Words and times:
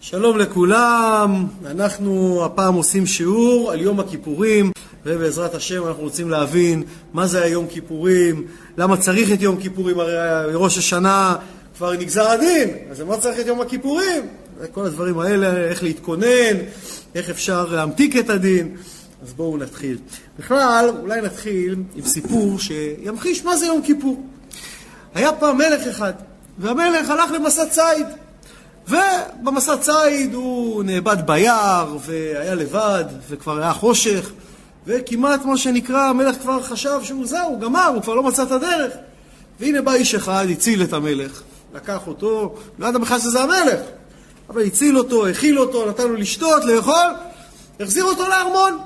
שלום 0.00 0.38
לכולם, 0.38 1.46
אנחנו 1.66 2.44
הפעם 2.44 2.74
עושים 2.74 3.06
שיעור 3.06 3.72
על 3.72 3.80
יום 3.80 4.00
הכיפורים 4.00 4.72
ובעזרת 5.04 5.54
השם 5.54 5.86
אנחנו 5.86 6.02
רוצים 6.02 6.30
להבין 6.30 6.82
מה 7.12 7.26
זה 7.26 7.42
היום 7.42 7.66
כיפורים, 7.66 8.46
למה 8.76 8.96
צריך 8.96 9.32
את 9.32 9.42
יום 9.42 9.56
כיפורים, 9.60 10.00
הרי 10.00 10.54
ראש 10.54 10.78
השנה 10.78 11.36
כבר 11.76 11.92
נגזר 11.92 12.28
הדין, 12.28 12.70
אז 12.90 13.00
למה 13.00 13.16
צריך 13.16 13.40
את 13.40 13.46
יום 13.46 13.60
הכיפורים? 13.60 14.22
כל 14.72 14.86
הדברים 14.86 15.18
האלה, 15.18 15.56
איך 15.56 15.82
להתכונן, 15.82 16.56
איך 17.14 17.30
אפשר 17.30 17.66
להמתיק 17.66 18.16
את 18.16 18.30
הדין, 18.30 18.76
אז 19.22 19.32
בואו 19.32 19.56
נתחיל. 19.56 19.98
בכלל, 20.38 20.90
אולי 21.00 21.20
נתחיל 21.20 21.76
עם 21.94 22.04
סיפור 22.04 22.58
שימחיש 22.58 23.44
מה 23.44 23.56
זה 23.56 23.66
יום 23.66 23.82
כיפור. 23.82 24.26
היה 25.14 25.32
פעם 25.32 25.58
מלך 25.58 25.86
אחד, 25.86 26.12
והמלך 26.58 27.10
הלך 27.10 27.30
למסע 27.30 27.66
ציד. 27.66 28.06
ובמסע 28.88 29.76
ציד 29.76 30.34
הוא 30.34 30.84
נאבד 30.84 31.16
ביער, 31.26 31.96
והיה 32.00 32.54
לבד, 32.54 33.04
וכבר 33.28 33.58
היה 33.58 33.72
חושך, 33.72 34.30
וכמעט 34.86 35.44
מה 35.44 35.56
שנקרא, 35.56 36.00
המלך 36.00 36.36
כבר 36.36 36.62
חשב 36.62 37.00
שהוא 37.02 37.26
זהו, 37.26 37.58
גמר, 37.60 37.86
הוא 37.94 38.02
כבר 38.02 38.14
לא 38.14 38.22
מצא 38.22 38.42
את 38.42 38.52
הדרך. 38.52 38.92
והנה 39.60 39.82
בא 39.82 39.92
איש 39.92 40.14
אחד, 40.14 40.46
הציל 40.50 40.82
את 40.82 40.92
המלך, 40.92 41.42
לקח 41.74 42.06
אותו, 42.06 42.54
לא 42.78 42.86
ידע 42.86 42.98
בכלל 42.98 43.18
שזה 43.18 43.40
המלך, 43.40 43.80
אבל 44.50 44.62
הציל 44.62 44.98
אותו, 44.98 45.26
הכיל 45.26 45.58
אותו, 45.58 45.88
נתן 45.88 46.08
לו 46.08 46.14
לשתות, 46.14 46.64
לאכול, 46.64 47.14
החזיר 47.80 48.04
אותו 48.04 48.28
לארמון. 48.28 48.78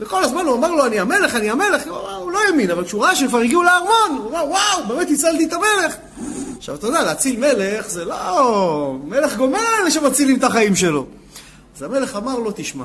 וכל 0.00 0.24
הזמן 0.24 0.46
הוא 0.46 0.56
אמר 0.56 0.72
לו, 0.72 0.86
אני 0.86 1.00
המלך, 1.00 1.34
אני 1.34 1.50
המלך, 1.50 1.82
הוא 2.18 2.32
לא 2.32 2.38
האמין, 2.48 2.70
אבל 2.70 2.84
כשהוא 2.84 3.04
ראה 3.04 3.16
שהם 3.16 3.28
כבר 3.28 3.38
הגיעו 3.38 3.62
לארמון, 3.62 4.18
הוא 4.18 4.30
אמר, 4.30 4.44
וואו, 4.48 4.88
באמת 4.88 5.10
הצלתי 5.10 5.44
את 5.44 5.52
המלך. 5.52 5.94
עכשיו, 6.58 6.74
אתה 6.74 6.86
יודע, 6.86 7.02
להציל 7.02 7.40
מלך 7.40 7.88
זה 7.88 8.04
לא... 8.04 8.96
מלך 9.04 9.36
גומל 9.36 9.58
אלה 9.80 9.90
שמצילים 9.90 10.38
את 10.38 10.44
החיים 10.44 10.76
שלו. 10.76 11.06
אז 11.76 11.82
המלך 11.82 12.16
אמר 12.16 12.38
לו, 12.38 12.50
תשמע, 12.56 12.84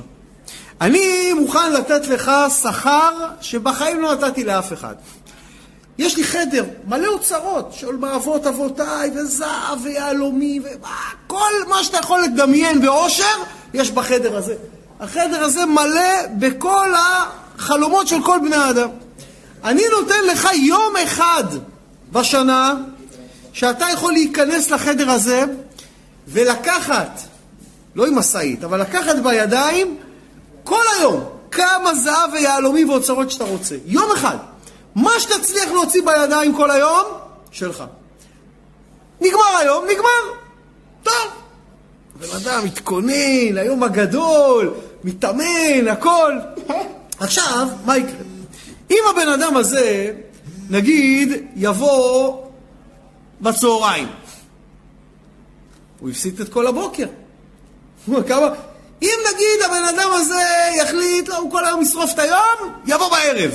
אני 0.81 1.33
מוכן 1.33 1.73
לתת 1.73 2.07
לך 2.07 2.31
שכר 2.61 3.27
שבחיים 3.41 4.01
לא 4.01 4.15
נתתי 4.15 4.43
לאף 4.43 4.73
אחד. 4.73 4.95
יש 5.97 6.17
לי 6.17 6.23
חדר 6.23 6.65
מלא 6.87 7.07
אוצרות 7.07 7.73
של 7.73 7.95
מאבות 7.95 8.47
אבותיי, 8.47 9.11
וזהב 9.15 9.83
ויהלומי, 9.83 10.59
וכל 10.59 11.51
מה 11.69 11.83
שאתה 11.83 11.97
יכול 11.97 12.21
לדמיין 12.23 12.81
באושר, 12.81 13.35
יש 13.73 13.91
בחדר 13.91 14.37
הזה. 14.37 14.55
החדר 14.99 15.43
הזה 15.43 15.65
מלא 15.65 16.27
בכל 16.39 16.89
החלומות 17.57 18.07
של 18.07 18.23
כל 18.23 18.39
בני 18.39 18.55
האדם. 18.55 18.89
אני 19.63 19.83
נותן 19.99 20.23
לך 20.31 20.47
יום 20.53 20.93
אחד 21.03 21.43
בשנה 22.11 22.75
שאתה 23.53 23.85
יכול 23.93 24.13
להיכנס 24.13 24.71
לחדר 24.71 25.09
הזה 25.09 25.43
ולקחת, 26.27 27.19
לא 27.95 28.07
עם 28.07 28.15
משאית, 28.15 28.63
אבל 28.63 28.81
לקחת 28.81 29.15
בידיים 29.23 29.97
כל 30.63 30.83
היום 30.97 31.23
כמה 31.51 31.95
זהב 31.95 32.33
ויהלומים 32.33 32.89
ואוצרות 32.89 33.31
שאתה 33.31 33.43
רוצה. 33.43 33.75
יום 33.85 34.11
אחד. 34.11 34.37
מה 34.95 35.11
שתצליח 35.19 35.71
להוציא 35.71 36.01
בידיים 36.05 36.55
כל 36.55 36.71
היום, 36.71 37.05
שלך. 37.51 37.83
נגמר 39.21 39.57
היום, 39.59 39.85
נגמר. 39.85 40.37
טוב. 41.03 41.13
בן 42.19 42.35
אדם 42.35 42.65
מתכונן 42.65 43.53
ליום 43.53 43.83
הגדול, 43.83 44.73
מתאמן, 45.03 45.87
הכל. 45.91 46.33
עכשיו, 47.19 47.67
מה 47.85 47.97
יקרה? 47.97 48.13
אם 48.91 49.03
הבן 49.11 49.29
אדם 49.29 49.57
הזה, 49.57 50.13
נגיד, 50.69 51.31
יבוא 51.55 52.43
בצהריים, 53.43 54.07
הוא 55.99 56.09
הפסיד 56.09 56.41
את 56.41 56.49
כל 56.49 56.67
הבוקר. 56.67 57.05
כמה... 58.27 58.47
אם 59.01 59.19
נגיד 59.33 59.61
הבן 59.65 59.83
אדם 59.83 60.09
הזה 60.13 60.43
יחליט, 60.77 61.27
לא, 61.27 61.37
הוא 61.37 61.51
כל 61.51 61.65
היום 61.65 61.81
ישרוף 61.81 62.13
את 62.13 62.19
היום, 62.19 62.73
יבוא 62.85 63.09
בערב. 63.09 63.51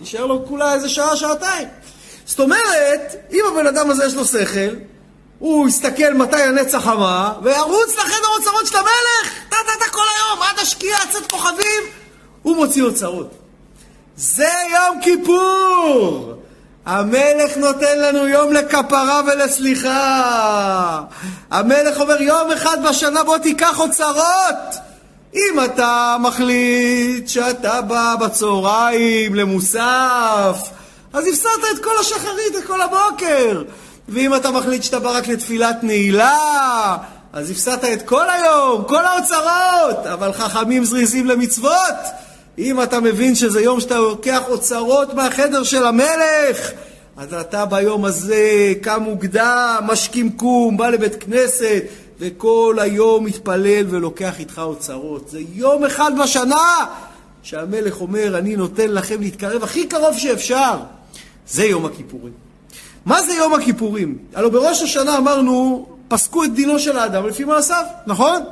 יישאר 0.00 0.26
לו 0.26 0.46
כולה 0.46 0.74
איזה 0.74 0.88
שעה, 0.88 1.16
שעתיים. 1.16 1.68
זאת 2.26 2.40
אומרת, 2.40 3.14
אם 3.32 3.40
הבן 3.52 3.66
אדם 3.66 3.90
הזה 3.90 4.04
יש 4.04 4.14
לו 4.14 4.24
שכל, 4.24 4.76
הוא 5.38 5.68
יסתכל 5.68 6.14
מתי 6.14 6.42
הנצח 6.42 6.86
המה, 6.86 7.32
וירוץ 7.42 7.96
לחדר 7.98 8.28
אוצרות 8.38 8.66
של 8.66 8.76
המלך, 8.76 9.32
טה-טה-טה 9.48 9.90
כל 9.92 10.04
היום, 10.16 10.42
עד 10.42 10.58
השקיעה, 10.58 11.00
צאת 11.12 11.30
כוכבים, 11.30 11.82
הוא 12.42 12.56
מוציא 12.56 12.82
אוצרות. 12.82 13.30
זה 14.16 14.50
יום 14.72 15.00
כיפור! 15.02 16.34
המלך 16.86 17.56
נותן 17.56 17.98
לנו 17.98 18.28
יום 18.28 18.52
לכפרה 18.52 19.20
ולסליחה. 19.26 21.02
המלך 21.50 22.00
אומר, 22.00 22.22
יום 22.22 22.52
אחד 22.52 22.76
בשנה 22.88 23.24
בוא 23.24 23.38
תיקח 23.38 23.80
אוצרות. 23.80 24.74
אם 25.34 25.64
אתה 25.64 26.16
מחליט 26.20 27.28
שאתה 27.28 27.82
בא 27.82 28.14
בצהריים 28.20 29.34
למוסף, 29.34 30.56
אז 31.12 31.26
הפסדת 31.26 31.64
את 31.74 31.84
כל 31.84 31.98
השחרית, 32.00 32.56
את 32.58 32.66
כל 32.66 32.80
הבוקר. 32.80 33.62
ואם 34.08 34.34
אתה 34.34 34.50
מחליט 34.50 34.82
שאתה 34.82 34.98
בא 34.98 35.10
רק 35.10 35.28
לתפילת 35.28 35.76
נעילה, 35.82 36.96
אז 37.32 37.50
הפסדת 37.50 37.84
את 37.84 38.02
כל 38.02 38.30
היום, 38.30 38.84
כל 38.84 39.04
האוצרות, 39.04 40.06
אבל 40.12 40.32
חכמים 40.32 40.84
זריזים 40.84 41.26
למצוות. 41.26 42.25
אם 42.58 42.82
אתה 42.82 43.00
מבין 43.00 43.34
שזה 43.34 43.60
יום 43.60 43.80
שאתה 43.80 43.98
לוקח 43.98 44.42
אוצרות 44.48 45.14
מהחדר 45.14 45.62
של 45.62 45.84
המלך, 45.84 46.70
אז 47.16 47.34
אתה 47.34 47.66
ביום 47.66 48.04
הזה 48.04 48.72
קם 48.80 49.02
מוקדם, 49.02 49.80
משכים 49.86 50.32
קום, 50.32 50.76
בא 50.76 50.88
לבית 50.88 51.22
כנסת, 51.22 51.82
וכל 52.18 52.76
היום 52.80 53.24
מתפלל 53.24 53.86
ולוקח 53.90 54.40
איתך 54.40 54.58
אוצרות. 54.64 55.28
זה 55.28 55.40
יום 55.52 55.84
אחד 55.84 56.12
בשנה 56.22 56.86
שהמלך 57.42 58.00
אומר, 58.00 58.38
אני 58.38 58.56
נותן 58.56 58.90
לכם 58.90 59.20
להתקרב 59.20 59.62
הכי 59.62 59.86
קרוב 59.86 60.18
שאפשר. 60.18 60.76
זה 61.48 61.64
יום 61.64 61.86
הכיפורים. 61.86 62.32
מה 63.06 63.22
זה 63.22 63.32
יום 63.32 63.54
הכיפורים? 63.54 64.18
הלוא 64.34 64.50
בראש 64.50 64.82
השנה 64.82 65.18
אמרנו, 65.18 65.86
פסקו 66.08 66.44
את 66.44 66.54
דינו 66.54 66.78
של 66.78 66.98
האדם 66.98 67.26
לפי 67.26 67.44
מעשיו, 67.44 67.84
נכון? 68.06 68.42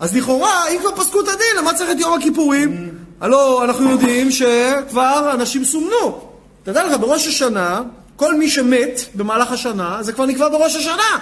אז 0.00 0.16
לכאורה, 0.16 0.68
אם 0.68 0.78
כבר 0.80 0.96
פסקו 0.96 1.20
את 1.20 1.28
הדין, 1.28 1.56
למה 1.58 1.74
צריך 1.74 1.90
את 1.90 2.00
יום 2.00 2.18
הכיפורים? 2.18 2.95
הלוא 3.20 3.64
אנחנו 3.64 3.90
יודעים 3.90 4.30
שכבר 4.30 5.30
אנשים 5.34 5.64
סומנו. 5.64 6.20
תדע 6.62 6.86
לך, 6.86 6.98
בראש 7.00 7.26
השנה, 7.26 7.82
כל 8.16 8.34
מי 8.34 8.50
שמת 8.50 9.00
במהלך 9.14 9.52
השנה, 9.52 9.98
זה 10.00 10.12
כבר 10.12 10.26
נקבע 10.26 10.48
בראש 10.48 10.76
השנה. 10.76 11.18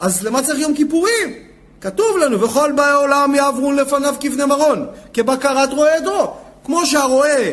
אז 0.00 0.24
למה 0.24 0.42
צריך 0.42 0.58
יום 0.58 0.74
כיפורים? 0.74 1.32
כתוב 1.80 2.18
לנו, 2.18 2.40
וכל 2.40 2.72
באי 2.72 2.92
עולם 2.92 3.34
יעברון 3.34 3.76
לפניו 3.76 4.14
כבני 4.20 4.44
מרון, 4.44 4.86
כבקרת 5.14 5.72
רועה 5.72 5.96
עדרו. 5.96 6.34
כמו 6.64 6.86
שהרועה 6.86 7.50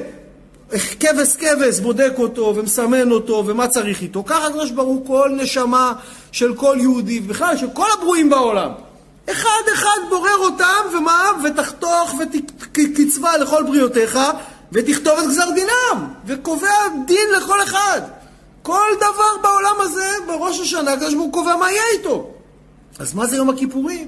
כבש 1.00 1.36
כבש 1.36 1.80
בודק 1.80 2.14
אותו 2.18 2.54
ומסמן 2.56 3.12
אותו 3.12 3.44
ומה 3.48 3.68
צריך 3.68 4.02
איתו, 4.02 4.24
ככה 4.24 4.48
הקדוש 4.48 4.72
ברוך 4.72 5.08
כל 5.08 5.32
נשמה 5.38 5.94
של 6.32 6.56
כל 6.56 6.78
יהודי, 6.80 7.22
ובכלל 7.24 7.58
של 7.58 7.68
כל 7.74 7.88
הברואים 7.98 8.30
בעולם. 8.30 8.72
אחד 9.32 9.72
אחד 9.74 9.98
בורר 10.10 10.38
אותם, 10.38 10.98
ומה? 10.98 11.32
ותחתוך 11.44 12.16
ותקצבה 12.20 13.38
לכל 13.38 13.64
בריאותיך, 13.64 14.20
ותכתוב 14.72 15.20
את 15.20 15.28
גזר 15.28 15.50
דינם, 15.56 16.08
וקובע 16.26 16.88
דין 17.06 17.30
לכל 17.38 17.64
אחד. 17.64 18.02
כל 18.62 18.90
דבר 18.98 19.42
בעולם 19.42 19.76
הזה, 19.80 20.10
בראש 20.28 20.60
השנה, 20.60 20.94
הקדוש 20.94 21.14
ברוך 21.14 21.26
הוא 21.26 21.34
קובע 21.34 21.56
מה 21.56 21.72
יהיה 21.72 21.84
איתו. 21.94 22.32
אז 23.00 23.14
מה 23.14 23.26
זה 23.28 23.38
יום 23.38 23.50
הכיפורים? 23.50 24.08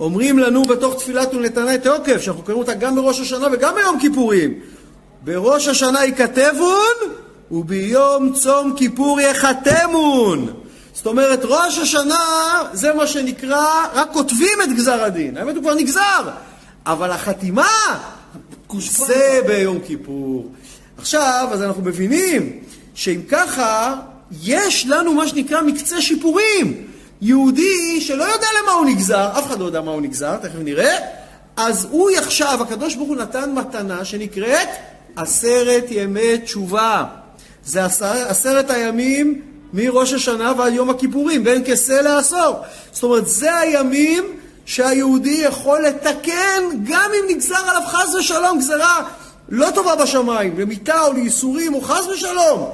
אומרים 0.00 0.38
לנו 0.38 0.62
בתוך 0.62 0.94
תפילת 0.94 1.34
ולנתנאי 1.34 1.78
תוקף, 1.78 2.20
שאנחנו 2.20 2.42
קוראים 2.42 2.58
אותה 2.58 2.74
גם 2.74 2.94
בראש 2.94 3.20
השנה 3.20 3.46
וגם 3.52 3.74
ביום 3.74 4.00
כיפורים. 4.00 4.60
בראש 5.24 5.68
השנה 5.68 6.04
ייכתבון, 6.04 6.94
וביום 7.50 8.32
צום 8.32 8.72
כיפור 8.76 9.20
יחתמון. 9.20 10.63
זאת 11.04 11.10
אומרת, 11.10 11.40
ראש 11.44 11.78
השנה 11.78 12.62
זה 12.72 12.94
מה 12.94 13.06
שנקרא, 13.06 13.66
רק 13.94 14.08
כותבים 14.12 14.58
את 14.64 14.72
גזר 14.72 15.04
הדין. 15.04 15.36
האמת 15.36 15.54
הוא 15.54 15.62
כבר 15.62 15.74
נגזר. 15.74 16.30
אבל 16.86 17.10
החתימה, 17.10 17.68
זה 18.80 19.40
ביום 19.46 19.78
כיפור. 19.86 20.52
עכשיו, 20.98 21.48
אז 21.52 21.62
אנחנו 21.62 21.82
מבינים 21.82 22.58
שאם 22.94 23.20
ככה, 23.28 23.94
יש 24.42 24.86
לנו 24.86 25.14
מה 25.14 25.28
שנקרא 25.28 25.62
מקצה 25.62 26.02
שיפורים. 26.02 26.86
יהודי 27.22 28.00
שלא 28.00 28.24
יודע 28.24 28.46
למה 28.62 28.72
הוא 28.72 28.86
נגזר, 28.86 29.30
אף 29.38 29.46
אחד 29.46 29.58
לא 29.58 29.64
יודע 29.64 29.80
מה 29.80 29.90
הוא 29.90 30.02
נגזר, 30.02 30.36
תכף 30.36 30.58
נראה, 30.64 30.96
אז 31.56 31.86
הוא 31.90 32.10
יחשב, 32.10 32.58
הקדוש 32.60 32.94
ברוך 32.94 33.08
הוא 33.08 33.16
נתן 33.16 33.52
מתנה 33.54 34.04
שנקראת 34.04 34.68
עשרת 35.16 35.84
ימי 35.90 36.38
תשובה. 36.38 37.04
זה 37.64 37.84
עשר, 37.84 38.28
עשרת 38.28 38.70
הימים 38.70 39.53
מראש 39.74 40.12
השנה 40.12 40.52
ועד 40.58 40.72
יום 40.72 40.90
הכיפורים, 40.90 41.44
בין 41.44 41.62
כסה 41.66 42.02
לעשור. 42.02 42.56
זאת 42.92 43.02
אומרת, 43.02 43.28
זה 43.28 43.56
הימים 43.56 44.24
שהיהודי 44.66 45.40
יכול 45.44 45.82
לתקן, 45.82 46.62
גם 46.84 47.10
אם 47.14 47.34
נגזר 47.34 47.68
עליו 47.68 47.82
חס 47.86 48.14
ושלום 48.14 48.58
גזרה 48.58 49.08
לא 49.48 49.70
טובה 49.74 49.96
בשמיים, 49.96 50.60
למיתה 50.60 51.00
או 51.00 51.12
לייסורים 51.12 51.74
או 51.74 51.80
חס 51.80 52.06
ושלום. 52.06 52.70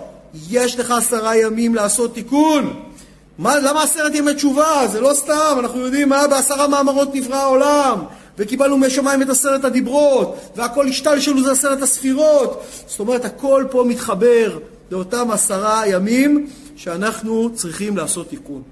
יש 0.50 0.78
לך 0.78 0.90
עשרה 0.90 1.36
ימים 1.36 1.74
לעשות 1.74 2.14
תיקון. 2.14 2.80
מה, 3.38 3.58
למה 3.58 3.82
עשרת 3.82 4.14
ימי 4.14 4.34
תשובה? 4.34 4.86
זה 4.92 5.00
לא 5.00 5.14
סתם, 5.14 5.56
אנחנו 5.58 5.80
יודעים 5.80 6.08
מה 6.08 6.26
בעשרה 6.26 6.68
מאמרות 6.68 7.14
נברא 7.14 7.36
העולם, 7.36 7.98
וקיבלנו 8.38 8.78
משמיים 8.78 9.22
את 9.22 9.28
עשרת 9.28 9.64
הדיברות, 9.64 10.36
והכל 10.56 10.88
השתלשלו 10.88 11.42
זה 11.42 11.52
עשרת 11.52 11.82
הספירות. 11.82 12.62
זאת 12.86 13.00
אומרת, 13.00 13.24
הכל 13.24 13.64
פה 13.70 13.84
מתחבר 13.86 14.58
לאותם 14.90 15.30
עשרה 15.30 15.82
ימים 15.86 16.46
שאנחנו 16.80 17.50
צריכים 17.54 17.96
לעשות 17.96 18.28
תיקון. 18.28 18.62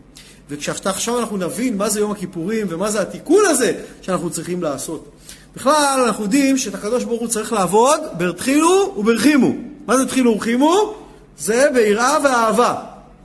וכשעכשיו 0.49 1.19
אנחנו 1.19 1.37
נבין 1.37 1.77
מה 1.77 1.89
זה 1.89 2.01
יום 2.01 2.11
הכיפורים 2.11 2.67
ומה 2.71 2.91
זה 2.91 3.01
התיקון 3.01 3.45
הזה 3.47 3.73
שאנחנו 4.03 4.31
צריכים 4.31 4.63
לעשות. 4.63 5.11
בכלל, 5.57 6.05
אנחנו 6.07 6.25
יודעים 6.25 6.59
שאת 6.59 6.75
הקדוש 6.75 7.05
ברוך 7.05 7.21
הוא 7.21 7.29
צריך 7.29 7.53
לעבוד 7.53 8.01
ברתחילו 8.19 8.95
וברחימו. 8.97 9.53
מה 9.87 9.97
זה 9.97 10.07
תחילו 10.07 10.33
ורחימו? 10.33 10.95
זה 11.39 11.67
ביראה 11.75 12.17
ואהבה, 12.25 12.75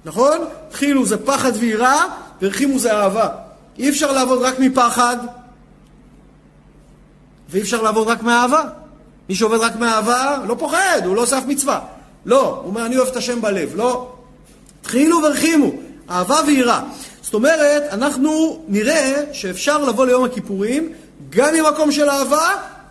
נכון? 0.06 0.38
תחילו 0.70 1.06
זה 1.06 1.18
פחד 1.18 1.52
ויראה, 1.60 2.06
ורחימו 2.42 2.80
זה 2.80 2.94
אהבה. 2.94 3.30
אי 3.80 3.90
אפשר 3.90 4.12
לעבוד 4.12 4.42
רק 4.42 4.60
מפחד, 4.60 5.18
ואי 7.50 7.62
אפשר 7.62 7.82
לעבוד 7.82 8.08
רק 8.08 8.24
מאהבה. 8.24 8.64
מי 9.30 9.36
שעובד 9.36 9.58
רק 9.58 9.76
מאהבה 9.76 10.38
לא 10.48 10.56
פוחד, 10.60 11.02
הוא 11.06 11.16
לא 11.16 11.22
עושה 11.22 11.38
אף 11.38 11.46
מצווה. 11.48 11.80
לא, 12.26 12.48
הוא 12.48 12.70
אומר, 12.70 12.86
אני 12.86 12.98
אוהב 12.98 13.08
את 13.08 13.16
השם 13.16 13.42
בלב. 13.42 13.76
לא. 13.76 14.13
תחילו 14.84 15.18
ורחימו, 15.24 15.72
אהבה 16.10 16.40
ויראה. 16.48 16.82
זאת 17.22 17.34
אומרת, 17.34 17.84
אנחנו 17.92 18.64
נראה 18.68 19.24
שאפשר 19.32 19.84
לבוא 19.84 20.06
ליום 20.06 20.24
הכיפורים 20.24 20.90
גם 21.30 21.54
ממקום 21.54 21.92
של 21.92 22.10
אהבה, 22.10 22.50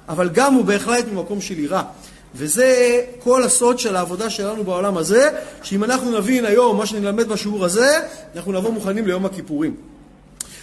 אבל 0.08 0.28
גם 0.28 0.56
ובהחלט 0.56 1.04
ממקום 1.12 1.40
של 1.40 1.58
יראה. 1.58 1.82
וזה 2.34 3.00
כל 3.18 3.42
הסוד 3.42 3.78
של 3.78 3.96
העבודה 3.96 4.30
שלנו 4.30 4.64
בעולם 4.64 4.96
הזה, 4.96 5.30
שאם 5.62 5.84
אנחנו 5.84 6.18
נבין 6.18 6.44
היום 6.44 6.76
מה 6.76 6.86
שנלמד 6.86 7.28
בשיעור 7.28 7.64
הזה, 7.64 8.00
אנחנו 8.36 8.52
נבוא 8.52 8.70
מוכנים 8.70 9.06
ליום 9.06 9.26
הכיפורים. 9.26 9.74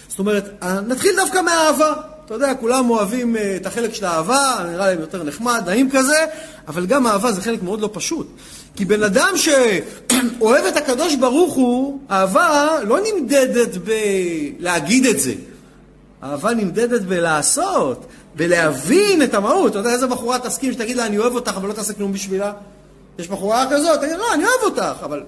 זאת 0.08 0.20
אומרת, 0.20 0.64
נתחיל 0.88 1.16
דווקא 1.16 1.42
מהאהבה. 1.42 1.94
אתה 2.26 2.34
יודע, 2.34 2.54
כולם 2.56 2.90
אוהבים 2.90 3.38
אה, 3.38 3.56
את 3.56 3.66
החלק 3.66 3.94
של 3.94 4.06
האהבה, 4.06 4.56
נראה 4.72 4.88
להם 4.88 5.00
יותר 5.00 5.24
נחמד, 5.24 5.64
נעים 5.66 5.92
כזה, 5.92 6.26
אבל 6.68 6.86
גם 6.86 7.08
אהבה 7.08 7.32
זה 7.32 7.42
חלק 7.42 7.64
מאוד 7.64 7.82
לא 7.82 7.90
פשוט. 7.94 8.28
כי 8.80 8.86
בן 8.86 9.04
אדם 9.04 9.34
שאוהב 9.36 10.66
את 10.66 10.78
הקדוש 10.78 11.16
ברוך 11.16 11.54
הוא, 11.54 12.00
אהבה 12.12 12.70
לא 12.88 12.98
נמדדת 13.04 13.70
בלהגיד 13.78 15.06
את 15.06 15.20
זה. 15.20 15.34
אהבה 16.24 16.54
נמדדת 16.54 17.02
בלעשות, 17.02 18.06
בלהבין 18.36 19.24
את 19.24 19.34
המהות. 19.34 19.72
אתה 19.72 19.80
יודע 19.80 19.90
איזה 19.90 20.08
בחורה 20.08 20.40
תסכים 20.40 20.74
שתגיד 20.74 20.98
לה 20.98 21.06
אני 21.06 21.18
אוהב 21.18 21.36
אותך 21.36 21.54
אבל 21.56 21.68
לא 21.68 21.74
תעשה 21.74 21.94
כלום 21.94 22.14
בשבילה? 22.14 22.54
יש 23.20 23.28
בחורה 23.28 23.68
כזאת, 23.72 24.00
תגיד 24.02 24.18
לא, 24.18 24.34
אני 24.34 24.44
אוהב 24.44 24.64
אותך, 24.64 25.04
אבל 25.04 25.24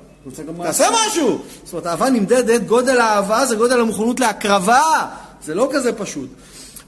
תעשה 0.63 0.88
משהו. 1.07 1.42
זאת 1.63 1.74
אומרת, 1.74 1.88
אהבה 1.88 2.09
נמדדת, 2.09 2.62
גודל 2.62 3.00
האהבה 3.00 3.45
זה 3.45 3.56
גודל 3.56 3.80
המוכנות 3.80 4.19
להקרבה, 4.19 5.06
זה 5.44 5.56
לא 5.56 5.69
כזה 5.74 5.94
פשוט. 5.94 6.30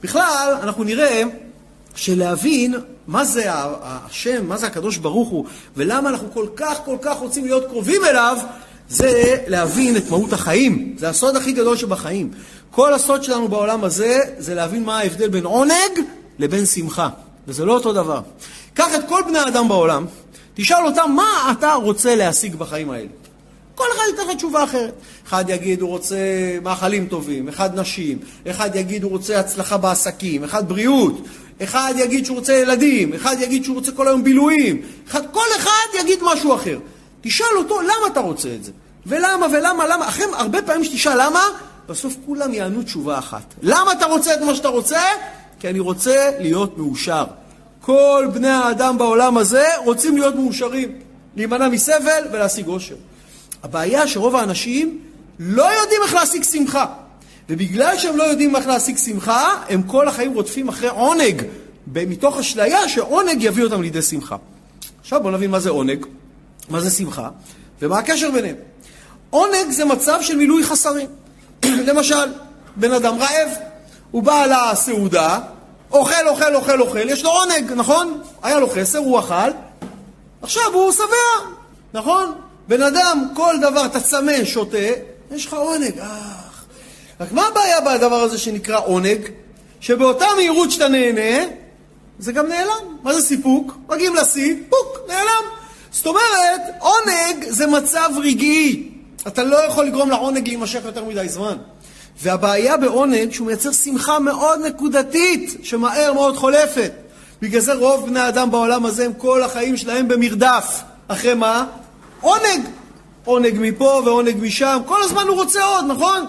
בכלל, 0.04 0.58
אנחנו 0.62 0.84
נראה 0.84 1.24
שלהבין 1.96 2.76
מה 3.08 3.26
זה 3.26 3.44
השם, 3.50 4.46
מה 4.48 4.58
זה 4.58 4.68
הקדוש 4.68 4.98
ברוך 4.98 5.30
הוא, 5.30 5.46
ולמה 5.78 6.10
אנחנו 6.10 6.32
כל 6.34 6.48
כך 6.56 6.80
כל 6.86 6.98
כך 7.02 7.18
רוצים 7.18 7.46
להיות 7.46 7.66
קרובים 7.66 8.06
אליו, 8.06 8.38
זה 8.90 9.38
להבין 9.48 9.98
את 9.98 10.10
מהות 10.10 10.34
החיים. 10.34 10.96
זה 10.98 11.10
הסוד 11.10 11.36
הכי 11.36 11.52
גדול 11.52 11.78
שבחיים. 11.78 12.32
כל 12.72 12.94
הסוד 12.94 13.24
שלנו 13.24 13.48
בעולם 13.48 13.84
הזה, 13.84 14.20
זה 14.38 14.56
להבין 14.56 14.84
מה 14.84 15.00
ההבדל 15.00 15.30
בין 15.30 15.46
עונג 15.46 16.00
לבין 16.40 16.66
שמחה. 16.66 17.10
וזה 17.48 17.66
לא 17.66 17.74
אותו 17.74 17.94
דבר. 17.94 18.22
קח 18.74 18.96
את 18.96 19.02
כל 19.08 19.22
בני 19.28 19.40
האדם 19.40 19.68
בעולם, 19.68 20.06
תשאל 20.54 20.86
אותם 20.86 21.12
מה 21.16 21.52
אתה 21.52 21.74
רוצה 21.74 22.16
להשיג 22.16 22.56
בחיים 22.56 22.90
האלה. 22.90 23.08
כל 23.76 23.86
אחד 23.96 24.04
ייתן 24.10 24.30
לך 24.30 24.38
תשובה 24.38 24.64
אחרת. 24.64 24.94
אחד 25.28 25.46
יגיד 25.50 25.82
הוא 25.82 25.90
רוצה 25.90 26.18
מאכלים 26.64 27.08
טובים, 27.08 27.48
אחד 27.48 27.80
נשים, 27.80 28.18
אחד 28.50 28.76
יגיד 28.76 29.04
הוא 29.04 29.12
רוצה 29.12 29.40
הצלחה 29.40 29.78
בעסקים, 29.78 30.44
אחד 30.44 30.70
בריאות, 30.70 31.22
אחד 31.64 31.94
יגיד 31.98 32.26
שהוא 32.26 32.38
רוצה 32.38 32.54
ילדים, 32.54 33.14
אחד 33.14 33.36
יגיד 33.40 33.64
שהוא 33.64 33.76
רוצה 33.76 33.92
כל 33.92 34.08
היום 34.08 34.24
בילויים, 34.24 34.82
אחד, 35.08 35.22
כל 35.32 35.46
אחד 35.58 36.00
יגיד 36.00 36.20
משהו 36.22 36.56
אחר. 36.56 36.80
תשאל 37.22 37.58
אותו 37.58 37.82
למה 37.82 38.08
אתה 38.12 38.20
רוצה 38.20 38.50
את 38.56 38.64
זה, 38.64 38.72
ולמה 39.06 39.48
ולמה, 39.52 39.88
למה, 39.88 40.08
אחרי 40.08 40.26
הרבה 40.34 40.62
פעמים 40.62 40.84
שתשאל 40.84 41.26
למה, 41.26 41.44
בסוף 41.88 42.16
כולם 42.26 42.54
יענו 42.54 42.84
תשובה 42.84 43.20
אחת. 43.20 43.54
למה 43.62 43.92
אתה 43.92 44.06
רוצה 44.06 44.34
את 44.34 44.42
מה 44.42 44.56
שאתה 44.56 44.68
רוצה? 44.68 45.02
כי 45.60 45.70
אני 45.70 45.80
רוצה 45.80 46.32
להיות 46.40 46.78
מאושר. 46.78 47.24
כל 47.82 48.28
בני 48.34 48.50
האדם 48.50 48.98
בעולם 48.98 49.38
הזה 49.38 49.66
רוצים 49.78 50.18
להיות 50.18 50.36
מאושרים, 50.36 50.92
להימנע 51.36 51.68
מסבל 51.68 52.24
ולהשיג 52.32 52.68
עושר. 52.68 52.96
הבעיה 53.64 54.08
שרוב 54.08 54.36
האנשים 54.36 55.00
לא 55.40 55.64
יודעים 55.82 56.02
איך 56.04 56.14
להשיג 56.14 56.44
שמחה. 56.44 56.86
ובגלל 57.50 57.98
שהם 57.98 58.18
לא 58.18 58.24
יודעים 58.24 58.56
איך 58.56 58.68
להשיג 58.68 58.98
שמחה, 58.98 59.64
הם 59.70 59.84
כל 59.84 60.08
החיים 60.08 60.34
רודפים 60.34 60.70
אחרי 60.70 60.90
עונג, 60.90 61.42
מתוך 61.88 62.38
אשליה 62.38 62.90
שעונג 62.90 63.44
יביא 63.44 63.64
אותם 63.64 63.82
לידי 63.82 64.02
שמחה. 64.02 64.36
עכשיו 65.02 65.22
בואו 65.24 65.34
נבין 65.34 65.52
מה 65.52 65.60
זה 65.60 65.70
עונג, 65.70 66.06
מה 66.70 66.82
זה 66.82 66.90
שמחה, 66.90 67.30
ומה 67.82 68.00
הקשר 68.00 68.32
ביניהם. 68.32 68.56
עונג 69.30 69.70
זה 69.70 69.86
מצב 69.86 70.22
של 70.22 70.38
מילוי 70.38 70.64
חסרים. 70.64 71.08
למשל, 71.88 72.34
בן 72.76 72.92
אדם 72.92 73.16
רעב, 73.20 73.50
הוא 74.12 74.24
בא 74.24 74.46
לסעודה, 74.46 75.40
אוכל, 75.92 76.28
אוכל, 76.28 76.56
אוכל, 76.56 76.82
אוכל, 76.82 77.10
יש 77.10 77.24
לו 77.24 77.30
עונג, 77.30 77.72
נכון? 77.72 78.22
היה 78.44 78.60
לו 78.60 78.70
חסר, 78.70 78.98
הוא 78.98 79.20
אכל, 79.20 79.52
עכשיו 80.42 80.64
הוא 80.74 80.92
שבע, 80.92 81.50
נכון? 81.94 82.32
בן 82.68 82.82
אדם, 82.82 83.28
כל 83.34 83.56
דבר, 83.62 83.86
אתה 83.86 84.00
צמא, 84.00 84.44
שותה, 84.44 84.78
יש 85.32 85.46
לך 85.46 85.54
עונג. 85.54 86.00
אך. 86.00 86.33
רק 87.24 87.32
מה 87.32 87.48
הבעיה 87.48 87.82
בדבר 87.82 88.16
הזה 88.16 88.38
שנקרא 88.38 88.80
עונג? 88.86 89.20
שבאותה 89.80 90.26
מהירות 90.36 90.72
שאתה 90.72 90.88
נהנה, 90.88 91.46
זה 92.20 92.32
גם 92.32 92.48
נעלם. 92.48 92.98
מה 93.04 93.14
זה 93.14 93.22
סיפוק? 93.22 93.78
מגיעים 93.90 94.16
לשיא, 94.16 94.56
פוק, 94.70 94.98
נעלם. 95.08 95.44
זאת 95.92 96.06
אומרת, 96.06 96.62
עונג 96.80 97.46
זה 97.50 97.68
מצב 97.68 98.10
רגעי. 98.24 98.90
אתה 99.28 99.44
לא 99.44 99.66
יכול 99.66 99.86
לגרום 99.86 100.10
לעונג 100.10 100.48
להימשך 100.48 100.80
יותר 100.86 101.06
מדי 101.06 101.30
זמן. 101.30 101.58
והבעיה 102.22 102.78
בעונג 102.78 103.32
שהוא 103.32 103.48
מייצר 103.48 103.72
שמחה 103.72 104.20
מאוד 104.20 104.60
נקודתית, 104.66 105.58
שמהר 105.64 106.14
מאוד 106.14 106.38
חולפת. 106.38 106.92
בגלל 107.42 107.62
זה 107.62 107.74
רוב 107.74 108.06
בני 108.06 108.20
האדם 108.20 108.52
בעולם 108.52 108.86
הזה 108.86 109.06
הם 109.06 109.14
כל 109.14 109.44
החיים 109.44 109.78
שלהם 109.78 110.08
במרדף. 110.08 110.82
אחרי 111.08 111.34
מה? 111.34 111.66
עונג. 112.22 112.62
עונג 113.26 113.58
מפה 113.60 114.02
ועונג 114.06 114.36
משם, 114.42 114.80
כל 114.86 115.04
הזמן 115.04 115.28
הוא 115.28 115.36
רוצה 115.36 115.64
עוד, 115.64 115.86
נכון? 115.88 116.26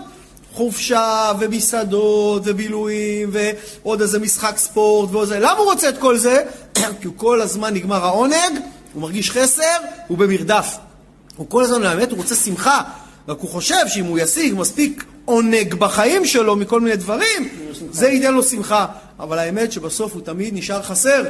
חופשה 0.54 1.32
ומסעדות 1.40 2.42
ובילויים 2.44 3.30
ועוד 3.32 4.00
איזה 4.00 4.18
משחק 4.18 4.58
ספורט 4.58 5.10
ועוד 5.12 5.28
זה. 5.28 5.38
למה 5.38 5.58
הוא 5.58 5.64
רוצה 5.64 5.88
את 5.88 5.98
כל 5.98 6.18
זה? 6.18 6.42
כי 7.00 7.06
הוא 7.06 7.14
כל 7.16 7.40
הזמן 7.40 7.74
נגמר 7.74 8.04
העונג, 8.04 8.60
הוא 8.92 9.02
מרגיש 9.02 9.30
חסר, 9.30 9.76
הוא 10.08 10.18
במרדף. 10.18 10.76
הוא 11.36 11.46
כל 11.48 11.64
הזמן, 11.64 11.82
באמת, 11.82 12.10
הוא 12.10 12.18
רוצה 12.18 12.34
שמחה. 12.34 12.82
רק 13.28 13.40
הוא 13.40 13.50
חושב 13.50 13.88
שאם 13.88 14.04
הוא 14.04 14.18
ישיג 14.18 14.54
מספיק 14.56 15.04
עונג 15.24 15.74
בחיים 15.74 16.24
שלו 16.24 16.56
מכל 16.56 16.80
מיני 16.80 16.96
דברים, 16.96 17.48
זה 17.90 18.08
ייתן 18.08 18.34
לו 18.34 18.42
שמחה. 18.42 18.86
אבל 19.20 19.38
האמת 19.38 19.72
שבסוף 19.72 20.12
הוא 20.12 20.22
תמיד 20.22 20.54
נשאר 20.54 20.82
חסר. 20.82 21.24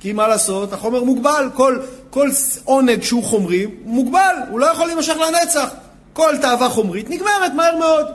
כי 0.00 0.12
מה 0.12 0.28
לעשות, 0.28 0.72
החומר 0.72 1.04
מוגבל, 1.04 1.48
כל, 1.54 1.78
כל 2.10 2.28
עונג 2.64 3.02
שהוא 3.02 3.24
חומרי 3.24 3.66
מוגבל, 3.84 4.34
הוא 4.50 4.60
לא 4.60 4.66
יכול 4.66 4.86
להימשך 4.86 5.14
לנצח. 5.16 5.68
כל 6.12 6.34
תאווה 6.40 6.68
חומרית 6.68 7.10
נגמרת 7.10 7.52
מהר 7.54 7.76
מאוד. 7.76 8.06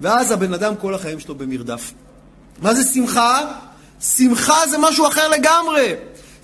ואז 0.00 0.32
הבן 0.32 0.54
אדם 0.54 0.76
כל 0.76 0.94
החיים 0.94 1.20
שלו 1.20 1.34
במרדף. 1.34 1.92
מה 2.62 2.74
זה 2.74 2.84
שמחה? 2.84 3.40
שמחה 4.00 4.66
זה 4.70 4.78
משהו 4.78 5.08
אחר 5.08 5.28
לגמרי. 5.28 5.94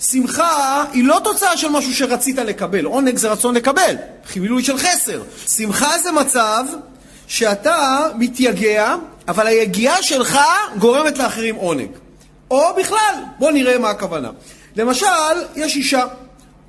שמחה 0.01 0.85
היא 0.93 1.05
לא 1.05 1.21
תוצאה 1.25 1.57
של 1.57 1.69
משהו 1.69 1.95
שרצית 1.95 2.39
לקבל, 2.39 2.85
עונג 2.85 3.17
זה 3.17 3.33
רצון 3.33 3.55
לקבל, 3.55 3.95
חילוי 4.27 4.65
של 4.65 4.79
חסר. 4.79 5.23
שמחה 5.47 5.99
זה 5.99 6.13
מצב 6.13 6.65
שאתה 7.27 8.07
מתייגע, 8.19 8.95
אבל 9.29 9.47
היגיעה 9.47 10.03
שלך 10.03 10.39
גורמת 10.79 11.19
לאחרים 11.19 11.55
עונג. 11.55 11.91
או 12.51 12.75
בכלל, 12.79 13.15
בוא 13.39 13.51
נראה 13.51 13.79
מה 13.79 13.91
הכוונה. 13.91 14.31
למשל, 14.77 15.07
יש 15.57 15.77
אישה, 15.77 16.05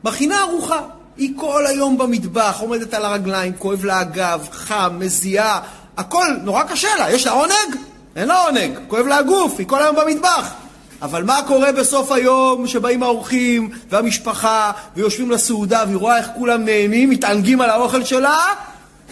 מכינה 0.04 0.42
ארוחה, 0.42 0.80
היא 1.18 1.34
כל 1.36 1.68
היום 1.68 1.98
במטבח, 1.98 2.58
עומדת 2.60 2.94
על 2.94 3.06
הרגליים, 3.06 3.54
כואב 3.58 3.86
לה 3.86 4.00
הגב, 4.00 4.48
חם, 4.52 4.96
מזיעה, 5.00 5.60
הכל 5.98 6.28
נורא 6.44 6.64
קשה 6.64 6.96
לה, 7.00 7.12
יש 7.12 7.26
לה 7.26 7.32
עונג? 7.32 7.76
אין 8.16 8.28
לה 8.28 8.44
עונג, 8.44 8.72
כואב 8.88 9.08
לה 9.08 9.18
הגוף, 9.18 9.56
היא 9.58 9.68
כל 9.68 9.82
היום 9.82 9.96
במטבח. 9.96 10.54
אבל 11.02 11.24
מה 11.24 11.40
קורה 11.48 11.72
בסוף 11.72 12.12
היום 12.12 12.68
שבאים 12.68 13.04
האורחים 13.04 13.70
והמשפחה 13.90 14.72
ויושבים 14.96 15.32
לסעודה 15.32 15.84
והיא 15.88 15.98
רואה 15.98 16.18
איך 16.18 16.28
כולם 16.36 16.66
נהנים, 16.66 17.10
מתענגים 17.10 17.62
על 17.62 17.70
האוכל 17.70 18.04
שלה? 18.04 18.40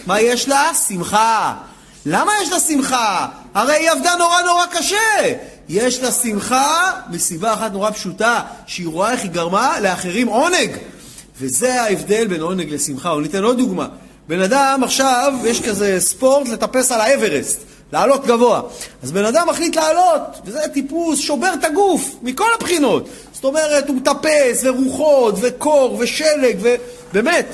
מה 0.06 0.20
יש 0.20 0.48
לה? 0.48 0.74
שמחה. 0.88 1.54
למה 2.06 2.32
יש 2.42 2.52
לה 2.52 2.60
שמחה? 2.60 3.28
הרי 3.54 3.74
היא 3.74 3.90
עבדה 3.90 4.14
נורא 4.18 4.42
נורא 4.42 4.66
קשה. 4.66 5.34
יש 5.68 6.00
לה 6.00 6.12
שמחה 6.12 6.92
מסיבה 7.10 7.54
אחת 7.54 7.72
נורא 7.72 7.90
פשוטה, 7.90 8.40
שהיא 8.66 8.88
רואה 8.88 9.12
איך 9.12 9.22
היא 9.22 9.30
גרמה 9.30 9.80
לאחרים 9.80 10.26
עונג. 10.26 10.70
וזה 11.40 11.82
ההבדל 11.82 12.26
בין 12.26 12.40
עונג 12.40 12.70
לשמחה. 12.70 13.10
או 13.10 13.20
ניתן 13.20 13.42
עוד 13.42 13.58
דוגמה. 13.58 13.88
בן 14.28 14.40
אדם 14.40 14.80
עכשיו, 14.84 15.32
יש 15.44 15.60
כזה 15.60 16.00
ספורט 16.00 16.48
לטפס 16.48 16.92
על 16.92 17.00
האברסט, 17.00 17.60
לעלות 17.92 18.26
גבוה. 18.26 18.60
אז 19.02 19.12
בן 19.12 19.24
אדם 19.24 19.48
מחליט 19.48 19.76
לעלות, 19.76 20.20
וזה 20.44 20.60
טיפוס 20.72 21.18
שובר 21.18 21.54
את 21.54 21.64
הגוף, 21.64 22.14
מכל 22.22 22.48
הבחינות. 22.58 23.08
זאת 23.32 23.44
אומרת, 23.44 23.88
הוא 23.88 23.96
מטפס, 23.96 24.62
ורוחות, 24.62 25.34
וקור, 25.40 25.96
ושלג, 26.00 26.56
ובאמת, 26.60 27.46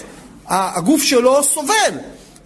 הגוף 0.49 1.03
שלו 1.03 1.43
סובל. 1.43 1.93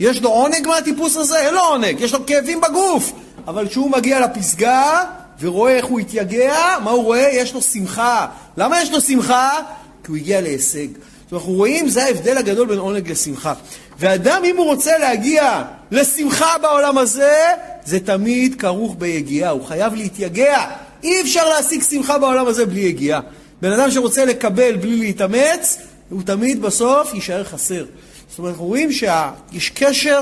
יש 0.00 0.22
לו 0.22 0.30
עונג 0.30 0.66
מהטיפוס 0.66 1.16
הזה? 1.16 1.38
אין 1.38 1.54
לו 1.54 1.60
עונג, 1.60 2.00
יש 2.00 2.12
לו 2.12 2.26
כאבים 2.26 2.60
בגוף. 2.60 3.12
אבל 3.46 3.68
כשהוא 3.68 3.90
מגיע 3.90 4.20
לפסגה 4.20 5.04
ורואה 5.40 5.76
איך 5.76 5.84
הוא 5.84 6.00
התייגע, 6.00 6.78
מה 6.84 6.90
הוא 6.90 7.04
רואה? 7.04 7.28
יש 7.32 7.54
לו 7.54 7.62
שמחה. 7.62 8.26
למה 8.56 8.82
יש 8.82 8.90
לו 8.90 9.00
שמחה? 9.00 9.58
כי 10.04 10.10
הוא 10.10 10.16
הגיע 10.16 10.40
להישג. 10.40 10.86
אנחנו 11.32 11.52
רואים, 11.52 11.88
זה 11.88 12.04
ההבדל 12.04 12.38
הגדול 12.38 12.66
בין 12.66 12.78
עונג 12.78 13.10
לשמחה. 13.10 13.54
ואדם, 14.02 14.42
אם 14.44 14.56
הוא 14.56 14.66
רוצה 14.66 14.98
להגיע 14.98 15.62
לשמחה 15.90 16.58
בעולם 16.62 16.98
הזה, 16.98 17.36
זה 17.84 18.00
תמיד 18.00 18.60
כרוך 18.60 18.96
ביגיעה, 18.98 19.50
הוא 19.50 19.64
חייב 19.64 19.94
להתייגע. 19.94 20.58
אי 21.02 21.20
אפשר 21.20 21.48
להשיג 21.48 21.82
שמחה 21.82 22.18
בעולם 22.18 22.46
הזה 22.46 22.66
בלי 22.66 22.80
יגיעה. 22.80 23.20
בן 23.62 23.72
אדם 23.72 23.90
שרוצה 23.90 24.24
לקבל 24.24 24.76
בלי 24.76 24.96
להתאמץ, 24.96 25.78
הוא 26.10 26.22
תמיד 26.22 26.62
בסוף 26.62 27.14
יישאר 27.14 27.44
חסר. 27.44 27.84
זאת 28.28 28.38
אומרת, 28.38 28.52
אנחנו 28.52 28.66
רואים 28.66 28.92
שיש 28.92 29.70
קשר 29.70 30.20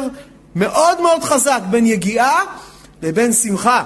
מאוד 0.54 1.00
מאוד 1.00 1.22
חזק 1.22 1.60
בין 1.70 1.86
יגיעה 1.86 2.40
לבין 3.02 3.32
שמחה. 3.32 3.84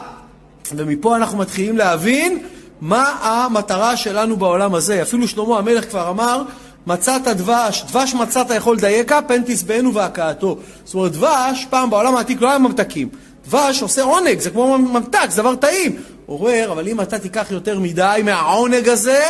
ומפה 0.73 1.17
אנחנו 1.17 1.39
מתחילים 1.39 1.79
להבין 1.79 2.39
מה 2.81 3.17
המטרה 3.23 3.97
שלנו 3.97 4.37
בעולם 4.37 4.75
הזה. 4.75 5.03
אפילו 5.03 5.29
שלמה 5.29 5.59
המלך 5.59 5.91
כבר 5.91 6.11
אמר, 6.11 6.43
מצאת 6.87 7.23
דבש, 7.23 7.85
דבש 7.89 8.15
מצאת 8.15 8.51
יכול 8.51 8.77
דייקה, 8.77 9.23
פן 9.23 9.43
תשבענו 9.47 9.95
והכאתו. 9.95 10.59
זאת 10.85 10.95
אומרת, 10.95 11.13
דבש, 11.13 11.67
פעם 11.71 11.91
בעולם 11.91 12.17
העתיק 12.17 12.41
לא 12.41 12.49
היה 12.49 12.59
ממתקים. 12.59 13.09
דבש 13.47 13.83
עושה 13.83 14.03
עונג, 14.03 14.39
זה 14.39 14.51
כמו 14.51 14.79
ממתק, 14.79 15.27
זה 15.31 15.43
דבר 15.43 15.55
טעים. 15.55 15.97
עורר, 16.27 16.73
אבל 16.73 16.89
אם 16.89 17.01
אתה 17.01 17.19
תיקח 17.19 17.47
יותר 17.51 17.79
מדי 17.79 18.21
מהעונג 18.25 18.89
הזה, 18.89 19.23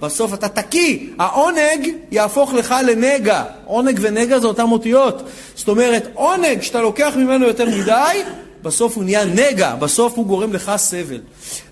בסוף 0.00 0.34
אתה 0.34 0.48
תקיא. 0.48 0.98
העונג 1.18 1.88
יהפוך 2.10 2.54
לך 2.54 2.74
לנגע. 2.86 3.42
עונג 3.64 3.98
ונגע 4.02 4.38
זה 4.38 4.46
אותן 4.46 4.62
אותיות. 4.62 5.22
זאת 5.54 5.68
אומרת, 5.68 6.08
עונג 6.14 6.62
שאתה 6.62 6.80
לוקח 6.80 7.12
ממנו 7.16 7.46
יותר 7.46 7.66
מדי, 7.66 8.22
בסוף 8.62 8.96
הוא 8.96 9.04
נהיה 9.04 9.24
נגע, 9.24 9.74
בסוף 9.74 10.16
הוא 10.16 10.26
גורם 10.26 10.52
לך 10.52 10.72
סבל. 10.76 11.20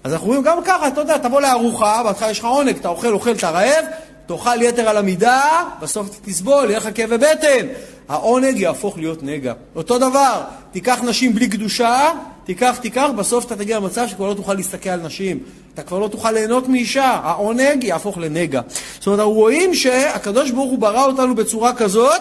אז 0.04 0.12
אנחנו 0.12 0.26
רואים 0.26 0.42
גם 0.42 0.58
ככה, 0.64 0.88
אתה 0.88 1.00
יודע, 1.00 1.18
תבוא 1.18 1.40
לארוחה, 1.40 2.02
בהתחלה 2.04 2.30
יש 2.30 2.38
לך 2.38 2.44
עונג, 2.44 2.76
אתה 2.76 2.88
אוכל, 2.88 3.12
אוכל, 3.12 3.30
אתה 3.30 3.50
רעב, 3.50 3.84
תאכל 4.26 4.62
יתר 4.62 4.88
על 4.88 4.96
המידה, 4.96 5.42
בסוף 5.80 6.20
תסבול, 6.24 6.70
יהיה 6.70 6.78
לך 6.78 6.88
כאבי 6.94 7.18
בטן. 7.18 7.66
העונג 8.08 8.58
יהפוך 8.58 8.98
להיות 8.98 9.22
נגע. 9.22 9.52
אותו 9.76 9.98
דבר, 9.98 10.42
תיקח 10.72 10.98
נשים 11.02 11.34
בלי 11.34 11.48
קדושה, 11.48 12.12
תיקח, 12.44 12.78
תיקח, 12.80 13.08
בסוף 13.16 13.44
אתה 13.44 13.56
תגיע 13.56 13.76
למצב 13.76 14.08
שכבר 14.08 14.28
לא 14.28 14.34
תוכל 14.34 14.54
להסתכל 14.54 14.90
על 14.90 15.00
נשים. 15.00 15.38
אתה 15.74 15.82
כבר 15.82 15.98
לא 15.98 16.08
תוכל 16.08 16.30
ליהנות 16.30 16.68
מאישה, 16.68 17.20
העונג 17.24 17.84
יהפוך 17.84 18.18
לנגע. 18.18 18.60
זאת 18.94 19.06
אומרת, 19.06 19.18
אנחנו 19.18 19.32
רואים 19.32 19.74
שהקדוש 19.74 20.50
ברוך 20.50 20.70
הוא 20.70 20.78
ברא 20.78 21.04
אותנו 21.04 21.34
בצורה 21.34 21.72
כזאת, 21.74 22.20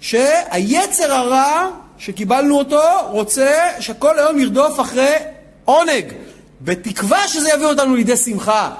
שהיצר 0.00 1.12
הרע 1.12 1.68
שקיבלנו 1.98 2.58
אותו 2.58 2.82
רוצה 3.10 3.52
שכל 3.80 4.18
היום 4.18 4.36
נרדוף 4.36 4.80
אחרי 4.80 5.14
עונג, 5.64 6.12
בתקווה 6.60 7.28
שזה 7.28 7.48
יביא 7.54 7.66
אותנו 7.66 7.94
לידי 7.96 8.16
שמחה. 8.16 8.70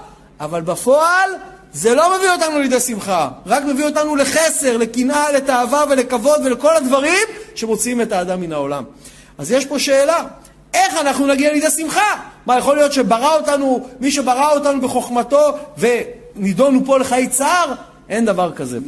אבל 0.40 0.60
בפועל 0.60 1.30
זה 1.72 1.94
לא 1.94 2.18
מביא 2.18 2.30
אותנו 2.30 2.58
לידי 2.58 2.80
שמחה, 2.80 3.28
רק 3.46 3.64
מביא 3.64 3.84
אותנו 3.84 4.16
לחסר, 4.16 4.76
לקנאה, 4.76 5.32
לתאווה 5.32 5.84
ולכבוד 5.90 6.40
ולכל 6.44 6.76
הדברים 6.76 7.26
שמוציאים 7.54 8.00
את 8.00 8.12
האדם 8.12 8.40
מן 8.40 8.52
העולם. 8.52 8.84
אז 9.38 9.52
יש 9.52 9.66
פה 9.66 9.78
שאלה, 9.78 10.24
איך 10.74 10.94
אנחנו 11.00 11.26
נגיע 11.26 11.52
לידי 11.52 11.70
שמחה? 11.70 12.14
מה, 12.46 12.58
יכול 12.58 12.76
להיות 12.76 12.92
שברא 12.92 13.36
אותנו, 13.36 13.88
מי 14.00 14.10
שברא 14.10 14.52
אותנו 14.52 14.80
בחוכמתו 14.80 15.58
ונידונו 15.78 16.84
פה 16.84 16.98
לחיי 16.98 17.28
צער? 17.28 17.72
אין 18.08 18.24
דבר 18.24 18.52
כזה. 18.52 18.78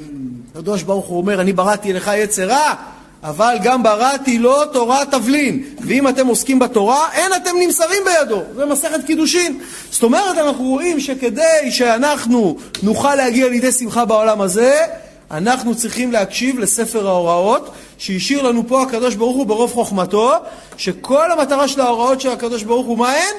הקדוש 0.54 0.82
ברוך 0.82 1.06
הוא 1.06 1.18
אומר, 1.18 1.40
אני 1.40 1.52
בראתי 1.52 1.92
לך 1.92 2.10
יצר 2.16 2.49
רע, 2.49 2.75
אבל 3.22 3.56
גם 3.62 3.82
בראתי 3.82 4.38
לו 4.38 4.64
תורת 4.66 5.10
תבלין. 5.10 5.64
ואם 5.80 6.08
אתם 6.08 6.26
עוסקים 6.26 6.58
בתורה, 6.58 7.08
אין 7.12 7.32
אתם 7.36 7.50
נמסרים 7.60 8.02
בידו. 8.04 8.42
זה 8.56 8.66
מסכת 8.66 9.04
קידושין. 9.06 9.60
זאת 9.90 10.02
אומרת, 10.02 10.38
אנחנו 10.38 10.64
רואים 10.64 11.00
שכדי 11.00 11.70
שאנחנו 11.70 12.56
נוכל 12.82 13.14
להגיע 13.14 13.48
לידי 13.48 13.72
שמחה 13.72 14.04
בעולם 14.04 14.40
הזה, 14.40 14.86
אנחנו 15.30 15.74
צריכים 15.74 16.12
להקשיב 16.12 16.58
לספר 16.58 17.08
ההוראות 17.08 17.70
שהשאיר 17.98 18.42
לנו 18.42 18.68
פה 18.68 18.82
הקדוש 18.82 19.14
ברוך 19.14 19.36
הוא 19.36 19.46
ברוב 19.46 19.72
חוכמתו, 19.72 20.32
שכל 20.76 21.32
המטרה 21.32 21.68
של 21.68 21.80
ההוראות 21.80 22.20
של 22.20 22.30
הקדוש 22.30 22.62
ברוך 22.62 22.86
הוא 22.86 22.98
מה 22.98 23.12
הן? 23.12 23.34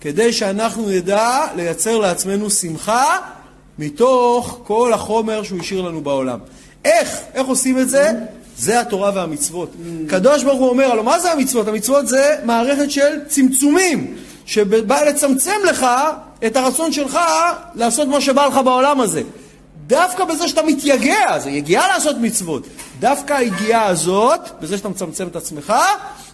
כדי 0.00 0.32
שאנחנו 0.32 0.88
נדע 0.88 1.46
לייצר 1.56 1.98
לעצמנו 1.98 2.50
שמחה 2.50 3.18
מתוך 3.78 4.60
כל 4.64 4.92
החומר 4.92 5.42
שהוא 5.42 5.60
השאיר 5.60 5.82
לנו 5.82 6.00
בעולם. 6.00 6.38
איך? 6.84 7.20
איך 7.34 7.46
עושים 7.46 7.78
את 7.78 7.88
זה? 7.88 8.12
זה 8.58 8.80
התורה 8.80 9.10
והמצוות. 9.14 9.70
קדוש 10.08 10.44
ברוך 10.44 10.60
הוא 10.60 10.68
אומר, 10.68 10.92
הלוא 10.92 11.04
מה 11.04 11.20
זה 11.20 11.32
המצוות? 11.32 11.68
המצוות 11.68 12.06
זה 12.06 12.36
מערכת 12.44 12.90
של 12.90 13.24
צמצומים, 13.28 14.16
שבאה 14.46 15.04
לצמצם 15.04 15.56
לך 15.64 15.86
את 16.46 16.56
הרצון 16.56 16.92
שלך 16.92 17.18
לעשות 17.74 18.08
מה 18.08 18.20
שבא 18.20 18.46
לך 18.46 18.60
בעולם 18.64 19.00
הזה. 19.00 19.22
דווקא 19.86 20.24
בזה 20.24 20.48
שאתה 20.48 20.62
מתייגע, 20.62 21.38
זה 21.38 21.50
יגיעה 21.50 21.88
לעשות 21.88 22.16
מצוות. 22.20 22.66
דווקא 23.00 23.32
היגיעה 23.32 23.86
הזאת, 23.86 24.40
בזה 24.60 24.78
שאתה 24.78 24.88
מצמצם 24.88 25.28
את 25.28 25.36
עצמך, 25.36 25.72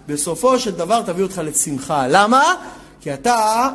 בסופו 0.09 0.59
של 0.59 0.71
דבר 0.71 1.03
תביא 1.03 1.23
אותך 1.23 1.41
לשמחה. 1.45 2.05
למה? 2.09 2.55
כי 3.01 3.15
אתה 3.15 3.69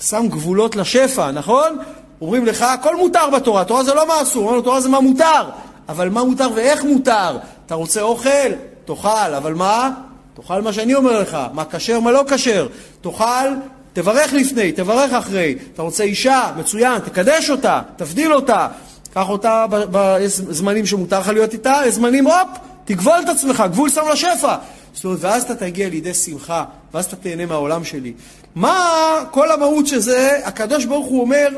שם 0.00 0.28
גבולות 0.28 0.76
לשפע, 0.76 1.30
נכון? 1.30 1.78
אומרים 2.20 2.46
לך, 2.46 2.62
הכל 2.62 2.96
מותר 2.96 3.30
בתורה, 3.30 3.64
תורה 3.64 3.84
זה 3.84 3.94
לא 3.94 4.08
מה 4.08 4.22
אסור, 4.22 4.44
אומרים 4.44 4.62
תורה 4.62 4.80
זה 4.80 4.88
מה 4.88 5.00
מותר. 5.00 5.50
אבל 5.88 6.08
מה 6.08 6.24
מותר 6.24 6.48
ואיך 6.54 6.84
מותר? 6.84 7.38
אתה 7.72 7.78
רוצה 7.78 8.02
אוכל? 8.02 8.52
תאכל, 8.84 9.34
אבל 9.36 9.54
מה? 9.54 9.90
תאכל 10.34 10.62
מה 10.62 10.72
שאני 10.72 10.94
אומר 10.94 11.20
לך, 11.20 11.38
מה 11.52 11.64
כשר, 11.64 12.00
מה 12.00 12.12
לא 12.12 12.24
כשר. 12.28 12.68
תאכל, 13.00 13.48
תברך 13.92 14.32
לפני, 14.32 14.72
תברך 14.72 15.12
אחרי. 15.12 15.54
אתה 15.74 15.82
רוצה 15.82 16.04
אישה? 16.04 16.52
מצוין, 16.56 16.98
תקדש 16.98 17.50
אותה, 17.50 17.80
תבדיל 17.96 18.32
אותה. 18.34 18.68
קח 19.14 19.28
אותה 19.28 19.66
בזמנים 19.70 20.86
שמותר 20.86 21.20
לך 21.20 21.28
להיות 21.28 21.52
איתה, 21.52 21.80
זמנים, 21.88 22.26
הופ, 22.26 22.48
תגבול 22.84 23.20
את 23.24 23.28
עצמך, 23.28 23.64
גבול 23.70 23.90
שם 23.90 24.08
לשפע. 24.12 24.56
זאת 24.92 25.04
אומרת, 25.04 25.18
ואז 25.20 25.42
אתה 25.42 25.54
תגיע 25.54 25.88
לידי 25.88 26.14
שמחה, 26.14 26.64
ואז 26.94 27.04
אתה 27.04 27.16
תהנה 27.16 27.46
מהעולם 27.46 27.84
שלי. 27.84 28.12
מה 28.54 29.24
כל 29.30 29.52
המהות 29.52 29.86
שזה? 29.86 30.40
הקדוש 30.44 30.84
ברוך 30.84 31.06
הוא 31.06 31.20
אומר, 31.20 31.48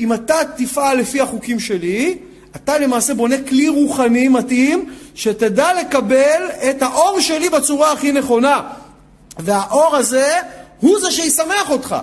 אם 0.00 0.12
אתה 0.12 0.36
תפעל 0.56 0.98
לפי 0.98 1.20
החוקים 1.20 1.60
שלי, 1.60 2.18
אתה 2.56 2.78
למעשה 2.78 3.14
בונה 3.14 3.36
כלי 3.48 3.68
רוחני 3.68 4.28
מתאים, 4.28 4.90
שתדע 5.14 5.80
לקבל 5.80 6.42
את 6.70 6.82
האור 6.82 7.20
שלי 7.20 7.48
בצורה 7.48 7.92
הכי 7.92 8.12
נכונה. 8.12 8.60
והאור 9.38 9.96
הזה 9.96 10.32
הוא 10.80 11.00
זה 11.00 11.10
שישמח 11.10 11.70
אותך. 11.70 11.96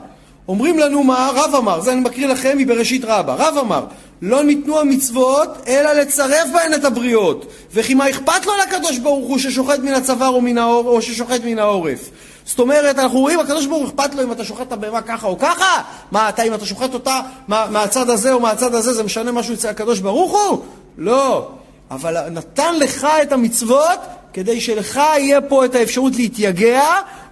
אומרים 0.48 0.80
לנו 0.80 1.04
מה 1.04 1.32
רב 1.34 1.56
אמר, 1.56 1.82
זה 1.82 1.92
אני 1.92 2.02
מקריא 2.02 2.28
לכם 2.28 2.58
מבראשית 2.58 3.02
רבה. 3.06 3.34
רב 3.34 3.58
אמר, 3.58 3.86
לא 4.22 4.44
ניתנו 4.44 4.80
המצוות 4.80 5.50
אלא 5.68 5.94
לצרף 5.94 6.50
בהן 6.54 6.74
את 6.74 6.86
הבריות. 6.86 7.46
וכי 7.74 7.94
מה 7.94 8.10
אכפת 8.10 8.46
לו 8.46 8.52
לקדוש 8.64 8.98
ברוך 8.98 9.28
הוא 9.30 9.38
ששוחט 9.38 9.80
מן 9.80 9.94
הצוואר 9.94 10.28
או, 10.28 10.42
או 10.88 11.02
ששוחט 11.02 11.42
מן 11.46 11.60
העורף? 11.60 12.10
זאת 12.48 12.60
אומרת, 12.60 13.00
אנחנו 13.00 13.20
רואים, 13.20 13.40
הקדוש 13.40 13.66
ברוך 13.66 13.90
אכפת 13.90 14.16
לו 14.16 14.24
אם 14.24 14.32
אתה 14.32 14.44
שוחט 14.44 14.68
את 14.68 14.72
הבהמה 14.72 15.02
ככה 15.02 15.28
או 15.28 15.40
ככה? 15.40 15.82
מה, 16.12 16.30
אתה, 16.30 16.44
אם 16.44 16.54
אתה 16.54 16.66
שוחט 16.66 16.94
אותה 16.94 17.22
מה, 17.48 17.68
מהצד 17.72 18.10
הזה 18.10 18.34
או 18.34 18.40
מהצד 18.40 18.76
הזה, 18.76 18.94
זה 18.94 19.04
משנה 19.04 19.32
משהו 19.32 19.54
אצל 19.54 19.68
הקדוש 19.68 20.00
ברוך 20.00 20.32
הוא? 20.32 20.64
לא. 20.98 21.50
אבל 21.92 22.30
נתן 22.30 22.76
לך 22.76 23.08
את 23.22 23.32
המצוות 23.32 24.00
כדי 24.34 24.62
שלך 24.62 24.96
יהיה 24.96 25.42
פה 25.42 25.66
את 25.66 25.76
האפשרות 25.76 26.16
להתייגע 26.16 26.84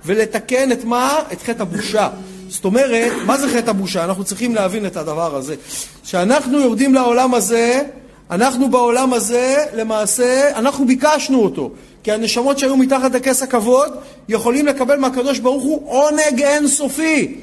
ולתקן 0.06 0.72
את 0.72 0.84
מה? 0.84 1.20
את 1.34 1.42
חטא 1.42 1.62
הבושה. 1.62 2.10
זאת 2.50 2.66
אומרת, 2.66 3.12
מה 3.26 3.38
זה 3.38 3.50
חטא 3.50 3.70
הבושה? 3.70 4.04
אנחנו 4.04 4.24
צריכים 4.24 4.56
להבין 4.56 4.86
את 4.86 4.98
הדבר 4.98 5.36
הזה. 5.36 5.56
כשאנחנו 6.04 6.60
יורדים 6.60 6.94
לעולם 6.94 7.34
הזה, 7.34 7.82
אנחנו 8.32 8.70
בעולם 8.70 9.14
הזה, 9.14 9.66
למעשה, 9.74 10.52
אנחנו 10.56 10.88
ביקשנו 10.88 11.44
אותו. 11.44 11.72
כי 12.06 12.12
הנשמות 12.12 12.60
שהיו 12.60 12.78
מתחת 12.78 13.16
לכס 13.16 13.44
הכבוד 13.44 13.94
יכולים 14.30 14.66
לקבל 14.66 15.00
מהקדוש 15.00 15.40
ברוך 15.40 15.64
הוא 15.64 15.92
עונג 15.92 16.42
אינסופי. 16.42 17.36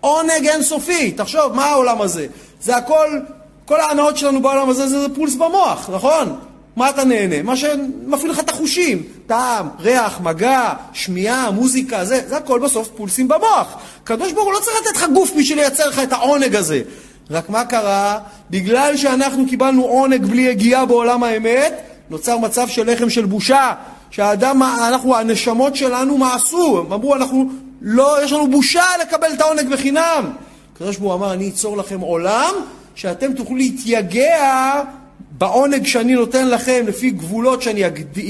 עונג 0.00 0.48
אינסופי. 0.48 1.12
תחשוב, 1.12 1.52
מה 1.52 1.64
העולם 1.64 2.00
הזה? 2.00 2.26
זה 2.62 2.76
הכל, 2.76 3.18
כל 3.64 3.80
ההנאות 3.80 4.16
שלנו 4.16 4.42
בעולם 4.42 4.68
הזה 4.68 4.88
זה, 4.88 5.00
זה 5.00 5.14
פולס 5.14 5.34
במוח, 5.34 5.90
נכון? 5.92 6.38
מה 6.76 6.90
אתה 6.90 7.04
נהנה? 7.04 7.42
מה 7.42 7.56
שמפעיל 7.56 8.30
לך 8.30 8.38
את 8.38 8.48
החושים. 8.48 9.02
טעם, 9.26 9.68
ריח, 9.80 10.20
מגע, 10.20 10.72
שמיעה, 10.92 11.50
מוזיקה, 11.50 12.04
זה, 12.04 12.20
זה 12.26 12.36
הכל 12.36 12.58
בסוף 12.58 12.88
פולסים 12.96 13.28
במוח. 13.28 13.76
הקדוש 14.02 14.32
ברוך 14.32 14.46
הוא 14.46 14.52
לא 14.52 14.58
צריך 14.58 14.76
לתת 14.80 14.96
לך 14.96 15.06
גוף 15.14 15.30
בשביל 15.38 15.58
לייצר 15.58 15.88
לך 15.88 15.98
את 15.98 16.12
העונג 16.12 16.56
הזה. 16.56 16.82
רק 17.30 17.50
מה 17.50 17.64
קרה? 17.64 18.18
בגלל 18.50 18.96
שאנחנו 18.96 19.46
קיבלנו 19.48 19.84
עונג 19.84 20.26
בלי 20.26 20.42
יגיעה 20.42 20.86
בעולם 20.86 21.22
האמת, 21.22 21.80
נוצר 22.10 22.38
מצב 22.38 22.68
של 22.68 22.92
לחם 22.92 23.10
של 23.10 23.24
בושה. 23.24 23.72
שהאדם, 24.10 24.62
אנחנו, 24.62 25.16
הנשמות 25.16 25.76
שלנו 25.76 26.18
מעשו, 26.18 26.78
הם 26.86 26.92
אמרו, 26.92 27.14
אנחנו, 27.14 27.48
לא, 27.82 28.24
יש 28.24 28.32
לנו 28.32 28.50
בושה 28.50 28.84
לקבל 29.00 29.28
את 29.32 29.40
העונג 29.40 29.68
בחינם. 29.68 30.30
הקדוש 30.72 30.96
ברוך 30.96 31.12
הוא 31.12 31.18
אמר, 31.18 31.32
אני 31.32 31.48
אצור 31.48 31.76
לכם 31.76 32.00
עולם, 32.00 32.54
שאתם 32.94 33.32
תוכלו 33.32 33.56
להתייגע 33.56 34.82
בעונג 35.30 35.86
שאני 35.86 36.14
נותן 36.14 36.48
לכם 36.48 36.84
לפי 36.86 37.10
גבולות 37.10 37.62
שאני 37.62 37.86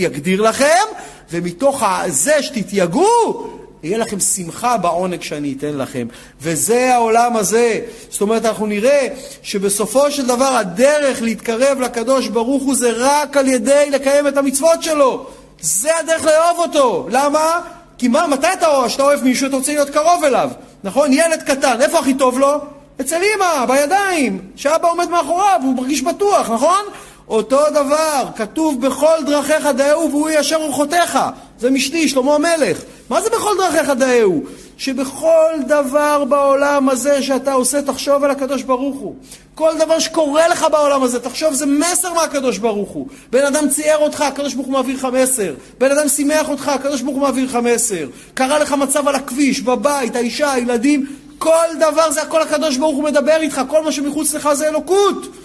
אגדיר 0.06 0.42
לכם, 0.42 0.84
ומתוך 1.30 1.82
זה 2.08 2.42
שתתייגעו, 2.42 3.50
יהיה 3.82 3.99
לכם 3.99 4.20
שמחה 4.20 4.76
בעונג 4.76 5.22
שאני 5.22 5.54
אתן 5.58 5.76
לכם. 5.76 6.06
וזה 6.40 6.94
העולם 6.94 7.37
הזה. 7.37 7.80
זאת 8.10 8.20
אומרת, 8.20 8.44
אנחנו 8.44 8.66
נראה 8.66 9.06
שבסופו 9.42 10.10
של 10.10 10.26
דבר 10.26 10.56
הדרך 10.56 11.22
להתקרב 11.22 11.80
לקדוש 11.80 12.28
ברוך 12.28 12.62
הוא 12.62 12.75
זה 12.75 12.90
רק 12.96 13.37
על 13.37 13.49
ידי 13.49 13.90
לקיים 13.90 14.28
את 14.28 14.37
המצוות 14.37 14.82
שלו. 14.82 15.26
זה 15.61 15.90
הדרך 15.99 16.25
לאהוב 16.25 16.59
אותו. 16.59 17.07
למה? 17.11 17.61
כי 17.99 18.09
מה, 18.09 18.26
מתי 18.26 18.47
אתה 18.52 18.69
אוהב? 18.69 18.88
כשאתה 18.88 19.02
אוהב 19.02 19.25
מישהו 19.25 19.49
אתה 19.49 19.57
רוצה 19.57 19.73
להיות 19.73 19.90
קרוב 19.90 20.25
אליו. 20.25 20.50
נכון? 20.85 21.12
ילד 21.12 21.43
קטן, 21.43 21.81
איפה 21.81 21.99
הכי 21.99 22.14
טוב 22.14 22.38
לו? 22.38 22.59
אצל 23.00 23.21
אמא, 23.37 23.67
בידיים, 23.67 24.40
שאבא 24.57 24.90
עומד 24.90 25.09
מאחוריו, 25.09 25.61
הוא 25.62 25.75
מרגיש 25.75 26.02
בטוח, 26.02 26.50
נכון? 26.50 26.85
אותו 27.29 27.71
דבר, 27.71 28.25
כתוב 28.37 28.87
בכל 28.87 29.17
דרכיך 29.26 29.67
דאהו 29.67 30.11
והוא 30.11 30.31
יישר 30.31 30.57
אורחותיך. 30.57 31.19
זה 31.59 31.71
משלי, 31.71 32.09
שלמה 32.09 32.35
המלך. 32.35 32.79
מה 33.11 33.21
זה 33.21 33.31
בכל 33.31 33.50
דרכיך 33.59 33.90
דאהו? 33.90 34.43
שבכל 34.76 35.52
דבר 35.67 36.25
בעולם 36.25 36.88
הזה 36.88 37.23
שאתה 37.23 37.52
עושה, 37.52 37.83
תחשוב 37.83 38.25
על 38.25 38.31
הקדוש 38.31 38.62
ברוך 38.62 38.97
הוא. 38.97 39.14
כל 39.61 39.79
דבר 39.79 39.99
שקורה 39.99 40.49
לך 40.49 40.67
בעולם 40.73 41.02
הזה, 41.02 41.21
תחשוב, 41.21 41.55
זה 41.55 41.67
מסר 41.67 42.12
מהקדוש 42.12 42.59
ברוך 42.59 42.90
הוא. 42.90 43.07
בן 43.31 43.47
אדם 43.47 43.69
צייר 43.69 43.99
אותך, 43.99 44.21
הקדוש 44.21 44.55
ברוך 44.55 44.67
הוא 44.67 44.73
מעביר 44.73 44.97
לך 44.97 45.09
מסר. 45.12 45.55
בן 45.79 45.90
אדם 45.90 46.09
שימח 46.09 46.49
אותך, 46.49 46.69
הקדוש 46.69 47.02
ברוך 47.02 47.17
הוא 47.17 47.23
מעביר 47.23 47.45
לך 47.45 47.55
מסר. 47.55 48.07
קרה 48.35 48.59
לך 48.59 48.73
מצב 48.73 49.09
על 49.09 49.14
הכביש, 49.14 49.61
בבית, 49.61 50.17
האישה, 50.17 50.52
הילדים, 50.52 51.07
כל 51.38 51.67
דבר 51.81 52.11
זה 52.11 52.23
הכל 52.23 52.43
הקדוש 52.43 52.76
ברוך 52.76 52.97
הוא 52.97 53.05
מדבר 53.05 53.37
איתך, 53.40 53.61
כל 53.69 53.85
מה 53.85 53.93
שמחוץ 53.93 54.35
לך 54.35 54.52
זה 54.52 54.69
אלוקות. 54.69 55.37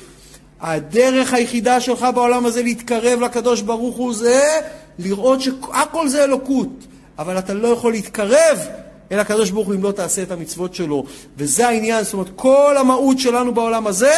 הדרך 0.61 1.33
היחידה 1.33 1.79
שלך 1.79 2.07
בעולם 2.15 2.45
הזה 2.45 2.63
להתקרב 2.63 3.19
לקדוש 3.21 3.61
ברוך 3.61 3.95
הוא 3.95 4.13
זה 4.13 4.59
לראות 4.99 5.41
שהכל 5.41 6.07
זה 6.07 6.23
אלוקות. 6.23 6.69
אבל 7.19 7.37
אתה 7.39 7.53
לא 7.53 7.67
יכול 7.67 7.91
להתקרב 7.91 8.59
אל 9.11 9.19
הקדוש 9.19 9.49
ברוך 9.49 9.67
הוא 9.67 9.75
אם 9.75 9.83
לא 9.83 9.91
תעשה 9.91 10.23
את 10.23 10.31
המצוות 10.31 10.75
שלו. 10.75 11.05
וזה 11.37 11.67
העניין, 11.67 12.03
זאת 12.03 12.13
אומרת, 12.13 12.27
כל 12.35 12.75
המהות 12.77 13.19
שלנו 13.19 13.53
בעולם 13.53 13.87
הזה 13.87 14.13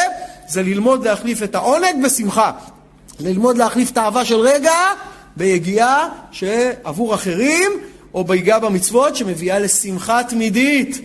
זה 0.48 0.62
ללמוד 0.62 1.04
להחליף 1.04 1.42
את 1.42 1.54
העונג 1.54 2.04
בשמחה. 2.04 2.52
ללמוד 3.20 3.58
להחליף 3.58 3.96
האהבה 3.96 4.24
של 4.24 4.36
רגע 4.36 4.74
ביגיעה 5.36 6.08
שעבור 6.32 7.14
אחרים, 7.14 7.72
או 8.14 8.24
ביגיעה 8.24 8.58
במצוות 8.58 9.16
שמביאה 9.16 9.58
לשמחה 9.58 10.20
תמידית. 10.28 11.00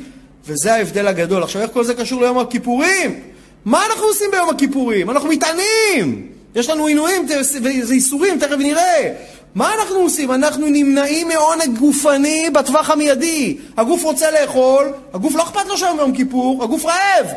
וזה 0.46 0.74
ההבדל 0.74 1.08
הגדול. 1.08 1.44
עכשיו, 1.44 1.62
איך 1.62 1.72
כל 1.74 1.84
זה 1.84 1.94
קשור 1.94 2.22
ליום 2.22 2.40
הכיפורים? 2.40 3.20
מה 3.66 3.86
אנחנו 3.86 4.04
עושים 4.04 4.32
ביום 4.32 4.50
הכיפורים? 4.50 5.10
אנחנו 5.10 5.30
מתענים! 5.30 6.28
יש 6.56 6.70
לנו 6.70 6.86
עינויים 6.86 7.28
וזה 7.30 7.94
איסורים, 7.94 8.40
תכף 8.40 8.58
נראה. 8.58 9.14
מה 9.56 9.74
אנחנו 9.74 9.96
עושים? 9.96 10.32
אנחנו 10.32 10.68
נמנעים 10.68 11.28
מעונג 11.28 11.80
גופני 11.80 12.50
בטווח 12.50 12.90
המיידי. 12.90 13.58
הגוף 13.78 14.04
רוצה 14.04 14.32
לאכול, 14.32 14.94
הגוף 15.14 15.36
לא 15.36 15.44
אכפת 15.44 15.66
לו 15.68 15.78
שם 15.78 15.94
ביום 15.98 16.16
כיפור, 16.16 16.64
הגוף 16.64 16.86
רעב. 16.86 17.28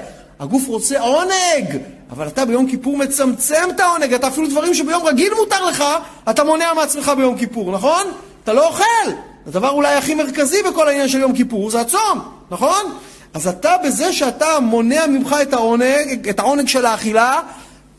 הגוף 0.41 0.67
רוצה 0.67 1.01
עונג, 1.01 1.79
אבל 2.11 2.27
אתה 2.27 2.45
ביום 2.45 2.71
כיפור 2.71 2.97
מצמצם 2.97 3.69
את 3.71 3.81
העונג, 3.81 4.15
אתה 4.15 4.29
אפילו 4.29 4.49
דברים 4.49 4.75
שביום 4.75 5.07
רגיל 5.07 5.35
מותר 5.35 5.65
לך, 5.65 5.85
אתה 6.31 6.45
מונע 6.45 6.75
מעצמך 6.75 7.13
ביום 7.17 7.39
כיפור, 7.39 7.73
נכון? 7.73 8.07
אתה 8.45 8.53
לא 8.53 8.67
אוכל. 8.67 9.11
הדבר 9.47 9.71
אולי 9.71 9.95
הכי 9.95 10.15
מרכזי 10.15 10.63
בכל 10.63 10.89
העניין 10.89 11.09
של 11.09 11.19
יום 11.19 11.33
כיפור 11.33 11.71
זה 11.71 11.81
הצום, 11.81 12.21
נכון? 12.51 12.93
אז 13.35 13.49
אתה 13.49 13.75
בזה 13.85 14.13
שאתה 14.13 14.61
מונע 14.61 15.07
ממך 15.07 15.37
את 15.43 15.53
העונג, 15.53 16.29
את 16.29 16.39
העונג 16.39 16.69
של 16.69 16.87
האכילה, 16.87 17.41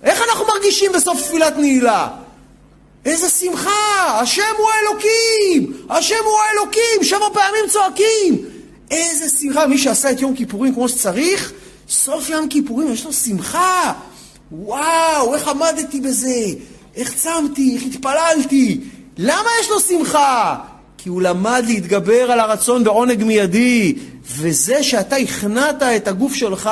איך 0.04 0.22
אנחנו 0.30 0.46
מרגישים 0.56 0.92
בסוף 0.92 1.22
תפילת 1.22 1.58
נעילה? 1.58 2.08
איזה 3.08 3.30
שמחה! 3.30 4.20
השם 4.22 4.42
הוא 4.58 4.68
האלוקים! 4.70 5.84
השם 5.90 6.16
הוא 6.26 6.38
האלוקים! 6.40 7.04
שבע 7.04 7.26
פעמים 7.34 7.70
צועקים! 7.70 8.46
איזה 8.92 9.38
שמחה! 9.40 9.68
מי 9.68 9.78
שעשה 9.78 10.12
את 10.12 10.22
יום 10.22 10.36
כיפורים 10.36 10.74
כמו 10.74 10.90
שצריך, 10.90 11.52
סוף 11.90 12.30
יום 12.30 12.48
כיפורים 12.48 12.94
יש 12.94 13.06
לו 13.06 13.14
שמחה! 13.14 13.94
וואו, 14.52 15.36
איך 15.36 15.48
עמדתי 15.48 16.02
בזה! 16.02 16.46
איך 16.96 17.14
צמתי, 17.14 17.76
איך 17.76 17.84
התפללתי! 17.84 18.80
למה 19.18 19.50
יש 19.62 19.70
לו 19.70 19.80
שמחה? 19.80 20.56
כי 20.98 21.10
הוא 21.10 21.22
למד 21.22 21.64
להתגבר 21.68 22.32
על 22.32 22.40
הרצון 22.40 22.84
בעונג 22.84 23.24
מיידי. 23.24 23.96
וזה 24.28 24.84
שאתה 24.84 25.16
הכנעת 25.16 25.84
את 25.84 26.08
הגוף 26.08 26.34
שלך 26.34 26.70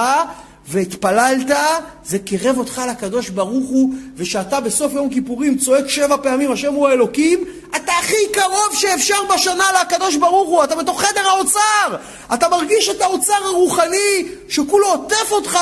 והתפללת, 0.68 1.58
זה 2.06 2.20
קירב 2.20 2.58
אותך 2.58 2.82
לקדוש 2.90 3.30
ברוך 3.30 3.70
הוא, 3.70 3.94
ושאתה 4.16 4.60
בסוף 4.60 4.94
יום 4.94 5.10
כיפורים 5.10 5.58
צועק 5.58 5.88
שבע 5.88 6.18
פעמים, 6.18 6.52
השם 6.52 6.74
הוא 6.74 6.88
האלוקים, 6.88 7.44
אתה 7.76 7.92
הכי 8.00 8.32
קרוב 8.34 8.70
שאפשר 8.74 9.18
בשנה 9.36 9.66
לקדוש 9.82 10.16
ברוך 10.16 10.50
הוא, 10.50 10.64
אתה 10.64 10.76
בתוך 10.76 11.02
חדר 11.02 11.28
האוצר, 11.30 11.96
אתה 12.34 12.50
מרגיש 12.50 12.90
את 12.90 13.02
האוצר 13.02 13.46
הרוחני 13.46 14.26
שכולו 14.50 14.88
עוטף 14.88 15.32
אותך. 15.32 15.60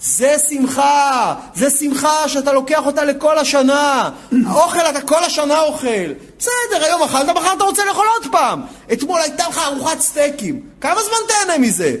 זה 0.00 0.36
שמחה, 0.48 1.34
זה 1.54 1.70
שמחה 1.70 2.28
שאתה 2.28 2.52
לוקח 2.52 2.86
אותה 2.86 3.04
לכל 3.04 3.38
השנה. 3.38 4.10
האוכל 4.46 4.78
אתה 4.90 5.00
כל 5.00 5.24
השנה 5.24 5.60
אוכל. 5.60 6.12
בסדר, 6.38 6.84
היום 6.84 7.02
אכלת, 7.02 7.28
מחר 7.28 7.52
אתה 7.56 7.64
רוצה 7.64 7.84
לאכול 7.84 8.06
עוד 8.18 8.32
פעם. 8.32 8.62
אתמול 8.92 9.20
הייתה 9.20 9.48
לך 9.48 9.58
ארוחת 9.58 10.00
סטייקים. 10.00 10.60
כמה 10.80 11.00
זמן 11.02 11.16
תהנה 11.28 11.58
מזה? 11.58 11.94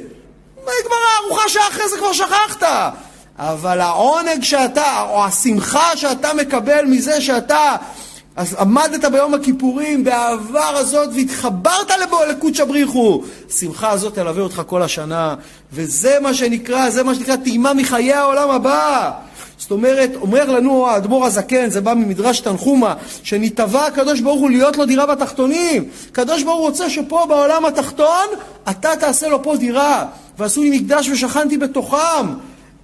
נגמרה 0.82 0.98
הארוחה 1.20 1.48
שעה 1.48 1.68
אחרי 1.68 1.88
זה 1.88 1.96
כבר 1.98 2.12
שכחת. 2.12 2.62
אבל 3.38 3.80
העונג 3.80 4.42
שאתה, 4.42 5.02
או 5.08 5.24
השמחה 5.24 5.96
שאתה 5.96 6.34
מקבל 6.34 6.84
מזה 6.84 7.20
שאתה 7.20 7.76
עמדת 8.58 9.04
ביום 9.04 9.34
הכיפורים 9.34 10.04
באהבה 10.04 10.68
הזאת 10.68 11.08
והתחברת 11.14 11.90
לבו 12.02 12.24
לקודשא 12.30 12.64
בריחו. 12.64 13.22
השמחה 13.50 13.90
הזאת 13.90 14.14
תלווה 14.14 14.42
אותך 14.42 14.62
כל 14.66 14.82
השנה, 14.82 15.34
וזה 15.72 16.18
מה 16.20 16.34
שנקרא, 16.34 16.90
זה 16.90 17.02
מה 17.02 17.14
שנקרא 17.14 17.36
טעימה 17.36 17.74
מחיי 17.74 18.12
העולם 18.12 18.50
הבא. 18.50 19.10
זאת 19.58 19.70
אומרת, 19.70 20.10
אומר 20.14 20.50
לנו 20.50 20.88
האדמו"ר 20.88 21.26
הזקן, 21.26 21.70
זה 21.70 21.80
בא 21.80 21.94
ממדרש 21.94 22.40
תנחומה, 22.40 22.94
שנתבע 23.22 23.86
הקדוש 23.86 24.20
ברוך 24.20 24.40
הוא 24.40 24.50
להיות 24.50 24.76
לו 24.76 24.86
דירה 24.86 25.06
בתחתונים. 25.06 25.84
הקדוש 26.10 26.42
ברוך 26.42 26.58
הוא 26.58 26.66
רוצה 26.66 26.90
שפה 26.90 27.26
בעולם 27.28 27.64
התחתון, 27.64 28.26
אתה 28.70 28.90
תעשה 29.00 29.28
לו 29.28 29.42
פה 29.42 29.56
דירה. 29.56 30.04
ועשו 30.38 30.62
לי 30.62 30.78
מקדש 30.78 31.08
ושכנתי 31.08 31.58
בתוכם. 31.58 32.26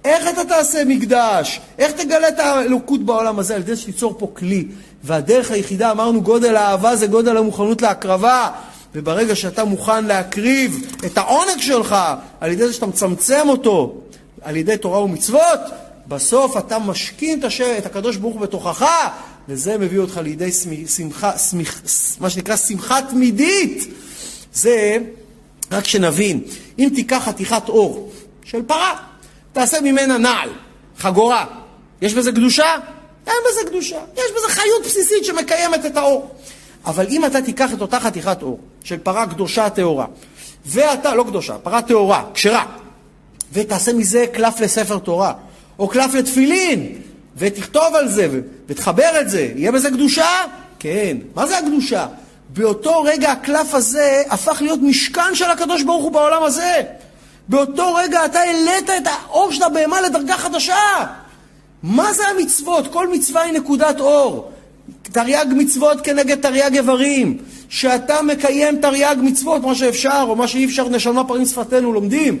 איך 0.05 0.29
אתה 0.29 0.45
תעשה 0.45 0.85
מקדש? 0.85 1.59
איך 1.79 1.91
תגלה 1.91 2.27
את 2.27 2.39
האלוקות 2.39 3.03
בעולם 3.03 3.39
הזה? 3.39 3.55
על 3.55 3.61
ידי 3.61 3.75
שתיצור 3.75 4.15
פה 4.17 4.27
כלי. 4.33 4.67
והדרך 5.03 5.51
היחידה, 5.51 5.91
אמרנו, 5.91 6.21
גודל 6.21 6.55
האהבה 6.55 6.95
זה 6.95 7.07
גודל 7.07 7.37
המוכנות 7.37 7.81
להקרבה. 7.81 8.49
וברגע 8.95 9.35
שאתה 9.35 9.63
מוכן 9.63 10.05
להקריב 10.05 10.85
את 11.05 11.17
העונג 11.17 11.59
שלך 11.59 11.95
על 12.41 12.51
ידי 12.51 12.67
זה 12.67 12.73
שאתה 12.73 12.85
מצמצם 12.85 13.49
אותו 13.49 13.93
על 14.41 14.55
ידי 14.55 14.77
תורה 14.77 15.03
ומצוות, 15.03 15.59
בסוף 16.07 16.57
אתה 16.57 16.79
משכין 16.79 17.39
את, 17.39 17.43
השם, 17.43 17.73
את 17.77 17.85
הקדוש 17.85 18.17
ברוך 18.17 18.33
הוא 18.33 18.41
בתוכך, 18.41 18.85
וזה 19.49 19.77
מביא 19.77 19.99
אותך 19.99 20.17
לידי 20.23 20.51
שמחה, 20.87 21.37
שמח, 21.37 21.81
מה 22.19 22.29
שנקרא 22.29 22.55
שמחה 22.55 22.99
תמידית. 23.09 23.93
זה, 24.53 24.97
רק 25.71 25.85
שנבין, 25.85 26.41
אם 26.79 26.89
תיקח 26.95 27.21
חתיכת 27.25 27.69
אור 27.69 28.11
של 28.43 28.61
פרה, 28.63 28.95
תעשה 29.53 29.81
ממנה 29.81 30.17
נעל, 30.17 30.49
חגורה, 30.97 31.45
יש 32.01 32.13
בזה 32.13 32.31
קדושה? 32.31 32.75
אין 33.27 33.35
בזה 33.49 33.69
קדושה. 33.69 33.99
יש 34.15 34.31
בזה 34.35 34.53
חיות 34.53 34.85
בסיסית 34.85 35.25
שמקיימת 35.25 35.85
את 35.85 35.97
האור. 35.97 36.35
אבל 36.85 37.07
אם 37.09 37.25
אתה 37.25 37.41
תיקח 37.41 37.73
את 37.73 37.81
אותה 37.81 37.99
חתיכת 37.99 38.41
אור 38.41 38.59
של 38.83 38.97
פרה 38.97 39.27
קדושה 39.27 39.69
טהורה, 39.69 40.05
ואתה, 40.65 41.15
לא 41.15 41.23
קדושה, 41.23 41.57
פרה 41.57 41.81
טהורה, 41.81 42.23
כשרה, 42.33 42.65
ותעשה 43.53 43.93
מזה 43.93 44.25
קלף 44.33 44.59
לספר 44.59 44.97
תורה, 44.97 45.33
או 45.79 45.87
קלף 45.87 46.13
לתפילין, 46.13 46.95
ותכתוב 47.37 47.95
על 47.95 48.07
זה, 48.07 48.27
ותחבר 48.67 49.21
את 49.21 49.29
זה, 49.29 49.51
יהיה 49.55 49.71
בזה 49.71 49.89
קדושה? 49.89 50.27
כן. 50.79 51.17
מה 51.35 51.47
זה 51.47 51.57
הקדושה? 51.57 52.07
באותו 52.53 53.01
רגע 53.01 53.31
הקלף 53.31 53.73
הזה 53.73 54.23
הפך 54.29 54.61
להיות 54.61 54.79
משכן 54.81 55.35
של 55.35 55.45
הקדוש 55.45 55.83
ברוך 55.83 56.03
הוא 56.03 56.11
בעולם 56.11 56.43
הזה. 56.43 56.81
באותו 57.47 57.93
רגע 57.93 58.25
אתה 58.25 58.39
העלית 58.39 58.89
את 58.89 59.07
האור 59.07 59.51
של 59.51 59.63
הבהמה 59.63 60.01
לדרגה 60.01 60.37
חדשה. 60.37 60.75
מה 61.83 62.13
זה 62.13 62.23
המצוות? 62.27 62.93
כל 62.93 63.07
מצווה 63.07 63.41
היא 63.41 63.53
נקודת 63.53 63.99
אור. 63.99 64.51
תרי"ג 65.01 65.45
מצוות 65.49 66.01
כנגד 66.01 66.41
תרי"ג 66.41 66.75
איברים. 66.75 67.37
שאתה 67.69 68.21
מקיים 68.21 68.81
תרי"ג 68.81 69.15
מצוות, 69.21 69.61
מה 69.61 69.75
שאפשר 69.75 70.25
או 70.27 70.35
מה 70.35 70.47
שאי 70.47 70.65
אפשר, 70.65 70.89
נשמה 70.89 71.23
פרים 71.23 71.45
שפתנו, 71.45 71.93
לומדים. 71.93 72.37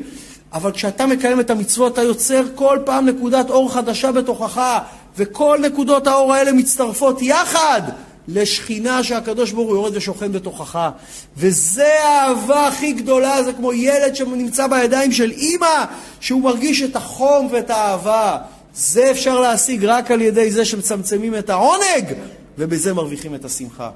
אבל 0.55 0.71
כשאתה 0.71 1.05
מקיים 1.05 1.39
את 1.39 1.49
המצוות, 1.49 1.93
אתה 1.93 2.03
יוצר 2.03 2.43
כל 2.55 2.79
פעם 2.85 3.05
נקודת 3.05 3.49
אור 3.49 3.73
חדשה 3.73 4.11
בתוכך, 4.11 4.79
וכל 5.17 5.59
נקודות 5.61 6.07
האור 6.07 6.33
האלה 6.33 6.51
מצטרפות 6.51 7.21
יחד 7.21 7.81
לשכינה 8.27 9.03
שהקדוש 9.03 9.51
ברוך 9.51 9.67
הוא 9.67 9.75
יורד 9.75 9.95
ושוכן 9.95 10.31
בתוכך. 10.31 10.89
וזה 11.37 12.03
האהבה 12.03 12.67
הכי 12.67 12.93
גדולה, 12.93 13.43
זה 13.43 13.53
כמו 13.53 13.73
ילד 13.73 14.15
שנמצא 14.15 14.67
בידיים 14.67 15.11
של 15.11 15.31
אימא, 15.31 15.83
שהוא 16.19 16.41
מרגיש 16.41 16.81
את 16.81 16.95
החום 16.95 17.47
ואת 17.51 17.69
האהבה. 17.69 18.37
זה 18.75 19.11
אפשר 19.11 19.39
להשיג 19.39 19.85
רק 19.85 20.11
על 20.11 20.21
ידי 20.21 20.51
זה 20.51 20.65
שמצמצמים 20.65 21.35
את 21.35 21.49
העונג, 21.49 22.13
ובזה 22.57 22.93
מרוויחים 22.93 23.35
את 23.35 23.45
השמחה. 23.45 23.89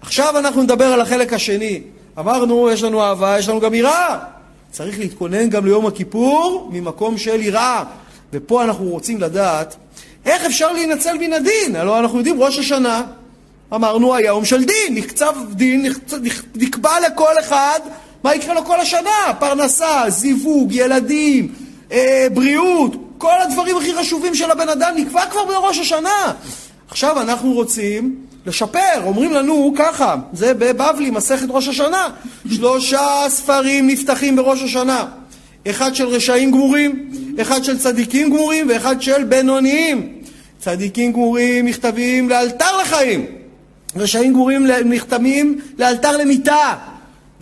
עכשיו 0.00 0.38
אנחנו 0.38 0.62
נדבר 0.62 0.86
על 0.86 1.00
החלק 1.00 1.32
השני. 1.32 1.82
אמרנו, 2.18 2.70
יש 2.70 2.82
לנו 2.82 3.02
אהבה, 3.02 3.38
יש 3.38 3.48
לנו 3.48 3.60
גם 3.60 3.74
יראה. 3.74 4.35
צריך 4.76 4.98
להתכונן 4.98 5.50
גם 5.50 5.64
ליום 5.64 5.86
הכיפור 5.86 6.68
ממקום 6.72 7.18
של 7.18 7.40
יראה. 7.40 7.84
ופה 8.32 8.64
אנחנו 8.64 8.84
רוצים 8.84 9.20
לדעת 9.20 9.76
איך 10.26 10.44
אפשר 10.44 10.72
להינצל 10.72 11.18
מן 11.18 11.32
הדין. 11.32 11.76
הלוא 11.76 11.98
אנחנו 11.98 12.18
יודעים, 12.18 12.42
ראש 12.42 12.58
השנה, 12.58 13.02
אמרנו, 13.74 14.14
היה 14.14 14.26
יום 14.26 14.44
של 14.44 14.64
דין, 14.64 14.94
נקצב 14.94 15.34
דין, 15.52 15.86
נקבע 16.54 16.92
לכל 17.06 17.38
אחד 17.40 17.80
מה 18.24 18.34
יקרה 18.34 18.54
לו 18.54 18.64
כל 18.64 18.80
השנה, 18.80 19.34
פרנסה, 19.38 20.02
זיווג, 20.08 20.72
ילדים, 20.72 21.54
אה, 21.92 22.26
בריאות, 22.34 22.92
כל 23.18 23.40
הדברים 23.42 23.76
הכי 23.76 23.94
חשובים 23.94 24.34
של 24.34 24.50
הבן 24.50 24.68
אדם 24.68 24.92
נקבע 24.96 25.26
כבר 25.26 25.44
בראש 25.44 25.78
השנה. 25.78 26.32
עכשיו 26.88 27.20
אנחנו 27.20 27.52
רוצים 27.52 28.14
לשפר, 28.46 29.02
אומרים 29.04 29.32
לנו 29.32 29.74
ככה, 29.78 30.16
זה 30.32 30.54
בבבלי, 30.54 31.10
מסכת 31.10 31.46
ראש 31.48 31.68
השנה, 31.68 32.08
שלושה 32.54 33.24
ספרים 33.28 33.86
נפתחים 33.86 34.36
בראש 34.36 34.62
השנה, 34.62 35.04
אחד 35.70 35.94
של 35.94 36.06
רשעים 36.06 36.50
גמורים, 36.50 37.10
אחד 37.40 37.64
של 37.64 37.78
צדיקים 37.78 38.30
גמורים 38.30 38.66
ואחד 38.68 39.02
של 39.02 39.24
בינוניים. 39.24 40.12
צדיקים 40.58 41.12
גמורים 41.12 41.66
נכתבים 41.66 42.28
לאלתר 42.28 42.76
לחיים, 42.82 43.26
רשעים 43.96 44.32
גמורים 44.32 44.66
נכתבים 44.66 45.60
לאלתר 45.78 46.16
למיתה, 46.16 46.74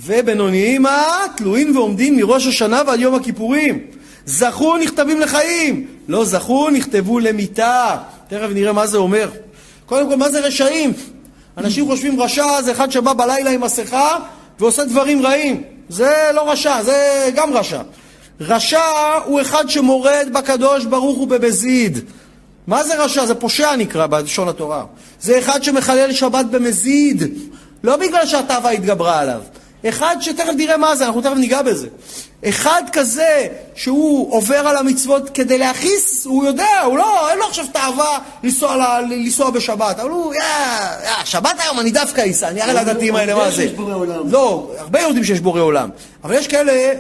ובינוניים 0.05 0.83
מה? 0.83 1.05
תלויים 1.37 1.77
ועומדים 1.77 2.17
מראש 2.17 2.47
השנה 2.47 2.83
ועד 2.87 3.01
יום 3.01 3.15
הכיפורים. 3.15 3.79
זכו 4.27 4.77
נכתבים 4.77 5.21
לחיים, 5.21 5.87
לא 6.09 6.25
זכו 6.25 6.71
נכתבו 6.71 7.19
למיתה. 7.19 7.97
תכף 8.29 8.49
נראה 8.55 8.73
מה 8.73 8.87
זה 8.87 8.99
אומר. 8.99 9.31
קודם 9.87 10.09
כל, 10.09 10.17
מה 10.17 10.29
זה 10.29 10.41
רשעים? 10.41 10.93
אנשים 11.59 11.87
חושבים 11.87 12.21
רשע 12.21 12.63
זה 12.63 12.73
אחד 12.73 12.91
שבא 12.91 13.13
בלילה 13.13 13.51
עם 13.51 13.61
מסכה 13.61 14.17
ועושה 14.61 14.85
דברים 14.85 15.27
רעים. 15.27 15.63
זה 15.89 16.31
לא 16.35 16.51
רשע, 16.51 16.83
זה 16.83 17.31
גם 17.35 17.53
רשע. 17.53 17.83
רשע 18.41 18.81
הוא 19.25 19.41
אחד 19.41 19.69
שמורד 19.69 20.29
בקדוש 20.33 20.85
ברוך 20.85 21.19
הוא 21.19 21.29
במזיד. 21.29 21.99
מה 22.67 22.85
זה 22.85 23.05
רשע? 23.05 23.27
זה 23.27 23.35
פושע 23.35 23.77
נקרא 23.77 24.07
בלשון 24.07 24.49
התורה. 24.49 24.85
זה 25.21 25.39
אחד 25.39 25.63
שמחלל 25.63 26.13
שבת 26.13 26.47
במזיד. 26.47 27.23
לא 27.85 27.97
בגלל 27.97 28.27
שהתאווה 28.27 28.71
התגברה 28.71 29.21
עליו. 29.21 29.41
אחד 29.89 30.17
שתכף 30.21 30.53
נראה 30.57 30.77
מה 30.77 30.97
זה, 30.97 31.07
אנחנו 31.07 31.21
תכף 31.21 31.37
ניגע 31.37 31.63
בזה. 31.63 31.89
אחד 32.49 32.83
כזה 32.93 33.47
שהוא 33.75 34.33
עובר 34.33 34.57
על 34.57 34.77
המצוות 34.77 35.31
כדי 35.35 35.59
להכעיס, 35.59 36.27
הוא 36.27 36.45
יודע, 36.45 36.81
הוא 36.85 36.99
לא, 36.99 37.31
אין 37.31 37.39
לו 37.39 37.45
עכשיו 37.45 37.67
תאווה 37.73 38.19
לנסוע, 38.43 39.01
לנסוע 39.11 39.51
בשבת, 39.51 39.99
אבל 40.01 40.11
הוא, 40.11 40.35
יא, 40.35 40.41
יא, 41.05 41.25
שבת 41.25 41.55
היום 41.59 41.81
אני 41.81 41.91
דווקא 41.91 42.31
אסע, 42.31 42.49
אני 42.49 42.63
אראה 42.63 42.83
לדתיים 42.83 43.17
האלה 43.17 43.35
מה 43.35 43.51
זה. 43.51 43.69
לא, 44.31 44.71
הרבה 44.79 45.01
יודעים 45.01 45.25
שיש 45.25 45.41
בורא 45.41 45.61
עולם, 45.61 45.89
אבל 46.25 46.35
יש 46.35 46.49
כאלה, 46.49 46.93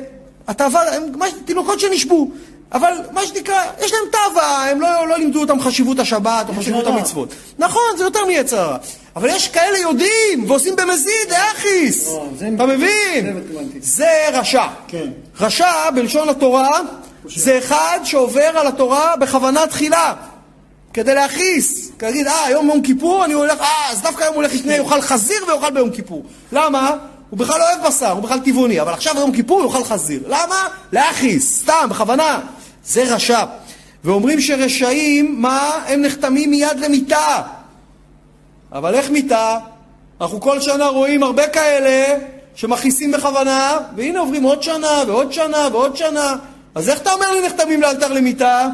התאווה, 0.48 0.94
הם 0.96 1.12
תינוקות 1.44 1.80
שנשבו. 1.80 2.28
אבל 2.74 2.92
מה 3.12 3.26
שנקרא, 3.26 3.62
יש 3.80 3.92
להם 3.92 4.02
תאווה, 4.10 4.70
הם 4.70 4.80
לא, 4.80 5.08
לא 5.08 5.18
לימדו 5.18 5.40
אותם 5.40 5.60
חשיבות 5.60 5.98
השבת 5.98 6.48
או 6.48 6.54
חשיבות 6.54 6.86
המצוות. 6.86 7.34
נכון, 7.58 7.82
זה 7.98 8.04
יותר 8.04 8.24
מיצר 8.26 8.60
הרע. 8.60 8.76
אבל 9.16 9.28
יש 9.28 9.48
כאלה 9.48 9.78
יודעים, 9.78 10.44
ועושים 10.50 10.76
במזיד, 10.76 11.32
אחיס. 11.32 12.08
אתה 12.56 12.66
מבין? 12.66 13.42
זה 13.80 14.08
רשע. 14.32 14.66
כן. 14.88 15.10
רשע, 15.40 15.90
בלשון 15.94 16.28
התורה, 16.28 16.80
זה 17.36 17.58
אחד 17.58 17.98
שעובר 18.04 18.58
על 18.58 18.66
התורה 18.66 19.16
בכוונה 19.16 19.66
תחילה. 19.66 20.14
כדי 20.92 21.14
להכעיס, 21.14 21.90
כדי 21.98 22.08
להגיד, 22.10 22.26
אה, 22.26 22.44
היום 22.44 22.68
יום 22.68 22.82
כיפור, 22.82 23.24
אני 23.24 23.32
הולך, 23.32 23.60
אה, 23.60 23.90
אז 23.90 24.02
דווקא 24.02 24.22
היום 24.22 24.34
הוא 24.34 24.42
הולך 24.42 24.54
לפני, 24.54 24.74
יאכל 24.74 25.00
חזיר 25.00 25.36
ויאכל 25.48 25.70
ביום 25.70 25.90
כיפור. 25.90 26.24
למה? 26.52 26.96
הוא 27.30 27.38
בכלל 27.38 27.58
לא 27.58 27.64
אוהב 27.64 27.86
בשר, 27.86 28.10
הוא 28.10 28.22
בכלל 28.22 28.38
טבעוני, 28.38 28.80
אבל 28.80 28.92
עכשיו 28.92 29.14
יום 29.18 29.32
כיפור 29.32 29.60
הוא 29.60 29.72
יאכל 29.72 29.84
חזיר. 29.84 30.22
למה? 30.26 30.68
להכעיס, 30.92 31.62
סתם, 31.62 31.86
בכוונה. 31.90 32.40
זה 32.86 33.14
רשע. 33.14 33.44
ואומרים 34.04 34.40
שרשעים, 34.40 35.42
מה? 35.42 35.70
הם 35.86 36.02
נחתמים 36.02 36.50
מיד 36.50 36.78
למיתה. 36.80 37.42
אבל 38.72 38.94
איך 38.94 39.10
מיתה? 39.10 39.58
אנחנו 40.20 40.40
כל 40.40 40.60
שנה 40.60 40.86
רואים 40.86 41.22
הרבה 41.22 41.48
כאלה 41.48 42.18
שמכעיסים 42.54 43.12
בכוונה, 43.12 43.78
והנה 43.96 44.20
עוברים 44.20 44.42
עוד 44.42 44.62
שנה 44.62 45.02
ועוד 45.06 45.32
שנה 45.32 45.68
ועוד 45.72 45.96
שנה. 45.96 46.36
אז 46.74 46.88
איך 46.88 47.00
אתה 47.00 47.12
אומר 47.12 47.32
לי 47.32 47.46
נחתמים 47.46 47.80
לאלתר 47.80 48.12
למיתה? 48.12 48.66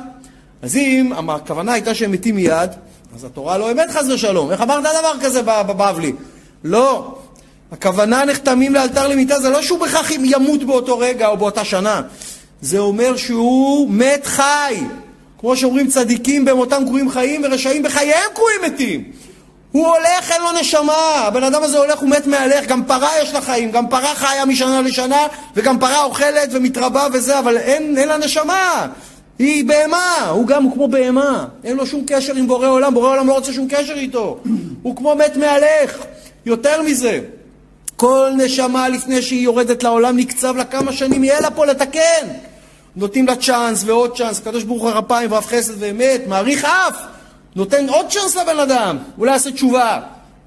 אז 0.62 0.76
אם 0.76 1.12
הכוונה 1.28 1.72
הייתה 1.72 1.94
שהם 1.94 2.12
מתים 2.12 2.36
מיד, 2.36 2.70
אז 3.14 3.24
התורה 3.24 3.58
לא 3.58 3.72
אמת 3.72 3.90
חס 3.90 4.08
ושלום. 4.08 4.50
איך 4.50 4.60
אמרת 4.60 4.82
דבר 4.82 5.12
כזה 5.20 5.42
בבבלי? 5.42 6.12
לא. 6.64 7.18
הכוונה 7.72 8.24
נחתמים 8.24 8.74
לאלתר 8.74 9.08
למיתה 9.08 9.40
זה 9.40 9.50
לא 9.50 9.62
שהוא 9.62 9.78
בכך 9.78 10.10
ימות 10.10 10.64
באותו 10.64 10.98
רגע 10.98 11.26
או 11.26 11.36
באותה 11.36 11.64
שנה. 11.64 12.02
זה 12.60 12.78
אומר 12.78 13.16
שהוא 13.16 13.90
מת 13.90 14.26
חי. 14.26 14.80
כמו 15.38 15.56
שאומרים 15.56 15.88
צדיקים 15.88 16.44
במותם 16.44 16.82
קרויים 16.86 17.10
חיים 17.10 17.42
ורשעים 17.44 17.82
בחייהם 17.82 18.30
קרויים 18.34 18.60
מתים. 18.66 19.04
הוא 19.72 19.86
הולך, 19.86 20.32
אין 20.32 20.42
לו 20.42 20.60
נשמה. 20.60 21.14
הבן 21.26 21.44
אדם 21.44 21.62
הזה 21.62 21.78
הולך, 21.78 21.98
הוא 21.98 22.08
מת 22.08 22.26
מהלך. 22.26 22.66
גם 22.66 22.84
פרה 22.84 23.10
יש 23.22 23.32
לה 23.32 23.40
חיים, 23.40 23.70
גם 23.70 23.88
פרה 23.88 24.14
חיה 24.14 24.44
משנה 24.44 24.82
לשנה, 24.82 25.26
וגם 25.56 25.78
פרה 25.78 26.04
אוכלת 26.04 26.48
ומתרבה 26.52 27.06
וזה, 27.12 27.38
אבל 27.38 27.56
אין, 27.56 27.98
אין 27.98 28.08
לה 28.08 28.18
נשמה. 28.18 28.86
היא 29.38 29.64
בהמה, 29.64 30.26
הוא 30.30 30.46
גם 30.46 30.64
הוא 30.64 30.72
כמו 30.72 30.88
בהמה. 30.88 31.46
אין 31.64 31.76
לו 31.76 31.86
שום 31.86 32.02
קשר 32.06 32.34
עם 32.34 32.46
בורא 32.46 32.68
עולם, 32.68 32.94
בורא 32.94 33.10
עולם 33.10 33.28
לא 33.28 33.34
רוצה 33.34 33.52
שום 33.52 33.68
קשר 33.70 33.94
איתו. 33.94 34.38
הוא 34.82 34.96
כמו 34.96 35.14
מת 35.14 35.36
מהלך. 35.36 35.96
יותר 36.46 36.82
מזה, 36.82 37.20
כל 37.96 38.30
נשמה 38.36 38.88
לפני 38.88 39.22
שהיא 39.22 39.44
יורדת 39.44 39.82
לעולם 39.82 40.16
נקצב 40.16 40.56
לה 40.56 40.64
כמה 40.64 40.92
שנים 40.92 41.24
יהיה 41.24 41.40
לה 41.40 41.50
פה 41.50 41.66
לתקן. 41.66 42.26
נותנים 42.96 43.26
לה 43.26 43.36
צ'אנס 43.36 43.82
ועוד 43.86 44.16
צ'אנס, 44.16 44.38
הקדוש 44.38 44.64
ברוך 44.64 44.82
הוא 44.82 44.90
הרפיים 44.90 45.32
ואף 45.32 45.46
חסד 45.46 45.74
ואמת, 45.78 46.20
מעריך 46.26 46.64
אף, 46.64 46.96
נותן 47.56 47.88
עוד 47.88 48.06
צ'אנס 48.08 48.36
לבן 48.36 48.58
אדם, 48.58 48.98
אולי 49.18 49.32
יעשה 49.32 49.52
תשובה, 49.52 50.00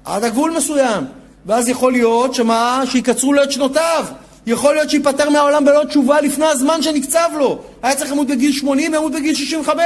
עד 0.04 0.24
הגבול 0.24 0.50
מסוים, 0.50 1.04
ואז 1.46 1.68
יכול 1.68 1.92
להיות 1.92 2.34
שמה, 2.34 2.82
שיקצרו 2.86 3.32
לו 3.32 3.42
את 3.42 3.52
שנותיו, 3.52 4.04
יכול 4.46 4.74
להיות 4.74 4.90
שייפטר 4.90 5.30
מהעולם 5.30 5.64
בלא 5.64 5.84
תשובה 5.84 6.20
לפני 6.20 6.46
הזמן 6.46 6.82
שנקצב 6.82 7.28
לו, 7.38 7.58
היה 7.82 7.94
צריך 7.94 8.12
למות 8.12 8.26
בגיל 8.26 8.52
80, 8.52 8.94
ימות 8.94 9.12
בגיל 9.12 9.34
65, 9.34 9.82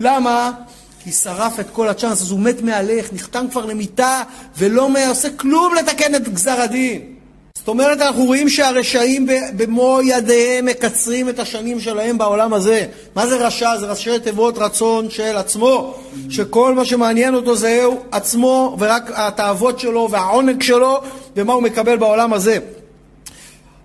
למה? 0.00 0.50
כי 1.04 1.12
שרף 1.12 1.60
את 1.60 1.66
כל 1.72 1.88
הצ'אנס, 1.88 2.22
אז 2.22 2.30
הוא 2.30 2.40
מת 2.40 2.62
מהלך, 2.62 3.12
נחתם 3.12 3.46
כבר 3.50 3.66
למיטה, 3.66 4.22
ולא 4.58 4.90
עושה 5.08 5.30
כלום 5.30 5.74
לתקן 5.74 6.14
את 6.14 6.28
גזר 6.28 6.60
הדין. 6.60 7.17
זאת 7.68 7.72
אומרת, 7.72 8.00
אנחנו 8.00 8.24
רואים 8.24 8.48
שהרשעים 8.48 9.26
במו 9.56 9.98
ידיהם 10.04 10.66
מקצרים 10.66 11.28
את 11.28 11.38
השנים 11.38 11.80
שלהם 11.80 12.18
בעולם 12.18 12.54
הזה. 12.54 12.86
מה 13.14 13.26
זה 13.26 13.36
רשע? 13.36 13.76
זה 13.76 13.86
ראשי 13.86 14.18
תיבות 14.18 14.58
רצון 14.58 15.10
של 15.10 15.36
עצמו, 15.36 15.94
שכל 16.30 16.74
מה 16.74 16.84
שמעניין 16.84 17.34
אותו 17.34 17.56
זהו 17.56 18.02
עצמו 18.10 18.76
ורק 18.78 19.10
התאוות 19.14 19.80
שלו 19.80 20.08
והעונג 20.10 20.62
שלו 20.62 21.00
ומה 21.36 21.52
הוא 21.52 21.62
מקבל 21.62 21.96
בעולם 21.96 22.32
הזה. 22.32 22.58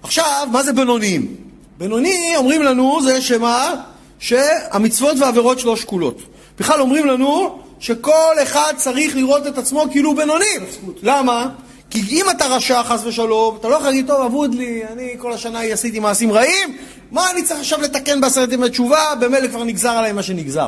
עכשיו, 0.04 0.48
מה 0.52 0.64
זה 0.64 0.74
בינוניים? 0.74 1.36
בינוני, 1.78 2.34
אומרים 2.36 2.64
לנו, 2.64 3.00
זה 3.04 3.22
שמה? 3.22 3.76
שהמצוות 4.20 5.18
והעבירות 5.20 5.60
שלו 5.60 5.78
שקולות. 5.78 6.22
בכלל 6.60 6.82
אומרים 6.82 7.06
לנו 7.06 7.60
שכל 7.80 8.36
אחד 8.44 8.74
צריך 8.78 9.16
לראות 9.16 9.48
את 9.48 9.58
עצמו 9.58 9.86
כאילו 9.92 10.10
הוא 10.10 10.18
בינוני. 10.18 10.56
למה? 11.02 11.48
כי 11.94 12.02
אם 12.10 12.30
אתה 12.30 12.46
רשע 12.46 12.84
חס 12.84 13.02
ושלום, 13.06 13.56
אתה 13.60 13.68
לא 13.68 13.76
יכול 13.76 13.88
להגיד, 13.88 14.08
טוב, 14.08 14.22
אבוד 14.22 14.56
לי, 14.56 14.82
אני 14.92 15.16
כל 15.18 15.34
השנה 15.34 15.62
עשיתי 15.62 16.00
מעשים 16.00 16.32
רעים, 16.32 16.78
מה 17.12 17.32
אני 17.32 17.44
צריך 17.44 17.60
עכשיו 17.60 17.82
לתקן 17.82 18.22
בעשרת 18.22 18.52
ימי 18.52 18.70
תשובה, 18.70 19.16
במילא 19.20 19.48
כבר 19.48 19.64
נגזר 19.64 19.90
עליי 19.90 20.12
מה 20.12 20.24
שנגזר. 20.24 20.68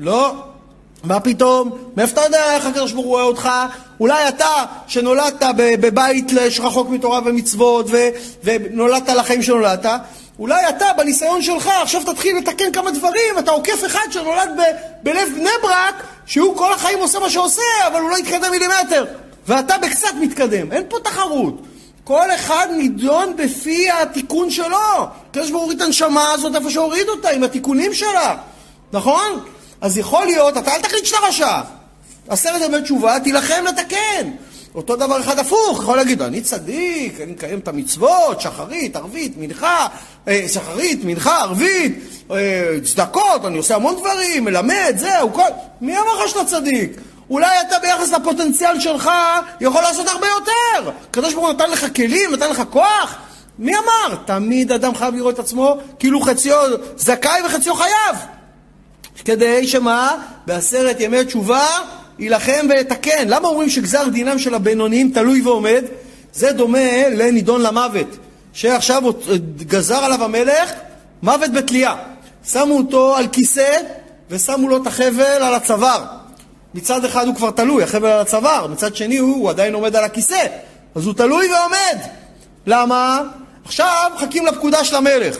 לא. 0.00 0.34
מה 1.04 1.20
פתאום? 1.20 1.70
מאיפה 1.96 2.12
אתה 2.12 2.20
יודע 2.20 2.54
איך 2.54 2.66
הקדוש 2.66 2.92
ברוך 2.92 3.04
הוא 3.06 3.12
רואה 3.12 3.22
אותך? 3.22 3.48
אולי 4.00 4.28
אתה, 4.28 4.64
שנולדת 4.86 5.42
בבית 5.56 6.32
שרחוק 6.50 6.88
מתורה 6.88 7.20
ומצוות, 7.24 7.86
ו- 7.90 8.08
ונולדת 8.44 9.08
לחיים 9.08 9.42
שנולדת, 9.42 9.86
אולי 10.38 10.68
אתה, 10.68 10.86
בניסיון 10.96 11.42
שלך, 11.42 11.70
עכשיו 11.82 12.02
תתחיל 12.04 12.36
לתקן 12.36 12.72
כמה 12.72 12.90
דברים, 12.90 13.38
אתה 13.38 13.50
עוקף 13.50 13.84
אחד 13.86 14.06
שנולד 14.10 14.50
ב- 14.58 14.76
בלב 15.02 15.28
בני 15.34 15.50
ברק, 15.62 16.02
שהוא 16.26 16.56
כל 16.56 16.72
החיים 16.72 16.98
עושה 16.98 17.18
מה 17.18 17.30
שעושה, 17.30 17.62
אבל 17.86 18.00
הוא 18.00 18.10
לא 18.10 18.18
יתקדם 18.18 18.50
מילימטר. 18.50 19.04
ואתה 19.48 19.78
בקצת 19.78 20.14
מתקדם, 20.20 20.72
אין 20.72 20.82
פה 20.88 20.96
תחרות. 21.04 21.62
כל 22.04 22.34
אחד 22.34 22.66
נידון 22.76 23.36
בפי 23.36 23.90
התיקון 23.90 24.50
שלו. 24.50 25.06
הקדוש 25.30 25.50
ברוך 25.50 25.64
הוא 25.64 25.72
את 25.72 25.80
הנשמה 25.80 26.32
הזאת 26.32 26.54
איפה 26.54 26.70
שהוריד 26.70 27.08
אותה, 27.08 27.30
עם 27.30 27.44
התיקונים 27.44 27.94
שלה. 27.94 28.36
נכון? 28.92 29.40
אז 29.80 29.98
יכול 29.98 30.26
להיות, 30.26 30.56
אתה 30.56 30.74
אל 30.74 30.82
תחליט 30.82 31.04
שאתה 31.04 31.18
רשע. 31.28 31.60
עשרת 32.28 32.62
ימי 32.62 32.82
תשובה, 32.82 33.20
תילחם 33.20 33.64
לתקן. 33.68 34.30
אותו 34.74 34.96
דבר 34.96 35.20
אחד 35.20 35.38
הפוך, 35.38 35.78
יכול 35.82 35.96
להגיד, 35.96 36.22
אני 36.22 36.40
צדיק, 36.40 37.20
אני 37.20 37.32
מקיים 37.32 37.58
את 37.58 37.68
המצוות, 37.68 38.40
שחרית, 38.40 38.96
ערבית, 38.96 39.32
מנחה, 39.36 39.86
אה, 40.28 40.44
שחרית, 40.48 41.04
מנחה, 41.04 41.40
ערבית, 41.40 41.98
אה, 42.30 42.76
צדקות, 42.84 43.44
אני 43.44 43.58
עושה 43.58 43.74
המון 43.74 43.96
דברים, 43.96 44.44
מלמד, 44.44 44.94
זהו, 44.96 45.32
כל... 45.32 45.42
מי 45.80 45.98
אמר 45.98 46.22
לך 46.22 46.28
שאתה 46.28 46.44
צדיק? 46.44 46.90
אולי 47.30 47.60
אתה 47.60 47.78
ביחס 47.78 48.12
לפוטנציאל 48.12 48.80
שלך 48.80 49.10
יכול 49.60 49.82
לעשות 49.82 50.06
הרבה 50.08 50.26
יותר. 50.26 50.90
הקדוש 51.10 51.34
ברוך 51.34 51.46
הוא 51.46 51.54
נתן 51.54 51.70
לך 51.70 51.86
כלים, 51.96 52.34
נתן 52.34 52.50
לך 52.50 52.62
כוח. 52.70 53.14
מי 53.58 53.72
אמר? 53.76 54.16
תמיד 54.24 54.72
אדם 54.72 54.94
חייב 54.94 55.14
לראות 55.14 55.34
את 55.34 55.38
עצמו 55.38 55.76
כאילו 55.98 56.20
חציו 56.20 56.58
זכאי 56.96 57.40
וחציו 57.46 57.74
חייב. 57.74 58.16
כדי 59.24 59.66
שמה? 59.66 60.16
בעשרת 60.46 61.00
ימי 61.00 61.24
תשובה 61.24 61.66
יילחם 62.18 62.66
ויתקן. 62.68 63.28
למה 63.28 63.48
אומרים 63.48 63.70
שגזר 63.70 64.08
דינם 64.08 64.38
של 64.38 64.54
הבינוניים 64.54 65.10
תלוי 65.14 65.40
ועומד? 65.40 65.84
זה 66.32 66.52
דומה 66.52 67.08
לנידון 67.08 67.62
למוות, 67.62 68.16
שעכשיו 68.52 69.02
גזר 69.56 70.04
עליו 70.04 70.24
המלך 70.24 70.72
מוות 71.22 71.52
בתלייה. 71.52 71.94
שמו 72.50 72.76
אותו 72.76 73.16
על 73.16 73.28
כיסא 73.28 73.78
ושמו 74.30 74.68
לו 74.68 74.76
את 74.76 74.86
החבל 74.86 75.42
על 75.42 75.54
הצוואר. 75.54 76.17
מצד 76.78 77.04
אחד 77.04 77.26
הוא 77.26 77.34
כבר 77.34 77.50
תלוי, 77.50 77.82
החבל 77.82 78.08
על 78.08 78.20
הצוואר, 78.20 78.66
מצד 78.66 78.96
שני 78.96 79.16
הוא, 79.16 79.36
הוא 79.36 79.50
עדיין 79.50 79.74
עומד 79.74 79.96
על 79.96 80.04
הכיסא, 80.04 80.46
אז 80.94 81.06
הוא 81.06 81.14
תלוי 81.14 81.48
ועומד. 81.52 81.98
למה? 82.66 83.22
עכשיו 83.64 84.10
מחכים 84.14 84.46
לפקודה 84.46 84.84
של 84.84 84.96
המלך. 84.96 85.36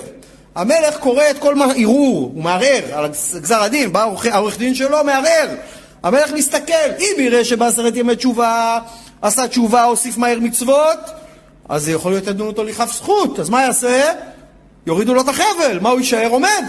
המלך 0.54 0.96
קורא 1.00 1.22
את 1.30 1.38
כל 1.38 1.54
ערעור, 1.62 2.32
הוא 2.34 2.42
מערער 2.42 2.82
על 2.92 3.10
גזר 3.40 3.62
הדין, 3.62 3.92
בא 3.92 4.06
העורך 4.30 4.58
דין 4.58 4.74
שלו, 4.74 5.04
מערער. 5.04 5.48
המלך 6.02 6.32
מסתכל, 6.32 6.90
אם 6.98 7.12
יראה 7.18 7.44
שבעשרת 7.44 7.96
ימי 7.96 8.16
תשובה 8.16 8.78
עשה 9.22 9.48
תשובה, 9.48 9.84
הוסיף 9.84 10.18
מהר 10.18 10.38
מצוות, 10.40 10.98
אז 11.68 11.84
זה 11.84 11.92
יכול 11.92 12.12
להיות 12.12 12.26
ידון 12.26 12.46
אותו 12.46 12.64
לכף 12.64 12.92
זכות, 12.92 13.38
אז 13.38 13.50
מה 13.50 13.62
יעשה? 13.62 14.12
יורידו 14.86 15.14
לו 15.14 15.20
את 15.20 15.28
החבל, 15.28 15.78
מה 15.80 15.88
הוא 15.88 15.98
יישאר 15.98 16.28
עומד? 16.30 16.64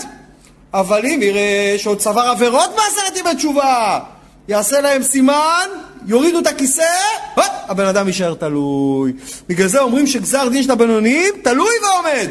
אבל 0.73 1.05
אם 1.05 1.19
יראה 1.23 1.75
שעוד 1.77 1.97
צבר 1.97 2.21
עבירות 2.21 2.69
בעשרת 2.75 3.17
ימי 3.17 3.36
תשובה, 3.36 3.99
יעשה 4.49 4.81
להם 4.81 5.03
סימן, 5.03 5.67
יורידו 6.05 6.39
את 6.39 6.47
הכיסא, 6.47 6.83
הבן 7.67 7.85
אדם 7.85 8.07
יישאר 8.07 8.33
תלוי. 8.33 9.13
בגלל 9.49 9.67
זה 9.67 9.81
אומרים 9.81 10.07
שגזר 10.07 10.47
דין 10.49 10.63
של 10.63 10.71
הבינוניים 10.71 11.33
תלוי 11.43 11.69
ועומד. 11.83 12.29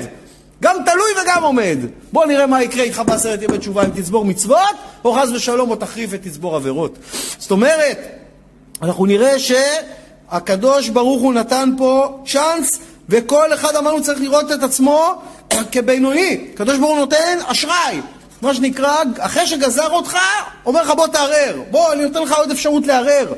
גם 0.63 0.77
תלוי 0.87 1.11
וגם 1.23 1.43
עומד. 1.43 1.79
בוא 2.13 2.27
נראה 2.27 2.47
מה 2.47 2.63
יקרה 2.63 2.83
איתך 2.83 3.03
בעשרת 3.07 3.43
ימי 3.43 3.59
תשובה 3.59 3.85
אם 3.85 3.91
תצבור 3.91 4.25
מצוות, 4.25 4.77
או 5.05 5.13
חס 5.13 5.29
ושלום 5.29 5.71
או 5.71 5.77
תחריף 5.77 6.11
ותצבור 6.13 6.57
עבירות. 6.57 6.99
זאת 7.39 7.51
אומרת, 7.51 7.99
אנחנו 8.83 9.07
נראה 9.07 9.35
שהקדוש 9.39 10.89
ברוך 10.89 11.23
הוא 11.23 11.35
נתן 11.35 11.71
פה 11.79 12.19
צ'אנס, 12.27 12.79
וכל 13.09 13.55
אחד 13.55 13.77
אמרנו 13.77 14.03
צריך 14.03 14.21
לראות 14.21 14.53
את 14.53 14.63
עצמו 14.63 15.23
כבינוני. 15.73 16.47
הקדוש 16.55 16.79
ברוך 16.79 16.91
הוא 16.91 16.99
נותן 16.99 17.39
אשראי. 17.47 18.01
מה 18.43 18.55
שנקרא, 18.55 18.95
אחרי 19.19 19.47
שגזר 19.47 19.91
אותך, 19.91 20.17
אומר 20.67 20.83
לך 20.83 20.91
בוא 20.91 21.07
תערער. 21.07 21.61
בוא, 21.71 21.93
אני 21.93 22.03
נותן 22.03 22.23
לך 22.23 22.33
עוד 22.33 22.51
אפשרות 22.51 22.87
לערער. 22.87 23.33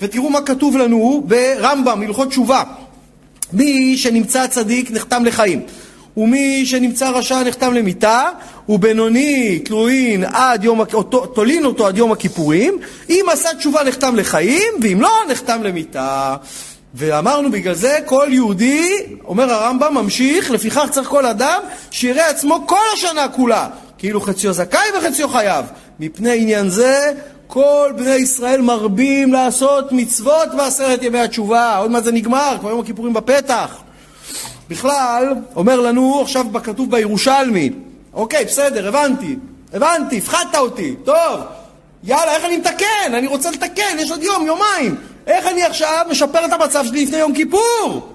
ותראו 0.00 0.30
מה 0.30 0.42
כתוב 0.42 0.76
לנו 0.76 1.22
ברמב"ם, 1.26 2.02
הלכות 2.02 2.28
תשובה. 2.28 2.62
מי 3.52 3.96
שנמצא 3.96 4.46
צדיק 4.46 4.90
נחתם 4.90 5.24
לחיים. 5.24 5.62
ומי 6.16 6.66
שנמצא 6.66 7.10
רשע 7.10 7.42
נחתם 7.42 7.74
למיתה, 7.74 8.24
ובינוני 8.68 9.58
תלוין 9.58 10.24
עד 10.24 10.64
יום, 10.64 10.84
תולין 11.34 11.64
אותו 11.64 11.86
עד 11.86 11.98
יום 11.98 12.12
הכיפורים, 12.12 12.78
אם 13.10 13.24
עשה 13.32 13.54
תשובה 13.54 13.84
נחתם 13.84 14.16
לחיים, 14.16 14.72
ואם 14.82 15.00
לא, 15.00 15.10
נחתם 15.28 15.62
למיתה. 15.62 16.36
ואמרנו 16.94 17.50
בגלל 17.50 17.74
זה 17.74 17.98
כל 18.04 18.26
יהודי, 18.30 18.96
אומר 19.24 19.52
הרמב"ם, 19.52 19.94
ממשיך, 19.94 20.50
לפיכך 20.50 20.86
צריך 20.90 21.08
כל 21.08 21.26
אדם 21.26 21.60
שיראה 21.90 22.28
עצמו 22.28 22.64
כל 22.66 22.84
השנה 22.94 23.28
כולה, 23.28 23.68
כאילו 24.02 24.20
חציו 24.20 24.52
זכאי 24.52 24.88
וחציו 24.98 25.28
חייב. 25.28 25.66
מפני 26.00 26.38
עניין 26.42 26.68
זה 26.68 27.12
כל 27.46 27.92
בני 27.96 28.14
ישראל 28.14 28.60
מרבים 28.60 29.32
לעשות 29.32 29.92
מצוות 29.92 30.48
בעשרת 30.56 31.02
ימי 31.02 31.18
התשובה. 31.18 31.76
עוד 31.76 31.90
מעט 31.90 32.04
זה 32.04 32.12
נגמר, 32.12 32.56
כבר 32.60 32.70
יום 32.70 32.80
הכיפורים 32.80 33.12
בפתח. 33.14 33.76
בכלל, 34.68 35.34
אומר 35.56 35.80
לנו 35.80 36.20
עכשיו 36.20 36.46
כתוב 36.62 36.90
בירושלמי, 36.90 37.70
אוקיי, 38.14 38.44
בסדר, 38.44 38.88
הבנתי, 38.88 39.36
הבנתי, 39.72 40.18
הפחדת 40.18 40.56
אותי, 40.56 40.94
טוב, 41.04 41.40
יאללה, 42.04 42.36
איך 42.36 42.44
אני 42.44 42.56
מתקן? 42.56 43.14
אני 43.14 43.26
רוצה 43.26 43.50
לתקן, 43.50 43.96
יש 43.98 44.10
עוד 44.10 44.22
יום, 44.22 44.46
יומיים. 44.46 44.96
איך 45.26 45.46
אני 45.46 45.62
עכשיו 45.62 46.06
משפר 46.10 46.44
את 46.44 46.52
המצב 46.52 46.84
שלי 46.84 47.04
לפני 47.04 47.18
יום 47.18 47.34
כיפור? 47.34 48.11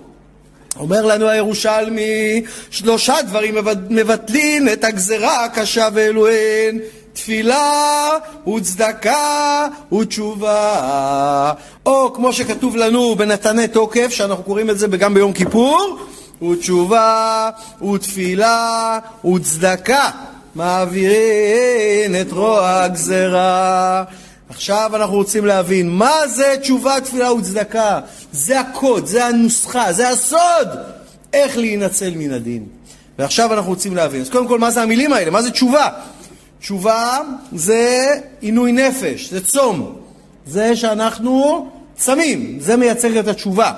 אומר 0.80 1.06
לנו 1.06 1.28
הירושלמי, 1.28 2.42
שלושה 2.70 3.16
דברים 3.28 3.56
מבטלים 3.90 4.70
את 4.70 4.84
הגזרה 4.84 5.46
הקשה 5.46 5.88
ואלוהן, 5.94 6.80
תפילה 7.14 8.10
וצדקה 8.56 9.68
ותשובה. 9.94 11.54
או 11.86 12.14
כמו 12.14 12.34
שכתוב 12.34 12.76
לנו 12.76 13.16
בנתני 13.16 13.68
תוקף, 13.68 14.10
שאנחנו 14.10 14.44
קוראים 14.44 14.70
את 14.70 14.80
זה 14.80 14.88
גם 14.88 15.14
ביום 15.14 15.34
כיפור, 15.34 16.00
ותשובה 16.52 17.50
ותפילה 17.94 19.00
וצדקה 19.34 20.10
מעבירים 20.56 22.16
את 22.22 22.32
רוע 22.32 22.82
הגזרה. 22.84 24.04
עכשיו 24.58 24.92
אנחנו 24.96 25.16
רוצים 25.16 25.46
להבין 25.46 25.90
מה 25.90 26.28
זה 26.28 26.56
תשובה, 26.62 27.02
תפילה 27.02 27.34
וצדקה. 27.34 28.00
זה 28.32 28.60
הקוד, 28.60 29.06
זה 29.06 29.26
הנוסחה, 29.26 29.94
זה 29.94 30.10
הסוד 30.10 30.68
איך 31.34 31.58
להינצל 31.58 32.14
מן 32.16 32.32
הדין. 32.32 32.66
ועכשיו 33.20 33.54
אנחנו 33.54 33.70
רוצים 33.70 33.96
להבין. 33.96 34.22
אז 34.22 34.30
קודם 34.30 34.48
כל, 34.48 34.60
מה 34.60 34.72
זה 34.72 34.82
המילים 34.82 35.14
האלה? 35.14 35.32
מה 35.32 35.42
זה 35.42 35.52
תשובה? 35.52 35.90
תשובה 36.60 37.20
זה 37.52 38.14
עינוי 38.42 38.72
נפש, 38.72 39.30
זה 39.30 39.46
צום. 39.46 39.96
זה 40.46 40.76
שאנחנו 40.76 41.68
צמים, 41.96 42.58
זה 42.60 42.76
מייצג 42.76 43.18
את 43.18 43.28
התשובה. 43.28 43.72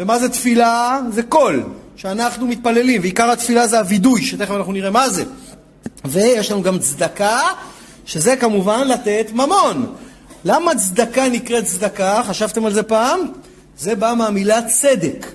ומה 0.00 0.18
זה 0.18 0.28
תפילה? 0.28 1.00
זה 1.10 1.22
קול. 1.22 1.62
שאנחנו 1.96 2.46
מתפללים, 2.46 3.00
ועיקר 3.00 3.30
התפילה 3.30 3.66
זה 3.66 3.78
הווידוי, 3.78 4.22
שתכף 4.22 4.54
אנחנו 4.54 4.72
נראה 4.72 4.90
מה 4.90 5.08
זה. 5.08 5.24
ויש 6.04 6.50
לנו 6.50 6.62
גם 6.62 6.78
צדקה, 6.78 7.40
שזה 8.06 8.36
כמובן 8.36 8.88
לתת 8.88 9.26
ממון. 9.32 9.86
למה 10.48 10.74
צדקה 10.74 11.28
נקראת 11.28 11.64
צדקה? 11.64 12.22
חשבתם 12.26 12.66
על 12.66 12.72
זה 12.72 12.82
פעם? 12.82 13.20
זה 13.78 13.94
בא 13.94 14.14
מהמילה 14.16 14.62
צדק. 14.62 15.26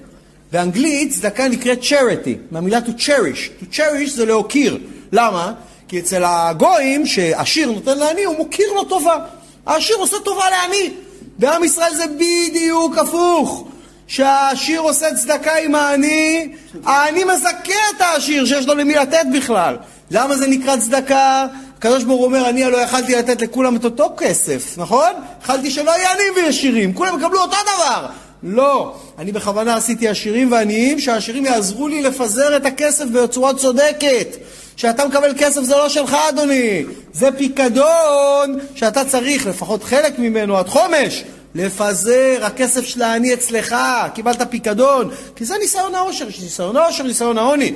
באנגלית 0.52 1.12
צדקה 1.12 1.48
נקראת 1.48 1.82
charity, 1.82 2.30
מהמילה 2.52 2.80
to 2.80 3.00
cherish. 3.00 3.64
to 3.64 3.76
cherish 3.76 4.10
זה 4.10 4.26
להוקיר. 4.26 4.78
למה? 5.12 5.54
כי 5.88 6.00
אצל 6.00 6.24
הגויים, 6.26 7.06
שעשיר 7.06 7.72
נותן 7.72 7.98
לעני, 7.98 8.24
הוא 8.24 8.38
מוקיר 8.38 8.74
לו 8.74 8.84
טובה. 8.84 9.18
העשיר 9.66 9.96
עושה 9.96 10.18
טובה 10.24 10.46
לעני. 10.50 10.94
בעם 11.38 11.64
ישראל 11.64 11.96
זה 11.96 12.06
בדיוק 12.08 12.98
הפוך. 12.98 13.68
שהעשיר 14.08 14.82
עושה 14.82 15.16
צדקה 15.16 15.56
עם 15.56 15.76
העני, 15.76 16.50
העני 16.86 17.24
מזכה 17.24 17.74
את 17.96 18.02
העשיר 18.02 18.46
שיש 18.46 18.68
לו 18.68 18.74
למי 18.74 18.96
לתת 18.96 19.26
בכלל. 19.34 19.78
למה 20.12 20.38
זה 20.38 20.48
נקרא 20.48 20.78
צדקה? 20.78 21.48
הקדוש 21.82 22.04
ברוך 22.04 22.20
הוא 22.20 22.26
אומר, 22.26 22.50
אני 22.50 22.64
הלא 22.64 22.78
יכלתי 22.78 23.16
לתת 23.16 23.42
לכולם 23.42 23.76
את 23.76 23.86
אותו 23.86 24.14
כסף, 24.18 24.78
נכון? 24.78 25.12
יכלתי 25.44 25.72
שלא 25.72 25.92
יהיה 25.92 26.12
עניים 26.12 26.34
וישירים, 26.36 26.94
כולם 26.94 27.20
יקבלו 27.20 27.42
אותו 27.42 27.56
דבר. 27.64 28.06
לא, 28.44 28.96
אני 29.18 29.32
בכוונה 29.32 29.76
עשיתי 29.76 30.08
עשירים 30.08 30.52
ועניים, 30.52 31.00
שהעשירים 31.00 31.46
יעזרו 31.46 31.88
לי 31.88 32.02
לפזר 32.02 32.58
את 32.58 32.66
הכסף 32.66 33.06
בצורה 33.06 33.54
צודקת. 33.54 34.38
כשאתה 34.76 35.06
מקבל 35.06 35.34
כסף 35.38 35.62
זה 35.62 35.76
לא 35.76 35.90
שלך, 35.90 36.18
אדוני, 36.30 36.84
זה 37.14 37.30
פיקדון 37.38 38.60
שאתה 38.76 39.06
צריך, 39.06 39.48
לפחות 39.48 39.84
חלק 39.84 40.20
ממנו, 40.20 40.58
עד 40.58 40.68
חומש, 40.68 41.24
לפזר, 41.56 42.38
הכסף 42.42 42.86
של 42.86 43.02
העני 43.02 43.34
אצלך, 43.34 43.76
קיבלת 44.14 44.42
פיקדון, 44.50 45.10
כי 45.36 45.46
זה 45.46 45.56
ניסיון 45.62 45.96
העושר, 45.96 46.26
ניסיון 46.26 46.78
העושר, 46.78 47.04
ניסיון 47.04 47.38
העוני. 47.38 47.74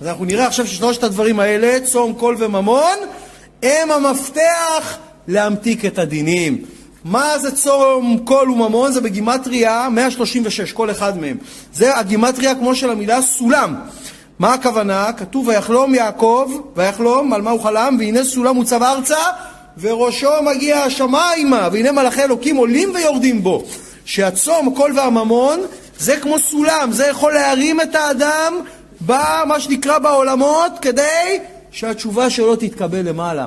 אז 0.00 0.06
אנחנו 0.06 0.24
נראה 0.24 0.46
עכשיו 0.46 0.66
ששלושת 0.66 1.02
הדברים 1.02 1.40
האלה, 1.40 1.78
צום, 1.84 2.12
קול 2.12 2.36
וממון, 2.38 2.98
הם 3.62 3.90
המפתח 3.90 4.98
להמתיק 5.28 5.84
את 5.84 5.98
הדינים. 5.98 6.64
מה 7.04 7.38
זה 7.38 7.56
צום, 7.56 8.18
קול 8.24 8.50
וממון? 8.50 8.92
זה 8.92 9.00
בגימטריה 9.00 9.88
136, 9.90 10.72
כל 10.72 10.90
אחד 10.90 11.18
מהם. 11.18 11.36
זה 11.74 11.96
הגימטריה 11.96 12.54
כמו 12.54 12.74
של 12.74 12.90
המילה 12.90 13.22
סולם. 13.22 13.74
מה 14.38 14.54
הכוונה? 14.54 15.12
כתוב 15.16 15.48
ויחלום 15.48 15.94
יעקב, 15.94 16.52
ויחלום 16.76 17.32
על 17.32 17.42
מה 17.42 17.50
הוא 17.50 17.60
חלם, 17.60 17.96
והנה 17.98 18.24
סולם 18.24 18.56
הוצב 18.56 18.82
ארצה, 18.82 19.18
וראשו 19.80 20.30
מגיע 20.42 20.78
השמיימה, 20.78 21.68
והנה 21.72 21.92
מלאכי 21.92 22.22
אלוקים 22.22 22.56
עולים 22.56 22.92
ויורדים 22.94 23.42
בו. 23.42 23.64
שהצום, 24.04 24.68
הקול 24.68 24.92
והממון, 24.96 25.60
זה 25.98 26.16
כמו 26.16 26.38
סולם, 26.38 26.92
זה 26.92 27.06
יכול 27.06 27.34
להרים 27.34 27.80
את 27.80 27.94
האדם 27.94 28.54
במה 29.00 29.60
שנקרא 29.60 29.98
בעולמות, 29.98 30.72
כדי 30.82 31.38
שהתשובה 31.76 32.30
שלו 32.30 32.56
תתקבל 32.56 33.08
למעלה. 33.08 33.46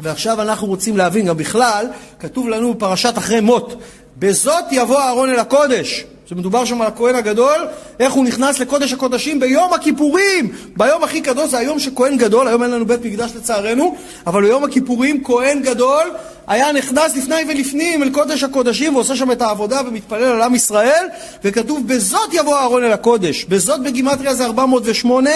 ועכשיו 0.00 0.42
אנחנו 0.42 0.66
רוצים 0.66 0.96
להבין, 0.96 1.26
גם 1.26 1.36
בכלל, 1.36 1.86
כתוב 2.20 2.48
לנו 2.48 2.74
בפרשת 2.74 3.18
אחרי 3.18 3.40
מות, 3.40 3.80
בזאת 4.18 4.64
יבוא 4.70 5.00
אהרון 5.00 5.28
אל 5.30 5.38
הקודש. 5.38 6.04
שמדובר 6.26 6.64
שם 6.64 6.80
על 6.80 6.86
הכהן 6.86 7.14
הגדול, 7.14 7.66
איך 8.00 8.12
הוא 8.12 8.24
נכנס 8.24 8.58
לקודש 8.58 8.92
הקודשים 8.92 9.40
ביום 9.40 9.72
הכיפורים, 9.72 10.52
ביום 10.76 11.04
הכי 11.04 11.20
קדוש, 11.20 11.50
זה 11.50 11.58
היום 11.58 11.78
שכהן 11.78 12.16
גדול, 12.16 12.48
היום 12.48 12.62
אין 12.62 12.70
לנו 12.70 12.86
בית 12.86 13.04
מקדש 13.04 13.30
לצערנו, 13.36 13.96
אבל 14.26 14.42
ביום 14.42 14.64
הכיפורים 14.64 15.24
כהן 15.24 15.62
גדול 15.62 16.10
היה 16.46 16.72
נכנס 16.72 17.16
לפני 17.16 17.36
ולפנים 17.48 18.02
אל 18.02 18.10
קודש 18.10 18.42
הקודשים 18.42 18.96
ועושה 18.96 19.16
שם 19.16 19.30
את 19.30 19.42
העבודה 19.42 19.80
ומתפלל 19.86 20.24
על 20.24 20.42
עם 20.42 20.54
ישראל, 20.54 21.06
וכתוב 21.44 21.86
בזאת 21.86 22.34
יבוא 22.34 22.56
אהרון 22.56 22.84
אל 22.84 22.92
הקודש. 22.92 23.44
בזאת 23.44 23.82
בגימטריה 23.82 24.34
זה 24.34 24.44
408, 24.44 25.30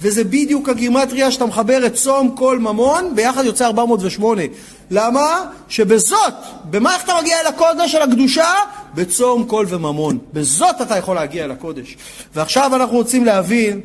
וזה 0.00 0.24
בדיוק 0.24 0.68
הגימטריה 0.68 1.30
שאתה 1.30 1.46
מחבר 1.46 1.86
את 1.86 1.94
צום 1.94 2.30
כל 2.36 2.58
ממון, 2.58 3.14
ביחד 3.14 3.44
יוצא 3.44 3.66
408. 3.66 4.42
למה? 4.90 5.44
שבזאת, 5.68 6.34
במה 6.64 6.94
איך 6.94 7.04
אתה 7.04 7.12
מגיע 7.20 7.40
אל 7.40 7.46
הקודש, 7.46 7.94
אל 7.94 8.02
הקדושה? 8.02 8.52
בצום 8.94 9.44
כל 9.44 9.66
וממון. 9.68 10.18
בזאת 10.32 10.82
אתה 10.82 10.98
יכול 10.98 11.16
להגיע 11.16 11.44
אל 11.44 11.50
הקודש. 11.50 11.96
ועכשיו 12.34 12.76
אנחנו 12.76 12.96
רוצים 12.96 13.24
להבין 13.24 13.80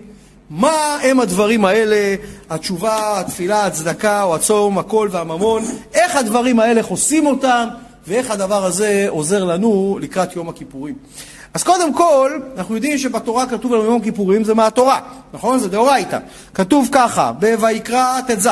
מה 0.50 0.98
הם 1.04 1.20
הדברים 1.20 1.66
האלה, 1.66 2.16
התשובה, 2.50 3.20
התפילה, 3.20 3.66
הצדקה 3.66 4.24
או 4.24 4.36
הצום, 4.36 4.78
הקול 4.78 5.10
והממון, 5.12 5.64
איך 5.94 6.16
הדברים 6.16 6.60
האלה 6.60 6.84
חוסים 6.84 7.26
אותם 7.26 7.68
ואיך 8.08 8.32
הדבר 8.32 8.66
הזה 8.66 9.06
עוזר 9.10 9.44
לנו 9.44 9.98
לקראת 10.02 10.36
יום 10.36 10.50
הכיפורים. 10.50 10.96
אז 11.54 11.64
קודם 11.64 11.94
כל, 11.94 12.32
אנחנו 12.58 12.76
יודעים 12.76 12.98
שבתורה 12.98 13.46
כתוב 13.46 13.74
לנו 13.74 13.84
יום 13.84 14.02
כיפורים 14.02 14.44
זה 14.44 14.54
מהתורה, 14.54 15.00
נכון? 15.34 15.60
זה 15.60 15.70
דאורייתא. 15.70 16.18
כתוב 16.54 16.90
ככה, 16.92 17.32
בויקרא 17.60 18.22
ט"ז, 18.28 18.50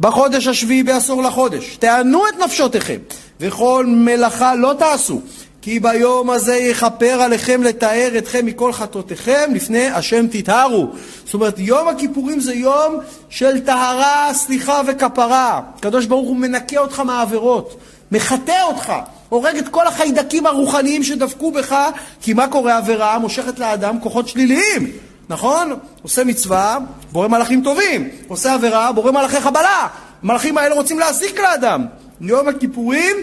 בחודש 0.00 0.46
השביעי 0.46 0.82
בעשור 0.82 1.22
לחודש, 1.22 1.76
תענו 1.76 2.28
את 2.28 2.34
נפשותיכם, 2.44 2.98
וכל 3.40 3.86
מלאכה 3.88 4.54
לא 4.54 4.74
תעשו, 4.78 5.20
כי 5.62 5.80
ביום 5.80 6.30
הזה 6.30 6.56
יכפר 6.56 7.22
עליכם 7.22 7.62
לתאר 7.62 8.10
אתכם 8.18 8.46
מכל 8.46 8.72
חטאותיכם, 8.72 9.50
לפני 9.54 9.86
השם 9.86 10.26
תטהרו. 10.30 10.88
זאת 11.24 11.34
אומרת, 11.34 11.54
יום 11.58 11.88
הכיפורים 11.88 12.40
זה 12.40 12.54
יום 12.54 12.96
של 13.28 13.60
טהרה, 13.60 14.30
סליחה 14.34 14.80
וכפרה. 14.86 15.60
הקדוש 15.78 16.06
ברוך 16.06 16.28
הוא 16.28 16.36
מנקה 16.36 16.78
אותך 16.78 17.00
מהעבירות, 17.00 17.76
מחטא 18.12 18.62
אותך, 18.62 18.92
הורג 19.28 19.56
את 19.56 19.68
כל 19.68 19.86
החיידקים 19.86 20.46
הרוחניים 20.46 21.02
שדבקו 21.02 21.50
בך, 21.52 21.76
כי 22.22 22.32
מה 22.32 22.48
קורה 22.48 22.76
עבירה? 22.76 23.18
מושכת 23.18 23.58
לאדם 23.58 24.00
כוחות 24.00 24.28
שליליים. 24.28 24.92
נכון? 25.28 25.78
עושה 26.02 26.24
מצווה, 26.24 26.78
בורא 27.12 27.28
מלאכים 27.28 27.62
טובים. 27.64 28.08
עושה 28.28 28.54
עבירה, 28.54 28.92
בורא 28.92 29.12
מלאכי 29.12 29.40
חבלה. 29.40 29.88
המלאכים 30.22 30.58
האלה 30.58 30.74
רוצים 30.74 30.98
להזיק 30.98 31.40
לאדם. 31.40 31.86
יום 32.20 32.48
הכיפורים 32.48 33.16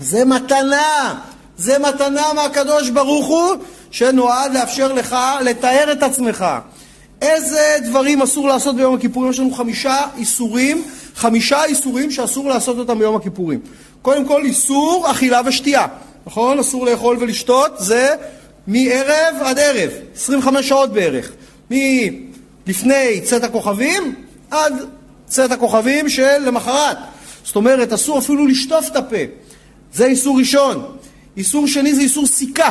זה 0.00 0.24
מתנה. 0.24 1.18
זה 1.58 1.78
מתנה 1.78 2.32
מהקדוש 2.34 2.90
ברוך 2.90 3.26
הוא, 3.26 3.54
שנועד 3.90 4.52
לאפשר 4.54 4.92
לך 4.92 5.16
לתאר 5.44 5.92
את 5.92 6.02
עצמך. 6.02 6.46
איזה 7.22 7.76
דברים 7.84 8.22
אסור 8.22 8.48
לעשות 8.48 8.76
ביום 8.76 8.94
הכיפורים? 8.94 9.30
יש 9.30 9.38
לנו 9.38 9.50
חמישה 9.50 9.96
איסורים, 10.16 10.84
חמישה 11.14 11.64
איסורים 11.64 12.10
שאסור 12.10 12.48
לעשות 12.48 12.78
אותם 12.78 12.98
ביום 12.98 13.16
הכיפורים. 13.16 13.60
קודם 14.02 14.24
כל 14.24 14.44
איסור 14.44 15.10
אכילה 15.10 15.40
ושתייה, 15.46 15.86
נכון? 16.26 16.58
אסור 16.58 16.86
לאכול 16.86 17.16
ולשתות, 17.20 17.72
זה 17.78 18.14
מערב 18.66 19.34
עד 19.40 19.58
ערב, 19.58 19.90
25 20.16 20.68
שעות 20.68 20.92
בערך. 20.92 21.32
מלפני 21.70 23.20
צאת 23.24 23.44
הכוכבים 23.44 24.14
עד 24.50 24.72
צאת 25.26 25.52
הכוכבים 25.52 26.08
של 26.08 26.38
למחרת. 26.38 26.96
זאת 27.44 27.56
אומרת, 27.56 27.92
אסור 27.92 28.18
אפילו 28.18 28.46
לשטוף 28.46 28.88
את 28.88 28.96
הפה. 28.96 29.16
זה 29.94 30.06
איסור 30.06 30.38
ראשון. 30.38 30.98
איסור 31.38 31.66
שני 31.66 31.94
זה 31.94 32.00
איסור 32.00 32.26
סיכה. 32.26 32.70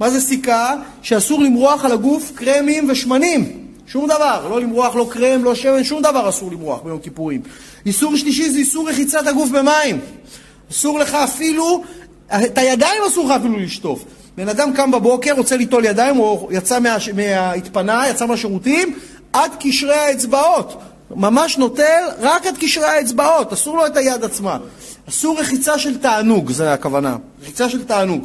מה 0.00 0.10
זה 0.10 0.20
סיכה? 0.20 0.74
שאסור 1.02 1.42
למרוח 1.42 1.84
על 1.84 1.92
הגוף 1.92 2.32
קרמים 2.34 2.90
ושמנים. 2.90 3.66
שום 3.86 4.06
דבר, 4.06 4.48
לא 4.50 4.60
למרוח, 4.60 4.96
לא 4.96 5.08
קרם, 5.10 5.44
לא 5.44 5.54
שמן, 5.54 5.84
שום 5.84 6.02
דבר 6.02 6.28
אסור 6.28 6.52
למרוח 6.52 6.80
ביום 6.80 6.98
כיפורים. 6.98 7.42
איסור 7.86 8.16
שלישי 8.16 8.50
זה 8.50 8.58
איסור 8.58 8.88
רחיצת 8.88 9.26
הגוף 9.26 9.50
במים. 9.50 10.00
אסור 10.70 10.98
לך 10.98 11.14
אפילו, 11.14 11.82
את 12.28 12.58
הידיים 12.58 13.02
אסור 13.08 13.26
לך 13.26 13.30
אפילו 13.30 13.58
לשטוף. 13.58 14.04
בן 14.36 14.48
אדם 14.48 14.72
קם 14.72 14.90
בבוקר, 14.90 15.32
רוצה 15.36 15.56
ליטול 15.56 15.84
ידיים, 15.84 16.16
הוא 16.16 16.52
יצא 16.52 16.80
מה... 16.80 16.96
מהתפנה, 17.14 18.08
יצא 18.10 18.26
מהשירותים, 18.26 18.94
עד 19.32 19.50
קשרי 19.60 19.94
האצבעות. 19.94 20.80
ממש 21.10 21.58
נוטל 21.58 22.02
רק 22.20 22.46
את 22.46 22.58
קשרי 22.58 22.84
האצבעות, 22.84 23.52
אסור 23.52 23.76
לו 23.76 23.86
את 23.86 23.96
היד 23.96 24.24
עצמה. 24.24 24.58
אסור 25.08 25.40
רחיצה 25.40 25.78
של 25.78 25.98
תענוג, 25.98 26.52
זה 26.52 26.72
הכוונה. 26.72 27.16
רחיצה 27.42 27.68
של 27.68 27.84
תענוג. 27.84 28.24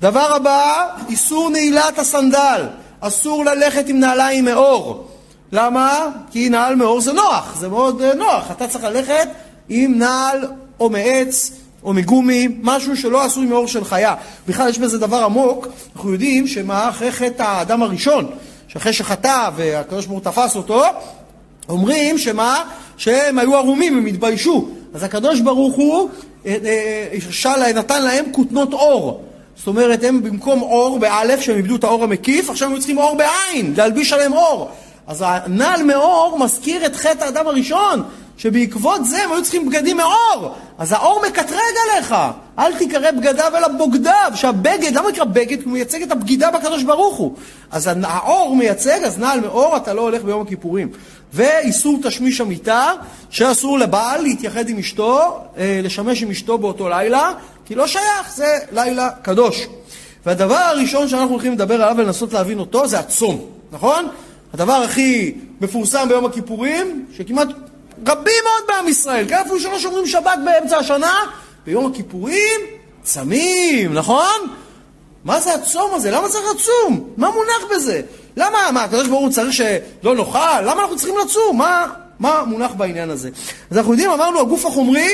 דבר 0.00 0.34
הבא, 0.34 0.86
איסור 1.08 1.50
נעילת 1.50 1.98
הסנדל. 1.98 2.66
אסור 3.00 3.44
ללכת 3.44 3.88
עם 3.88 4.00
נעליים 4.00 4.44
מאור. 4.44 5.08
למה? 5.52 6.06
כי 6.30 6.48
נעל 6.48 6.74
מאור 6.74 7.00
זה 7.00 7.12
נוח, 7.12 7.56
זה 7.58 7.68
מאוד 7.68 8.02
אה, 8.02 8.14
נוח. 8.14 8.50
אתה 8.50 8.68
צריך 8.68 8.84
ללכת 8.84 9.28
עם 9.68 9.98
נעל 9.98 10.46
או 10.80 10.90
מעץ 10.90 11.52
או 11.82 11.92
מגומי, 11.92 12.48
משהו 12.62 12.96
שלא 12.96 13.24
עשוי 13.24 13.46
מאור 13.46 13.66
של 13.66 13.84
חיה. 13.84 14.14
בכלל 14.48 14.68
יש 14.68 14.78
בזה 14.78 14.98
דבר 14.98 15.24
עמוק, 15.24 15.66
אנחנו 15.96 16.12
יודעים 16.12 16.46
שמה 16.46 16.88
אחרי 16.88 17.12
חטא 17.12 17.42
האדם 17.42 17.82
הראשון, 17.82 18.30
שאחרי 18.68 18.92
שחטא 18.92 19.50
והקדוש 19.56 20.06
ברוך 20.06 20.24
הוא 20.24 20.32
תפס 20.32 20.56
אותו, 20.56 20.82
אומרים 21.68 22.18
שמה? 22.18 22.64
שהם 22.96 23.38
היו 23.38 23.56
ערומים, 23.56 23.98
הם 23.98 24.06
התביישו. 24.06 24.68
אז 24.94 25.02
הקדוש 25.02 25.40
ברוך 25.40 25.76
הוא 25.76 26.08
אה, 26.46 26.56
אה, 26.64 27.18
של, 27.30 27.72
נתן 27.74 28.02
להם 28.02 28.24
כותנות 28.32 28.72
אור. 28.72 29.22
זאת 29.56 29.66
אומרת, 29.66 30.04
הם 30.04 30.22
במקום 30.22 30.62
אור 30.62 30.98
באלף, 30.98 31.40
שהם 31.40 31.56
איבדו 31.56 31.76
את 31.76 31.84
האור 31.84 32.04
המקיף, 32.04 32.50
עכשיו 32.50 32.70
הם 32.70 32.78
צריכים 32.78 32.98
אור 32.98 33.16
בעין, 33.16 33.74
להלביש 33.76 34.12
עליהם 34.12 34.32
אור. 34.32 34.70
אז 35.06 35.24
הנעל 35.26 35.82
מאור 35.82 36.38
מזכיר 36.40 36.86
את 36.86 36.96
חטא 36.96 37.24
האדם 37.24 37.46
הראשון, 37.46 38.02
שבעקבות 38.38 39.04
זה 39.04 39.24
הם 39.24 39.32
היו 39.32 39.42
צריכים 39.42 39.68
בגדים 39.68 39.96
מאור. 39.96 40.54
אז 40.78 40.92
האור 40.92 41.22
מקטרג 41.28 41.74
עליך. 41.92 42.14
אל 42.58 42.74
תיקרא 42.74 43.10
בגדיו 43.10 43.52
אלא 43.56 43.68
בוגדיו. 43.68 44.32
שהבגד, 44.34 44.92
למה 44.94 45.08
נקרא 45.10 45.24
בגד? 45.24 45.62
הוא 45.62 45.72
מייצג 45.72 46.02
את 46.02 46.10
הבגידה 46.10 46.50
בקדוש 46.50 46.82
ברוך 46.82 47.16
הוא. 47.16 47.34
אז 47.70 47.90
האור 48.02 48.56
מייצג, 48.56 49.02
אז 49.04 49.18
נעל 49.18 49.40
מאור 49.40 49.76
אתה 49.76 49.94
לא 49.94 50.00
הולך 50.00 50.22
ביום 50.22 50.42
הכיפורים. 50.42 50.88
ואיסור 51.32 51.98
תשמיש 52.02 52.40
המיטה, 52.40 52.92
שאסור 53.30 53.78
לבעל 53.78 54.22
להתייחד 54.22 54.68
עם 54.68 54.78
אשתו, 54.78 55.40
אה, 55.56 55.80
לשמש 55.82 56.22
עם 56.22 56.30
אשתו 56.30 56.58
באותו 56.58 56.88
לילה, 56.88 57.32
כי 57.66 57.74
לא 57.74 57.86
שייך, 57.86 58.32
זה 58.34 58.58
לילה 58.72 59.10
קדוש. 59.22 59.66
והדבר 60.26 60.54
הראשון 60.54 61.08
שאנחנו 61.08 61.30
הולכים 61.30 61.52
לדבר 61.52 61.74
עליו 61.74 61.94
ולנסות 61.98 62.32
להבין 62.32 62.58
אותו 62.58 62.88
זה 62.88 62.98
הצום, 62.98 63.46
נכון? 63.72 64.08
הדבר 64.54 64.72
הכי 64.72 65.34
מפורסם 65.60 66.08
ביום 66.08 66.24
הכיפורים, 66.24 67.06
שכמעט 67.16 67.48
רבים 68.06 68.42
מאוד 68.44 68.68
בעם 68.68 68.88
ישראל, 68.88 69.28
כן, 69.28 69.36
אפילו 69.36 69.60
שלא 69.60 69.78
שומרים 69.78 70.06
שבת 70.06 70.38
באמצע 70.44 70.76
השנה, 70.78 71.14
ביום 71.66 71.92
הכיפורים 71.92 72.60
צמים, 73.02 73.94
נכון? 73.94 74.40
מה 75.24 75.40
זה 75.40 75.54
הצום 75.54 75.90
הזה? 75.94 76.10
למה 76.10 76.28
צריך 76.28 76.44
לצום? 76.54 77.08
מה 77.16 77.30
מונח 77.30 77.74
בזה? 77.74 78.00
למה, 78.36 78.58
מה, 78.72 78.84
הקדוש 78.84 79.08
ברוך 79.08 79.20
הוא 79.20 79.30
צריך 79.30 79.52
שלא 79.52 80.14
נאכל? 80.14 80.60
למה 80.64 80.82
אנחנו 80.82 80.96
צריכים 80.96 81.14
לצום? 81.24 81.58
מה, 81.58 81.86
מה 82.18 82.44
מונח 82.44 82.72
בעניין 82.76 83.10
הזה? 83.10 83.30
אז 83.70 83.78
אנחנו 83.78 83.92
יודעים, 83.92 84.10
אמרנו, 84.10 84.40
הגוף 84.40 84.66
החומרי, 84.66 85.08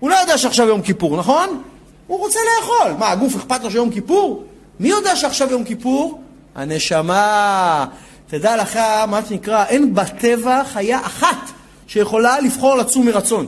הוא 0.00 0.10
לא 0.10 0.14
יודע 0.14 0.38
שעכשיו 0.38 0.68
יום 0.68 0.82
כיפור, 0.82 1.16
נכון? 1.16 1.62
הוא 2.06 2.18
רוצה 2.18 2.38
לאכול. 2.56 2.92
מה, 2.98 3.10
הגוף 3.10 3.36
אכפת 3.36 3.64
לו 3.64 3.70
שיום 3.70 3.90
כיפור? 3.90 4.44
מי 4.80 4.88
יודע 4.88 5.16
שעכשיו 5.16 5.50
יום 5.50 5.64
כיפור? 5.64 6.20
הנשמה. 6.54 7.86
תדע 8.26 8.56
לך, 8.56 8.76
מה 9.08 9.20
שנקרא, 9.28 9.64
אין 9.64 9.94
בטבע 9.94 10.64
חיה 10.64 11.00
אחת 11.00 11.50
שיכולה 11.86 12.40
לבחור 12.40 12.74
לצום 12.74 13.06
מרצון. 13.06 13.46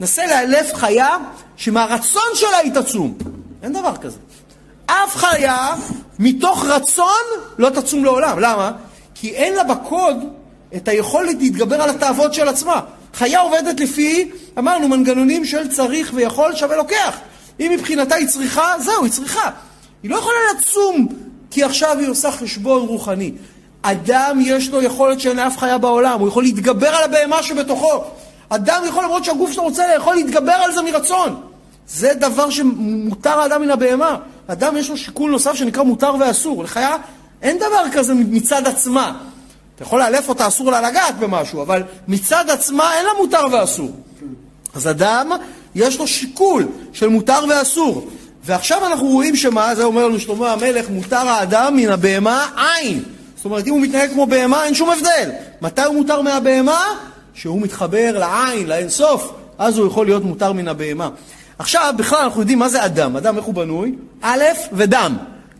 נסה 0.00 0.26
לאלף 0.26 0.74
חיה 0.74 1.16
שמהרצון 1.56 2.22
שלה 2.34 2.56
היא 2.56 2.72
תצום. 2.72 3.14
אין 3.62 3.72
דבר 3.72 3.96
כזה. 3.96 4.18
אף 4.86 5.16
חיה, 5.16 5.74
מתוך 6.18 6.64
רצון, 6.64 7.24
לא 7.58 7.70
תצום 7.70 8.04
לעולם. 8.04 8.38
למה? 8.38 8.72
כי 9.14 9.30
אין 9.30 9.54
לה 9.54 9.64
בקוד 9.64 10.16
את 10.76 10.88
היכולת 10.88 11.36
להתגבר 11.38 11.82
על 11.82 11.90
התאוות 11.90 12.34
של 12.34 12.48
עצמה. 12.48 12.80
חיה 13.14 13.40
עובדת 13.40 13.80
לפי, 13.80 14.30
אמרנו, 14.58 14.88
מנגנונים 14.88 15.44
של 15.44 15.68
צריך 15.68 16.10
ויכול 16.14 16.54
שווה 16.54 16.76
לוקח. 16.76 17.18
אם 17.60 17.72
מבחינתה 17.74 18.14
היא 18.14 18.28
צריכה, 18.28 18.74
זהו, 18.78 19.04
היא 19.04 19.12
צריכה. 19.12 19.50
היא 20.02 20.10
לא 20.10 20.16
יכולה 20.16 20.36
לצום 20.54 21.08
כי 21.50 21.64
עכשיו 21.64 21.98
היא 21.98 22.08
עושה 22.08 22.30
חשבון 22.30 22.82
רוחני. 22.82 23.32
אדם 23.82 24.38
יש 24.44 24.68
לו 24.68 24.82
יכולת 24.82 25.20
שאין 25.20 25.36
לאף 25.36 25.58
חיה 25.58 25.78
בעולם, 25.78 26.20
הוא 26.20 26.28
יכול 26.28 26.42
להתגבר 26.42 26.88
על 26.88 27.04
הבהמה 27.04 27.42
שבתוכו. 27.42 28.04
אדם 28.48 28.82
יכול, 28.88 29.04
למרות 29.04 29.24
שהגוף 29.24 29.52
שלו 29.52 29.62
רוצה 29.62 29.94
לאכול, 29.94 30.14
להתגבר 30.14 30.52
על 30.52 30.72
זה 30.72 30.82
מרצון. 30.82 31.40
זה 31.88 32.14
דבר 32.14 32.50
שמותר 32.50 33.40
האדם 33.40 33.62
מן 33.62 33.70
הבהמה. 33.70 34.16
אדם 34.46 34.76
יש 34.76 34.90
לו 34.90 34.96
שיקול 34.96 35.30
נוסף 35.30 35.54
שנקרא 35.54 35.82
מותר 35.82 36.14
ואסור. 36.20 36.64
לחיה 36.64 36.96
אין 37.42 37.56
דבר 37.56 37.84
כזה 37.92 38.14
מצד 38.14 38.66
עצמה. 38.66 39.12
אתה 39.74 39.82
יכול 39.82 40.00
לאלף 40.00 40.28
אותה, 40.28 40.48
אסור 40.48 40.70
לה 40.70 40.80
לגעת 40.80 41.18
במשהו, 41.18 41.62
אבל 41.62 41.82
מצד 42.08 42.50
עצמה 42.50 42.94
אין 42.96 43.06
לה 43.06 43.10
מותר 43.18 43.46
ואסור. 43.52 43.90
אז 44.74 44.88
אדם, 44.88 45.30
יש 45.74 45.98
לו 45.98 46.06
שיקול 46.06 46.66
של 46.92 47.08
מותר 47.08 47.44
ואסור. 47.48 48.08
ועכשיו 48.44 48.86
אנחנו 48.86 49.06
רואים 49.06 49.36
שמה, 49.36 49.74
זה 49.74 49.84
אומר 49.84 50.08
לנו 50.08 50.20
שלמה 50.20 50.52
המלך, 50.52 50.90
מותר 50.90 51.28
האדם 51.28 51.76
מן 51.76 51.88
הבהמה 51.88 52.46
עין. 52.56 53.02
זאת 53.36 53.44
אומרת, 53.44 53.66
אם 53.66 53.72
הוא 53.72 53.80
מתנהג 53.80 54.10
כמו 54.10 54.26
בהמה, 54.26 54.64
אין 54.64 54.74
שום 54.74 54.90
הבדל. 54.90 55.30
מתי 55.60 55.82
הוא 55.82 55.94
מותר 55.94 56.22
מהבהמה? 56.22 56.84
שהוא 57.34 57.60
מתחבר 57.60 58.18
לעין, 58.18 58.66
לאינסוף, 58.66 59.32
אז 59.58 59.78
הוא 59.78 59.86
יכול 59.86 60.06
להיות 60.06 60.24
מותר 60.24 60.52
מן 60.52 60.68
הבהמה. 60.68 61.10
עכשיו, 61.58 61.94
בכלל 61.96 62.18
אנחנו 62.18 62.40
יודעים 62.40 62.58
מה 62.58 62.68
זה 62.68 62.84
אדם. 62.84 63.16
אדם, 63.16 63.36
איך 63.36 63.44
הוא 63.44 63.54
בנוי? 63.54 63.94
א' 64.22 64.42
ודם. 64.72 65.16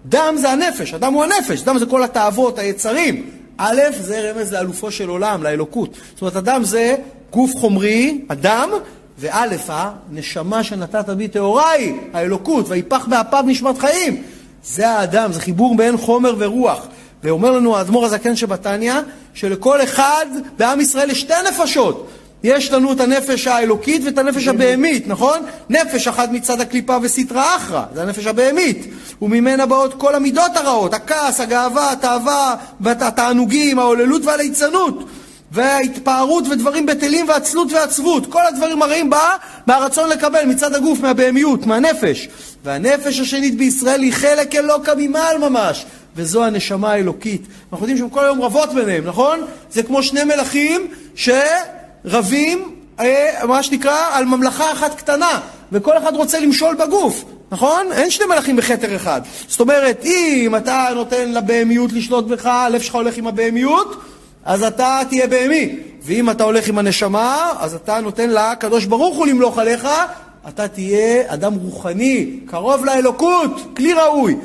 דם 0.06 0.34
זה 0.38 0.50
הנפש, 0.50 0.94
אדם 0.94 1.12
הוא 1.12 1.24
הנפש, 1.24 1.62
דם 1.62 1.78
זה 1.78 1.86
כל 1.86 2.02
התאוות, 2.02 2.58
היצרים. 2.58 3.30
א', 3.56 3.80
זה 4.00 4.30
רמז 4.30 4.52
לאלופו 4.52 4.90
של 4.90 5.08
עולם, 5.08 5.42
לאלוקות. 5.42 5.96
זאת 6.12 6.20
אומרת, 6.20 6.36
אדם 6.36 6.64
זה 6.64 6.96
גוף 7.30 7.50
חומרי, 7.54 8.20
אדם, 8.28 8.70
וא', 9.18 9.46
הנשמה 9.68 10.64
שנתת 10.64 11.10
בי 11.10 11.28
טהורה 11.28 11.70
היא, 11.70 11.94
האלוקות, 12.12 12.66
ויפח 12.68 13.06
באפיו 13.06 13.44
נשמת 13.46 13.78
חיים. 13.78 14.22
זה 14.64 14.88
האדם, 14.88 15.32
זה 15.32 15.40
חיבור 15.40 15.76
בין 15.76 15.96
חומר 15.96 16.34
ורוח. 16.38 16.86
ואומר 17.22 17.50
לנו 17.50 17.76
האדמו"ר 17.76 18.04
הזקן 18.04 18.36
שבתניא, 18.36 18.94
שלכל 19.34 19.82
אחד 19.82 20.26
בעם 20.58 20.80
ישראל 20.80 21.10
יש 21.10 21.20
שתי 21.20 21.34
נפשות. 21.48 22.08
יש 22.46 22.72
לנו 22.72 22.92
את 22.92 23.00
הנפש 23.00 23.46
האלוקית 23.46 24.02
ואת 24.04 24.18
הנפש 24.18 24.48
הבהמית, 24.48 25.08
נכון? 25.08 25.40
נפש 25.70 26.08
אחת 26.08 26.28
מצד 26.30 26.60
הקליפה 26.60 26.96
וסטרא 27.02 27.56
אחרא, 27.56 27.82
זה 27.94 28.02
הנפש 28.02 28.26
הבהמית. 28.26 28.86
וממנה 29.22 29.66
באות 29.66 29.94
כל 29.94 30.14
המידות 30.14 30.56
הרעות, 30.56 30.94
הכעס, 30.94 31.40
הגאווה, 31.40 31.92
התאווה, 31.92 32.54
התענוגים, 32.84 33.78
ההוללות 33.78 34.24
והליצנות. 34.24 35.08
וההתפארות 35.52 36.48
ודברים 36.48 36.86
בטלים 36.86 37.28
ועצלות 37.28 37.72
ועצבות. 37.72 38.26
כל 38.26 38.46
הדברים 38.46 38.82
הרעים 38.82 39.10
בא 39.10 39.36
מהרצון 39.66 40.08
לקבל 40.08 40.44
מצד 40.44 40.74
הגוף, 40.74 41.00
מהבהמיות, 41.00 41.66
מהנפש. 41.66 42.28
והנפש 42.64 43.20
השנית 43.20 43.56
בישראל 43.56 44.02
היא 44.02 44.12
חלק 44.12 44.54
אלוקא 44.54 44.92
ממעל 44.96 45.38
ממש, 45.38 45.86
וזו 46.16 46.44
הנשמה 46.44 46.92
האלוקית. 46.92 47.42
אנחנו 47.72 47.84
יודעים 47.84 47.98
שהם 47.98 48.08
כל 48.08 48.24
היום 48.24 48.42
רבות 48.42 48.74
ביניהם, 48.74 49.04
נכון? 49.04 49.40
זה 49.70 49.82
כמו 49.82 50.02
שני 50.02 50.24
מלכים 50.24 50.88
שרבים, 52.08 52.74
אה, 53.00 53.46
מה 53.48 53.62
שנקרא, 53.62 53.98
על 54.12 54.24
ממלכה 54.24 54.72
אחת 54.72 54.94
קטנה, 54.94 55.40
וכל 55.72 55.98
אחד 55.98 56.14
רוצה 56.14 56.40
למשול 56.40 56.74
בגוף. 56.74 57.24
נכון? 57.50 57.92
אין 57.92 58.10
שני 58.10 58.26
מלכים 58.26 58.56
בכתר 58.56 58.96
אחד. 58.96 59.20
זאת 59.48 59.60
אומרת, 59.60 60.04
אם 60.04 60.56
אתה 60.56 60.88
נותן 60.94 61.32
לבהמיות 61.32 61.92
לשלוט 61.92 62.24
בך, 62.24 62.46
הלב 62.46 62.80
שלך 62.80 62.94
הולך 62.94 63.16
עם 63.16 63.26
הבהמיות, 63.26 64.02
אז 64.44 64.62
אתה 64.62 65.00
תהיה 65.08 65.26
בהמי. 65.26 65.76
ואם 66.02 66.30
אתה 66.30 66.44
הולך 66.44 66.68
עם 66.68 66.78
הנשמה, 66.78 67.52
אז 67.58 67.74
אתה 67.74 68.00
נותן 68.00 68.30
לקדוש 68.30 68.84
ברוך 68.84 69.16
הוא 69.16 69.26
למלוך 69.26 69.58
עליך, 69.58 69.88
אתה 70.48 70.68
תהיה 70.68 71.22
אדם 71.26 71.54
רוחני, 71.54 72.40
קרוב 72.46 72.84
לאלוקות, 72.84 73.76
כלי 73.76 73.92
ראוי. 73.92 74.36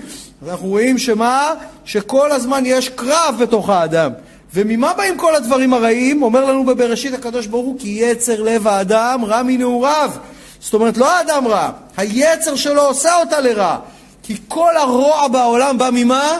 אז 0.41 0.49
אנחנו 0.49 0.67
רואים 0.67 0.97
שמה? 0.97 1.53
שכל 1.85 2.31
הזמן 2.31 2.63
יש 2.65 2.89
קרב 2.89 3.35
בתוך 3.39 3.69
האדם. 3.69 4.11
וממה 4.53 4.93
באים 4.93 5.17
כל 5.17 5.35
הדברים 5.35 5.73
הרעים? 5.73 6.23
אומר 6.23 6.45
לנו 6.45 6.65
בבראשית 6.65 7.13
הקדוש 7.13 7.47
ברוך 7.47 7.65
הוא, 7.65 7.79
כי 7.79 7.87
יצר 7.87 8.41
לב 8.41 8.67
האדם 8.67 9.25
רע 9.25 9.43
מנעוריו. 9.43 10.11
זאת 10.59 10.73
אומרת, 10.73 10.97
לא 10.97 11.17
האדם 11.17 11.47
רע, 11.47 11.71
היצר 11.97 12.55
שלו 12.55 12.81
עושה 12.81 13.15
אותה 13.15 13.39
לרע. 13.39 13.77
כי 14.23 14.35
כל 14.47 14.77
הרוע 14.77 15.27
בעולם 15.27 15.77
בא 15.77 15.89
ממה? 15.93 16.37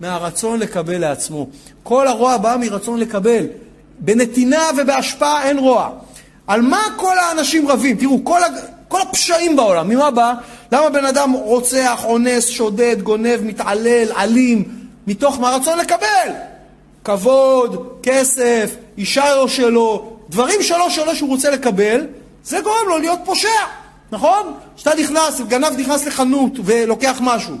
מהרצון 0.00 0.60
לקבל 0.60 0.98
לעצמו. 0.98 1.46
כל 1.82 2.08
הרוע 2.08 2.36
בא 2.36 2.56
מרצון 2.60 3.00
לקבל. 3.00 3.46
בנתינה 3.98 4.62
ובהשפעה 4.76 5.48
אין 5.48 5.58
רוע. 5.58 5.90
על 6.46 6.60
מה 6.60 6.82
כל 6.96 7.18
האנשים 7.18 7.68
רבים? 7.68 7.96
תראו, 7.96 8.24
כל, 8.24 8.44
ה... 8.44 8.46
כל 8.88 9.00
הפשעים 9.00 9.56
בעולם, 9.56 9.88
ממה 9.88 10.10
בא? 10.10 10.34
למה 10.72 10.90
בן 10.90 11.04
אדם 11.04 11.32
רוצח, 11.32 12.04
אונס, 12.04 12.48
שודד, 12.48 13.02
גונב, 13.02 13.40
מתעלל, 13.42 14.12
אלים? 14.16 14.64
מתוך 15.06 15.40
מה 15.40 15.50
רצון 15.50 15.78
לקבל? 15.78 16.51
כבוד, 17.04 17.98
כסף, 18.02 18.70
אישה 18.98 19.34
לא 19.34 19.48
שלו, 19.48 20.16
דברים 20.28 20.62
שלו 20.62 20.90
שלו 20.90 21.16
שהוא 21.16 21.28
רוצה 21.28 21.50
לקבל, 21.50 22.06
זה 22.44 22.60
גורם 22.60 22.88
לו 22.88 22.98
להיות 22.98 23.18
פושע, 23.24 23.48
נכון? 24.12 24.54
כשאתה 24.76 24.94
נכנס, 24.94 25.40
גנב 25.48 25.78
נכנס 25.78 26.06
לחנות 26.06 26.52
ולוקח 26.64 27.18
משהו. 27.20 27.54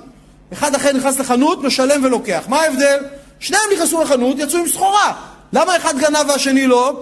אחד 0.52 0.74
אחר 0.74 0.92
נכנס 0.92 1.18
לחנות, 1.18 1.62
משלם 1.62 2.04
ולוקח. 2.04 2.44
מה 2.48 2.60
ההבדל? 2.60 2.98
שניהם 3.40 3.62
נכנסו 3.74 4.02
לחנות, 4.02 4.36
יצאו 4.38 4.58
עם 4.58 4.68
סחורה. 4.68 5.12
למה 5.52 5.76
אחד 5.76 5.98
גנב 5.98 6.28
והשני 6.28 6.66
לא? 6.66 7.00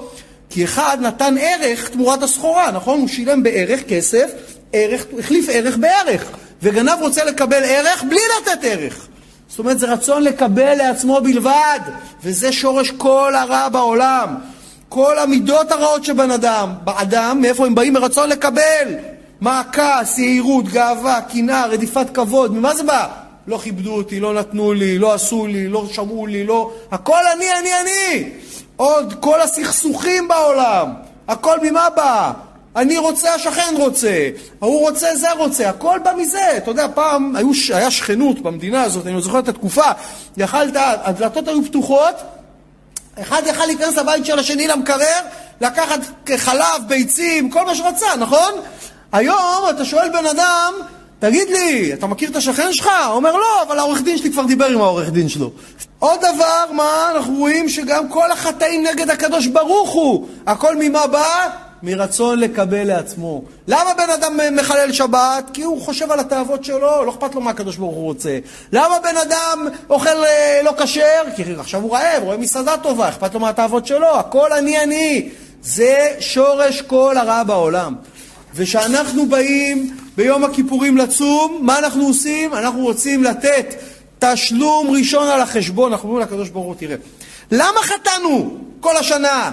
כי 0.50 0.64
אחד 0.64 0.98
נתן 1.00 1.34
ערך 1.40 1.88
תמורת 1.88 2.22
הסחורה, 2.22 2.70
נכון? 2.70 3.00
הוא 3.00 3.08
שילם 3.08 3.42
בערך 3.42 3.80
כסף, 3.88 4.30
ערך, 4.72 5.04
החליף 5.18 5.46
ערך 5.52 5.76
בערך. 5.76 6.24
וגנב 6.62 6.98
רוצה 7.00 7.24
לקבל 7.24 7.64
ערך 7.64 8.02
בלי 8.02 8.20
לתת 8.40 8.58
ערך. 8.62 9.06
זאת 9.50 9.58
אומרת, 9.58 9.78
זה 9.78 9.92
רצון 9.92 10.22
לקבל 10.22 10.74
לעצמו 10.74 11.20
בלבד, 11.20 11.80
וזה 12.22 12.52
שורש 12.52 12.90
כל 12.90 13.34
הרע 13.34 13.68
בעולם. 13.68 14.34
כל 14.88 15.18
המידות 15.18 15.72
הרעות 15.72 16.04
שבן 16.04 16.30
אדם, 16.30 16.72
באדם, 16.84 17.38
מאיפה 17.40 17.66
הם 17.66 17.74
באים? 17.74 17.92
מרצון 17.92 18.28
לקבל. 18.28 18.94
מה 19.40 19.60
הכעס, 19.60 20.18
יהירות, 20.18 20.64
גאווה, 20.64 21.20
קנאה, 21.20 21.66
רדיפת 21.66 22.06
כבוד, 22.14 22.54
ממה 22.54 22.74
זה 22.74 22.82
בא? 22.82 23.08
לא 23.46 23.58
כיבדו 23.58 23.96
אותי, 23.96 24.20
לא 24.20 24.34
נתנו 24.34 24.72
לי, 24.72 24.98
לא 24.98 25.14
עשו 25.14 25.46
לי, 25.46 25.68
לא 25.68 25.86
שמעו 25.92 26.26
לי, 26.26 26.44
לא... 26.44 26.72
הכל 26.92 27.20
אני, 27.36 27.46
אני, 27.60 27.70
אני! 27.80 28.30
עוד 28.76 29.14
כל 29.20 29.40
הסכסוכים 29.40 30.28
בעולם, 30.28 30.88
הכל 31.28 31.58
ממה 31.62 31.88
בא? 31.96 32.32
אני 32.76 32.98
רוצה, 32.98 33.34
השכן 33.34 33.74
רוצה, 33.76 34.28
ההוא 34.62 34.80
רוצה, 34.80 35.16
זה 35.16 35.32
רוצה, 35.32 35.68
הכל 35.68 35.98
בא 36.04 36.12
מזה. 36.16 36.56
אתה 36.56 36.70
יודע, 36.70 36.86
פעם 36.94 37.36
היו, 37.36 37.50
היה 37.74 37.90
שכנות 37.90 38.40
במדינה 38.40 38.82
הזאת, 38.82 39.06
אני 39.06 39.22
זוכר 39.22 39.38
את 39.38 39.48
התקופה, 39.48 39.90
יכלת, 40.36 40.76
הדלתות 40.76 41.48
היו 41.48 41.64
פתוחות, 41.64 42.14
אחד 43.20 43.42
יכל 43.46 43.66
להיכנס 43.66 43.96
לבית 43.96 44.26
של 44.26 44.38
השני 44.38 44.68
למקרר, 44.68 45.20
לקחת 45.60 46.00
חלב, 46.36 46.82
ביצים, 46.88 47.50
כל 47.50 47.66
מה 47.66 47.74
שרצה, 47.74 48.16
נכון? 48.18 48.52
היום 49.12 49.64
אתה 49.70 49.84
שואל 49.84 50.08
בן 50.08 50.26
אדם, 50.26 50.74
תגיד 51.18 51.48
לי, 51.48 51.92
אתה 51.94 52.06
מכיר 52.06 52.30
את 52.30 52.36
השכן 52.36 52.72
שלך? 52.72 52.90
הוא 53.06 53.14
אומר, 53.14 53.36
לא, 53.36 53.62
אבל 53.62 53.78
העורך 53.78 54.02
דין 54.02 54.18
שלי 54.18 54.32
כבר 54.32 54.44
דיבר 54.44 54.66
עם 54.66 54.80
העורך 54.80 55.10
דין 55.10 55.28
שלו. 55.28 55.50
עוד 55.98 56.20
דבר, 56.20 56.72
מה? 56.72 57.10
אנחנו 57.14 57.34
רואים 57.34 57.68
שגם 57.68 58.08
כל 58.08 58.32
החטאים 58.32 58.86
נגד 58.86 59.10
הקדוש 59.10 59.46
ברוך 59.46 59.90
הוא, 59.90 60.28
הכל 60.46 60.76
ממה 60.76 61.06
בא? 61.06 61.48
מרצון 61.82 62.38
לקבל 62.38 62.84
לעצמו. 62.84 63.42
למה 63.68 63.90
בן 63.96 64.10
אדם 64.10 64.38
מחלל 64.56 64.92
שבת? 64.92 65.50
כי 65.52 65.62
הוא 65.62 65.80
חושב 65.80 66.10
על 66.10 66.20
התאוות 66.20 66.64
שלו, 66.64 67.04
לא 67.04 67.10
אכפת 67.10 67.34
לו 67.34 67.40
מה 67.40 67.50
הקדוש 67.50 67.76
ברוך 67.76 67.94
הוא 67.94 68.04
רוצה. 68.04 68.38
למה 68.72 68.98
בן 69.02 69.16
אדם 69.16 69.68
אוכל 69.90 70.24
אה, 70.24 70.60
לא 70.64 70.72
כשר? 70.78 71.22
כי 71.36 71.42
עכשיו 71.58 71.82
הוא 71.82 71.92
רעב, 71.92 72.22
רואה 72.22 72.36
מסעדה 72.36 72.76
טובה, 72.76 73.08
אכפת 73.08 73.34
לו 73.34 73.40
מהתאוות 73.40 73.86
שלו, 73.86 74.18
הכל 74.18 74.52
אני 74.52 74.80
אני. 74.82 75.28
זה 75.62 76.08
שורש 76.20 76.82
כל 76.82 77.16
הרע 77.18 77.42
בעולם. 77.42 77.94
וכשאנחנו 78.54 79.26
באים 79.26 79.96
ביום 80.16 80.44
הכיפורים 80.44 80.96
לצום, 80.96 81.58
מה 81.62 81.78
אנחנו 81.78 82.06
עושים? 82.06 82.54
אנחנו 82.54 82.80
רוצים 82.80 83.24
לתת 83.24 83.74
תשלום 84.18 84.90
ראשון 84.90 85.28
על 85.28 85.40
החשבון. 85.40 85.92
אנחנו 85.92 86.08
אומרים 86.08 86.26
לקדוש 86.26 86.48
ברוך 86.48 86.66
הוא, 86.66 86.74
תראה, 86.78 86.96
למה 87.50 87.80
חטאנו 87.82 88.56
כל 88.80 88.96
השנה? 88.96 89.50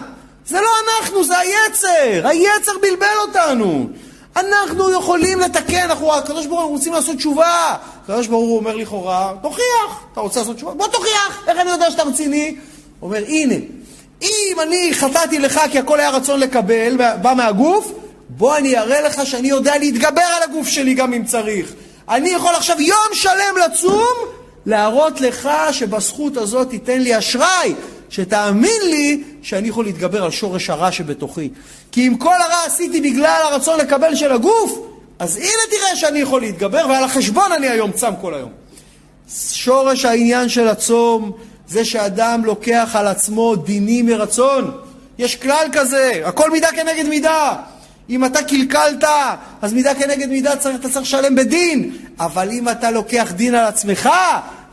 זה 0.47 0.61
לא 0.61 0.69
אנחנו, 1.01 1.23
זה 1.23 1.37
היצר. 1.37 2.27
היצר 2.27 2.71
בלבל 2.81 3.17
אותנו. 3.21 3.87
אנחנו 4.35 4.91
יכולים 4.91 5.39
לתקן, 5.39 5.81
אנחנו, 5.83 6.13
הקדוש 6.13 6.45
ברוך 6.45 6.61
הוא 6.61 6.71
רוצים 6.71 6.93
לעשות 6.93 7.15
תשובה. 7.15 7.75
הקדוש 8.03 8.27
ברוך 8.27 8.49
הוא 8.49 8.57
אומר 8.57 8.75
לכאורה, 8.75 9.33
תוכיח. 9.41 10.05
אתה 10.13 10.21
רוצה 10.21 10.39
לעשות 10.39 10.55
תשובה? 10.55 10.73
בוא 10.73 10.87
תוכיח. 10.87 11.43
איך 11.47 11.59
אני 11.59 11.69
יודע 11.69 11.91
שאתה 11.91 12.03
רציני? 12.03 12.55
הוא 12.99 13.09
אומר, 13.09 13.23
הנה, 13.27 13.55
אם 14.21 14.57
אני 14.61 14.89
חטאתי 14.93 15.39
לך 15.39 15.61
כי 15.71 15.79
הכל 15.79 15.99
היה 15.99 16.09
רצון 16.09 16.39
לקבל, 16.39 16.97
בא 17.21 17.33
מהגוף, 17.33 17.91
בוא 18.29 18.57
אני 18.57 18.77
אראה 18.77 19.01
לך 19.01 19.25
שאני 19.25 19.47
יודע 19.47 19.77
להתגבר 19.77 20.21
על 20.21 20.43
הגוף 20.43 20.67
שלי 20.67 20.93
גם 20.93 21.13
אם 21.13 21.25
צריך. 21.25 21.73
אני 22.09 22.29
יכול 22.29 22.55
עכשיו 22.55 22.81
יום 22.81 23.07
שלם 23.13 23.55
לצום, 23.65 24.13
להראות 24.65 25.21
לך 25.21 25.49
שבזכות 25.71 26.37
הזאת 26.37 26.69
תיתן 26.69 26.99
לי 26.99 27.17
אשראי, 27.17 27.73
שתאמין 28.09 28.81
לי 28.89 29.23
שאני 29.41 29.67
יכול 29.67 29.85
להתגבר 29.85 30.23
על 30.23 30.31
שורש 30.31 30.69
הרע 30.69 30.91
שבתוכי. 30.91 31.49
כי 31.91 32.07
אם 32.07 32.17
כל 32.17 32.35
הרע 32.41 32.65
עשיתי 32.65 33.01
בגלל 33.01 33.41
הרצון 33.43 33.79
לקבל 33.79 34.15
של 34.15 34.31
הגוף, 34.31 34.79
אז 35.19 35.37
הנה 35.37 35.61
תראה 35.71 35.95
שאני 35.95 36.19
יכול 36.19 36.41
להתגבר, 36.41 36.85
ועל 36.89 37.03
החשבון 37.03 37.51
אני 37.51 37.67
היום 37.69 37.91
צם 37.91 38.11
כל 38.21 38.33
היום. 38.33 38.49
שורש 39.51 40.05
העניין 40.05 40.49
של 40.49 40.67
הצום 40.67 41.31
זה 41.67 41.85
שאדם 41.85 42.45
לוקח 42.45 42.91
על 42.93 43.07
עצמו 43.07 43.55
דינים 43.55 44.05
מרצון. 44.05 44.71
יש 45.17 45.35
כלל 45.35 45.67
כזה, 45.71 46.21
הכל 46.25 46.51
מידה 46.51 46.67
כנגד 46.67 47.07
מידה. 47.07 47.55
אם 48.09 48.25
אתה 48.25 48.43
קלקלת, 48.43 49.03
אז 49.61 49.73
מידה 49.73 49.95
כנגד 49.95 50.29
מידה 50.29 50.53
אתה 50.53 50.61
צריך 50.89 50.97
לשלם 50.97 51.35
בדין. 51.35 51.97
אבל 52.19 52.49
אם 52.51 52.69
אתה 52.69 52.91
לוקח 52.91 53.31
דין 53.35 53.55
על 53.55 53.65
עצמך, 53.65 54.09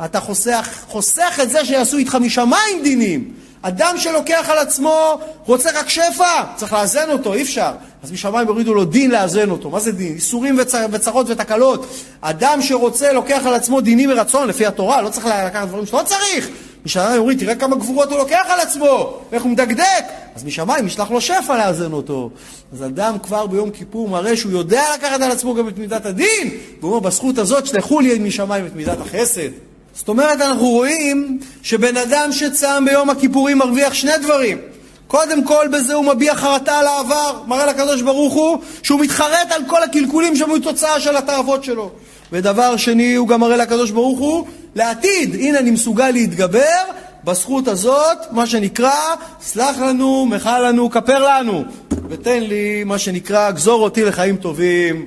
אתה 0.05 0.21
חוסך, 0.21 0.69
חוסך 0.89 1.41
את 1.43 1.51
זה 1.51 1.65
שיעשו 1.65 1.97
איתך 1.97 2.15
משמיים 2.15 2.83
דינים. 2.83 3.35
אדם 3.63 3.95
שלוקח 3.99 4.49
על 4.49 4.59
עצמו, 4.59 5.19
רוצה 5.47 5.71
רק 5.75 5.89
שפע, 5.89 6.43
צריך 6.57 6.73
לאזן 6.73 7.11
אותו, 7.11 7.35
אי 7.35 7.43
אפשר. 7.43 7.73
אז 8.03 8.13
משמיים 8.13 8.49
יורידו 8.49 8.75
לו 8.75 8.85
דין 8.85 9.11
לאזן 9.11 9.51
אותו. 9.51 9.71
מה 9.71 9.81
זה 9.81 9.93
דין? 9.93 10.15
איסורים 10.15 10.59
וצר, 10.59 10.87
וצרות 10.93 11.27
ותקלות. 11.31 11.87
אדם 12.21 12.63
שרוצה, 12.63 13.13
לוקח 13.13 13.43
על 13.47 13.55
עצמו 13.55 13.81
דינים 13.81 14.09
מרצון, 14.09 14.49
לפי 14.49 14.67
התורה, 14.67 15.03
לא 15.03 15.09
צריך 15.09 15.27
לקחת 15.27 15.69
דברים 15.69 15.87
שלא 15.87 16.03
צריך. 16.05 16.49
משמיים 16.87 17.15
יוריד, 17.15 17.39
תראה 17.39 17.55
כמה 17.55 17.77
גבורות 17.77 18.11
הוא 18.11 18.19
לוקח 18.19 18.47
על 18.49 18.61
עצמו, 18.61 19.19
איך 19.33 19.43
הוא 19.43 19.53
מדקדק. 19.53 20.05
אז 20.35 20.45
משמיים 20.45 20.87
ישלח 20.87 21.11
לו 21.11 21.21
שפע 21.21 21.57
לאזן 21.57 21.93
אותו. 21.93 22.31
אז 22.73 22.83
אדם 22.83 23.19
כבר 23.19 23.47
ביום 23.47 23.71
כיפור 23.71 24.09
מראה 24.09 24.37
שהוא 24.37 24.53
יודע 24.53 24.83
לקחת 24.95 25.21
על 25.21 25.31
עצמו 25.31 25.55
גם 25.55 25.69
את 25.69 25.79
מידת 25.79 26.07
הדין, 26.07 26.51
והוא 26.81 26.91
אומר, 26.91 27.09
בזכות 27.09 27.39
הזאת 27.39 27.67
שלחו 27.67 28.01
לי 28.01 28.19
משמיים 28.19 28.67
את 28.67 28.77
מידת 28.77 29.01
החסד. 29.01 29.51
זאת 29.95 30.09
אומרת, 30.09 30.41
אנחנו 30.41 30.69
רואים 30.69 31.39
שבן 31.63 31.97
אדם 31.97 32.33
שצם 32.33 32.85
ביום 32.85 33.11
הכיפורים 33.11 33.59
מרוויח 33.59 33.95
שני 33.95 34.19
דברים. 34.23 34.59
קודם 35.07 35.45
כל 35.45 35.67
בזה 35.73 35.95
הוא 35.95 36.05
מביע 36.05 36.35
חרטה 36.35 36.79
על 36.79 36.87
העבר, 36.87 37.41
מראה 37.47 37.67
לקדוש 37.67 38.03
ברוך 38.03 38.35
הוא 38.35 38.59
שהוא 38.83 39.01
מתחרט 39.01 39.51
על 39.51 39.63
כל 39.67 39.83
הקלקולים 39.83 40.37
שהיו 40.37 40.59
תוצאה 40.59 41.01
של 41.01 41.17
התאוות 41.17 41.65
שלו. 41.65 41.91
ודבר 42.33 42.77
שני, 42.77 43.15
הוא 43.15 43.29
גם 43.29 43.41
מראה 43.41 43.57
לקדוש 43.57 43.91
ברוך 43.91 44.19
הוא 44.19 44.47
לעתיד. 44.75 45.35
הנה 45.35 45.59
אני 45.59 45.71
מסוגל 45.71 46.11
להתגבר 46.11 46.83
בזכות 47.25 47.69
הזאת, 47.69 48.19
מה 48.31 48.47
שנקרא, 48.47 49.15
סלח 49.43 49.79
לנו, 49.79 50.27
מחה 50.27 50.59
לנו, 50.59 50.91
כפר 50.91 51.29
לנו, 51.29 51.65
ותן 52.09 52.41
לי, 52.41 52.85
מה 52.85 52.99
שנקרא, 52.99 53.51
גזור 53.51 53.83
אותי 53.83 54.05
לחיים 54.05 54.37
טובים. 54.37 55.07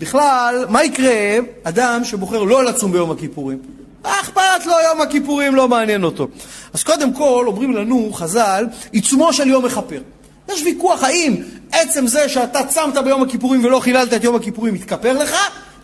בכלל, 0.00 0.64
מה 0.68 0.84
יקרה 0.84 1.38
אדם 1.62 2.04
שבוחר 2.04 2.42
לא 2.42 2.64
לצום 2.64 2.92
ביום 2.92 3.10
הכיפורים? 3.10 3.83
אכפת 4.04 4.66
לו 4.66 4.72
יום 4.88 5.00
הכיפורים, 5.00 5.54
לא 5.54 5.68
מעניין 5.68 6.04
אותו. 6.04 6.28
אז 6.74 6.82
קודם 6.82 7.12
כל, 7.12 7.44
אומרים 7.46 7.72
לנו, 7.72 8.12
חז"ל, 8.12 8.66
עיצומו 8.92 9.32
של 9.32 9.48
יום 9.48 9.64
מכפר. 9.64 10.00
יש 10.48 10.62
ויכוח 10.62 11.02
האם 11.02 11.36
עצם 11.72 12.06
זה 12.06 12.28
שאתה 12.28 12.64
צמת 12.64 12.96
ביום 13.04 13.22
הכיפורים 13.22 13.64
ולא 13.64 13.80
חיללת 13.80 14.12
את 14.12 14.24
יום 14.24 14.36
הכיפורים 14.36 14.74
יתכפר 14.74 15.12
לך, 15.12 15.36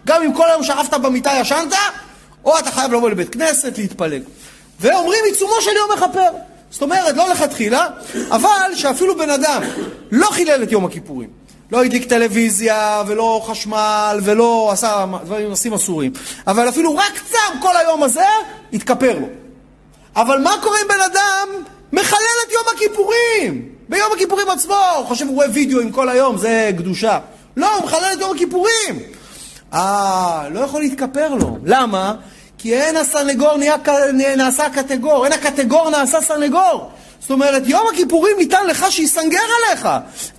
גם 0.06 0.22
אם 0.22 0.32
כל 0.32 0.50
היום 0.50 0.62
שכבת 0.62 0.94
במיטה 0.94 1.32
ישנת, 1.40 1.74
או 2.44 2.58
אתה 2.58 2.70
חייב 2.70 2.92
לבוא 2.92 3.10
לבית 3.10 3.28
כנסת 3.28 3.78
להתפלל. 3.78 4.22
ואומרים 4.80 5.20
עיצומו 5.24 5.54
של 5.60 5.70
יום 5.76 5.90
מכפר. 5.92 6.28
זאת 6.70 6.82
אומרת, 6.82 7.16
לא 7.16 7.28
לכתחילה, 7.28 7.86
אבל 8.30 8.74
שאפילו 8.74 9.18
בן 9.18 9.30
אדם 9.30 9.62
לא 10.10 10.26
חילל 10.26 10.62
את 10.62 10.72
יום 10.72 10.84
הכיפורים, 10.84 11.28
לא 11.72 11.84
הדליק 11.84 12.08
טלוויזיה, 12.08 13.02
ולא 13.06 13.42
חשמל, 13.46 14.20
ולא 14.22 14.68
עשה 14.72 15.06
דברים 15.24 15.48
נושאים 15.48 15.74
אסורים, 15.74 16.12
אבל 16.46 16.68
אפילו 16.68 16.96
רק 16.96 17.12
צם 17.30 17.58
כל 17.62 17.76
היום 17.76 18.02
הזה, 18.02 18.26
התכפר 18.72 19.18
לו. 19.18 19.26
אבל 20.16 20.38
מה 20.38 20.54
קורה 20.62 20.78
אם 20.82 20.88
בן 20.88 21.00
אדם 21.12 21.48
מחלל 21.92 22.18
את 22.46 22.52
יום 22.52 22.62
הכיפורים? 22.74 23.68
ביום 23.88 24.12
הכיפורים 24.14 24.48
עצמו, 24.50 24.74
הוא 24.96 25.06
חושב, 25.06 25.26
הוא 25.26 25.34
רואה 25.34 25.46
וידאו 25.54 25.80
עם 25.80 25.90
כל 25.90 26.08
היום, 26.08 26.36
זה 26.36 26.70
קדושה. 26.78 27.18
לא, 27.56 27.76
הוא 27.76 27.84
מחלל 27.84 28.12
את 28.12 28.20
יום 28.20 28.36
הכיפורים. 28.36 28.98
אה, 29.74 30.48
לא 30.50 30.60
יכול 30.60 30.80
להתכפר 30.80 31.34
לו. 31.34 31.58
למה? 31.64 32.14
כי 32.58 32.74
אין 32.74 32.96
הסנגור 32.96 33.56
נהיה, 33.56 33.76
נעשה 34.36 34.70
קטגור, 34.70 35.24
אין 35.24 35.32
הקטגור 35.32 35.90
נעשה 35.90 36.20
סנגור. 36.20 36.90
זאת 37.31 37.35
אומרת, 37.35 37.62
יום 37.66 37.87
הכיפורים 37.93 38.37
ניתן 38.39 38.66
לך 38.66 38.87
שיסנגר 38.91 39.39
עליך. 39.68 39.89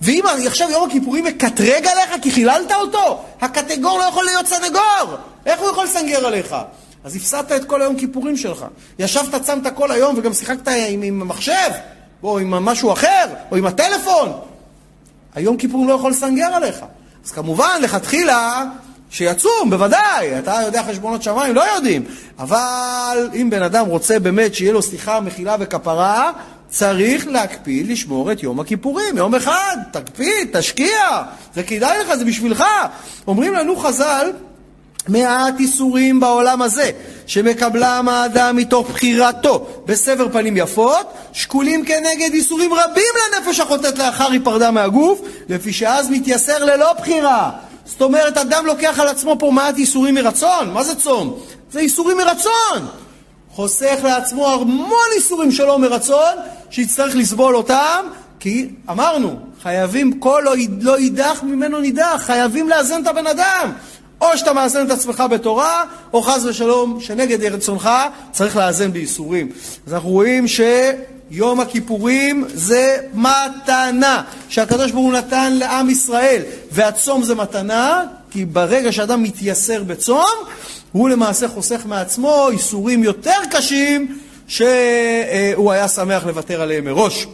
ואם 0.02 0.24
עכשיו 0.46 0.70
יום 0.70 0.88
הכיפורים 0.88 1.24
מקטרג 1.24 1.86
עליך 1.86 2.22
כי 2.22 2.30
חיללת 2.30 2.72
אותו, 2.72 3.22
הקטגור 3.40 3.98
לא 3.98 4.04
יכול 4.04 4.24
להיות 4.24 4.46
סנגור. 4.46 5.16
איך 5.46 5.60
הוא 5.60 5.70
יכול 5.70 5.84
לסנגר 5.84 6.26
עליך? 6.26 6.56
אז 7.04 7.16
הפסדת 7.16 7.52
את 7.52 7.64
כל 7.64 7.82
היום 7.82 7.96
כיפורים 7.96 8.36
שלך. 8.36 8.64
ישבת, 8.98 9.42
צמת 9.42 9.66
כל 9.74 9.90
היום 9.90 10.18
וגם 10.18 10.32
שיחקת 10.32 10.68
עם, 10.68 11.02
עם 11.02 11.28
מחשב, 11.28 11.70
או 12.22 12.38
עם 12.38 12.50
משהו 12.50 12.92
אחר, 12.92 13.24
או 13.50 13.56
עם 13.56 13.66
הטלפון. 13.66 14.32
היום 15.34 15.56
כיפורים 15.56 15.88
לא 15.88 15.94
יכול 15.94 16.10
לסנגר 16.10 16.54
עליך. 16.54 16.84
אז 17.24 17.30
כמובן, 17.30 17.78
לכתחילה, 17.82 18.64
שיצום, 19.10 19.70
בוודאי, 19.70 20.38
אתה 20.38 20.58
יודע 20.64 20.82
חשבונות 20.82 21.22
שמיים, 21.22 21.54
לא 21.54 21.62
יודעים. 21.74 22.04
אבל 22.38 23.28
אם 23.34 23.50
בן 23.50 23.62
אדם 23.62 23.86
רוצה 23.86 24.18
באמת 24.18 24.54
שיהיה 24.54 24.72
לו 24.72 24.82
סליחה, 24.82 25.20
מחילה 25.20 25.56
וכפרה, 25.60 26.32
צריך 26.72 27.26
להקפיד 27.26 27.90
לשמור 27.90 28.32
את 28.32 28.42
יום 28.42 28.60
הכיפורים, 28.60 29.16
יום 29.16 29.34
אחד, 29.34 29.76
תקפיד, 29.90 30.48
תשקיע, 30.52 31.22
זה 31.54 31.62
כדאי 31.62 31.98
לך, 31.98 32.14
זה 32.14 32.24
בשבילך. 32.24 32.64
אומרים 33.26 33.54
לנו 33.54 33.76
חז"ל, 33.76 34.30
מעט 35.08 35.54
איסורים 35.60 36.20
בעולם 36.20 36.62
הזה, 36.62 36.90
שמקבלם 37.26 38.08
האדם 38.08 38.56
מתוך 38.56 38.90
בחירתו 38.90 39.66
בסבר 39.86 40.28
פנים 40.32 40.56
יפות, 40.56 41.12
שקולים 41.32 41.84
כנגד 41.84 42.32
איסורים 42.32 42.74
רבים 42.74 43.12
לנפש 43.34 43.60
החוטאת 43.60 43.98
לאחר 43.98 44.30
היפרדה 44.30 44.70
מהגוף, 44.70 45.20
לפי 45.48 45.72
שאז 45.72 46.10
מתייסר 46.10 46.64
ללא 46.64 46.92
בחירה. 46.92 47.50
זאת 47.84 48.02
אומרת, 48.02 48.36
אדם 48.36 48.66
לוקח 48.66 48.98
על 48.98 49.08
עצמו 49.08 49.36
פה 49.38 49.50
מעט 49.50 49.76
איסורים 49.78 50.14
מרצון. 50.14 50.70
מה 50.70 50.84
זה 50.84 50.94
צום? 50.94 51.38
זה 51.72 51.80
איסורים 51.80 52.16
מרצון. 52.16 53.01
חוסך 53.52 53.98
לעצמו 54.04 54.48
המון 54.48 55.08
איסורים 55.16 55.52
שלא 55.52 55.78
מרצון, 55.78 56.34
שיצטרך 56.70 57.16
לסבול 57.16 57.56
אותם, 57.56 58.06
כי 58.40 58.68
אמרנו, 58.90 59.36
חייבים, 59.62 60.18
כל 60.18 60.42
לא, 60.44 60.54
לא 60.80 60.98
יידח 60.98 61.42
ממנו 61.42 61.80
נידח, 61.80 62.22
חייבים 62.26 62.68
לאזן 62.68 63.02
את 63.02 63.06
הבן 63.06 63.26
אדם. 63.26 63.72
או 64.20 64.38
שאתה 64.38 64.52
מאזן 64.52 64.86
את 64.86 64.90
עצמך 64.90 65.24
בתורה, 65.30 65.84
או 66.12 66.22
חס 66.22 66.44
ושלום, 66.44 67.00
שנגד 67.00 67.44
רצונך, 67.44 67.90
צריך 68.32 68.56
לאזן 68.56 68.92
בייסורים. 68.92 69.48
אז 69.86 69.94
אנחנו 69.94 70.10
רואים 70.10 70.46
שיום 70.48 71.60
הכיפורים 71.60 72.44
זה 72.54 72.98
מתנה, 73.14 74.22
שהקדוש 74.48 74.90
ברוך 74.90 75.04
הוא 75.04 75.12
נתן 75.12 75.52
לעם 75.52 75.90
ישראל, 75.90 76.42
והצום 76.72 77.22
זה 77.22 77.34
מתנה, 77.34 78.04
כי 78.30 78.44
ברגע 78.44 78.92
שאדם 78.92 79.22
מתייסר 79.22 79.82
בצום, 79.82 80.34
הוא 80.92 81.08
למעשה 81.08 81.48
חוסך 81.48 81.82
מעצמו 81.86 82.48
איסורים 82.50 83.04
יותר 83.04 83.40
קשים 83.50 84.18
שהוא 84.48 85.72
היה 85.72 85.88
שמח 85.88 86.26
לוותר 86.26 86.62
עליהם 86.62 86.84
מראש. 86.84 87.26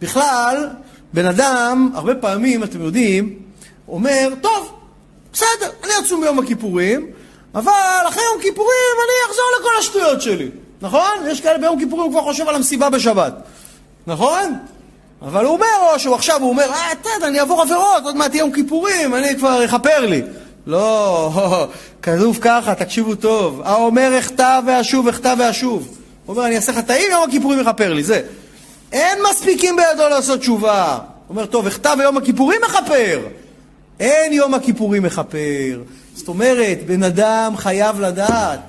בכלל, 0.00 0.68
בן 1.12 1.26
אדם, 1.26 1.90
הרבה 1.94 2.14
פעמים, 2.14 2.62
אתם 2.62 2.82
יודעים, 2.82 3.38
אומר, 3.88 4.28
טוב, 4.40 4.72
בסדר, 5.32 5.70
אני 5.84 5.92
אצום 6.04 6.20
ביום 6.20 6.38
הכיפורים, 6.38 7.06
אבל 7.54 7.72
אחרי 8.08 8.22
יום 8.32 8.42
כיפורים 8.42 8.96
אני 8.98 9.30
אחזור 9.30 9.44
לכל 9.60 9.70
השטויות 9.78 10.22
שלי, 10.22 10.48
נכון? 10.82 11.26
יש 11.26 11.40
כאלה 11.40 11.58
ביום 11.58 11.78
כיפורים 11.78 12.04
הוא 12.04 12.12
כבר 12.12 12.22
חושב 12.22 12.48
על 12.48 12.54
המסיבה 12.54 12.90
בשבת, 12.90 13.34
נכון? 14.06 14.58
אבל 15.22 15.44
הוא 15.44 15.52
אומר, 15.52 15.92
או 15.92 15.98
שהוא 15.98 16.14
עכשיו, 16.14 16.40
הוא 16.40 16.50
אומר, 16.50 16.70
אה, 16.72 16.90
תד, 17.02 17.24
אני 17.24 17.40
אעבור 17.40 17.62
עבירות, 17.62 18.02
עוד 18.04 18.16
מעט 18.16 18.34
יום 18.34 18.52
כיפורים, 18.52 19.14
אני 19.14 19.36
כבר 19.38 19.64
אכפר 19.64 20.06
לי. 20.06 20.22
לא, 20.66 21.68
כתוב 22.02 22.38
ככה, 22.40 22.74
תקשיבו 22.74 23.14
טוב, 23.14 23.60
האומר 23.64 24.18
אחטא 24.18 24.60
ואשוב, 24.66 25.08
אחטא 25.08 25.34
ואשוב. 25.38 25.88
הוא 26.26 26.36
אומר, 26.36 26.46
אני 26.46 26.56
אעשה 26.56 26.72
חטאים, 26.72 27.10
יום 27.10 27.22
הכיפורים 27.28 27.60
יכפר 27.60 27.92
לי, 27.92 28.02
זה. 28.02 28.22
אין 28.92 29.18
מספיקים 29.30 29.76
בידו 29.76 30.08
לעשות 30.08 30.40
תשובה. 30.40 30.92
הוא 30.94 31.36
אומר, 31.36 31.46
טוב, 31.46 31.66
אחטא 31.66 31.94
ויום 31.98 32.16
הכיפורים 32.16 32.60
מכפר. 32.64 33.20
אין 34.00 34.32
יום 34.32 34.54
הכיפורים 34.54 35.02
מכפר. 35.02 35.82
זאת 36.14 36.28
אומרת, 36.28 36.78
בן 36.86 37.02
אדם 37.02 37.52
חייב 37.56 38.00
לדעת. 38.00 38.60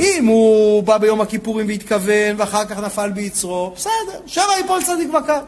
אם 0.00 0.26
הוא 0.26 0.82
בא 0.82 0.98
ביום 0.98 1.20
הכיפורים 1.20 1.66
והתכוון, 1.68 2.34
ואחר 2.36 2.64
כך 2.64 2.78
נפל 2.78 3.10
ביצרו, 3.10 3.72
בסדר, 3.76 4.20
שבע 4.26 4.58
יפול 4.64 4.82
צדיק 4.82 5.08
בקר. 5.08 5.40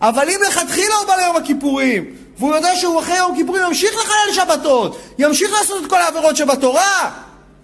אבל 0.00 0.28
אם 0.28 0.40
לכתחילה 0.48 0.94
הוא 1.00 1.06
בא 1.06 1.14
ליום 1.16 1.36
הכיפורים, 1.36 2.04
והוא 2.42 2.54
יודע 2.54 2.76
שהוא 2.76 3.00
אחרי 3.00 3.16
יום 3.16 3.34
כיפורים 3.36 3.62
ימשיך 3.66 3.90
לחלל 3.94 4.44
שבתות, 4.44 4.98
ימשיך 5.18 5.52
לעשות 5.52 5.84
את 5.84 5.90
כל 5.90 5.96
העבירות 5.96 6.36
שבתורה, 6.36 7.10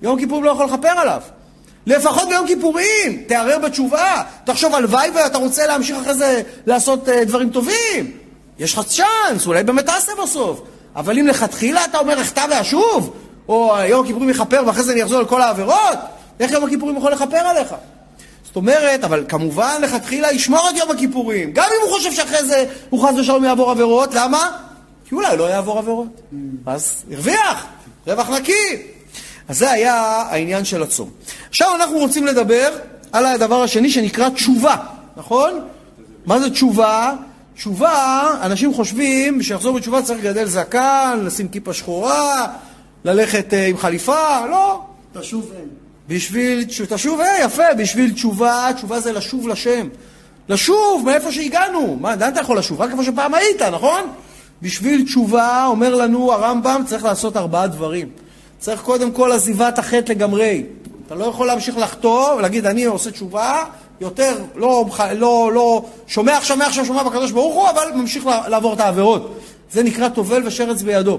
יום 0.03 0.19
כיפורים 0.19 0.45
לא 0.45 0.51
יכול 0.51 0.67
לכפר 0.67 0.89
עליו. 0.89 1.21
לפחות 1.87 2.29
ביום 2.29 2.47
כיפורים, 2.47 3.25
תערער 3.27 3.59
בתשובה, 3.59 4.23
תחשוב 4.45 4.75
הלוואי 4.75 5.11
ואתה 5.11 5.39
רוצה 5.39 5.67
להמשיך 5.67 5.97
אחרי 6.03 6.15
זה 6.15 6.43
לעשות 6.67 7.09
uh, 7.09 7.25
דברים 7.25 7.51
טובים. 7.51 8.11
יש 8.59 8.75
לך 8.75 8.87
צ'אנס, 8.87 9.47
אולי 9.47 9.63
באמת 9.63 9.87
תעשה 9.87 10.13
בסוף. 10.23 10.63
אבל 10.97 11.19
אם 11.19 11.27
לכתחילה 11.27 11.85
אתה 11.85 11.99
אומר 11.99 12.21
אחטא 12.21 12.47
ואשוב, 12.51 13.15
או 13.49 13.77
יום 13.89 14.05
הכיפורים 14.05 14.31
יכפר 14.31 14.63
ואחרי 14.67 14.83
זה 14.83 14.93
אני 14.93 15.03
אחזור 15.03 15.19
על 15.19 15.27
כל 15.27 15.43
העבירות, 15.43 15.99
איך 16.41 16.53
יום 16.53 16.65
הכיפורים 16.65 16.97
יכול 16.97 17.13
לכפר 17.13 17.37
עליך? 17.37 17.75
זאת 18.45 18.57
אומרת, 18.57 19.05
אבל 19.05 19.25
כמובן 19.29 19.79
לכתחילה 19.83 20.33
ישמור 20.33 20.71
את 20.71 20.77
יום 20.77 20.91
הכיפורים, 20.91 21.53
גם 21.53 21.65
אם 21.65 21.87
הוא 21.89 21.97
חושב 21.97 22.13
שאחרי 22.13 22.45
זה 22.45 22.65
הוא 22.91 23.09
חס 23.09 23.15
ושלום 23.17 23.45
יעבור 23.45 23.71
עבירות, 23.71 24.15
למה? 24.15 24.68
כי 25.09 25.15
אולי 25.15 25.37
לא 25.37 25.45
יעבור 25.45 25.79
עבירות. 25.79 26.21
אז 26.67 27.05
הרוויח, 27.11 27.67
רווח 28.07 28.31
נקי. 28.31 28.77
אז 29.49 29.59
זה 29.59 29.71
היה 29.71 29.95
העניין 30.31 30.65
של 30.65 30.83
הצום. 30.83 31.11
עכשיו 31.49 31.75
אנחנו 31.75 31.99
רוצים 31.99 32.27
לדבר 32.27 32.69
על 33.13 33.27
הדבר 33.27 33.63
השני 33.63 33.91
שנקרא 33.91 34.29
תשובה, 34.29 34.77
נכון? 35.17 35.61
מה 36.27 36.41
זה 36.41 36.51
תשובה? 36.51 37.13
תשובה, 37.55 38.29
אנשים 38.43 38.75
חושבים 38.75 39.43
שיחזור 39.43 39.77
בתשובה 39.77 40.03
צריך 40.03 40.25
לגדל 40.25 40.45
זקן, 40.45 41.21
לשים 41.25 41.49
כיפה 41.49 41.73
שחורה, 41.75 42.47
ללכת 43.05 43.53
uh, 43.53 43.57
עם 43.71 43.77
חליפה, 43.77 44.47
לא. 44.47 44.83
תשוב 45.13 45.53
אין. 45.57 45.69
בשביל, 46.09 46.65
תשוב, 46.89 47.21
אה, 47.21 47.45
יפה, 47.45 47.75
בשביל 47.79 48.13
תשובה, 48.13 48.69
תשובה 48.77 49.01
זה 49.01 49.13
לשוב 49.13 49.49
לשם. 49.49 49.89
לשוב 50.49 51.03
מאיפה 51.07 51.33
שהגענו. 51.33 51.97
מה, 52.01 52.17
לאן 52.17 52.33
אתה 52.33 52.41
יכול 52.41 52.59
לשוב? 52.59 52.81
רק 52.81 52.91
איפה 52.91 53.05
שפעם 53.05 53.35
היית, 53.35 53.63
נכון? 53.63 54.01
בשביל 54.63 55.05
תשובה, 55.05 55.67
אומר 55.67 55.95
לנו 55.95 56.33
הרמב"ם, 56.33 56.83
צריך 56.87 57.05
לעשות 57.05 57.37
ארבעה 57.37 57.67
דברים. 57.67 58.09
צריך 58.59 58.81
קודם 58.81 59.13
כל 59.13 59.33
עזיבת 59.33 59.79
החטא 59.79 60.13
לגמרי. 60.13 60.63
אתה 61.07 61.15
לא 61.15 61.25
יכול 61.25 61.47
להמשיך 61.47 61.79
לחטוא 61.79 62.35
ולהגיד, 62.35 62.67
אני 62.67 62.85
עושה 62.85 63.11
תשובה, 63.11 63.65
יותר 64.01 64.39
לא, 64.55 64.85
לא, 65.17 65.51
לא 65.55 65.85
שומע 66.07 66.37
עכשיו, 66.37 66.57
מעכשיו 66.57 66.87
שומע 66.87 67.03
בקדוש 67.03 67.31
ברוך 67.31 67.55
הוא, 67.55 67.71
אבל 67.71 67.93
ממשיך 67.95 68.27
לעבור 68.49 68.75
את 68.75 68.81
העבירות. 68.81 69.41
זה 69.73 69.83
נקרא 69.83 70.09
טובל 70.09 70.43
ושרץ 70.47 70.83
בידו. 70.83 71.19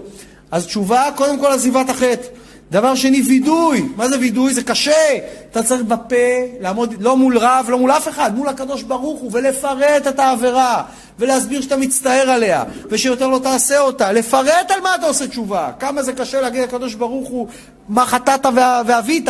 אז 0.52 0.66
תשובה, 0.66 1.10
קודם 1.16 1.40
כל 1.40 1.52
עזיבת 1.52 1.90
החטא. 1.90 2.28
דבר 2.72 2.96
שני, 2.96 3.22
וידוי. 3.22 3.86
מה 3.96 4.10
זה 4.10 4.20
וידוי? 4.20 4.54
זה 4.54 4.64
קשה. 4.64 5.18
אתה 5.52 5.64
צריך 5.64 5.82
בפה 5.82 6.16
לעמוד, 6.60 6.96
לא 7.00 7.18
מול 7.18 7.38
רב, 7.38 7.66
לא 7.70 7.80
מול 7.80 7.92
אף 7.92 8.08
אחד, 8.08 8.36
מול 8.36 8.48
הקדוש 8.48 8.84
ברוך 8.84 9.22
הוא, 9.22 9.30
ולפרט 9.34 10.08
את 10.08 10.20
העבירה, 10.20 10.84
ולהסביר 11.20 11.62
שאתה 11.62 11.78
מצטער 11.78 12.30
עליה, 12.30 12.64
ושיותר 12.90 13.28
לא 13.28 13.40
תעשה 13.44 13.80
אותה. 13.80 14.12
לפרט 14.12 14.72
על 14.72 14.82
מה 14.82 14.96
אתה 14.96 15.06
עושה 15.06 15.28
תשובה. 15.28 15.72
כמה 15.80 16.04
זה 16.04 16.14
קשה 16.14 16.42
להגיד 16.42 16.62
לקדוש 16.62 16.94
ברוך 16.94 17.30
הוא, 17.30 17.48
מה 17.90 18.06
חטאת 18.06 18.46
ואבית. 18.86 19.30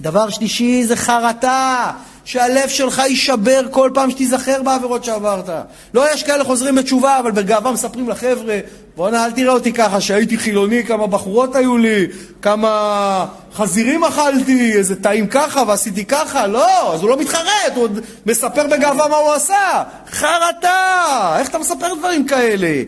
דבר 0.00 0.30
שלישי 0.30 0.84
זה 0.84 0.96
חרטה. 0.96 1.92
שהלב 2.28 2.68
שלך 2.68 3.02
יישבר 3.08 3.60
כל 3.70 3.90
פעם 3.94 4.10
שתיזכר 4.10 4.62
בעבירות 4.62 5.04
שעברת. 5.04 5.50
לא 5.94 6.12
יש 6.12 6.22
כאלה 6.22 6.44
חוזרים 6.44 6.74
בתשובה, 6.74 7.18
אבל 7.18 7.30
בגאווה 7.30 7.72
מספרים 7.72 8.08
לחבר'ה, 8.08 8.58
בואנה, 8.96 9.24
אל 9.24 9.30
תראה 9.30 9.52
אותי 9.52 9.72
ככה, 9.72 10.00
שהייתי 10.00 10.38
חילוני, 10.38 10.84
כמה 10.84 11.06
בחורות 11.06 11.56
היו 11.56 11.76
לי, 11.78 12.06
כמה 12.42 13.26
חזירים 13.54 14.04
אכלתי, 14.04 14.72
איזה 14.72 15.02
טעים 15.02 15.26
ככה 15.26 15.62
ועשיתי 15.66 16.04
ככה. 16.04 16.46
לא, 16.46 16.94
אז 16.94 17.02
הוא 17.02 17.10
לא 17.10 17.16
מתחרט, 17.16 17.72
הוא 17.74 17.82
עוד 17.82 18.00
מספר 18.26 18.66
בגאווה 18.66 19.08
מה 19.08 19.16
הוא 19.16 19.32
עשה. 19.32 19.82
חרטה! 20.10 21.36
איך 21.38 21.48
אתה 21.48 21.58
מספר 21.58 21.94
דברים 21.94 22.26
כאלה? 22.26 22.82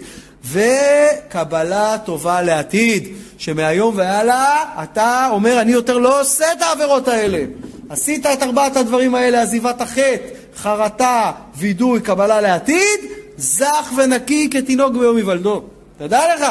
וקבלה 0.44 1.98
טובה 2.04 2.42
לעתיד, 2.42 3.08
שמהיום 3.38 3.94
והלאה 3.96 4.64
אתה 4.82 5.28
אומר, 5.30 5.60
אני 5.60 5.72
יותר 5.72 5.98
לא 5.98 6.20
עושה 6.20 6.52
את 6.52 6.62
העבירות 6.62 7.08
האלה. 7.08 7.44
עשית 7.90 8.26
את 8.26 8.42
ארבעת 8.42 8.76
הדברים 8.76 9.14
האלה, 9.14 9.42
עזיבת 9.42 9.80
החטא, 9.80 10.16
חרטה, 10.56 11.32
וידוי, 11.56 12.00
קבלה 12.00 12.40
לעתיד, 12.40 13.00
זך 13.36 13.92
ונקי 13.96 14.48
כתינוק 14.50 14.92
ביום 14.92 15.16
היוולדו. 15.16 15.62
תדע 15.98 16.20
לך. 16.34 16.46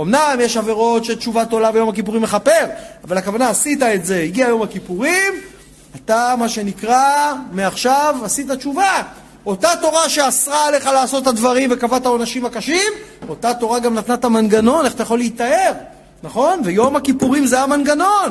אמנם 0.00 0.38
יש 0.40 0.56
עבירות 0.56 1.04
שתשובת 1.04 1.52
עולה 1.52 1.72
ביום 1.72 1.88
הכיפורים 1.88 2.22
מכפר, 2.22 2.66
אבל 3.04 3.18
הכוונה 3.18 3.48
עשית 3.48 3.82
את 3.82 4.06
זה, 4.06 4.18
הגיע 4.18 4.48
יום 4.48 4.62
הכיפורים, 4.62 5.32
אתה 5.96 6.34
מה 6.38 6.48
שנקרא, 6.48 7.32
מעכשיו 7.52 8.16
עשית 8.24 8.50
תשובה. 8.50 9.02
אותה 9.46 9.70
תורה 9.80 10.08
שאסרה 10.08 10.66
עליך 10.66 10.86
לעשות 10.86 11.22
את 11.22 11.28
הדברים 11.28 11.70
וקבעת 11.72 12.06
עונשים 12.06 12.46
הקשים, 12.46 12.92
אותה 13.28 13.54
תורה 13.54 13.78
גם 13.78 13.94
נתנה 13.94 14.14
את 14.14 14.24
המנגנון, 14.24 14.84
איך 14.84 14.94
אתה 14.94 15.02
יכול 15.02 15.18
להיטהר, 15.18 15.72
נכון? 16.22 16.60
ויום 16.64 16.96
הכיפורים 16.96 17.46
זה 17.46 17.60
המנגנון. 17.60 18.30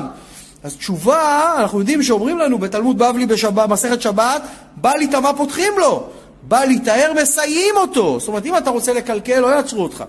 אז 0.65 0.75
תשובה, 0.75 1.53
אנחנו 1.57 1.79
יודעים 1.79 2.03
שאומרים 2.03 2.39
לנו 2.39 2.57
בתלמוד 2.57 2.97
בבלי 2.97 3.25
במסכת 3.53 4.01
שבת, 4.01 4.41
בא 4.75 4.91
להיטמע 4.95 5.31
פותחים 5.37 5.73
לו, 5.77 6.03
בא 6.43 6.65
להיטהר 6.65 7.13
מסייעים 7.21 7.75
אותו. 7.77 8.19
זאת 8.19 8.27
אומרת, 8.27 8.45
אם 8.45 8.57
אתה 8.57 8.69
רוצה 8.69 8.93
לקלקל, 8.93 9.39
לא 9.39 9.47
יעצרו 9.47 9.83
אותך. 9.83 10.03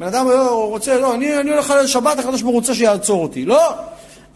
בן 0.00 0.06
אדם 0.06 0.26
רוצה, 0.52 0.98
לא, 0.98 1.14
אני, 1.14 1.40
אני 1.40 1.50
הולך 1.50 1.74
לשבת, 1.82 2.18
הקדוש 2.18 2.42
ברוך 2.42 2.52
הוא 2.52 2.60
רוצה 2.60 2.74
שיעצור 2.74 3.22
אותי. 3.22 3.44
לא. 3.44 3.70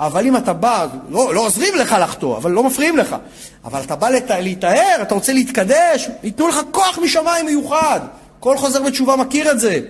אבל 0.00 0.26
אם 0.26 0.36
אתה 0.36 0.52
בא, 0.52 0.86
לא, 1.10 1.34
לא 1.34 1.40
עוזרים 1.40 1.74
לך 1.74 1.96
לחטוא, 2.00 2.36
אבל 2.36 2.50
לא 2.50 2.62
מפריעים 2.62 2.96
לך. 2.96 3.16
אבל 3.64 3.80
אתה 3.80 3.96
בא 3.96 4.08
לת, 4.08 4.30
להיטהר, 4.30 5.02
אתה 5.02 5.14
רוצה 5.14 5.32
להתקדש, 5.32 6.08
ייתנו 6.22 6.48
לך 6.48 6.60
כוח 6.70 6.98
משמיים 7.02 7.46
מיוחד. 7.46 8.00
כל 8.40 8.56
חוזר 8.56 8.82
בתשובה 8.82 9.16
מכיר 9.16 9.50
את 9.50 9.60
זה. 9.60 9.80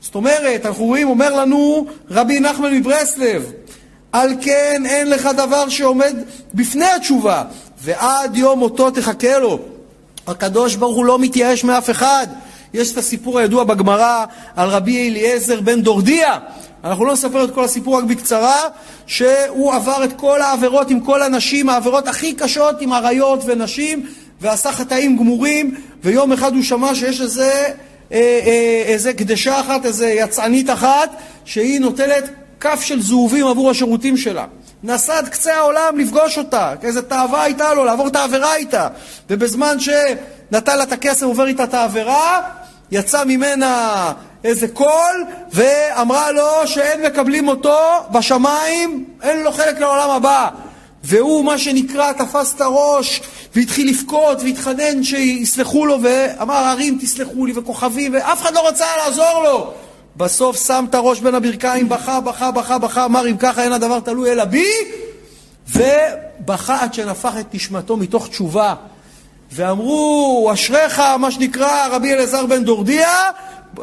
זאת 0.00 0.14
אומרת, 0.14 0.66
אנחנו 0.66 0.84
רואים, 0.84 1.08
אומר 1.08 1.34
לנו 1.34 1.86
רבי 2.10 2.40
נחמן 2.40 2.74
מברסלב, 2.74 3.52
על 4.14 4.34
כן 4.40 4.82
אין 4.86 5.10
לך 5.10 5.28
דבר 5.36 5.68
שעומד 5.68 6.16
בפני 6.54 6.86
התשובה, 6.86 7.42
ועד 7.80 8.36
יום 8.36 8.58
מותו 8.58 8.90
תחכה 8.90 9.38
לו. 9.38 9.58
הקדוש 10.26 10.74
ברוך 10.74 10.96
הוא 10.96 11.04
לא 11.04 11.18
מתייאש 11.18 11.64
מאף 11.64 11.90
אחד. 11.90 12.26
יש 12.74 12.92
את 12.92 12.96
הסיפור 12.96 13.38
הידוע 13.38 13.64
בגמרא 13.64 14.24
על 14.56 14.68
רבי 14.68 15.08
אליעזר 15.08 15.60
בן 15.60 15.82
דורדיה. 15.82 16.38
אנחנו 16.84 17.04
לא 17.04 17.12
נספר 17.12 17.44
את 17.44 17.54
כל 17.54 17.64
הסיפור 17.64 17.98
רק 17.98 18.04
בקצרה, 18.04 18.60
שהוא 19.06 19.74
עבר 19.74 20.04
את 20.04 20.12
כל 20.16 20.42
העבירות 20.42 20.90
עם 20.90 21.00
כל 21.00 21.22
הנשים, 21.22 21.68
העבירות 21.68 22.08
הכי 22.08 22.34
קשות 22.34 22.80
עם 22.80 22.92
עריות 22.92 23.40
ונשים, 23.46 24.06
ועשה 24.40 24.72
חטאים 24.72 25.16
גמורים, 25.16 25.74
ויום 26.04 26.32
אחד 26.32 26.54
הוא 26.54 26.62
שמע 26.62 26.94
שיש 26.94 27.20
איזה, 27.20 27.52
אה, 28.12 28.40
אה, 28.46 28.82
איזה 28.86 29.12
קדשה 29.12 29.60
אחת, 29.60 29.84
איזה 29.86 30.08
יצאנית 30.08 30.70
אחת, 30.70 31.10
שהיא 31.44 31.80
נוטלת 31.80 32.43
כף 32.64 32.80
של 32.80 33.02
זהובים 33.02 33.46
עבור 33.46 33.70
השירותים 33.70 34.16
שלה. 34.16 34.44
נסע 34.82 35.18
עד 35.18 35.28
קצה 35.28 35.54
העולם 35.54 35.98
לפגוש 35.98 36.38
אותה, 36.38 36.74
איזה 36.82 37.02
תאווה 37.02 37.42
הייתה 37.42 37.74
לו, 37.74 37.84
לעבור 37.84 38.06
את 38.06 38.16
העבירה 38.16 38.56
איתה. 38.56 38.88
ובזמן 39.30 39.76
שנתן 39.80 40.78
לה 40.78 40.82
את 40.82 40.92
הכסף, 40.92 41.22
עובר 41.22 41.46
איתה 41.46 41.64
את 41.64 41.74
העבירה, 41.74 42.40
יצא 42.90 43.24
ממנה 43.24 44.12
איזה 44.44 44.68
קול, 44.68 45.24
ואמרה 45.52 46.32
לו 46.32 46.66
שאין 46.66 47.02
מקבלים 47.06 47.48
אותו 47.48 47.78
בשמיים, 48.12 49.04
אין 49.22 49.42
לו 49.42 49.52
חלק 49.52 49.78
לעולם 49.78 50.10
הבא. 50.10 50.48
והוא, 51.04 51.44
מה 51.44 51.58
שנקרא, 51.58 52.12
תפס 52.12 52.54
את 52.54 52.60
הראש 52.60 53.20
והתחיל 53.54 53.88
לבכות 53.88 54.42
והתחנן 54.42 55.02
שיסלחו 55.02 55.86
לו, 55.86 55.98
ואמר, 56.02 56.54
הרים 56.54 56.98
תסלחו 57.00 57.46
לי, 57.46 57.52
וכוכבים, 57.56 58.14
ואף 58.14 58.42
אחד 58.42 58.54
לא 58.54 58.68
רצה 58.68 58.86
לעזור 58.96 59.42
לו. 59.44 59.74
בסוף 60.16 60.66
שם 60.66 60.84
את 60.90 60.94
הראש 60.94 61.20
בין 61.20 61.34
הברכיים, 61.34 61.88
בכה, 61.88 62.20
בכה, 62.20 62.50
בכה, 62.50 62.78
בכה, 62.78 63.04
אמר 63.04 63.28
אם 63.28 63.36
ככה 63.36 63.62
אין 63.62 63.72
הדבר 63.72 64.00
תלוי 64.00 64.32
אלא 64.32 64.44
בי, 64.44 64.66
ובכה 65.68 66.82
עד 66.82 66.94
שנפח 66.94 67.38
את 67.40 67.54
נשמתו 67.54 67.96
מתוך 67.96 68.28
תשובה. 68.28 68.74
ואמרו, 69.52 70.50
אשריך, 70.52 71.02
מה 71.18 71.30
שנקרא 71.30 71.88
רבי 71.90 72.14
אלעזר 72.14 72.46
בן 72.46 72.64
דורדיה, 72.64 73.30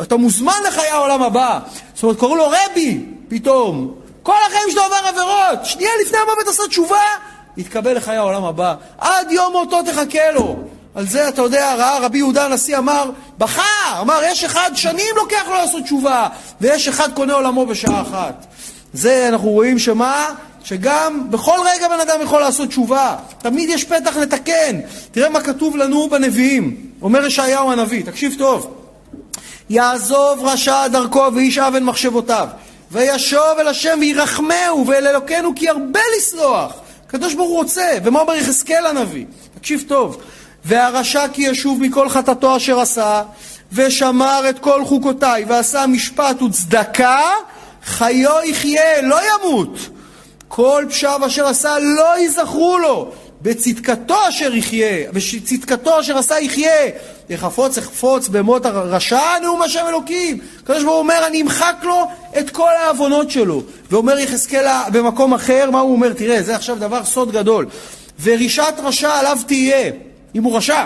אתה 0.02 0.18
מוזמן 0.18 0.54
לחיי 0.68 0.90
העולם 0.90 1.22
הבא. 1.22 1.60
זאת 1.94 2.04
אומרת, 2.04 2.20
קראו 2.20 2.36
לו 2.36 2.48
רבי, 2.48 3.06
פתאום. 3.28 3.94
כל 4.24 4.36
החיים 4.48 4.72
שלו 4.72 4.82
עבר 4.82 5.08
עבירות, 5.08 5.66
שנייה 5.66 5.92
לפני 6.06 6.18
המוות 6.18 6.48
עשה 6.48 6.64
תשובה, 6.68 7.02
יתקבל 7.58 7.94
לחיי 7.94 8.18
העולם 8.18 8.44
הבא. 8.44 8.76
עד 8.98 9.32
יום 9.32 9.52
מותו 9.52 9.84
תחכה 9.84 10.32
לו. 10.32 10.56
על 10.96 11.08
זה, 11.08 11.28
אתה 11.28 11.42
יודע, 11.42 11.76
ראה 11.76 12.00
רבי 12.00 12.18
יהודה 12.18 12.46
הנשיא 12.46 12.78
אמר, 12.78 13.10
בכה, 13.38 14.00
אמר, 14.02 14.22
יש 14.26 14.44
אחד 14.44 14.72
שנים 14.76 15.16
לוקח 15.16 15.44
לו 15.48 15.54
לעשות 15.54 15.84
תשובה, 15.84 16.28
ויש 16.62 16.88
אחד 16.88 17.14
קונה 17.14 17.34
עולמו 17.34 17.66
בשעה 17.66 18.02
אחת. 18.02 18.46
זה, 18.94 19.28
אנחנו 19.28 19.50
רואים 19.50 19.80
שמה? 19.80 20.26
שגם 20.64 21.28
בכל 21.30 21.58
רגע 21.66 21.88
בן 21.88 22.00
אדם 22.00 22.22
יכול 22.24 22.42
לעשות 22.42 22.70
תשובה. 22.70 23.16
תמיד 23.38 23.70
יש 23.70 23.84
פתח 23.84 24.18
לתקן. 24.18 24.80
תראה 25.12 25.30
מה 25.30 25.42
כתוב 25.42 25.78
לנו 25.78 26.10
בנביאים. 26.10 26.76
אומר 27.02 27.26
ישעיהו 27.26 27.72
הנביא, 27.72 28.04
תקשיב 28.06 28.36
טוב. 28.38 28.74
יעזוב 29.70 30.46
רשע 30.46 30.88
דרכו 30.88 31.28
ואיש 31.36 31.58
אבן 31.58 31.84
מחשבותיו, 31.84 32.48
וישוב 32.92 33.60
אל 33.60 33.68
השם 33.68 33.98
וירחמהו 34.02 34.88
ואל 34.88 35.08
אלוקינו 35.08 35.56
כי 35.56 35.70
הרבה 35.70 36.00
לסלוח. 36.18 36.74
הקדוש 37.08 37.34
ברוך 37.34 37.50
הוא 37.50 37.58
רוצה. 37.58 37.92
ומה 38.04 38.20
אומר 38.20 38.36
יחזקאל 38.36 38.86
הנביא? 38.86 39.26
תקשיב 39.60 39.84
טוב. 39.88 40.22
והרשע 40.66 41.28
כי 41.34 41.42
ישוב 41.42 41.82
מכל 41.82 42.10
חטאתו 42.10 42.58
אשר 42.58 42.80
עשה, 42.80 43.24
ושמר 43.72 44.50
את 44.50 44.60
כל 44.60 44.86
חוקותיי, 44.86 45.46
ועשה 45.48 45.88
משפט 45.88 46.42
וצדקה, 46.42 47.22
חיו 47.86 48.32
יחיה, 48.46 49.02
לא 49.02 49.20
ימות. 49.30 49.78
כל 50.48 50.86
פשעיו 50.90 51.26
אשר 51.28 51.48
עשה 51.48 51.80
לא 51.80 52.20
יזכרו 52.20 52.78
לו, 52.78 53.12
בצדקתו 53.42 54.16
אשר 54.30 54.56
יחיה, 54.56 55.12
בצדקתו 55.12 56.00
אשר 56.00 56.18
עשה 56.18 56.40
יחיה. 56.40 56.92
יחפוץ 57.30 57.78
יחפוץ 57.78 58.28
במות 58.28 58.66
הרשע, 58.66 59.40
נאום 59.42 59.62
השם 59.62 59.86
אלוקים. 59.88 60.38
הקדוש 60.64 60.84
ברוך 60.84 60.94
הוא 60.94 61.00
אומר, 61.00 61.28
אני 61.28 61.42
אמחק 61.42 61.76
לו 61.84 62.08
את 62.40 62.50
כל 62.50 62.70
העוונות 62.80 63.32
שלו. 63.32 63.64
ואומר 63.92 64.20
יחזקאל 64.20 64.68
במקום 64.92 65.34
אחר, 65.34 65.72
מה 65.72 65.80
הוא 65.80 65.92
אומר? 65.92 66.14
תראה, 66.14 66.44
זה 66.44 66.56
עכשיו 66.56 66.76
דבר 66.80 67.06
סוד 67.06 67.32
גדול. 67.32 67.66
ורשעת 68.24 68.80
רשע 68.80 69.14
עליו 69.14 69.38
תהיה. 69.48 69.92
אם 70.36 70.44
הוא 70.44 70.58
רשע. 70.58 70.86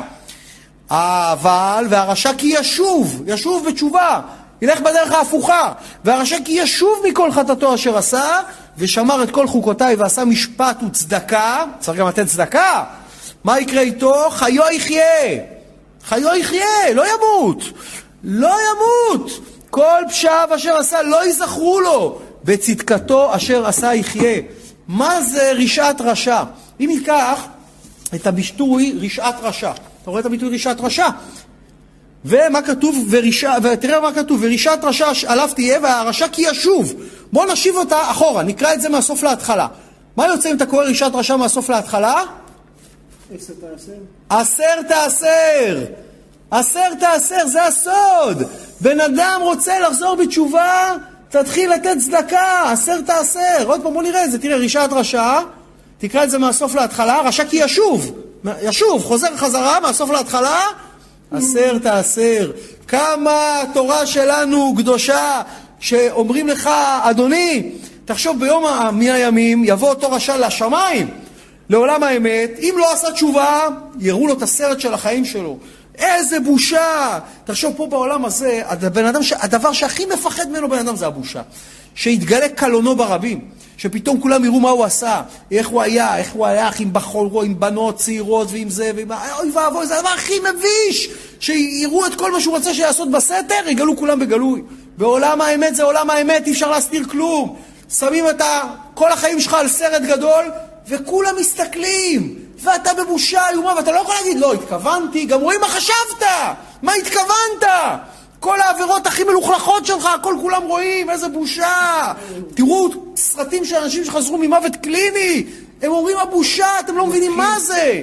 אבל, 0.90 1.86
והרשע 1.90 2.32
כי 2.38 2.48
ישוב, 2.60 3.24
ישוב 3.28 3.68
בתשובה, 3.68 4.22
ילך 4.62 4.80
בדרך 4.80 5.12
ההפוכה. 5.12 5.72
והרשע 6.04 6.38
כי 6.46 6.52
ישוב 6.52 7.04
מכל 7.10 7.32
חטאתו 7.32 7.76
אשר 7.76 7.98
עשה, 7.98 8.40
ושמר 8.78 9.24
את 9.24 9.32
כל 9.32 9.48
חוקותיי 9.48 9.96
ועשה 9.96 10.26
משפט 10.26 10.78
וצדקה, 10.88 11.64
צריך 11.80 12.00
גם 12.00 12.08
לתת 12.08 12.28
צדקה. 12.28 12.84
מה 13.44 13.60
יקרה 13.60 13.82
איתו? 13.82 14.30
חיו 14.30 14.64
יחיה. 14.72 15.38
חיו 16.06 16.36
יחיה, 16.36 16.94
לא 16.94 17.04
ימות. 17.14 17.64
לא 18.24 18.58
ימות. 18.70 19.32
כל 19.70 20.02
פשעיו 20.10 20.50
אשר 20.56 20.78
עשה 20.78 21.02
לא 21.02 21.26
ייזכרו 21.26 21.80
לו. 21.80 22.20
בצדקתו 22.44 23.36
אשר 23.36 23.68
עשה 23.68 23.94
יחיה. 23.94 24.42
מה 24.88 25.22
זה 25.22 25.52
רשעת 25.52 26.02
רשע? 26.02 26.44
אם 26.80 26.86
ניקח 26.96 27.46
את 28.16 28.28
הביטוי 28.28 28.96
רשעת 29.02 29.36
רשע. 29.42 29.72
אתה 30.02 30.10
רואה 30.10 30.22
את 30.22 30.26
הביטוי 30.26 30.50
רישת 30.50 30.76
רשע. 30.80 31.08
ומה 32.26 32.62
כתוב, 32.62 33.08
ורישה, 33.10 33.54
ותראה 33.64 34.00
מה 34.00 34.14
כתוב, 34.14 34.40
ורישת 34.44 34.80
רשע 34.84 35.12
עליו 35.28 35.50
תהיה 35.56 35.80
והרשע 35.84 36.28
כי 36.28 36.42
ישוב. 36.42 36.94
בוא 37.32 37.46
נשיב 37.46 37.76
אותה 37.76 38.12
אחורה, 38.12 38.44
נקרא 38.44 38.74
את 38.74 38.82
זה 38.82 38.90
מהסוף 38.90 39.24
להתחלה. 39.24 39.68
מה 40.18 40.28
יוצא 40.28 40.52
אם 40.52 40.56
אתה 40.56 40.66
קורא 40.66 40.84
רישת 40.84 41.12
רשע 41.14 41.36
מהסוף 41.36 41.70
להתחלה? 41.70 42.24
עשר 43.36 43.54
תעשר. 43.54 43.92
עשר 44.30 44.82
תעשר. 44.88 45.86
עשר 46.52 46.96
תעשר, 47.00 47.48
זה 47.48 47.64
הסוד. 47.64 48.44
בן 48.82 49.00
אדם 49.00 49.40
רוצה 49.44 49.80
לחזור 49.80 50.16
בתשובה, 50.16 50.92
תתחיל 51.30 51.74
לתת 51.74 51.98
צדקה, 52.00 52.72
עשר 52.72 53.02
תעשר. 53.02 53.64
עוד 53.66 53.82
פעם, 53.84 53.94
בוא 53.94 54.04
נראה 54.04 54.26
את 54.26 54.32
זה. 54.32 54.40
תראה, 54.40 54.58
רישת 54.58 54.90
רשע, 54.92 55.40
תקרא 56.08 56.24
את 56.24 56.30
זה 56.30 56.38
מהסוף 56.38 56.76
להתחלה, 56.76 57.22
רשע 57.26 57.46
כי 57.46 57.58
ישוב. 57.58 58.12
ישוב, 58.62 59.04
חוזר 59.04 59.38
חזרה 59.38 59.80
מהסוף 59.80 60.10
להתחלה, 60.10 60.62
עשר 61.32 61.78
תעשר. 61.78 62.52
כמה 62.88 63.62
התורה 63.62 64.06
שלנו 64.06 64.74
קדושה, 64.78 65.42
שאומרים 65.80 66.48
לך, 66.48 66.70
אדוני, 67.02 67.72
תחשוב 68.06 68.40
ביום 68.40 68.64
מן 68.94 69.10
הימים 69.10 69.64
יבוא 69.64 69.90
אותו 69.90 70.12
רשע 70.12 70.38
לשמיים, 70.38 71.10
לעולם 71.70 72.04
האמת, 72.04 72.52
אם 72.60 72.76
לא 72.78 72.94
עשה 72.94 73.12
תשובה, 73.12 73.68
יראו 74.00 74.28
לו 74.28 74.34
את 74.34 74.42
הסרט 74.42 74.80
של 74.80 74.94
החיים 74.94 75.26
שלו. 75.26 75.58
איזה 75.98 76.40
בושה! 76.40 77.20
תחשוב, 77.44 77.74
פה 77.78 77.88
בעולם 77.88 78.26
הזה, 78.26 78.62
הבן 78.66 79.06
אדם. 79.06 79.22
הדבר 79.40 79.74
שהכי 79.74 80.06
מפחד 80.06 80.50
ממנו 80.50 80.70
בן 80.70 80.80
אדם 80.80 80.96
זה 80.96 81.08
הבושה. 81.08 81.42
שיתגלה 81.96 82.50
קלונו 82.50 82.96
ברבים, 82.96 83.40
שפתאום 83.78 84.22
כולם 84.22 84.46
יראו 84.46 84.60
מה 84.60 84.70
הוא 84.70 84.84
עשה, 84.84 85.22
איך 85.52 85.68
הוא 85.68 85.82
היה, 85.82 86.18
איך 86.18 86.34
הוא 86.34 86.46
היה 86.46 86.70
עם 86.80 86.94
בחורו, 86.94 87.42
עם 87.42 87.60
בנות 87.60 87.98
צעירות 87.98 88.48
ועם 88.52 88.70
זה, 88.70 88.92
ועם... 88.96 89.12
אוי 89.12 89.52
ואבוי, 89.52 89.88
זה 89.88 89.98
הדבר 89.98 90.10
הכי 90.10 90.34
מביש! 90.40 91.10
שיראו 91.40 92.06
את 92.06 92.16
כל 92.16 92.32
מה 92.32 92.42
שהוא 92.42 92.56
רוצה 92.56 92.74
שיעשות 92.74 93.12
בסתר, 93.12 93.68
יגלו 93.68 93.98
כולם 93.98 94.20
בגלוי. 94.20 94.62
בעולם 94.98 95.42
האמת 95.42 95.76
זה 95.76 95.84
עולם 95.84 96.10
האמת, 96.10 96.48
אי 96.48 96.52
אפשר 96.52 96.72
להסתיר 96.72 97.04
כלום. 97.10 97.56
שמים 97.98 98.30
את 98.30 98.42
כל 98.94 99.12
החיים 99.12 99.40
שלך 99.42 99.54
על 99.54 99.68
סרט 99.68 100.02
גדול, 100.02 100.46
וכולם 100.88 101.36
מסתכלים. 101.40 102.36
ואתה 102.64 102.94
בבושה 102.94 103.50
איומה, 103.50 103.74
ואתה 103.78 103.92
לא 103.92 104.00
יכול 104.00 104.16
להגיד, 104.16 104.40
לא, 104.40 104.54
התכוונתי, 104.54 105.26
גם 105.26 105.42
רואים 105.42 105.62
מה 105.62 105.68
חשבת, 105.68 106.28
מה 106.82 106.94
התכוונת. 106.94 107.72
כל 108.46 108.62
העבירות 108.62 109.08
הכי 109.08 109.24
מלוכלכות 109.24 109.86
שלך, 109.86 110.06
הכל 110.06 110.36
כולם 110.42 110.64
רואים, 110.64 111.10
איזה 111.10 111.28
בושה. 111.28 112.14
תראו 112.56 112.90
סרטים 113.16 113.66
של 113.66 113.76
אנשים 113.76 114.06
שחזרו 114.06 114.38
ממוות 114.38 114.76
קליני, 114.76 115.44
הם 115.82 115.92
אומרים 115.92 116.18
הבושה, 116.18 116.80
אתם 116.80 116.98
לא 116.98 117.08
מבינים 117.08 117.38
מה 117.38 117.60
זה. 117.60 118.02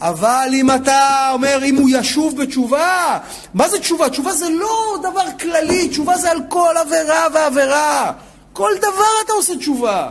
אבל 0.00 0.48
אם 0.52 0.70
אתה 0.70 1.30
אומר, 1.32 1.58
אם 1.64 1.76
הוא 1.76 1.88
ישוב 1.92 2.42
בתשובה, 2.42 3.18
מה 3.54 3.68
זה 3.68 3.78
תשובה? 3.78 4.08
תשובה 4.08 4.32
זה 4.32 4.48
לא 4.48 4.96
דבר 5.02 5.24
כללי, 5.40 5.88
תשובה 5.88 6.16
זה 6.16 6.30
על 6.30 6.38
כל 6.48 6.74
עבירה 6.76 7.26
ועבירה. 7.34 8.12
כל 8.52 8.70
דבר 8.78 9.12
אתה 9.24 9.32
עושה 9.32 9.56
תשובה. 9.56 10.08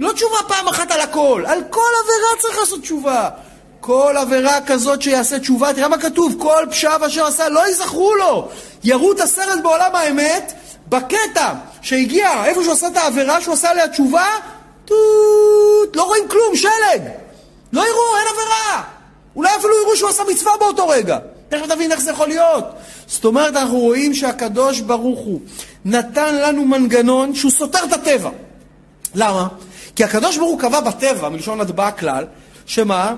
לא 0.00 0.12
תשובה 0.12 0.36
פעם 0.48 0.68
אחת 0.68 0.90
על 0.90 1.00
הכל, 1.00 1.44
על 1.46 1.62
כל 1.70 1.90
עבירה 2.02 2.40
צריך 2.40 2.58
לעשות 2.58 2.80
תשובה. 2.80 3.28
כל 3.86 4.14
עבירה 4.18 4.60
כזאת 4.66 5.02
שיעשה 5.02 5.38
תשובה, 5.38 5.74
תראה 5.74 5.88
מה 5.88 5.98
כתוב, 5.98 6.36
כל 6.38 6.66
פשע 6.70 6.96
אשר 7.06 7.26
עשה 7.26 7.48
לא 7.48 7.68
יזכרו 7.68 8.14
לו. 8.14 8.48
יראו 8.84 9.12
את 9.12 9.20
הסרט 9.20 9.62
בעולם 9.62 9.94
האמת, 9.94 10.52
בקטע 10.88 11.52
שהגיע, 11.82 12.44
איפה 12.44 12.62
שהוא 12.62 12.72
עשה 12.72 12.86
את 12.86 12.96
העבירה, 12.96 13.40
שהוא 13.40 13.54
עשה 13.54 13.70
עליה 13.70 13.88
תשובה, 13.88 14.26
טוט, 14.84 15.96
לא 15.96 16.02
רואים 16.02 16.28
כלום, 16.28 16.56
שלג. 16.56 17.02
לא 17.72 17.80
יראו, 17.80 18.16
אין 18.18 18.26
עבירה. 18.32 18.82
אולי 19.36 19.50
אפילו 19.56 19.72
יראו 19.82 19.96
שהוא 19.96 20.10
עשה 20.10 20.22
מצווה 20.30 20.52
באותו 20.60 20.88
רגע. 20.88 21.18
תכף 21.48 21.66
תבין 21.66 21.92
איך 21.92 22.00
זה 22.00 22.10
יכול 22.10 22.28
להיות. 22.28 22.64
זאת 23.06 23.24
אומרת, 23.24 23.56
אנחנו 23.56 23.78
רואים 23.78 24.14
שהקדוש 24.14 24.80
ברוך 24.80 25.20
הוא 25.20 25.40
נתן 25.84 26.34
לנו 26.34 26.64
מנגנון 26.64 27.34
שהוא 27.34 27.50
סותר 27.50 27.84
את 27.84 27.92
הטבע. 27.92 28.30
למה? 29.14 29.48
כי 29.96 30.04
הקדוש 30.04 30.36
ברוך 30.36 30.50
הוא 30.50 30.60
קבע 30.60 30.80
בטבע, 30.80 31.28
מלשון 31.28 31.60
הטבעה 31.60 31.92
כלל, 31.92 32.24
שמה? 32.66 33.14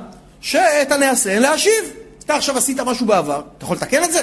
שאת 0.46 0.92
הנעשה 0.92 1.30
אין 1.30 1.42
להשיב. 1.42 1.92
אתה 2.24 2.34
עכשיו 2.34 2.58
עשית 2.58 2.80
משהו 2.80 3.06
בעבר, 3.06 3.40
אתה 3.58 3.64
יכול 3.64 3.76
לתקן 3.76 4.04
את 4.04 4.12
זה? 4.12 4.22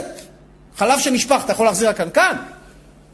חלב 0.77 0.99
שנשפך, 0.99 1.41
אתה 1.45 1.51
יכול 1.51 1.65
להחזיר 1.65 1.89
הקנקן? 1.89 2.35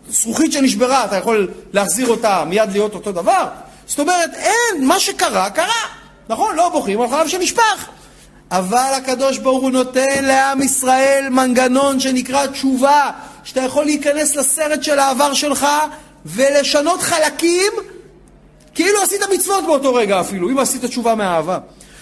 זכוכית 0.09 0.51
שנשברה, 0.51 1.05
אתה 1.05 1.15
יכול 1.15 1.51
להחזיר 1.73 2.07
אותה 2.07 2.43
מיד 2.45 2.71
להיות 2.71 2.93
אותו 2.93 3.11
דבר? 3.11 3.47
זאת 3.87 3.99
אומרת, 3.99 4.29
אין, 4.33 4.87
מה 4.87 4.99
שקרה, 4.99 5.49
קרה. 5.49 5.81
נכון, 6.29 6.55
לא 6.55 6.69
בוכים 6.69 7.01
על 7.01 7.09
חלב 7.09 7.27
שנשפך. 7.27 7.87
אבל 8.51 8.91
הקדוש 8.97 9.37
ברוך 9.37 9.61
הוא 9.61 9.71
נותן 9.71 10.25
לעם 10.25 10.61
ישראל 10.61 11.27
מנגנון 11.29 11.99
שנקרא 11.99 12.47
תשובה, 12.47 13.11
שאתה 13.43 13.61
יכול 13.61 13.85
להיכנס 13.85 14.35
לסרט 14.35 14.83
של 14.83 14.99
העבר 14.99 15.33
שלך 15.33 15.67
ולשנות 16.25 17.01
חלקים 17.01 17.71
כאילו 18.75 19.01
עשית 19.01 19.21
מצוות 19.33 19.65
באותו 19.65 19.93
רגע 19.93 20.19
אפילו, 20.21 20.49
אם 20.49 20.59
עשית 20.59 20.85
תשובה 20.85 21.15
מאהבה. 21.15 21.57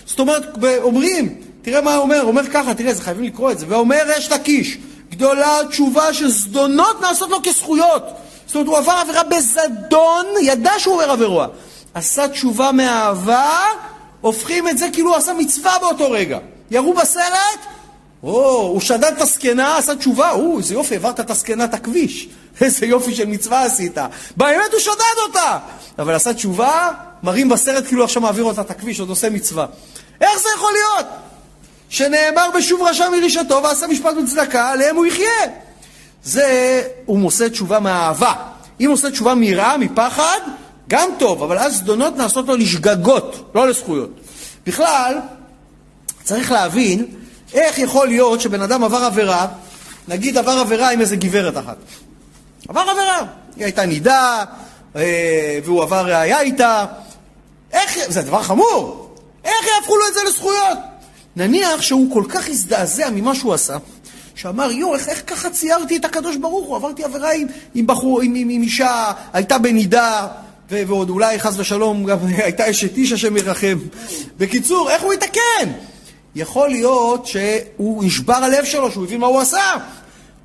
זאת 0.08 0.20
אומרת, 0.20 0.43
אומרים, 0.82 1.36
תראה 1.62 1.82
מה 1.82 1.95
הוא 1.95 2.03
אומר, 2.03 2.20
הוא 2.22 2.28
אומר 2.28 2.49
ככה, 2.53 2.74
תראה, 2.74 2.93
זה 2.93 3.01
חייבים 3.01 3.24
לקרוא 3.24 3.51
את 3.51 3.60
זה, 3.60 3.66
ואומר 3.70 4.18
אש 4.18 4.32
לקיש, 4.32 4.78
גדולה 5.10 5.60
תשובה 5.70 6.14
שזדונות 6.14 7.01
נעשות 7.01 7.30
לו 7.30 7.38
כזכויות. 7.43 8.03
זאת 8.45 8.55
אומרת, 8.55 8.68
הוא 8.68 8.78
עבר 8.78 8.91
עבירה 8.91 9.24
בזדון, 9.24 10.26
ידע 10.41 10.72
שהוא 10.78 10.93
עובר 10.93 11.12
עבירה. 11.12 11.47
עשה 11.93 12.28
תשובה 12.28 12.72
מאהבה, 12.72 13.51
הופכים 14.22 14.68
את 14.68 14.78
זה 14.78 14.88
כאילו 14.93 15.10
הוא 15.10 15.18
עשה 15.18 15.34
מצווה 15.34 15.80
באותו 15.82 16.12
רגע. 16.12 16.39
ירו 16.72 16.93
בסרט, 16.93 17.60
או, 18.24 18.60
הוא 18.60 18.82
שדד 18.82 19.14
את 19.18 19.22
הזקנה, 19.22 19.78
עשה 19.78 19.95
תשובה, 19.95 20.32
או, 20.32 20.58
איזה 20.58 20.74
יופי, 20.74 20.93
העברת 20.93 21.20
את 21.20 21.30
הזקנה 21.30 21.64
את 21.64 21.74
הכביש. 21.74 22.28
איזה 22.62 22.86
יופי 22.86 23.16
של 23.16 23.26
מצווה 23.26 23.64
עשית. 23.64 23.97
באמת 24.38 24.72
הוא 24.72 24.80
שדד 24.80 25.18
אותה! 25.28 25.58
אבל 25.99 26.16
עשה 26.16 26.34
תשובה, 26.34 26.91
מראים 27.24 27.49
בסרט 27.49 27.88
כאילו 27.88 28.03
עכשיו 28.03 28.22
מעביר 28.22 28.43
אותה 28.43 28.61
את 28.61 28.72
הכביש, 28.72 28.99
עוד 28.99 29.09
עושה 29.09 29.30
מצווה. 29.30 29.65
איך 30.22 30.39
זה 30.39 30.49
יכול 30.55 30.72
להיות? 30.74 31.05
שנאמר 31.89 32.49
בשוב 32.57 32.82
רשע 32.82 33.09
מרשתו 33.09 33.63
ועשה 33.63 33.88
משפט 33.88 34.13
וצדקה, 34.24 34.70
עליהם 34.70 34.95
הוא 34.95 35.05
יחיה. 35.05 35.28
זה, 36.24 36.84
הוא 37.05 37.28
עושה 37.28 37.49
תשובה 37.49 37.80
מאהבה. 37.80 38.34
אם 38.80 38.86
הוא 38.86 38.93
עושה 38.93 39.11
תשובה 39.11 39.36
מיראה, 39.36 39.78
מפחד, 39.78 40.39
גם 40.88 41.09
טוב, 41.20 41.43
אבל 41.43 41.57
אז 41.57 41.76
זדונות 41.76 42.18
נעשות 42.18 42.47
לו 42.47 42.55
לשגגות, 42.55 43.51
לא 43.55 43.68
לזכויות. 43.68 44.09
בכלל, 44.68 45.18
צריך 46.24 46.51
להבין 46.51 47.05
איך 47.53 47.80
יכול 47.80 48.07
להיות 48.07 48.41
שבן 48.41 48.61
אדם 48.61 48.84
עבר 48.84 49.03
עבירה, 49.03 49.47
נגיד 50.07 50.38
עבר 50.38 50.51
עבירה 50.51 50.91
עם 50.91 51.01
איזה 51.01 51.15
גברת 51.15 51.57
אחת. 51.57 51.78
עבר 52.70 52.82
עבירה, 52.82 53.20
היא 53.55 53.63
הייתה 53.65 53.86
נידה, 53.86 54.43
אה, 54.95 55.59
והוא 55.63 55.84
עבר 55.84 56.05
ראייה 56.05 56.41
איתה. 56.41 56.86
איך, 57.72 57.97
זה 58.07 58.22
דבר 58.22 58.43
חמור, 58.43 59.09
איך 59.45 59.68
יהפכו 59.76 59.95
לו 59.97 60.07
את 60.07 60.13
זה 60.13 60.20
לזכויות? 60.28 60.78
נניח 61.36 61.82
שהוא 61.82 62.13
כל 62.13 62.24
כך 62.30 62.49
הזדעזע 62.49 63.09
ממה 63.09 63.36
שהוא 63.36 63.53
עשה, 63.53 63.78
שאמר, 64.36 64.72
יו, 64.72 64.95
איך, 64.95 65.09
איך 65.09 65.24
ככה 65.28 65.49
ציירתי 65.49 65.97
את 65.97 66.05
הקדוש 66.05 66.36
ברוך 66.36 66.68
הוא? 66.68 66.76
עברתי 66.76 67.03
עבירה 67.03 67.34
עם, 67.34 67.47
עם 67.76 67.88
בחור, 67.88 68.22
עם, 68.22 68.36
עם, 68.36 68.49
עם 68.49 68.61
אישה, 68.61 69.11
הייתה 69.34 69.57
בנידה, 69.57 70.28
ו- 70.72 70.88
ועוד 70.88 71.09
אולי 71.09 71.39
חס 71.39 71.53
ושלום 71.57 72.03
גם 72.03 72.18
הייתה 72.45 72.70
אשת 72.70 72.97
איש 72.97 73.11
השם 73.11 73.38
ירחם. 73.38 73.78
בקיצור, 74.38 74.89
איך 74.89 75.01
הוא 75.03 75.13
יתקן? 75.13 75.72
יכול 76.36 76.70
להיות 76.70 77.28
שהוא 77.28 78.03
נשבר 78.03 78.34
הלב 78.34 78.65
שלו, 78.65 78.91
שהוא 78.91 79.03
הבין 79.03 79.20
מה 79.20 79.28
הוא 79.28 79.39
עשה. 79.39 79.72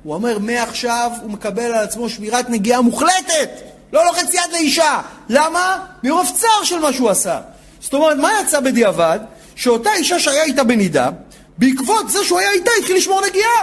הוא 0.03 0.13
אומר, 0.13 0.39
מעכשיו 0.39 1.11
הוא 1.21 1.31
מקבל 1.31 1.63
על 1.63 1.83
עצמו 1.83 2.09
שמירת 2.09 2.49
נגיעה 2.49 2.81
מוחלטת. 2.81 3.72
לא 3.93 4.05
לוחץ 4.05 4.33
יד 4.33 4.51
לאישה. 4.51 5.01
למה? 5.29 5.85
מרוב 6.03 6.31
צער 6.35 6.63
של 6.63 6.79
מה 6.79 6.93
שהוא 6.93 7.09
עשה. 7.09 7.39
זאת 7.79 7.93
אומרת, 7.93 8.17
מה 8.17 8.29
יצא 8.41 8.59
בדיעבד? 8.59 9.19
שאותה 9.55 9.93
אישה 9.93 10.19
שהיה 10.19 10.43
איתה 10.43 10.63
בנידה, 10.63 11.09
בעקבות 11.57 12.09
זה 12.09 12.25
שהוא 12.25 12.39
היה 12.39 12.51
איתה, 12.51 12.71
התחיל 12.79 12.97
לשמור 12.97 13.21
נגיעה. 13.27 13.61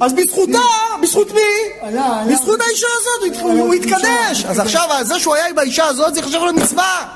אז 0.00 0.12
בזכותה, 0.12 0.58
בזכות 1.02 1.32
מי? 1.32 1.90
בזכות 2.30 2.60
האישה 2.60 2.86
הזאת, 2.96 3.42
הוא 3.42 3.74
התקדש. 3.74 4.44
אז 4.44 4.58
עכשיו, 4.58 4.88
זה 5.02 5.20
שהוא 5.20 5.34
היה 5.34 5.46
עם 5.46 5.58
האישה 5.58 5.84
הזאת, 5.84 6.14
זה 6.14 6.20
יחשב 6.20 6.38
לו 6.38 6.52
מצווה. 6.52 7.08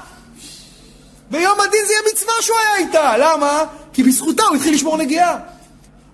ביום 1.31 1.61
הדין 1.61 1.81
זה 1.87 1.93
יהיה 1.93 2.03
מצווה 2.13 2.33
שהוא 2.41 2.57
היה 2.59 2.87
איתה. 2.87 3.17
למה? 3.19 3.65
כי 3.93 4.03
בזכותה 4.03 4.43
הוא 4.43 4.57
התחיל 4.57 4.75
לשמור 4.75 4.97
נגיעה. 4.97 5.37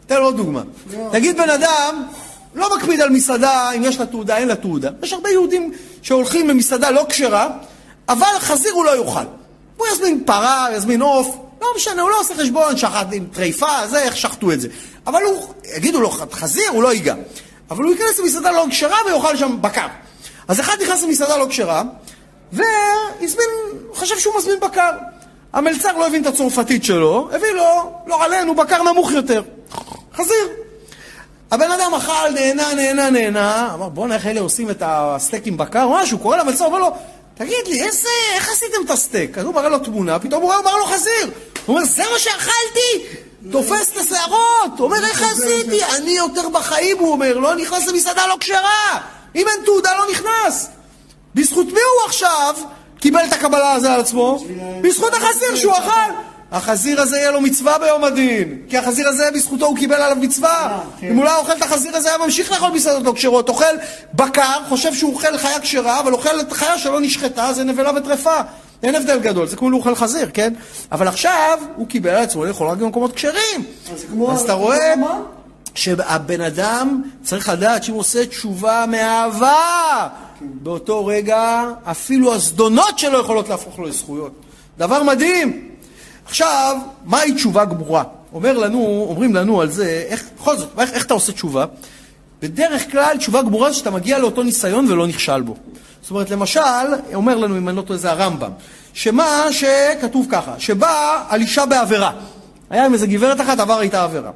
אתן 0.07 0.17
עוד 0.17 0.37
דוגמה. 0.37 0.63
נגיד 1.13 1.37
בן 1.37 1.51
אדם 1.51 2.03
לא 2.55 2.77
מקפיד 2.77 3.01
על 3.01 3.11
מסעדה, 3.11 3.71
אם 3.71 3.83
יש 3.85 3.99
לה 3.99 4.07
תעודה, 4.07 4.37
אין 4.37 4.49
לה 4.49 4.55
תעודה. 4.55 4.91
יש 5.03 5.13
הרבה 5.13 5.31
יהודים 5.31 5.73
שהולכים 6.03 6.49
למסעדה 6.49 6.91
לא 6.91 7.07
כשרה, 7.09 7.49
אבל 8.09 8.39
חזיר 8.39 8.73
הוא 8.73 8.85
לא 8.85 8.97
יאכל. 8.97 9.25
הוא 9.77 9.87
יזמין 9.93 10.23
פרה, 10.27 10.69
יזמין 10.73 11.03
עוף, 11.03 11.37
לא 11.61 11.69
משנה, 11.77 12.03
הוא 12.03 12.11
לא 12.11 12.21
עושה 12.21 12.35
חשבון, 12.35 12.77
שחט 12.77 13.07
עם 13.13 13.27
טריפה, 13.33 13.87
זה, 13.87 13.99
איך 13.99 14.17
שחטו 14.17 14.53
את 14.53 14.61
זה. 14.61 14.69
אבל 15.07 15.23
הוא, 15.23 15.55
יגידו 15.77 16.01
לו, 16.01 16.11
חזיר, 16.11 16.71
הוא 16.71 16.83
לא 16.83 16.93
ייגע. 16.93 17.15
אבל 17.71 17.85
הוא 17.85 17.93
ייכנס 17.93 18.19
למסעדה 18.19 18.51
לא 18.51 18.67
כשרה 18.71 18.97
ויאכל 19.07 19.37
שם 19.37 19.57
בקר. 19.61 19.87
אז 20.49 20.61
אחד 20.61 20.77
נכנס 20.83 21.03
למסעדה 21.03 21.37
לא 21.37 21.47
כשרה, 21.49 21.83
והזמין, 22.53 23.49
חשב 23.95 24.19
שהוא 24.19 24.35
מזמין 24.39 24.61
בקר. 24.61 24.91
המלצר 25.53 25.99
לא 25.99 26.07
הבין 26.07 26.23
את 26.23 26.27
הצרפתית 26.27 26.85
שלו, 26.85 27.29
הביא 27.33 27.49
לו, 27.49 27.93
לא 28.07 28.25
עלינו, 28.25 28.55
בקר 28.55 28.83
נמוך 28.83 29.11
יותר. 29.11 29.43
חזיר. 30.15 30.66
הבן 31.51 31.71
אדם 31.71 31.95
אכל, 31.95 32.31
נהנה, 32.35 32.75
נהנה, 32.75 33.11
נהנה, 33.11 33.71
אמר 33.75 33.89
בואנה 33.89 34.15
איך 34.15 34.27
אלה 34.27 34.41
עושים 34.41 34.71
את 34.71 34.83
הסטייק 34.87 35.47
עם 35.47 35.57
בקר, 35.57 35.89
משהו, 35.89 36.19
קורא 36.19 36.37
למלצר, 36.37 36.65
אומר 36.65 36.79
לו, 36.79 36.91
תגיד 37.35 37.67
לי, 37.67 37.83
איזה, 37.83 38.09
איך 38.35 38.49
עשיתם 38.49 38.77
את 38.85 38.91
הסטייק? 38.91 39.39
אז 39.39 39.45
הוא 39.45 39.55
מראה 39.55 39.69
לו 39.69 39.79
תמונה, 39.79 40.19
פתאום 40.19 40.43
הוא 40.43 40.53
מראה 40.65 40.79
לו 40.79 40.85
חזיר. 40.85 41.31
הוא 41.67 41.77
אומר, 41.77 41.87
זה 41.87 42.03
מה 42.13 42.19
שאכלתי? 42.19 43.19
תופס 43.53 43.93
את 43.93 43.97
השערות. 43.97 44.79
הוא 44.79 44.87
אומר, 44.87 45.05
איך 45.05 45.23
עשיתי? 45.33 45.85
אני 45.85 46.11
יותר 46.11 46.49
בחיים, 46.49 46.99
הוא 46.99 47.13
אומר, 47.13 47.39
לא 47.39 47.55
נכנס 47.55 47.87
למסעדה 47.87 48.27
לא 48.27 48.37
כשרה. 48.41 49.01
אם 49.35 49.47
אין 49.49 49.65
תעודה, 49.65 49.91
לא 49.99 50.05
נכנס. 50.11 50.69
בזכות 51.35 51.67
מי 51.67 51.73
הוא 51.73 52.07
עכשיו 52.07 52.55
קיבל 53.01 53.25
את 53.29 53.33
הקבלה 53.33 53.73
הזו 53.73 53.89
על 53.89 54.01
עצמו? 54.01 54.45
בזכות 54.83 55.13
החזיר 55.15 55.57
שהוא 55.57 55.73
אכל. 55.73 56.13
החזיר 56.53 57.01
הזה 57.01 57.17
יהיה 57.17 57.31
לו 57.31 57.41
מצווה 57.41 57.79
ביום 57.79 58.05
הדין, 58.05 58.59
כי 58.69 58.79
החזיר 58.79 59.09
הזה 59.09 59.31
בזכותו 59.35 59.67
הוא 59.67 59.77
קיבל 59.77 59.95
עליו 59.95 60.17
מצווה. 60.21 60.51
אה, 60.51 60.81
כן. 61.01 61.11
אם 61.11 61.17
הוא 61.17 61.25
לא 61.25 61.39
אוכל 61.39 61.53
את 61.53 61.63
החזיר 61.63 61.97
הזה, 61.97 62.09
היה 62.09 62.19
ממשיך 62.19 62.53
לאכול 62.53 62.71
מסעדות 62.71 63.05
לא 63.05 63.13
כשרות. 63.13 63.49
אוכל 63.49 63.65
בקר, 64.15 64.59
חושב 64.69 64.95
שהוא 64.95 65.13
אוכל 65.13 65.39
חיה 65.39 65.61
כשרה, 65.61 66.01
אבל 66.01 66.13
אוכל 66.13 66.41
את 66.41 66.53
חיה 66.53 66.79
שלא 66.79 67.01
נשחטה, 67.01 67.53
זה 67.53 67.65
נבלה 67.65 67.91
וטרפה. 67.97 68.41
אין 68.83 68.95
הבדל 68.95 69.19
גדול, 69.19 69.47
זה 69.47 69.57
כמו 69.57 69.71
לאוכל 69.71 69.95
חזיר, 69.95 70.31
כן? 70.35 70.55
אבל 70.93 71.09
עכשיו 71.09 71.59
הוא 71.77 71.87
קיבל 71.87 72.11
על 72.11 72.23
עצמו 72.23 72.45
לאכול 72.45 72.67
רק 72.67 72.79
במקומות 72.79 73.13
כשרים. 73.13 73.65
אז 74.31 74.43
אתה 74.43 74.53
רואה 74.53 74.95
שהבן 75.75 76.41
אדם 76.41 77.03
צריך 77.23 77.49
לדעת 77.49 77.85
שאם 77.85 77.95
הוא 77.95 78.01
עושה 78.01 78.27
תשובה 78.27 78.85
מאהבה, 78.89 80.09
באותו 80.41 81.07
רגע 81.07 81.65
אפילו 81.85 82.35
הזדונות 82.35 82.99
שלו 82.99 83.21
יכולות 83.21 83.49
להפוך 83.49 83.79
לו 83.79 83.87
לזכויות. 83.87 84.33
דבר 84.79 85.03
מדהים. 85.03 85.76
עכשיו, 86.27 86.77
מהי 87.05 87.33
תשובה 87.33 87.65
גמורה? 87.65 88.03
אומר 88.33 88.59
לנו, 88.59 89.07
אומרים 89.09 89.35
לנו 89.35 89.61
על 89.61 89.71
זה, 89.71 90.05
איך, 90.09 90.25
בכל 90.39 90.57
זאת, 90.57 90.69
איך, 90.79 90.93
איך 90.93 91.07
אתה 91.07 91.15
עושה 91.15 91.33
תשובה? 91.33 91.65
בדרך 92.43 92.91
כלל 92.91 93.17
תשובה 93.19 93.43
גמורה 93.43 93.71
זה 93.71 93.77
שאתה 93.77 93.91
מגיע 93.91 94.19
לאותו 94.19 94.43
ניסיון 94.43 94.87
ולא 94.91 95.07
נכשל 95.07 95.41
בו. 95.41 95.57
זאת 96.03 96.11
אומרת, 96.11 96.31
למשל, 96.31 96.61
אומר 97.15 97.37
לנו, 97.37 97.57
אם 97.57 97.69
אני 97.69 97.77
לא 97.77 97.83
טועה, 97.83 97.99
זה 97.99 98.11
הרמב"ם, 98.11 98.51
שמה 98.93 99.47
שכתוב 99.51 100.27
ככה, 100.31 100.55
שבא 100.59 101.25
על 101.29 101.41
אישה 101.41 101.67
בעבירה. 101.67 102.13
היה 102.71 102.85
עם 102.85 102.93
איזה 102.93 103.07
גברת 103.07 103.41
אחת, 103.41 103.61
עבר 103.61 103.81
איתה 103.81 104.05
עבירה. 104.05 104.31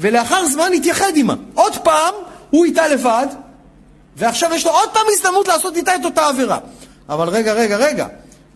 ולאחר 0.00 0.46
זמן 0.46 0.70
התייחד 0.76 1.12
עימה. 1.14 1.34
עוד 1.54 1.76
פעם, 1.84 2.14
הוא 2.50 2.64
איתה 2.64 2.88
לבד, 2.88 3.26
ועכשיו 4.16 4.54
יש 4.54 4.66
לו 4.66 4.70
עוד 4.70 4.88
פעם 4.92 5.02
הזדמנות 5.12 5.48
לעשות 5.48 5.76
איתה 5.76 5.94
את 5.94 6.04
אותה 6.04 6.28
עבירה. 6.28 6.58
אבל 7.08 7.28
רגע, 7.28 7.52
רגע, 7.52 7.76
רגע, 7.76 8.06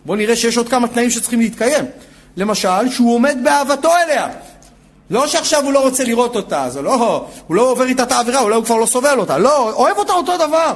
בואו 0.05 0.17
נראה 0.17 0.35
שיש 0.35 0.57
עוד 0.57 0.69
כמה 0.69 0.87
תנאים 0.87 1.09
שצריכים 1.09 1.39
להתקיים. 1.39 1.85
למשל, 2.37 2.89
שהוא 2.89 3.15
עומד 3.15 3.37
באהבתו 3.43 3.89
אליה. 3.95 4.27
לא 5.09 5.27
שעכשיו 5.27 5.63
הוא 5.63 5.73
לא 5.73 5.83
רוצה 5.83 6.03
לראות 6.03 6.35
אותה, 6.35 6.69
זה 6.69 6.81
לא, 6.81 7.25
הוא 7.47 7.55
לא 7.55 7.61
עובר 7.61 7.85
איתה 7.85 8.03
את 8.03 8.11
העבירה, 8.11 8.41
אולי 8.41 8.55
הוא 8.55 8.65
כבר 8.65 8.75
לא 8.75 8.85
סובל 8.85 9.19
אותה, 9.19 9.37
לא, 9.37 9.71
אוהב 9.71 9.97
אותה 9.97 10.13
אותו 10.13 10.37
דבר. 10.37 10.73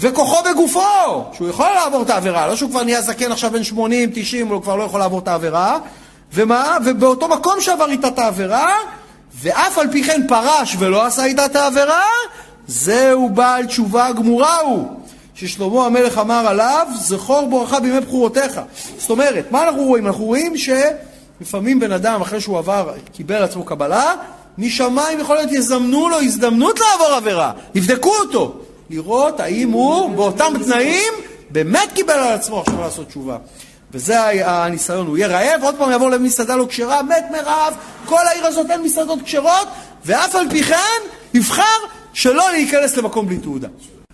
וכוחו 0.00 0.36
בגופו, 0.50 1.24
שהוא 1.32 1.48
יכול 1.48 1.66
לעבור 1.74 2.02
את 2.02 2.10
העבירה, 2.10 2.46
לא 2.46 2.56
שהוא 2.56 2.70
כבר 2.70 2.82
נהיה 2.82 3.02
זקן 3.02 3.32
עכשיו 3.32 3.50
בן 3.50 3.64
80, 3.64 4.10
90, 4.14 4.48
הוא 4.48 4.62
כבר 4.62 4.76
לא 4.76 4.84
יכול 4.84 5.00
לעבור 5.00 5.18
את 5.18 5.28
העבירה, 5.28 5.78
ומה? 6.32 6.76
ובאותו 6.84 7.28
מקום 7.28 7.60
שעבר 7.60 7.90
איתה 7.90 8.08
את 8.08 8.18
העבירה, 8.18 8.74
ואף 9.40 9.78
על 9.78 9.92
פי 9.92 10.04
כן 10.04 10.26
פרש 10.28 10.76
ולא 10.78 11.06
עשה 11.06 11.24
איתה 11.24 11.44
את 11.44 11.56
העבירה, 11.56 12.02
זהו 12.66 13.28
בעל 13.28 13.66
תשובה 13.66 14.12
גמורה 14.12 14.60
הוא. 14.60 15.00
ששלמה 15.38 15.86
המלך 15.86 16.18
אמר 16.18 16.48
עליו, 16.48 16.86
זכור 16.94 17.46
בורך 17.50 17.72
בימי 17.82 18.00
בחורותיך. 18.00 18.60
זאת 18.98 19.10
אומרת, 19.10 19.46
מה 19.50 19.62
אנחנו 19.62 19.82
רואים? 19.82 20.06
אנחנו 20.06 20.24
רואים 20.24 20.54
שלפעמים 20.56 21.80
בן 21.80 21.92
אדם, 21.92 22.20
אחרי 22.20 22.40
שהוא 22.40 22.58
עבר, 22.58 22.92
קיבל 23.12 23.42
עצמו 23.42 23.64
קבלה, 23.64 24.14
משמיים 24.58 25.20
יכול 25.20 25.36
להיות 25.36 25.52
יזמנו 25.52 26.08
לו 26.08 26.20
הזדמנות 26.20 26.80
לעבור 26.80 27.16
עבירה, 27.16 27.52
יבדקו 27.74 28.16
אותו, 28.16 28.54
לראות 28.90 29.40
האם 29.40 29.70
הוא 29.70 30.10
באותם 30.10 30.52
תנאים 30.64 31.12
באמת 31.50 31.92
קיבל 31.94 32.14
על 32.14 32.32
עצמו 32.32 32.60
עכשיו 32.60 32.80
לעשות 32.80 33.08
תשובה. 33.08 33.36
וזה 33.92 34.46
הניסיון, 34.50 35.06
הוא 35.06 35.18
יהיה 35.18 35.28
רעב, 35.28 35.62
עוד 35.62 35.74
פעם 35.78 35.90
יעבור 35.90 36.10
למסעדה 36.10 36.56
לא 36.56 36.66
כשרה, 36.68 37.02
מת 37.02 37.24
מרעב, 37.32 37.74
כל 38.06 38.26
העיר 38.26 38.46
הזאת 38.46 38.70
אין 38.70 38.82
מסעדות 38.82 39.18
כשרות, 39.24 39.68
ואף 40.04 40.34
על 40.34 40.50
פי 40.50 40.62
כן 40.62 41.00
יבחר 41.34 41.62
שלא 42.12 42.50
להיכנס 42.50 42.96
למקום 42.96 43.26
בלי 43.26 43.36
תעודה. 43.36 43.68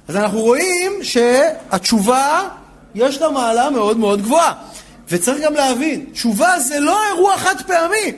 אז 0.08 0.16
אנחנו 0.16 0.40
רואים 0.40 0.92
שהתשובה, 1.02 2.48
יש 2.94 3.22
לה 3.22 3.30
מעלה 3.30 3.70
מאוד 3.70 3.98
מאוד 3.98 4.22
גבוהה. 4.22 4.52
וצריך 5.08 5.44
גם 5.44 5.54
להבין, 5.54 6.04
תשובה 6.12 6.60
זה 6.60 6.80
לא 6.80 6.98
אירוע 7.08 7.36
חד 7.36 7.54
פעמי. 7.66 8.12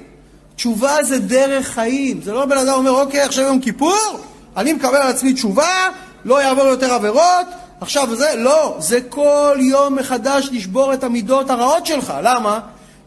תשובה 0.56 0.96
זה 1.02 1.18
דרך 1.18 1.68
חיים. 1.68 2.20
זה 2.22 2.32
לא 2.32 2.46
בן 2.46 2.58
אדם 2.58 2.74
אומר, 2.74 2.90
אוקיי, 2.90 3.20
עכשיו 3.20 3.44
יום 3.44 3.60
כיפור, 3.60 4.20
אני 4.56 4.72
מקבל 4.72 4.96
על 4.96 5.08
עצמי 5.08 5.32
תשובה, 5.32 5.88
לא 6.24 6.42
יעבור 6.42 6.64
יותר 6.64 6.92
עבירות, 6.92 7.46
עכשיו 7.80 8.16
זה, 8.16 8.34
לא, 8.36 8.76
זה 8.78 9.00
כל 9.08 9.56
יום 9.60 9.94
מחדש 9.94 10.48
לשבור 10.52 10.94
את 10.94 11.04
המידות 11.04 11.50
הרעות 11.50 11.86
שלך. 11.86 12.12
למה? 12.22 12.60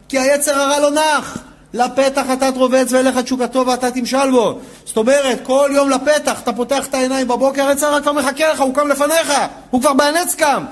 כי 0.08 0.18
היצר 0.18 0.60
הרע 0.60 0.80
לא 0.80 0.90
נח. 0.90 1.38
לפתח 1.74 2.24
אתה 2.32 2.52
תרובץ 2.52 2.92
ואליך 2.92 3.18
תשוקתו 3.18 3.66
ואתה 3.66 3.90
תמשל 3.90 4.30
בו. 4.30 4.58
זאת 4.84 4.96
אומרת, 4.96 5.40
כל 5.42 5.70
יום 5.74 5.90
לפתח, 5.90 6.40
אתה 6.40 6.52
פותח 6.52 6.86
את 6.86 6.94
העיניים 6.94 7.28
בבוקר, 7.28 7.68
היצר 7.68 7.86
הרע 7.86 8.00
כבר 8.00 8.12
מחכה 8.12 8.52
לך, 8.52 8.60
הוא 8.60 8.74
קם 8.74 8.88
לפניך, 8.88 9.32
הוא 9.70 9.80
כבר 9.80 9.92
בהנץ 9.92 10.34
קם. 10.34 10.64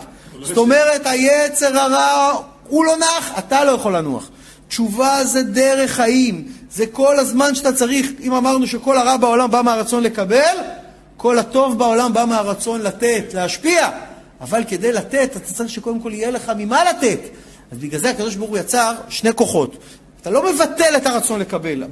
זאת 0.42 0.56
אומרת, 0.56 1.06
היצר 1.06 1.78
הרע, 1.78 2.32
הוא 2.68 2.84
לא 2.84 2.96
נח, 2.96 3.38
אתה 3.38 3.64
לא 3.64 3.70
יכול 3.70 3.96
לנוח. 3.96 4.30
תשובה 4.68 5.24
זה 5.24 5.42
דרך 5.42 5.90
חיים, 5.90 6.48
זה 6.70 6.86
כל 6.86 7.18
הזמן 7.18 7.54
שאתה 7.54 7.72
צריך, 7.72 8.06
אם 8.20 8.34
אמרנו 8.34 8.66
שכל 8.66 8.98
הרע 8.98 9.16
בעולם 9.16 9.50
בא 9.50 9.62
מהרצון 9.62 10.02
לקבל, 10.02 10.56
כל 11.16 11.38
הטוב 11.38 11.78
בעולם 11.78 12.12
בא 12.12 12.24
מהרצון 12.24 12.80
לתת, 12.80 13.24
להשפיע. 13.34 13.88
אבל 14.40 14.64
כדי 14.68 14.92
לתת, 14.92 15.36
אתה 15.36 15.52
צריך 15.52 15.70
שקודם 15.70 16.00
כל 16.00 16.12
יהיה 16.12 16.30
לך 16.30 16.52
ממה 16.56 16.84
לתת. 16.84 17.20
אז 17.72 17.78
בגלל 17.78 18.00
זה 18.00 18.10
הקדוש 18.10 18.34
ברוך 18.34 18.50
הוא 18.50 18.58
יצר 18.58 18.92
שני 19.08 19.30
כוחות. 19.34 19.76
אתה 20.20 20.30
לא 20.30 20.52
מבטל 20.52 20.96
את 20.96 21.06
הרצון 21.06 21.40
לקבל. 21.40 21.84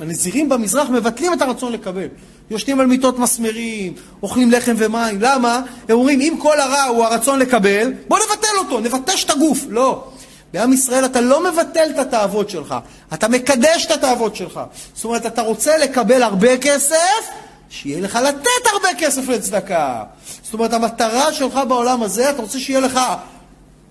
הנזירים 0.00 0.48
במזרח 0.48 0.88
מבטלים 0.88 1.32
את 1.32 1.42
הרצון 1.42 1.72
לקבל. 1.72 2.06
יושנים 2.50 2.80
על 2.80 2.86
מיטות 2.86 3.18
מסמרים, 3.18 3.92
אוכלים 4.22 4.50
לחם 4.50 4.74
ומים. 4.78 5.18
למה? 5.20 5.60
הם 5.88 5.96
אומרים, 5.96 6.20
אם 6.20 6.34
כל 6.38 6.60
הרע 6.60 6.82
הוא 6.82 7.04
הרצון 7.04 7.38
לקבל, 7.38 7.92
בוא 8.08 8.18
נבטל 8.18 8.58
אותו, 8.58 8.80
נבטש 8.80 9.24
את 9.24 9.30
הגוף. 9.30 9.58
לא. 9.68 10.04
בעם 10.52 10.72
ישראל 10.72 11.04
אתה 11.04 11.20
לא 11.20 11.50
מבטל 11.50 11.90
את 11.90 11.98
התאוות 11.98 12.50
שלך, 12.50 12.74
אתה 13.14 13.28
מקדש 13.28 13.86
את 13.86 13.90
התאוות 13.90 14.36
שלך. 14.36 14.60
זאת 14.94 15.04
אומרת, 15.04 15.26
אתה 15.26 15.42
רוצה 15.42 15.78
לקבל 15.78 16.22
הרבה 16.22 16.58
כסף, 16.58 16.96
שיהיה 17.68 18.00
לך 18.00 18.18
לתת 18.28 18.66
הרבה 18.72 18.88
כסף 18.98 19.28
לצדקה. 19.28 20.02
זאת 20.42 20.54
אומרת, 20.54 20.72
המטרה 20.72 21.32
שלך 21.32 21.60
בעולם 21.68 22.02
הזה, 22.02 22.30
אתה 22.30 22.42
רוצה 22.42 22.60
שיהיה 22.60 22.80
לך 22.80 23.00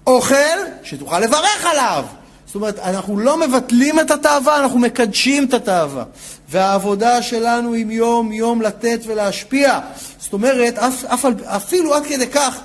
אוכל, 0.07 0.35
שתוכל 0.83 1.19
לברך 1.19 1.65
עליו. 1.65 2.05
זאת 2.49 2.55
אומרת, 2.55 2.79
אנחנו 2.79 3.19
לא 3.19 3.37
מבטלים 3.37 3.99
את 3.99 4.11
התאווה, 4.11 4.59
אנחנו 4.59 4.79
מקדשים 4.79 5.45
את 5.45 5.53
התאווה. 5.53 6.03
והעבודה 6.49 7.21
שלנו 7.21 7.73
היא 7.73 7.85
יום-יום 7.89 8.61
לתת 8.61 8.99
ולהשפיע. 9.05 9.79
זאת 10.19 10.33
אומרת, 10.33 10.77
אף, 10.77 11.05
אף, 11.05 11.25
אפילו 11.43 11.95
עד 11.95 12.03
כדי 12.05 12.27
כך, 12.27 12.59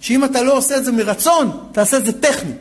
שאם 0.00 0.24
אתה 0.24 0.42
לא 0.42 0.56
עושה 0.56 0.76
את 0.76 0.84
זה 0.84 0.92
מרצון, 0.92 1.50
תעשה 1.72 1.96
את 1.96 2.04
זה 2.04 2.12
טכני. 2.12 2.52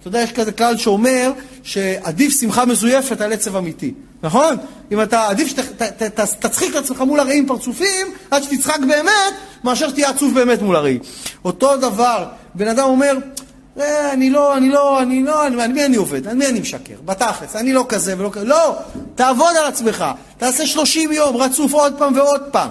אתה 0.00 0.08
יודע, 0.08 0.20
יש 0.20 0.32
כזה 0.32 0.52
כלל 0.52 0.76
שאומר 0.76 1.32
שעדיף 1.62 2.40
שמחה 2.40 2.64
מזויפת 2.64 3.20
על 3.20 3.32
עצב 3.32 3.56
אמיתי, 3.56 3.94
נכון? 4.22 4.56
אם 4.92 5.02
אתה, 5.02 5.28
עדיף 5.28 5.48
שתצחיק 5.48 6.70
את 6.70 6.76
עצמך 6.76 7.00
מול 7.00 7.20
הרעים 7.20 7.46
פרצופים, 7.46 8.06
עד 8.30 8.42
שתצחק 8.42 8.78
באמת, 8.88 9.34
מאשר 9.64 9.88
שתהיה 9.88 10.10
עצוב 10.10 10.34
באמת 10.34 10.62
מול 10.62 10.76
הראי. 10.76 10.98
אותו 11.44 11.76
דבר, 11.76 12.24
בן 12.54 12.68
אדם 12.68 12.84
אומר, 12.84 13.16
אני 13.84 14.30
לא, 14.30 14.56
אני 14.56 14.68
לא, 14.68 15.02
אני 15.02 15.22
לא, 15.22 15.44
על 15.44 15.72
מי 15.72 15.84
אני 15.84 15.96
עובד? 15.96 16.26
על 16.26 16.36
מי 16.36 16.46
אני 16.46 16.60
משקר? 16.60 16.94
בתכלס, 17.04 17.56
אני 17.56 17.72
לא 17.72 17.86
כזה 17.88 18.14
ולא 18.18 18.30
כזה. 18.32 18.44
לא, 18.44 18.76
תעבוד 19.14 19.56
על 19.56 19.66
עצמך. 19.66 20.04
תעשה 20.38 20.66
30 20.66 21.12
יום 21.12 21.36
רצוף 21.36 21.72
עוד 21.72 21.94
פעם 21.98 22.16
ועוד 22.16 22.40
פעם. 22.52 22.68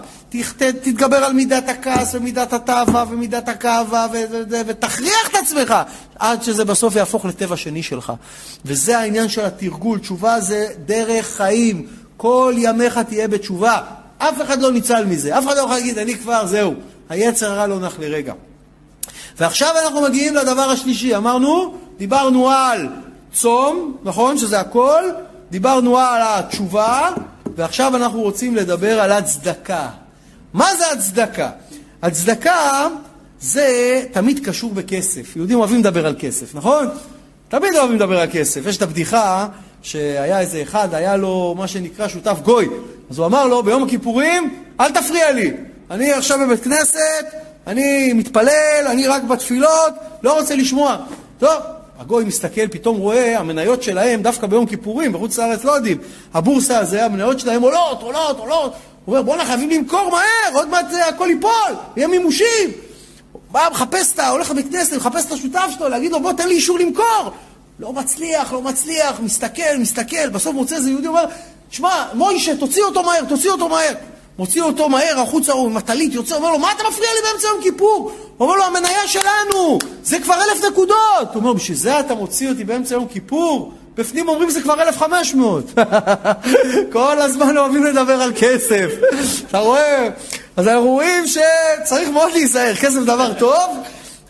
תתגבר 0.58 1.18
על 1.18 1.34
מידת 1.34 1.70
הכעס 1.70 2.16
ומידת 2.16 2.54
התאווה 2.54 3.06
ומידת 3.10 3.50
הכאבה 3.50 4.08
ותכריח 4.50 5.30
את 5.30 5.36
עצמך 5.36 5.76
עד 6.20 6.44
שזה 6.44 6.66
בסוף 6.66 6.96
יהפוך 6.96 7.26
לטבע 7.26 7.58
שני 7.58 7.84
שלך. 7.84 8.14
וזה 8.66 8.98
העניין 8.98 9.30
של 9.30 9.46
התרגול. 9.46 10.00
תשובה 10.00 10.40
זה 10.40 10.68
דרך 10.86 11.26
חיים. 11.26 11.88
כל 12.18 12.54
ימיך 12.58 12.98
תהיה 12.98 13.28
בתשובה. 13.28 13.82
אף 14.18 14.42
אחד 14.42 14.62
לא 14.62 14.72
ניצל 14.72 15.06
מזה. 15.06 15.38
אף 15.38 15.46
אחד 15.46 15.56
לא 15.56 15.62
יכול 15.62 15.76
להגיד, 15.76 15.98
אני 15.98 16.16
כבר, 16.16 16.48
זהו. 16.48 16.74
היצר 17.10 17.52
הרע 17.52 17.68
לא 17.68 17.80
נח 17.80 18.00
לרגע. 18.00 18.34
ועכשיו 19.38 19.70
אנחנו 19.86 20.02
מגיעים 20.02 20.36
לדבר 20.36 20.62
השלישי. 20.62 21.16
אמרנו, 21.16 21.74
דיברנו 21.98 22.50
על 22.50 22.88
צום, 23.34 23.98
נכון? 24.04 24.38
שזה 24.38 24.60
הכל. 24.60 25.04
דיברנו 25.52 25.98
על 25.98 26.22
התשובה, 26.26 27.10
ועכשיו 27.56 27.96
אנחנו 27.96 28.22
רוצים 28.22 28.56
לדבר 28.56 29.00
על 29.00 29.12
הצדקה. 29.12 29.88
מה 30.54 30.76
זה 30.76 30.92
הצדקה? 30.92 31.50
הצדקה 32.02 32.88
זה 33.42 34.02
תמיד 34.12 34.46
קשור 34.46 34.74
בכסף. 34.74 35.36
יהודים 35.36 35.60
אוהבים 35.60 35.80
לדבר 35.80 36.08
על 36.08 36.16
כסף, 36.20 36.56
נכון? 36.56 36.88
תמיד 37.50 37.76
אוהבים 37.76 37.96
לדבר 37.96 38.20
על 38.20 38.28
כסף. 38.32 38.66
יש 38.66 38.78
את 38.78 38.82
הבדיחה 38.82 39.48
שהיה 39.82 40.40
איזה 40.40 40.62
אחד, 40.62 40.94
היה 40.94 41.18
לו 41.18 41.56
מה 41.58 41.68
שנקרא 41.68 42.08
שותף 42.08 42.38
גוי. 42.44 42.70
אז 43.10 43.18
הוא 43.18 43.26
אמר 43.26 43.48
לו, 43.48 43.64
ביום 43.64 43.84
הכיפורים, 43.84 44.60
אל 44.80 44.92
תפריע 44.92 45.32
לי. 45.32 45.52
אני 45.92 46.14
עכשיו 46.14 46.40
בבית 46.40 46.64
כנסת, 46.64 47.26
אני 47.68 48.14
מתפלל, 48.14 48.86
אני 48.88 49.08
רק 49.08 49.24
בתפילות, 49.24 49.94
לא 50.24 50.40
רוצה 50.40 50.56
לשמוע. 50.56 50.98
טוב, 51.40 51.62
הגוי 52.00 52.24
מסתכל, 52.26 52.68
פתאום 52.68 52.98
רואה, 52.98 53.40
המניות 53.40 53.84
שלהם, 53.84 54.22
דווקא 54.22 54.48
ביום 54.48 54.66
כיפורים, 54.66 55.14
בחוץ 55.14 55.40
לארץ 55.40 55.64
לא 55.64 55.72
יודעים, 55.72 55.98
הבורסה 56.34 56.80
הזה, 56.80 57.06
המניות 57.06 57.40
שלהם 57.40 57.62
עולות, 57.62 58.02
עולות, 58.02 58.40
עולות. 58.40 58.74
הוא 59.06 59.16
אומר, 59.16 59.22
בואנה, 59.22 59.46
חייבים 59.46 59.70
למכור 59.70 60.10
מהר, 60.12 60.54
עוד 60.54 60.70
מעט 60.70 60.86
הכל 61.10 61.28
ייפול, 61.30 61.52
יהיה 61.96 62.08
מימושים. 62.08 62.72
בא, 63.52 63.68
מחפש 63.72 64.14
את 64.14 64.20
ה... 64.20 64.30
הולך 64.30 64.52
לבית 64.52 64.72
כנסת, 64.72 64.94
מחפש 64.94 65.26
את 65.26 65.32
השותף 65.32 65.68
שלו, 65.78 65.90
להגיד 65.90 66.12
לו, 66.12 66.20
בוא, 66.20 66.32
תן 66.32 66.48
לי 66.48 66.56
אישור 66.56 66.80
למכור. 66.80 67.32
לא 67.80 67.94
מצליח, 67.94 68.54
לא 68.54 68.62
מצליח, 68.62 69.20
מסתכל, 69.20 69.78
מסתכל, 69.80 70.30
בסוף 70.30 70.56
מוצא 70.56 70.76
איזה 70.76 70.90
יהודי, 70.90 71.08
אומר, 71.08 71.26
שמע, 71.70 72.06
מוישה, 72.14 72.56
תוציא 72.56 72.84
אותו 72.84 73.04
מהר, 73.04 73.26
תוציא 73.30 73.52
אותו 73.52 73.70
מהר. 73.70 73.94
מוציא 74.40 74.62
אותו 74.62 74.90
מהר 74.90 75.20
החוצה, 75.20 75.54
הוא 75.54 75.66
עם 75.66 75.78
הטלית 75.78 76.14
יוצא, 76.14 76.36
אומר 76.36 76.52
לו, 76.52 76.60
מה 76.60 76.72
אתה 76.72 76.84
מפריע 76.90 77.10
לי 77.16 77.30
באמצע 77.32 77.48
יום 77.48 77.62
כיפור? 77.64 78.12
הוא 78.38 78.48
אומר 78.48 78.58
לו, 78.58 78.64
המניה 78.64 79.08
שלנו, 79.08 79.80
זה 80.04 80.20
כבר 80.20 80.36
אלף 80.36 80.66
נקודות. 80.72 80.98
הוא 81.22 81.36
אומר, 81.36 81.54
בשביל 81.54 81.78
זה 81.78 82.00
אתה 82.00 82.16
מוציא 82.16 82.50
אותי 82.50 82.64
באמצע 82.64 82.96
יום 82.96 83.08
כיפור? 83.08 83.74
בפנים 83.98 84.30
אומרים 84.30 84.50
זה 84.50 84.62
כבר 84.62 84.82
1,500. 84.82 85.74
כל 86.94 87.22
הזמן 87.22 87.58
אוהבים 87.58 87.84
לדבר 87.84 88.22
על 88.22 88.32
כסף. 88.36 88.92
אתה 89.48 89.60
רואה? 89.60 90.10
אז 90.58 90.68
אנחנו 90.68 90.90
רואים 90.90 91.24
שצריך 91.28 92.10
מאוד 92.10 92.32
להיזהר. 92.32 92.76
כסף 92.76 92.90
זה 92.90 93.06
דבר 93.06 93.34
טוב, 93.34 93.78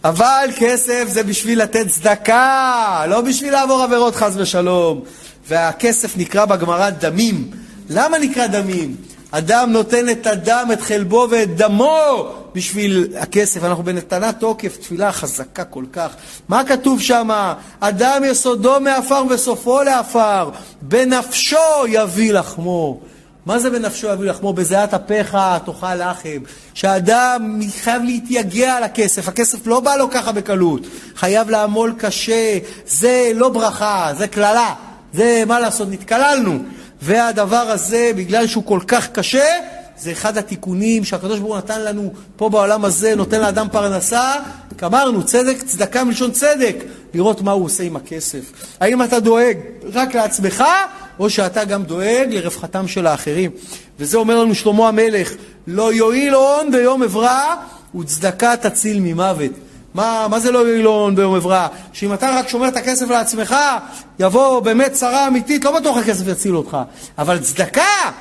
אבל 0.03 0.49
כסף 0.57 1.03
זה 1.07 1.23
בשביל 1.23 1.61
לתת 1.61 1.87
צדקה, 1.87 3.05
לא 3.07 3.21
בשביל 3.21 3.53
לעבור 3.53 3.83
עבירות 3.83 4.15
חס 4.15 4.33
ושלום. 4.35 5.01
והכסף 5.47 6.17
נקרא 6.17 6.45
בגמרא 6.45 6.89
דמים. 6.89 7.51
למה 7.89 8.17
נקרא 8.17 8.47
דמים? 8.47 8.95
אדם 9.37 9.71
נותן 9.71 10.09
את 10.09 10.27
הדם, 10.27 10.69
את 10.73 10.81
חלבו 10.81 11.27
ואת 11.31 11.55
דמו 11.55 12.27
בשביל 12.53 13.07
הכסף. 13.19 13.63
אנחנו 13.63 13.83
בנתנת 13.83 14.39
תוקף, 14.39 14.77
תפילה 14.77 15.11
חזקה 15.11 15.63
כל 15.63 15.83
כך. 15.93 16.15
מה 16.47 16.63
כתוב 16.63 17.01
שם? 17.01 17.53
אדם 17.79 18.21
יסודו 18.25 18.79
מעפר 18.79 19.23
וסופו 19.29 19.83
לעפר, 19.83 20.49
בנפשו 20.81 21.57
יביא 21.87 22.33
לחמו. 22.33 22.99
מה 23.45 23.59
זה 23.59 23.69
בנפשו 23.69 24.07
יביא 24.07 24.29
לחמו? 24.29 24.53
בזיעת 24.53 24.93
אפיך 24.93 25.37
תאכל 25.65 25.95
לחם. 25.95 26.39
שאדם 26.73 27.59
חייב 27.83 28.03
להתייגע 28.03 28.73
על 28.73 28.83
הכסף, 28.83 29.27
הכסף 29.27 29.67
לא 29.67 29.79
בא 29.79 29.95
לו 29.95 30.09
ככה 30.11 30.31
בקלות. 30.31 30.81
חייב 31.15 31.49
לעמול 31.49 31.93
קשה, 31.97 32.57
זה 32.87 33.31
לא 33.35 33.49
ברכה, 33.49 34.11
זה 34.17 34.27
קללה. 34.27 34.73
זה, 35.13 35.43
מה 35.47 35.59
לעשות, 35.59 35.87
נתקללנו. 35.91 36.59
והדבר 37.05 37.55
הזה, 37.55 38.11
בגלל 38.15 38.47
שהוא 38.47 38.63
כל 38.65 38.79
כך 38.87 39.09
קשה, 39.09 39.45
זה 39.97 40.11
אחד 40.11 40.37
התיקונים 40.37 41.03
שהקדוש 41.03 41.39
ברוך 41.39 41.51
הוא 41.51 41.57
נתן 41.57 41.81
לנו 41.81 42.13
פה 42.35 42.49
בעולם 42.49 42.85
הזה, 42.85 43.15
נותן 43.15 43.41
לאדם 43.41 43.67
פרנסה. 43.71 44.33
אמרנו, 44.83 45.23
צדק, 45.23 45.63
צדקה 45.63 46.03
מלשון 46.03 46.31
צדק, 46.31 46.75
לראות 47.13 47.41
מה 47.41 47.51
הוא 47.51 47.65
עושה 47.65 47.83
עם 47.83 47.95
הכסף. 47.95 48.51
האם 48.79 49.03
אתה 49.03 49.19
דואג 49.19 49.57
רק 49.93 50.15
לעצמך, 50.15 50.63
או 51.19 51.29
שאתה 51.29 51.65
גם 51.65 51.83
דואג 51.83 52.27
לרווחתם 52.29 52.87
של 52.87 53.07
האחרים. 53.07 53.51
וזה 53.99 54.17
אומר 54.17 54.43
לנו 54.43 54.55
שלמה 54.55 54.87
המלך, 54.87 55.31
לא 55.67 55.93
יועיל 55.93 56.33
הון 56.33 56.71
ביום 56.71 57.03
אברע, 57.03 57.55
וצדקה 57.99 58.57
תציל 58.57 58.99
ממוות. 58.99 59.51
מה, 59.95 60.27
מה 60.29 60.39
זה 60.39 60.51
לא 60.51 60.59
יועיל 60.59 60.85
הון 60.85 61.15
ביום 61.15 61.35
אברע? 61.35 61.67
שאם 61.93 62.13
אתה 62.13 62.29
רק 62.39 62.47
שומר 62.47 62.67
את 62.67 62.77
הכסף 62.77 63.09
לעצמך, 63.09 63.55
יבוא 64.19 64.59
באמת 64.59 64.91
צרה 64.91 65.27
אמיתית, 65.27 65.65
לא 65.65 65.79
בטוח 65.79 65.97
הכסף 65.97 66.27
יציל 66.27 66.55
אותך. 66.55 66.77
אבל 67.17 67.39
צדקה, 67.39 68.11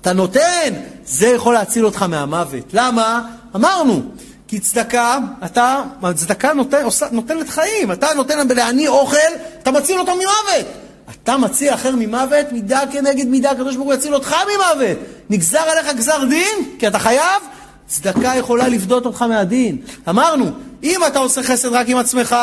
אתה 0.00 0.12
נותן, 0.12 0.74
זה 1.06 1.26
יכול 1.26 1.54
להציל 1.54 1.84
אותך 1.86 2.02
מהמוות. 2.02 2.64
למה? 2.72 3.22
אמרנו, 3.56 4.02
כי 4.48 4.58
צדקה, 4.58 5.18
אתה, 5.44 5.82
צדקה 6.14 6.52
נותן, 6.52 6.84
עושה, 6.84 7.06
נותנת 7.12 7.48
חיים, 7.48 7.92
אתה 7.92 8.06
נותן 8.16 8.48
לעני 8.48 8.88
אוכל, 8.88 9.16
אתה 9.62 9.70
מציל 9.70 9.98
אותו 9.98 10.12
ממוות. 10.14 10.66
אתה 11.10 11.36
מציל 11.36 11.74
אחר 11.74 11.96
ממוות, 11.96 12.52
מידה 12.52 12.80
כנגד 12.92 13.26
מידה, 13.26 13.50
הקדוש 13.50 13.76
ברוך 13.76 13.86
הוא 13.86 13.94
יציל 13.94 14.14
אותך 14.14 14.36
ממוות. 14.54 14.98
נגזר 15.30 15.58
עליך 15.60 15.96
גזר 15.96 16.24
דין, 16.24 16.78
כי 16.78 16.88
אתה 16.88 16.98
חייב, 16.98 17.42
צדקה 17.86 18.32
יכולה 18.36 18.68
לפדות 18.68 19.06
אותך 19.06 19.22
מהדין. 19.22 19.76
אמרנו, 20.08 20.44
אם 20.82 21.00
אתה 21.06 21.18
עושה 21.18 21.42
חסד 21.42 21.68
רק 21.68 21.88
עם 21.88 21.96
עצמך, 21.96 22.36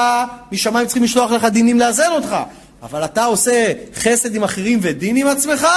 משמיים 0.51 0.85
צריכים 0.87 1.03
לשלוח 1.03 1.31
לך 1.31 1.45
דינים 1.45 1.79
לאזן 1.79 2.11
אותך. 2.11 2.35
אבל 2.83 3.05
אתה 3.05 3.25
עושה 3.25 3.73
חסד 3.95 4.35
עם 4.35 4.43
אחרים 4.43 4.79
ודין 4.81 5.17
עם 5.17 5.27
עצמך, 5.27 5.67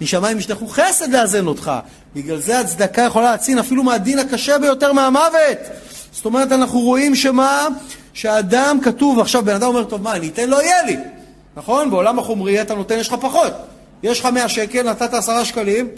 משמיים 0.00 0.38
ישלחו 0.38 0.66
חסד 0.68 1.12
לאזן 1.12 1.46
אותך. 1.46 1.72
בגלל 2.14 2.38
זה 2.38 2.58
הצדקה 2.58 3.02
יכולה 3.02 3.30
להצין 3.30 3.58
אפילו 3.58 3.82
מהדין 3.82 4.18
הקשה 4.18 4.58
ביותר 4.58 4.92
מהמוות. 4.92 5.58
זאת 6.12 6.24
אומרת, 6.24 6.52
אנחנו 6.52 6.80
רואים 6.80 7.14
שמה? 7.14 7.66
שהאדם 8.12 8.78
כתוב, 8.82 9.20
עכשיו 9.20 9.44
בן 9.44 9.54
אדם 9.54 9.66
אומר, 9.66 9.84
טוב, 9.84 10.02
מה, 10.02 10.16
אני 10.16 10.28
אתן, 10.28 10.50
לא 10.50 10.62
יהיה 10.62 10.82
לי. 10.82 10.96
נכון? 11.56 11.90
בעולם 11.90 12.18
החומרי 12.18 12.62
אתה 12.62 12.74
נותן, 12.74 12.98
יש 12.98 13.08
לך 13.08 13.14
פחות. 13.20 13.52
יש 14.02 14.20
לך 14.20 14.26
100 14.26 14.48
שקל, 14.48 14.90
נתת 14.90 15.14
10 15.14 15.44
שקלים, 15.44 15.88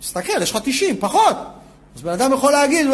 תסתכל, 0.00 0.42
יש 0.42 0.50
לך 0.50 0.58
90, 0.62 0.96
פחות. 1.00 1.36
אז 1.96 2.02
בן 2.02 2.12
אדם 2.12 2.32
יכול 2.32 2.52
להגיד, 2.52 2.86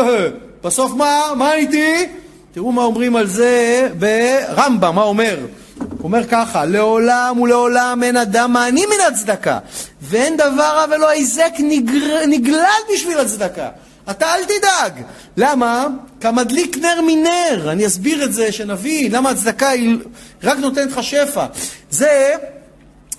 בסוף 0.64 0.92
מה? 0.92 1.22
מה 1.36 1.54
איתי? 1.54 2.06
תראו 2.52 2.72
מה 2.72 2.82
אומרים 2.82 3.16
על 3.16 3.26
זה 3.26 3.88
ברמב"ם, 3.98 4.94
מה 4.94 5.02
אומר? 5.02 5.38
הוא 5.78 5.88
אומר 6.02 6.26
ככה, 6.28 6.64
לעולם 6.64 7.40
ולעולם 7.40 8.02
אין 8.02 8.16
אדם 8.16 8.52
מעני 8.52 8.86
מן 8.86 9.04
הצדקה, 9.08 9.58
ואין 10.02 10.36
דבר 10.36 10.62
רע 10.76 10.84
ולא 10.90 11.08
היזק 11.08 11.52
נגר... 11.58 12.26
נגלל 12.28 12.80
בשביל 12.94 13.18
הצדקה. 13.18 13.68
אתה 14.10 14.34
אל 14.34 14.44
תדאג. 14.44 15.02
למה? 15.36 15.86
כמדליק 16.20 16.76
נר 16.76 17.00
מנר. 17.06 17.72
אני 17.72 17.86
אסביר 17.86 18.24
את 18.24 18.32
זה, 18.32 18.52
שנבין 18.52 19.12
למה 19.12 19.30
הצדקה 19.30 19.68
היא 19.68 19.98
רק 20.42 20.58
נותנת 20.58 20.92
לך 20.92 21.02
שפע. 21.02 21.46
זה 21.90 22.34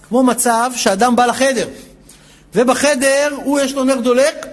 כמו 0.07 0.23
מצב 0.23 0.71
שאדם 0.75 1.15
בא 1.15 1.25
לחדר, 1.25 1.67
ובחדר 2.55 3.37
הוא 3.43 3.59
יש 3.59 3.73
לו 3.73 3.83
נר 3.83 3.99
דולק, 3.99 4.47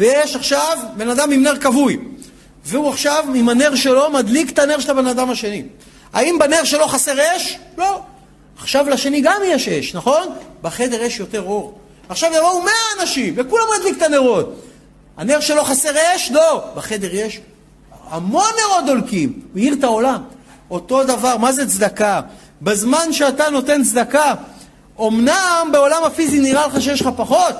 ויש 0.00 0.36
עכשיו 0.36 0.78
בן 0.96 1.08
אדם 1.08 1.30
עם 1.30 1.42
נר 1.42 1.56
כבוי. 1.56 1.98
והוא 2.64 2.88
עכשיו 2.88 3.24
עם 3.34 3.48
הנר 3.48 3.74
שלו 3.74 4.10
מדליק 4.10 4.50
את 4.50 4.58
הנר 4.58 4.80
של 4.80 4.90
הבן 4.90 5.06
אדם 5.06 5.30
השני. 5.30 5.62
האם 6.12 6.38
בנר 6.38 6.64
שלו 6.64 6.88
חסר 6.88 7.36
אש? 7.36 7.58
לא. 7.78 8.00
עכשיו 8.58 8.88
לשני 8.88 9.20
גם 9.20 9.40
יש 9.46 9.68
אש, 9.68 9.94
נכון? 9.94 10.28
בחדר 10.62 11.02
יש 11.02 11.20
יותר 11.20 11.42
אור. 11.42 11.78
עכשיו 12.08 12.30
יבואו 12.34 12.62
מאה 12.62 13.00
אנשים, 13.00 13.34
וכולם 13.36 13.64
מדליק 13.78 13.96
את 13.96 14.02
הנרות. 14.02 14.62
הנר 15.16 15.40
שלו 15.40 15.64
חסר 15.64 15.92
אש? 16.16 16.30
לא. 16.30 16.64
בחדר 16.74 17.14
יש 17.14 17.40
המון 18.10 18.50
נרות 18.60 18.86
דולקים. 18.86 19.40
הוא 19.52 19.60
האיר 19.60 19.74
את 19.74 19.84
העולם. 19.84 20.22
אותו 20.70 21.04
דבר, 21.04 21.36
מה 21.36 21.52
זה 21.52 21.68
צדקה? 21.68 22.20
בזמן 22.62 23.12
שאתה 23.12 23.50
נותן 23.50 23.84
צדקה, 23.84 24.34
אמנם 25.00 25.68
בעולם 25.72 26.04
הפיזי 26.04 26.40
נראה 26.40 26.66
לך 26.66 26.82
שיש 26.82 27.00
לך 27.00 27.08
פחות, 27.16 27.54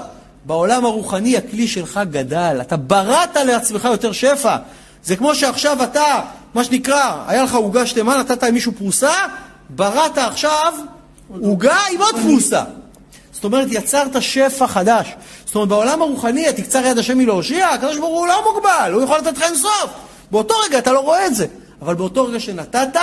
בעולם 0.44 0.84
הרוחני 0.84 1.36
הכלי 1.36 1.68
שלך 1.68 2.00
גדל. 2.10 2.58
אתה 2.60 2.76
בראת 2.76 3.36
לעצמך 3.36 3.84
יותר 3.84 4.12
שפע. 4.12 4.56
זה 5.04 5.16
כמו 5.16 5.34
שעכשיו 5.34 5.82
אתה, 5.82 6.20
מה 6.54 6.64
שנקרא, 6.64 7.24
היה 7.26 7.42
לך 7.42 7.54
עוגה 7.54 7.86
שלמה, 7.86 8.18
נתת 8.18 8.42
למישהו 8.42 8.72
פרוסה, 8.72 9.12
בראת 9.70 10.18
עכשיו 10.18 10.72
עוגה 11.40 11.76
עם 11.92 12.00
עוד 12.00 12.14
פרוסה. 12.22 12.62
זאת 13.32 13.44
אומרת, 13.44 13.68
יצרת 13.70 14.22
שפע 14.22 14.66
חדש. 14.66 15.14
זאת 15.44 15.54
אומרת, 15.54 15.68
בעולם 15.68 16.02
הרוחני, 16.02 16.48
התקצר 16.48 16.86
יד 16.86 16.98
השם 16.98 17.18
מלהושיע, 17.18 17.68
הקדוש 17.68 17.98
ברוך 17.98 18.18
הוא 18.18 18.26
לא 18.26 18.52
מוגבל, 18.52 18.90
הוא 18.92 19.02
יכול 19.02 19.18
לתת 19.18 19.36
לך 19.36 19.42
אינסוף. 19.42 19.90
באותו 20.30 20.54
רגע 20.66 20.78
אתה 20.78 20.92
לא 20.92 21.00
רואה 21.00 21.26
את 21.26 21.34
זה. 21.34 21.46
אבל 21.82 21.94
באותו 21.94 22.24
רגע 22.24 22.40
שנתת, 22.40 22.96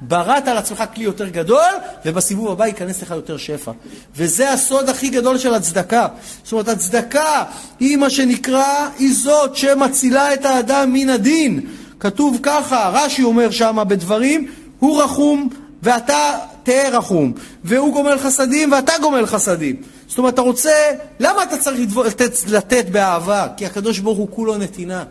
בראת 0.00 0.48
על 0.48 0.58
עצמך 0.58 0.84
כלי 0.94 1.04
יותר 1.04 1.28
גדול, 1.28 1.72
ובסיבוב 2.04 2.50
הבא 2.50 2.66
ייכנס 2.66 3.02
לך 3.02 3.10
יותר 3.10 3.36
שפע. 3.36 3.72
וזה 4.16 4.52
הסוד 4.52 4.88
הכי 4.88 5.08
גדול 5.08 5.38
של 5.38 5.54
הצדקה. 5.54 6.06
זאת 6.42 6.52
אומרת, 6.52 6.68
הצדקה 6.68 7.44
היא 7.80 7.96
מה 7.96 8.10
שנקרא, 8.10 8.88
היא 8.98 9.14
זאת 9.14 9.56
שמצילה 9.56 10.34
את 10.34 10.44
האדם 10.44 10.92
מן 10.92 11.10
הדין. 11.10 11.60
כתוב 12.00 12.38
ככה, 12.42 12.90
רש"י 12.92 13.22
אומר 13.22 13.50
שם 13.50 13.78
בדברים, 13.88 14.46
הוא 14.78 15.02
רחום 15.02 15.48
ואתה 15.82 16.38
תהיה 16.62 16.88
רחום, 16.88 17.32
והוא 17.64 17.92
גומל 17.92 18.18
חסדים 18.18 18.72
ואתה 18.72 18.92
גומל 19.00 19.26
חסדים. 19.26 19.76
זאת 20.08 20.18
אומרת, 20.18 20.34
אתה 20.34 20.42
רוצה, 20.42 20.72
למה 21.20 21.42
אתה 21.42 21.56
צריך 21.56 21.96
לתת, 22.06 22.32
לתת 22.48 22.86
באהבה? 22.90 23.46
כי 23.56 23.66
הקדוש 23.66 23.98
ברוך 23.98 24.18
הוא 24.18 24.28
כולו 24.30 24.58
נתינה. 24.58 25.04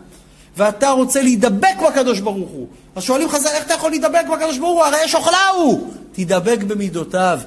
ואתה 0.58 0.90
רוצה 0.90 1.22
להידבק 1.22 1.76
בקדוש 1.88 2.20
ברוך 2.20 2.50
הוא. 2.50 2.66
אז 2.96 3.02
שואלים 3.02 3.28
חז"ל, 3.28 3.48
איך 3.48 3.66
אתה 3.66 3.74
יכול 3.74 3.90
להידבק 3.90 4.24
בקדוש 4.32 4.58
ברוך 4.58 4.78
הוא? 4.78 4.84
הרי 4.84 4.96
יש 5.04 5.14
אוכלה 5.14 5.48
הוא. 5.56 5.88
תידבק 6.12 6.58
במידותיו. 6.66 7.40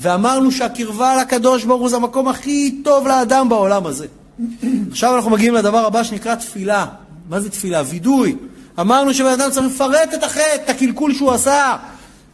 ואמרנו 0.00 0.50
שהקרבה 0.50 1.16
לקדוש 1.20 1.64
ברוך 1.64 1.80
הוא 1.80 1.88
זה 1.88 1.96
המקום 1.96 2.28
הכי 2.28 2.80
טוב 2.84 3.08
לאדם 3.08 3.48
בעולם 3.48 3.86
הזה. 3.86 4.06
עכשיו 4.90 5.16
אנחנו 5.16 5.30
מגיעים 5.30 5.54
לדבר 5.54 5.86
הבא 5.86 6.02
שנקרא 6.02 6.34
תפילה. 6.34 6.86
מה 7.28 7.40
זה 7.40 7.50
תפילה? 7.50 7.82
וידוי. 7.86 8.36
אמרנו 8.80 9.14
שבן 9.14 9.40
אדם 9.40 9.50
צריך 9.50 9.66
לפרט 9.66 10.14
את 10.14 10.22
החטא, 10.22 10.54
את 10.54 10.70
הקלקול 10.70 11.14
שהוא 11.14 11.32
עשה. 11.32 11.76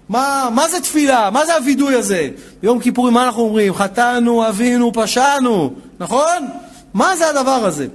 מה, 0.09 0.49
מה 0.55 0.68
זה 0.68 0.81
תפילה? 0.81 1.31
מה 1.31 1.47
זה 1.47 1.57
הווידוי 1.57 1.95
הזה? 1.95 2.29
ביום 2.62 2.81
כיפורים 2.81 3.14
מה 3.14 3.24
אנחנו 3.24 3.43
אומרים? 3.43 3.74
חטאנו, 3.74 4.49
אבינו, 4.49 4.93
פשענו, 4.93 5.74
נכון? 6.01 6.49
מה 6.95 7.16
זה 7.16 7.31
הדבר 7.31 7.51
הזה? 7.64 7.87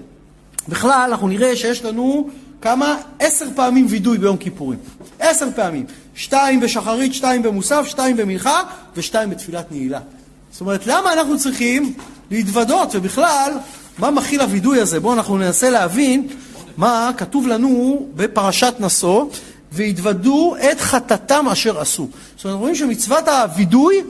בכלל, 0.70 1.08
אנחנו 1.12 1.28
נראה 1.28 1.56
שיש 1.56 1.84
לנו 1.84 2.30
כמה? 2.62 2.98
עשר 3.20 3.46
פעמים 3.56 3.86
וידוי 3.90 4.18
ביום 4.18 4.38
כיפורים. 4.38 4.80
עשר 5.20 5.48
פעמים. 5.56 5.86
שתיים 6.16 6.60
בשחרית, 6.60 7.14
שתיים 7.14 7.44
במוסף, 7.44 7.86
שתיים 7.88 8.18
במנחה 8.18 8.62
ושתיים 8.96 9.30
בתפילת 9.30 9.72
נעילה. 9.72 10.00
זאת 10.52 10.62
אומרת, 10.62 10.88
למה 10.88 11.14
אנחנו 11.14 11.38
צריכים 11.40 11.94
להתוודות? 12.32 12.90
ובכלל, 12.94 13.54
מה 13.98 14.12
מכיל 14.12 14.42
הווידוי 14.42 14.82
הזה? 14.82 15.00
בואו 15.00 15.14
אנחנו 15.14 15.38
ננסה 15.38 15.70
להבין 15.70 16.28
מה 16.78 17.12
כתוב 17.18 17.48
לנו 17.48 18.06
בפרשת 18.16 18.74
נשוא, 18.80 19.26
והתוודו 19.72 20.56
את 20.72 20.82
חטאתם 20.82 21.46
אשר 21.52 21.80
עשו. 21.80 22.08
זאת 22.36 22.46
אומרת, 22.46 22.60
רואים 22.60 22.76
שמצוות 22.76 23.28
הווידוי 23.28 24.04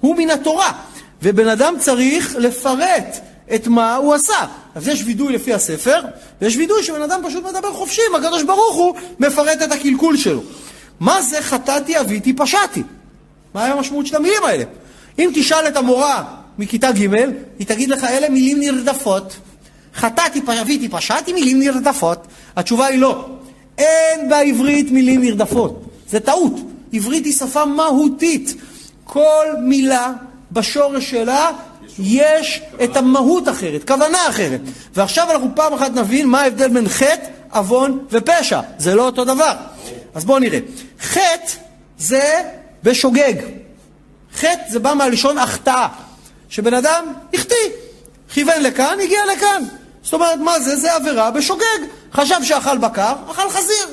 הוא 0.00 0.16
מן 0.16 0.30
התורה, 0.30 0.72
ובן 1.22 1.48
אדם 1.48 1.74
צריך 1.78 2.36
לפרט 2.38 3.16
את 3.54 3.66
מה 3.66 3.94
הוא 3.94 4.14
עשה. 4.14 4.46
אז 4.74 4.88
יש 4.88 5.02
וידוי 5.06 5.32
לפי 5.32 5.54
הספר, 5.54 6.00
ויש 6.40 6.56
וידוי 6.56 6.82
שבן 6.82 7.02
אדם 7.02 7.20
פשוט 7.24 7.44
מדבר 7.44 7.72
חופשי, 7.72 8.02
והקדוש 8.12 8.42
ברוך 8.42 8.76
הוא 8.76 8.94
מפרט 9.18 9.62
את 9.62 9.72
הקלקול 9.72 10.16
שלו. 10.16 10.42
מה 11.00 11.22
זה 11.22 11.42
חטאתי, 11.42 12.00
אביתי, 12.00 12.32
פשעתי? 12.32 12.82
מה 13.54 13.64
המשמעות 13.64 14.06
של 14.06 14.16
המילים 14.16 14.44
האלה? 14.44 14.64
אם 15.18 15.30
תשאל 15.34 15.68
את 15.68 15.76
המורה 15.76 16.24
מכיתה 16.58 16.92
ג', 16.92 17.14
היא 17.58 17.66
תגיד 17.66 17.88
לך, 17.90 18.04
אלה 18.04 18.28
מילים 18.28 18.60
נרדפות. 18.60 19.36
חטאתי, 19.94 20.40
אביתי, 20.60 20.88
פשעתי, 20.88 21.32
מילים 21.32 21.60
נרדפות. 21.60 22.26
התשובה 22.56 22.86
היא 22.86 22.98
לא. 22.98 23.28
אין 23.78 24.28
בעברית 24.28 24.90
מילים 24.90 25.20
נרדפות. 25.22 25.82
זה 26.08 26.20
טעות. 26.20 26.52
עברית 26.92 27.24
היא 27.24 27.32
שפה 27.32 27.64
מהותית. 27.64 28.54
כל 29.04 29.46
מילה 29.62 30.12
בשורש 30.52 31.10
שלה 31.10 31.50
יש 32.00 32.62
את 32.84 32.96
המהות 32.96 33.48
אחרת, 33.48 33.88
כוונה 33.88 34.28
אחרת. 34.28 34.60
ועכשיו 34.94 35.30
אנחנו 35.30 35.48
פעם 35.54 35.74
אחת 35.74 35.90
נבין 35.90 36.26
מה 36.26 36.40
ההבדל 36.40 36.68
בין 36.68 36.88
חטא, 36.88 37.26
עוון 37.52 37.98
ופשע. 38.10 38.60
זה 38.78 38.94
לא 38.94 39.06
אותו 39.06 39.24
דבר. 39.24 39.52
אז 40.14 40.24
בואו 40.24 40.38
נראה. 40.38 40.58
חטא 41.00 41.52
זה 41.98 42.42
בשוגג. 42.82 43.34
חטא 44.34 44.62
זה 44.68 44.78
בא 44.78 44.94
מהלשון 44.94 45.38
החטאה. 45.38 45.88
שבן 46.48 46.74
אדם 46.74 47.04
החטיא, 47.34 47.56
כיוון 48.32 48.62
לכאן, 48.62 48.96
הגיע 49.02 49.20
לכאן. 49.36 49.62
זאת 50.02 50.12
אומרת, 50.12 50.38
מה 50.38 50.60
זה? 50.60 50.76
זה 50.76 50.94
עבירה 50.94 51.30
בשוגג. 51.30 51.80
חשב 52.12 52.36
שאכל 52.42 52.78
בקר, 52.78 53.12
אכל 53.30 53.50
חזיר. 53.50 53.86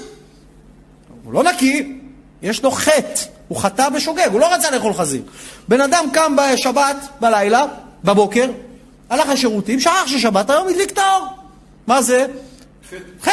הוא 1.24 1.34
לא 1.34 1.44
נקי, 1.44 2.00
יש 2.42 2.64
לו 2.64 2.72
חטא. 2.72 3.22
הוא 3.48 3.58
חטא 3.58 3.90
בשוגג, 3.90 4.30
הוא 4.32 4.40
לא 4.40 4.54
רצה 4.54 4.72
לאכול 4.72 4.94
חזיר. 4.94 5.22
בן 5.68 5.82
אדם 5.82 6.06
קם 6.14 6.36
בשבת, 6.36 6.96
בלילה, 7.20 7.66
בבוקר, 8.04 8.50
הלך 9.10 9.30
לשירותים, 9.30 9.80
שכח 9.80 10.04
ששבת, 10.06 10.50
היום 10.50 10.68
הדליק 10.68 10.92
את 10.92 10.98
האור. 10.98 11.28
מה 11.88 12.02
זה? 12.02 12.26
חטא. 13.22 13.32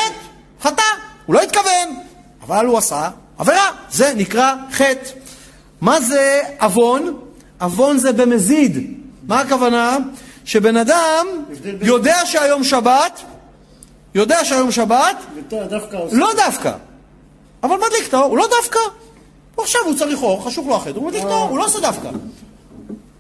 חטא. 0.63 0.83
הוא 1.27 1.35
לא 1.35 1.43
התכוון, 1.43 2.01
אבל 2.43 2.67
הוא 2.67 2.79
עשה 2.79 3.11
עבירה. 3.39 3.71
זה 3.91 4.13
נקרא 4.17 4.55
חטא. 4.73 5.11
מה 5.81 6.01
זה 6.01 6.41
עוון? 6.61 7.17
עוון 7.61 7.99
זה 7.99 8.13
במזיד. 8.13 9.01
מה 9.27 9.41
הכוונה? 9.41 9.97
שבן 10.45 10.77
אדם 10.77 11.27
יודע 11.83 12.27
שהיום 12.27 12.65
שבת, 12.65 13.21
יודע 14.15 14.45
שהיום 14.45 14.71
שבת, 14.71 15.17
לא 16.13 16.31
דווקא, 16.37 16.73
אבל 17.63 17.77
מדליק 17.77 18.09
את 18.09 18.15
האור, 18.15 18.25
הוא 18.25 18.39
לא 18.39 18.47
דווקא. 18.61 18.79
עכשיו 19.59 19.81
הוא 19.85 19.95
צריך 19.95 20.23
אור, 20.23 20.45
חשוך 20.45 20.67
לו 20.67 20.77
החדר, 20.77 20.99
הוא 20.99 21.07
מדליק 21.07 21.23
את 21.23 21.29
האור, 21.29 21.49
הוא 21.49 21.59
לא 21.59 21.65
עושה 21.65 21.81
דווקא. 21.81 22.09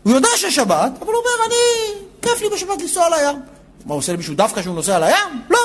הוא 0.05 0.13
יודע 0.13 0.29
שיש 0.37 0.55
שבת, 0.55 0.93
אבל 1.01 1.13
הוא 1.13 1.17
אומר, 1.17 1.47
אני, 1.47 1.95
כיף 2.23 2.43
לי 2.43 2.49
בשבת 2.49 2.83
לנסוע 2.83 3.09
לים. 3.09 3.37
מה, 3.87 3.95
הוא 3.95 3.99
עושה 3.99 4.13
למישהו 4.13 4.35
דווקא 4.35 4.63
שהוא 4.63 4.75
נוסע 4.75 4.99
לים? 4.99 5.43
לא. 5.51 5.59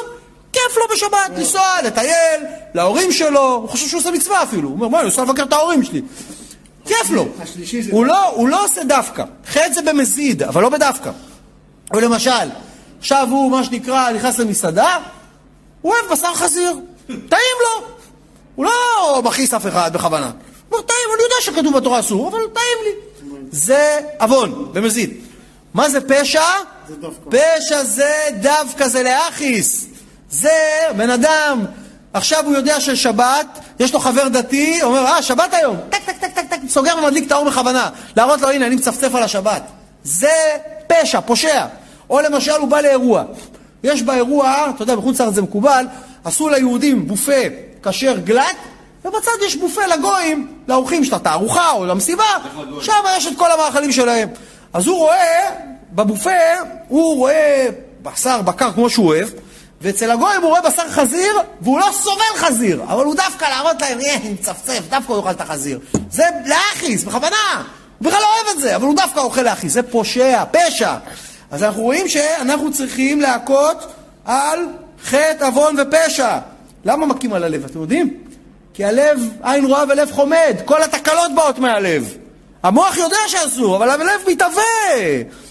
כיף 0.53 0.77
לו 0.77 0.83
בשבת 0.95 1.37
לנסוע, 1.37 1.81
לטייל, 1.83 2.41
להורים 2.73 3.11
שלו, 3.11 3.53
הוא 3.53 3.69
חושב 3.69 3.87
שהוא 3.87 3.99
עושה 3.99 4.11
מצווה 4.11 4.43
אפילו. 4.43 4.69
הוא 4.69 4.75
אומר, 4.75 4.87
מה, 4.87 4.97
אני 4.99 5.05
נוסע 5.05 5.23
לבקר 5.23 5.43
את 5.43 5.53
ההורים 5.53 5.83
שלי. 5.83 6.01
כיף 6.85 7.09
לו. 7.09 7.25
הוא 7.91 8.05
לא, 8.05 8.29
הוא 8.29 8.47
לא 8.47 8.65
עושה 8.65 8.83
דווקא. 8.83 9.23
חטא 9.47 9.73
זה 9.73 9.81
במזיד, 9.81 10.43
אבל 10.43 10.61
לא 10.61 10.69
בדווקא. 10.69 11.11
או 11.93 11.99
למשל, 11.99 12.49
עכשיו 12.99 13.27
הוא, 13.31 13.51
מה 13.51 13.63
שנקרא, 13.63 14.11
נכנס 14.11 14.39
למסעדה, 14.39 14.97
הוא 15.81 15.93
אוהב 15.93 16.11
בשר 16.11 16.33
חזיר. 16.33 16.75
טעים 17.07 17.57
לו. 17.61 17.87
הוא 18.55 18.65
לא 18.65 19.21
מכעיס 19.23 19.53
אף 19.53 19.67
אחד 19.67 19.93
בכוונה. 19.93 20.25
הוא 20.25 20.33
אומר, 20.71 20.81
טעים, 20.81 21.09
אני 21.15 21.23
יודע 21.23 21.35
שכתוב 21.41 21.77
בתורה 21.77 21.99
אסור, 21.99 22.27
אבל 22.27 22.37
טעים 22.37 22.77
לי. 22.83 23.08
זה 23.51 23.99
עוון, 24.19 24.69
במזיד. 24.73 25.13
מה 25.73 25.89
זה 25.89 26.01
פשע? 26.01 26.41
זה. 26.87 26.95
פשע 27.29 27.83
זה 27.83 28.13
דווקא, 28.41 28.87
זה 28.87 29.03
להכיס. 29.03 29.85
זה 30.31 30.59
בן 30.97 31.09
אדם, 31.09 31.65
עכשיו 32.13 32.45
הוא 32.45 32.55
יודע 32.55 32.79
ששבת, 32.79 33.59
יש 33.79 33.93
לו 33.93 33.99
חבר 33.99 34.27
דתי, 34.27 34.83
אומר, 34.83 35.05
אה, 35.05 35.21
שבת 35.21 35.53
היום, 35.53 35.77
טק, 35.89 35.99
טק, 36.05 36.17
טק, 36.19 36.31
טק, 36.35 36.45
טק, 36.49 36.57
סוגר 36.69 36.97
ומדליק 36.97 37.27
את 37.27 37.31
האור 37.31 37.45
בכוונה, 37.45 37.89
להראות 38.15 38.41
לו, 38.41 38.49
הנה, 38.49 38.67
אני 38.67 38.75
מצפצף 38.75 39.15
על 39.15 39.23
השבת. 39.23 39.61
זה 40.03 40.31
פשע, 40.87 41.21
פושע. 41.21 41.65
או 42.09 42.21
למשל, 42.21 42.51
הוא 42.51 42.67
בא 42.67 42.81
לאירוע. 42.81 43.23
יש 43.83 44.01
באירוע, 44.01 44.71
אתה 44.75 44.83
יודע, 44.83 44.95
בחוץ 44.95 45.21
לארץ 45.21 45.33
זה 45.33 45.41
מקובל, 45.41 45.85
עשו 46.23 46.49
ליהודים 46.49 47.07
בופה 47.07 47.41
כשר 47.83 48.17
גלאט, 48.17 48.55
ובצד 49.05 49.31
יש 49.45 49.55
בופה 49.55 49.85
לגויים, 49.85 50.47
לאורחים 50.67 51.03
של 51.03 51.15
התערוכה 51.15 51.71
או 51.71 51.85
למסיבה, 51.85 52.23
שם 52.81 52.93
יש 53.17 53.27
את 53.27 53.37
כל 53.37 53.51
המאכלים 53.51 53.91
שלהם. 53.91 54.29
אז 54.73 54.87
הוא 54.87 54.97
רואה, 54.97 55.49
בבופה, 55.91 56.31
הוא 56.87 57.15
רואה 57.15 57.67
בשר 58.01 58.41
בקר 58.41 58.71
כמו 58.71 58.89
שהוא 58.89 59.07
אוהב, 59.07 59.29
ואצל 59.81 60.11
הגויים 60.11 60.41
הוא 60.41 60.49
רואה 60.49 60.61
בשר 60.61 60.89
חזיר, 60.89 61.33
והוא 61.61 61.79
לא 61.79 61.89
סובל 61.91 62.37
חזיר, 62.37 62.83
אבל 62.83 63.05
הוא 63.05 63.15
דווקא 63.15 63.45
להראות 63.45 63.81
להם, 63.81 63.99
אני 63.99 64.29
מצפצף, 64.29 64.79
דווקא 64.89 65.13
הוא 65.13 65.17
יאכל 65.17 65.31
את 65.31 65.41
החזיר. 65.41 65.79
זה 66.11 66.23
להכיס, 66.45 67.03
בכוונה. 67.03 67.63
הוא 67.99 68.05
בכלל 68.05 68.19
לא 68.19 68.27
אוהב 68.35 68.55
את 68.55 68.61
זה, 68.61 68.75
אבל 68.75 68.85
הוא 68.85 68.95
דווקא 68.95 69.19
אוכל 69.19 69.41
להכיס. 69.41 69.73
זה 69.73 69.83
פושע, 69.83 70.43
פשע. 70.51 70.95
אז 71.51 71.63
אנחנו 71.63 71.81
רואים 71.81 72.07
שאנחנו 72.07 72.73
צריכים 72.73 73.21
להכות 73.21 73.77
על 74.25 74.59
חטא, 75.03 75.43
עוון 75.45 75.75
ופשע. 75.79 76.37
למה 76.85 77.05
מכים 77.05 77.33
על 77.33 77.43
הלב, 77.43 77.65
אתם 77.65 77.81
יודעים? 77.81 78.28
כי 78.79 78.85
הלב 78.85 79.29
עין 79.43 79.65
רואה 79.65 79.83
ולב 79.89 80.11
חומד, 80.11 80.55
כל 80.65 80.83
התקלות 80.83 81.35
באות 81.35 81.59
מהלב. 81.59 82.13
המוח 82.63 82.97
יודע 82.97 83.17
שאסור, 83.27 83.75
אבל 83.75 83.89
הלב 83.89 84.21
מתהווה. 84.27 84.63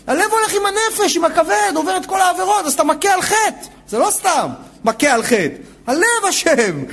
הלב 0.06 0.30
הולך 0.30 0.54
עם 0.54 0.62
הנפש, 0.66 1.16
עם 1.16 1.24
הכבד, 1.24 1.72
עובר 1.74 1.96
את 1.96 2.06
כל 2.06 2.20
העבירות, 2.20 2.66
אז 2.66 2.74
אתה 2.74 2.84
מכה 2.84 3.14
על 3.14 3.22
חטא. 3.22 3.66
זה 3.88 3.98
לא 3.98 4.10
סתם 4.10 4.48
מכה 4.84 5.12
על 5.12 5.22
חטא. 5.22 5.54
הלב 5.86 6.24
אשם. 6.28 6.84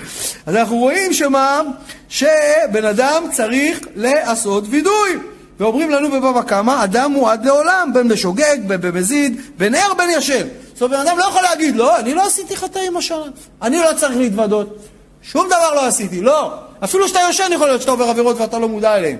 אז 0.45 0.55
אנחנו 0.55 0.77
רואים 0.77 1.13
שמה? 1.13 1.61
שבן 2.09 2.85
אדם 2.89 3.23
צריך 3.31 3.79
לעשות 3.95 4.63
וידוי. 4.69 5.19
ואומרים 5.59 5.89
לנו 5.89 6.11
בבבא 6.11 6.41
קמא, 6.41 6.83
אדם 6.83 7.11
מועד 7.11 7.45
לעולם, 7.45 7.91
בין 7.93 8.07
בשוגג, 8.07 8.57
בין 8.67 8.81
במזיד, 8.81 9.41
בין 9.57 9.75
ער, 9.75 9.93
בין 9.93 10.09
ישן. 10.09 10.47
זאת 10.73 10.81
אומרת, 10.81 10.99
בן 10.99 11.07
אדם 11.07 11.17
לא 11.17 11.23
יכול 11.23 11.41
להגיד, 11.41 11.75
לא, 11.75 11.99
אני 11.99 12.13
לא 12.13 12.25
עשיתי 12.25 12.55
חטאים 12.55 12.97
השנה. 12.97 13.25
אני 13.61 13.77
לא 13.77 13.89
צריך 13.97 14.17
להתוודות. 14.17 14.94
שום 15.31 15.47
דבר 15.47 15.73
לא 15.75 15.85
עשיתי, 15.85 16.21
לא. 16.21 16.53
אפילו 16.83 17.07
שאתה 17.07 17.19
ישן 17.29 17.49
יכול 17.53 17.67
להיות 17.67 17.81
שאתה 17.81 17.91
עובר 17.91 18.05
עבירות 18.05 18.39
ואתה 18.39 18.59
לא 18.59 18.69
מודע 18.69 18.95
אליהן. 18.95 19.17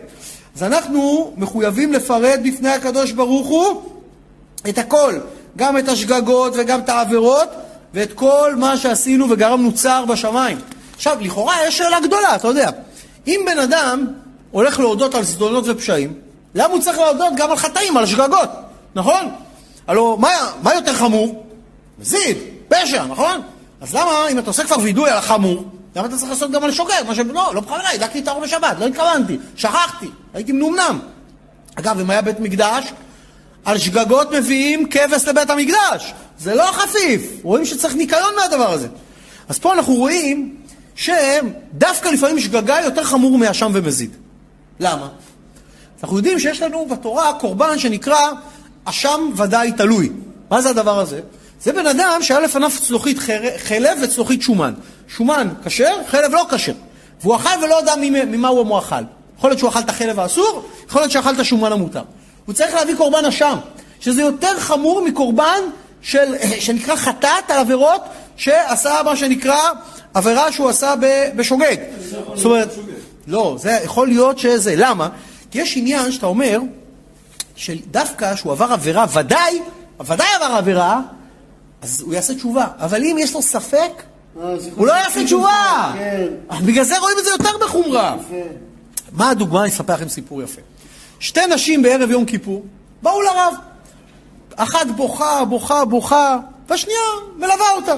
אז 0.55 0.63
אנחנו 0.63 1.33
מחויבים 1.37 1.93
לפרט 1.93 2.39
בפני 2.43 2.69
הקדוש 2.69 3.11
ברוך 3.11 3.47
הוא 3.47 3.81
את 4.69 4.77
הכל, 4.77 5.13
גם 5.55 5.77
את 5.77 5.87
השגגות 5.89 6.53
וגם 6.55 6.79
את 6.79 6.89
העבירות 6.89 7.49
ואת 7.93 8.13
כל 8.13 8.53
מה 8.57 8.77
שעשינו 8.77 9.29
וגרמנו 9.29 9.73
צער 9.73 10.05
בשמיים. 10.05 10.57
עכשיו, 10.95 11.17
לכאורה 11.21 11.55
יש 11.67 11.77
שאלה 11.77 11.99
גדולה, 11.99 12.35
אתה 12.35 12.47
יודע. 12.47 12.69
אם 13.27 13.41
בן 13.45 13.59
אדם 13.59 14.07
הולך 14.51 14.79
להודות 14.79 15.15
על 15.15 15.23
זדונות 15.23 15.63
ופשעים, 15.67 16.13
למה 16.55 16.73
הוא 16.73 16.81
צריך 16.81 16.97
להודות 16.97 17.33
גם 17.35 17.51
על 17.51 17.57
חטאים, 17.57 17.97
על 17.97 18.05
שגגות, 18.05 18.49
נכון? 18.95 19.29
הלוא 19.87 20.19
מה, 20.19 20.29
מה 20.61 20.73
יותר 20.73 20.93
חמור? 20.93 21.45
מזיד, 21.99 22.37
פשע, 22.67 23.05
נכון? 23.05 23.41
אז 23.81 23.95
למה, 23.95 24.27
אם 24.31 24.39
אתה 24.39 24.49
עושה 24.49 24.63
כבר 24.63 24.75
וידוי 24.79 25.09
על 25.09 25.17
החמור, 25.17 25.65
למה 25.95 26.07
אתה 26.07 26.17
צריך 26.17 26.31
לעשות 26.31 26.51
גם 26.51 26.63
על 26.63 26.71
שוגג? 26.71 27.03
מה 27.07 27.15
ש... 27.15 27.19
לא, 27.19 27.51
לא 27.55 27.61
בכוונה, 27.61 27.89
הדלקתי 27.89 28.19
את 28.19 28.27
האור 28.27 28.41
בשבת, 28.41 28.77
לא 28.79 28.85
התכוונתי, 28.85 29.37
שכחתי, 29.55 30.07
הייתי 30.33 30.51
מנומנם. 30.51 30.99
אגב, 31.75 31.99
אם 31.99 32.09
היה 32.09 32.21
בית 32.21 32.39
מקדש, 32.39 32.85
על 33.65 33.77
שגגות 33.77 34.31
מביאים 34.31 34.89
כבש 34.89 35.27
לבית 35.27 35.49
המקדש. 35.49 36.13
זה 36.39 36.55
לא 36.55 36.71
חפיף, 36.71 37.21
רואים 37.43 37.65
שצריך 37.65 37.95
ניקיון 37.95 38.33
מהדבר 38.35 38.71
הזה. 38.71 38.87
אז 39.49 39.59
פה 39.59 39.73
אנחנו 39.73 39.93
רואים 39.93 40.55
שדווקא 40.95 42.09
לפעמים 42.09 42.39
שגגה 42.39 42.77
יותר 42.83 43.03
חמור 43.03 43.37
מאשם 43.37 43.71
ומזיד. 43.73 44.15
למה? 44.79 45.09
אנחנו 46.03 46.17
יודעים 46.17 46.39
שיש 46.39 46.61
לנו 46.61 46.85
בתורה 46.85 47.33
קורבן 47.33 47.79
שנקרא 47.79 48.19
אשם 48.85 49.29
ודאי 49.35 49.71
תלוי. 49.71 50.09
מה 50.49 50.61
זה 50.61 50.69
הדבר 50.69 50.99
הזה? 50.99 51.21
זה 51.61 51.73
בן 51.73 51.87
אדם 51.87 52.19
שהיה 52.21 52.39
לפניו 52.39 52.71
צלוחית 52.81 53.17
חלב 53.57 53.97
וצלוחית 54.01 54.41
שומן. 54.41 54.73
שומן 55.07 55.49
כשר, 55.65 55.95
חלב 56.07 56.31
לא 56.31 56.45
כשר. 56.49 56.73
והוא 57.21 57.35
אכל 57.35 57.63
ולא 57.63 57.75
יודע 57.75 57.93
ממה 58.25 58.47
הוא 58.47 58.79
אכל. 58.79 58.95
יכול 59.37 59.49
להיות 59.49 59.59
שהוא 59.59 59.69
אכל 59.69 59.79
את 59.79 59.89
החלב 59.89 60.19
האסור, 60.19 60.65
יכול 60.87 61.01
להיות 61.01 61.11
שאכל 61.11 61.33
את 61.33 61.39
השומן 61.39 61.71
המותר. 61.71 62.03
הוא 62.45 62.55
צריך 62.55 62.73
להביא 62.73 62.95
קורבן 62.95 63.25
אשם, 63.25 63.57
שזה 63.99 64.21
יותר 64.21 64.59
חמור 64.59 65.01
מקורבן 65.01 65.61
של, 66.01 66.35
שנקרא 66.65 66.95
חטאת 66.95 67.49
על 67.49 67.59
עבירות 67.59 68.01
שעשה 68.37 69.01
מה 69.05 69.15
שנקרא 69.15 69.59
עבירה 70.13 70.51
שהוא 70.51 70.69
עשה 70.69 70.93
בשוגג. 71.35 71.75
זאת 72.35 72.45
אומרת, 72.45 72.69
לא, 73.27 73.55
זה 73.59 73.79
יכול 73.83 74.07
להיות 74.07 74.39
שזה, 74.39 74.73
למה? 74.77 75.09
כי 75.51 75.61
יש 75.61 75.77
עניין 75.77 76.11
שאתה 76.11 76.25
אומר, 76.25 76.59
שדווקא 77.55 78.35
שהוא 78.35 78.51
עבר 78.51 78.73
עבירה, 78.73 79.05
ודאי, 79.13 79.59
ודאי 79.99 80.27
עבר 80.35 80.55
עבירה, 80.55 80.99
אז 81.81 82.01
הוא 82.01 82.13
יעשה 82.13 82.35
תשובה. 82.35 82.67
אבל 82.79 83.03
אם 83.03 83.17
יש 83.19 83.33
לו 83.33 83.41
ספק, 83.41 84.03
הוא 84.75 84.87
לא 84.87 84.93
יעשה 84.93 85.23
תשובה. 85.25 85.91
כן. 85.93 86.27
בגלל 86.65 86.83
זה 86.83 86.99
רואים 86.99 87.17
את 87.19 87.23
זה 87.23 87.29
יותר 87.29 87.57
בחומרה. 87.65 88.15
מה 89.11 89.29
הדוגמה? 89.29 89.61
אני 89.61 89.69
אספר 89.69 89.93
לכם 89.93 90.09
סיפור 90.09 90.41
יפה. 90.41 90.61
שתי 91.19 91.39
נשים 91.49 91.81
בערב 91.81 92.11
יום 92.11 92.25
כיפור 92.25 92.65
באו 93.01 93.21
לרב. 93.21 93.53
אחת 94.55 94.87
בוכה, 94.95 95.45
בוכה, 95.45 95.85
בוכה, 95.85 96.37
והשנייה 96.69 96.99
מלווה 97.35 97.71
אותה. 97.75 97.95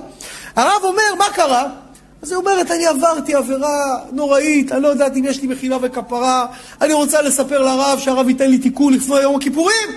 הרב 0.56 0.82
אומר, 0.84 1.16
מה 1.18 1.26
קרה? 1.34 1.68
אז 2.22 2.32
היא 2.32 2.38
אומרת, 2.38 2.72
אני 2.72 2.86
עברתי 2.86 3.36
עבירה 3.36 3.98
נוראית, 4.12 4.72
אני 4.72 4.82
לא 4.82 4.88
יודעת 4.88 5.16
אם 5.16 5.26
יש 5.26 5.42
לי 5.42 5.48
מחילה 5.48 5.78
וכפרה, 5.82 6.46
אני 6.82 6.94
רוצה 6.94 7.22
לספר 7.22 7.62
לרב 7.62 8.00
שהרב 8.00 8.30
ייתן 8.30 8.50
לי 8.50 8.58
תיקון 8.58 8.94
לפני 8.94 9.20
יום 9.20 9.36
הכיפורים. 9.36 9.90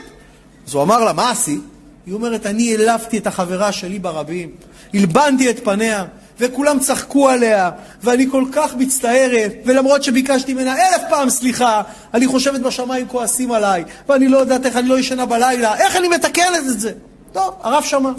אז 0.67 0.75
הוא 0.75 0.83
אמר 0.83 1.05
לה, 1.05 1.13
מה 1.13 1.31
עשית? 1.31 1.61
היא 2.07 2.15
אומרת, 2.15 2.47
אני 2.47 2.71
העלבתי 2.77 3.19
את 3.19 3.27
החברה 3.27 3.73
שלי 3.73 3.99
ברבים, 3.99 4.51
הלבנתי 4.95 5.51
את 5.51 5.65
פניה, 5.65 6.05
וכולם 6.41 6.79
צחקו 6.79 7.29
עליה, 7.29 7.71
ואני 8.03 8.31
כל 8.31 8.45
כך 8.53 8.75
מצטערת, 8.75 9.53
ולמרות 9.65 10.03
שביקשתי 10.03 10.55
ממנה 10.55 10.75
אלף 10.75 11.03
פעם 11.09 11.31
סליחה, 11.31 11.83
אני 12.15 12.27
חושבת 12.27 12.61
בשמיים 12.61 13.09
כועסים 13.09 13.53
עליי, 13.53 13.85
ואני 14.09 14.29
לא 14.29 14.39
יודעת 14.39 14.67
איך 14.67 14.77
אני 14.77 14.89
לא 14.89 14.99
ישנה 14.99 15.27
בלילה, 15.27 15.77
איך 15.79 15.97
אני 15.97 16.09
מתקנת 16.09 16.65
את 16.69 16.81
זה? 16.81 16.93
טוב, 17.33 17.55
הרב 17.63 17.83
שמע. 17.85 18.11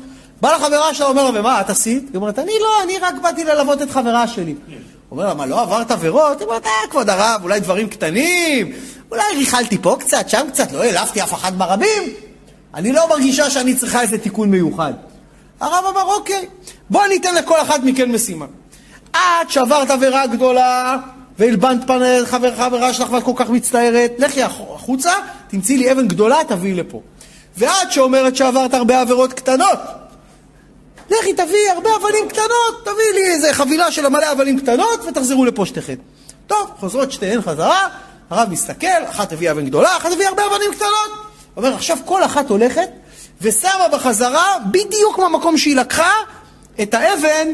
בא 0.41 0.55
לחברה 0.55 0.93
שלה, 0.93 1.07
אומר 1.07 1.31
לה, 1.31 1.39
ומה, 1.39 1.61
את 1.61 1.69
עשית? 1.69 2.03
היא 2.09 2.15
אומרת, 2.15 2.39
אני 2.39 2.51
לא, 2.61 2.83
אני 2.83 2.97
רק 2.97 3.13
באתי 3.21 3.43
ללוות 3.43 3.81
את 3.81 3.91
חברה 3.91 4.27
שלי. 4.27 4.55
אומר 5.11 5.27
לה, 5.27 5.33
מה, 5.33 5.45
לא 5.45 5.61
עברת 5.61 5.91
עבירות? 5.91 6.39
היא 6.39 6.47
אומרת, 6.47 6.65
אה, 6.65 6.71
כבוד 6.89 7.09
הרב, 7.09 7.39
אולי 7.43 7.59
דברים 7.59 7.89
קטנים, 7.89 8.71
אולי 9.11 9.23
ריכלתי 9.37 9.77
פה 9.81 9.97
קצת, 9.99 10.29
שם 10.29 10.47
קצת, 10.51 10.71
לא 10.71 10.83
העלבתי 10.83 11.23
אף 11.23 11.33
אחד 11.33 11.57
ברבים. 11.57 12.03
אני 12.73 12.91
לא 12.91 13.09
מרגישה 13.09 13.49
שאני 13.49 13.75
צריכה 13.75 14.01
איזה 14.01 14.17
תיקון 14.17 14.49
מיוחד. 14.49 14.93
הרב 15.59 15.85
אמר, 15.89 16.03
אוקיי, 16.03 16.45
בוא 16.91 17.05
אני 17.05 17.17
אתן 17.17 17.35
לכל 17.35 17.61
אחת 17.61 17.79
מכן 17.83 18.11
משימה. 18.11 18.45
את 19.11 19.49
שעברת 19.49 19.91
עבירה 19.91 20.27
גדולה, 20.27 20.97
והלבנת 21.39 21.87
פנל 21.87 22.25
חבר 22.25 22.55
חברה 22.55 22.93
שלך 22.93 23.11
ואת 23.11 23.23
כל 23.23 23.31
כך 23.35 23.49
מצטערת, 23.49 24.11
לכי 24.17 24.43
החוצה, 24.43 25.11
תמצאי 25.47 25.77
לי 25.77 25.91
אבן 25.91 26.07
גדולה, 26.07 26.37
תביאי 26.47 26.73
לפה. 26.73 27.01
ואת 27.57 27.91
שאומרת 27.91 28.35
שעברת 28.35 28.73
הרבה 28.73 29.01
עבירות 29.01 29.33
קטנות, 29.33 29.79
לכי 31.09 31.33
תביאי 31.33 31.69
הרבה 31.75 31.89
אבנים 31.95 32.29
קטנות, 32.29 32.81
תביאי 32.83 33.13
לי 33.13 33.31
איזה 33.31 33.53
חבילה 33.53 33.91
של 33.91 34.07
מלא 34.07 34.31
אבנים 34.31 34.59
קטנות 34.59 35.05
ותחזרו 35.07 35.45
לפה 35.45 35.65
שתיכן. 35.65 35.95
טוב, 36.47 36.71
חוזרות 36.79 37.11
שתיהן 37.11 37.41
חזרה, 37.41 37.87
הרב 38.29 38.49
מסתכל, 38.49 39.03
אחת 39.09 39.31
הביאה 39.31 39.51
אבן 39.51 39.65
גדולה, 39.65 39.97
אחת 39.97 40.11
הביאה 40.11 40.29
הרבה 40.29 40.43
אבנים 40.45 40.71
קטנות. 40.73 41.11
אומר, 41.57 41.73
עכשיו 41.73 41.97
כל 42.05 42.23
אחת 42.23 42.49
הולכת 42.49 42.89
ושמה 43.41 43.87
בחזרה, 43.93 44.55
בדיוק 44.71 45.19
מהמקום 45.19 45.57
שהיא 45.57 45.75
לקחה, 45.75 46.11
את 46.81 46.93
האבן 46.93 47.47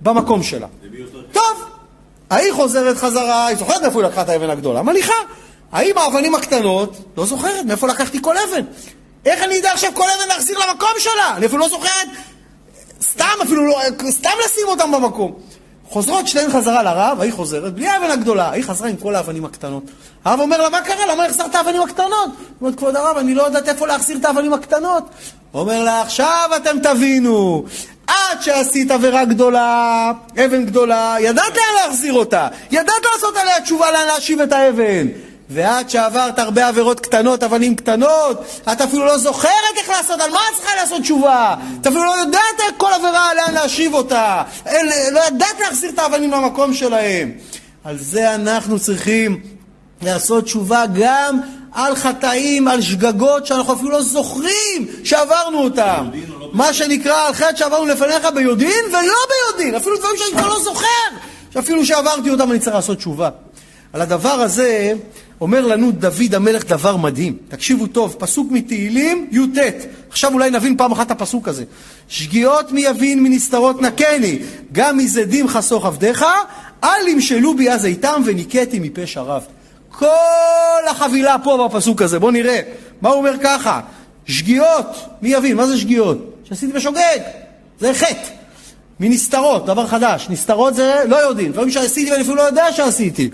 במקום 0.00 0.42
שלה. 0.42 0.66
טוב, 1.32 1.64
ההיא 2.30 2.52
חוזרת 2.52 2.96
חזרה, 2.96 3.46
היא 3.46 3.56
זוכרת 3.56 3.82
מאיפה 3.82 4.00
היא 4.00 4.08
לקחה 4.08 4.22
את 4.22 4.28
האבן 4.28 4.50
הגדולה, 4.50 4.82
מליכה. 4.82 5.14
האם 5.72 5.98
האבנים 5.98 6.34
הקטנות, 6.34 6.96
לא 7.16 7.26
זוכרת 7.26 7.64
מאיפה 7.64 7.86
לקחתי 7.86 8.22
כל 8.22 8.34
אבן. 8.38 8.64
איך 9.26 9.42
אני 9.42 9.60
אדע 9.60 9.72
עכשיו 9.72 9.90
כל 9.94 10.04
אבן 10.18 10.28
להחזיר 10.28 10.58
למקום 10.58 10.90
שלה? 10.98 11.36
אני 11.36 11.46
אפילו 11.46 11.60
לא 11.60 11.68
זוכרת, 11.68 12.08
סתם 13.02 13.24
אפילו 13.42 13.66
לא, 13.66 13.78
סתם 14.10 14.30
לשים 14.44 14.68
אותם 14.68 14.92
במקום. 14.92 15.32
חוזרות 15.88 16.28
שתיהן 16.28 16.50
חזרה 16.50 16.82
לרב, 16.82 17.16
ההיא 17.20 17.32
חוזרת, 17.32 17.74
בלי 17.74 17.88
האבן 17.88 18.10
הגדולה, 18.10 18.48
ההיא 18.48 18.64
חזרה 18.64 18.88
עם 18.88 18.96
כל 18.96 19.14
האבנים 19.14 19.44
הקטנות. 19.44 19.82
הרב 20.24 20.40
אומר 20.40 20.62
לה, 20.62 20.68
מה 20.68 20.80
קרה? 20.80 21.06
למה 21.06 21.24
החזרת 21.24 21.50
את 21.50 21.54
האבנים 21.54 21.82
הקטנות? 21.82 22.30
אומרת, 22.60 22.74
כבוד 22.74 22.96
הרב, 22.96 23.16
אני 23.16 23.34
לא 23.34 23.42
יודעת 23.42 23.68
איפה 23.68 23.86
להחזיר 23.86 24.16
את 24.16 24.24
האבנים 24.24 24.52
הקטנות. 24.52 25.04
אומר 25.54 25.84
לה, 25.84 26.02
עכשיו 26.02 26.50
אתם 26.56 26.76
תבינו, 26.82 27.64
עד 28.10 28.42
שעשית 28.42 28.90
עבירה 28.90 29.24
גדולה, 29.24 30.12
אבן 30.44 30.66
גדולה, 30.66 31.16
ידעת 31.20 31.56
לאן 31.56 31.84
להחזיר 31.86 32.12
אותה, 32.12 32.48
ידעת 32.70 33.02
לעשות 33.12 33.36
עליה 33.36 33.60
תשובה 33.60 33.90
לאן 33.90 34.06
להשיב 34.06 34.40
את 34.40 34.52
האבן. 34.52 35.06
ועד 35.52 35.90
שעברת 35.90 36.38
הרבה 36.38 36.68
עבירות 36.68 37.00
קטנות, 37.00 37.42
אבנים 37.42 37.76
קטנות, 37.76 38.60
את 38.72 38.80
אפילו 38.80 39.04
לא 39.04 39.18
זוכרת 39.18 39.76
איך 39.76 39.88
לעשות, 39.88 40.20
על 40.20 40.30
מה 40.30 40.38
את 40.50 40.56
צריכה 40.56 40.74
לעשות 40.76 41.02
תשובה? 41.02 41.54
את 41.80 41.86
אפילו 41.86 42.04
לא 42.04 42.10
יודעת 42.20 42.76
כל 42.76 42.92
עבירה 42.92 43.34
לאן 43.34 43.54
להשיב 43.54 43.94
אותה. 43.94 44.42
לא 45.12 45.20
ידעת 45.26 45.60
להחזיר 45.60 45.90
את 45.90 45.98
האבנים 45.98 46.30
למקום 46.30 46.74
שלהם. 46.74 47.32
על 47.84 47.98
זה 47.98 48.34
אנחנו 48.34 48.78
צריכים 48.78 49.40
לעשות 50.02 50.44
תשובה 50.44 50.84
גם 50.94 51.40
על 51.72 51.96
חטאים, 51.96 52.68
על 52.68 52.80
שגגות 52.80 53.46
שאנחנו 53.46 53.72
אפילו 53.72 53.90
לא 53.90 54.02
זוכרים 54.02 54.86
שעברנו 55.04 55.58
אותם. 55.58 56.08
מה 56.52 56.72
שנקרא 56.72 57.26
על 57.26 57.32
חטא 57.32 57.56
שעברנו 57.56 57.86
לפניך 57.86 58.26
ביודעין 58.34 58.84
ולא 58.88 59.14
ביודעין, 59.30 59.74
אפילו 59.74 59.96
דברים 59.96 60.16
שאני 60.16 60.40
כבר 60.40 60.48
לא 60.48 60.60
זוכר, 60.60 60.86
שאפילו 61.54 61.86
שעברתי 61.86 62.30
אותם 62.30 62.50
אני 62.50 62.58
צריך 62.58 62.76
לעשות 62.76 62.98
תשובה. 62.98 63.28
על 63.92 64.00
הדבר 64.00 64.28
הזה 64.28 64.94
אומר 65.40 65.66
לנו 65.66 65.90
דוד 65.90 66.34
המלך 66.34 66.64
דבר 66.64 66.96
מדהים. 66.96 67.36
תקשיבו 67.48 67.86
טוב, 67.86 68.16
פסוק 68.18 68.50
מתהילים, 68.50 69.28
י"ט. 69.30 69.58
עכשיו 70.10 70.32
אולי 70.32 70.50
נבין 70.50 70.76
פעם 70.76 70.92
אחת 70.92 71.06
את 71.06 71.10
הפסוק 71.10 71.48
הזה. 71.48 71.64
שגיאות 72.08 72.72
מי 72.72 72.80
יבין 72.80 73.22
מנסתרות 73.22 73.82
נקני, 73.82 74.38
גם 74.72 74.98
מזדים 74.98 75.48
חסוך 75.48 75.86
עבדיך, 75.86 76.24
אל 76.84 77.08
ימשלו 77.08 77.56
בי 77.56 77.70
אז 77.70 77.84
איתם 77.84 78.22
וניקטי 78.24 78.78
מפשע 78.78 79.20
רב. 79.20 79.42
כל 79.90 80.88
החבילה 80.90 81.36
פה 81.44 81.68
בפסוק 81.68 82.02
הזה, 82.02 82.18
בואו 82.18 82.30
נראה. 82.30 82.60
מה 83.02 83.08
הוא 83.08 83.18
אומר 83.18 83.34
ככה? 83.42 83.80
שגיאות, 84.26 84.86
מי 85.22 85.28
יבין? 85.28 85.56
מה 85.56 85.66
זה 85.66 85.78
שגיאות? 85.78 86.18
שעשיתי 86.44 86.72
בשוגג, 86.72 87.18
זה 87.80 87.94
חטא. 87.94 88.40
מנסתרות, 89.00 89.66
דבר 89.66 89.86
חדש. 89.86 90.26
נסתרות 90.30 90.74
זה 90.74 91.02
לא 91.06 91.16
יודעים, 91.16 91.52
דברים 91.52 91.70
שעשיתי 91.70 92.10
ואני 92.10 92.22
אפילו 92.22 92.36
לא 92.36 92.42
יודע 92.42 92.72
שעשיתי. 92.72 93.30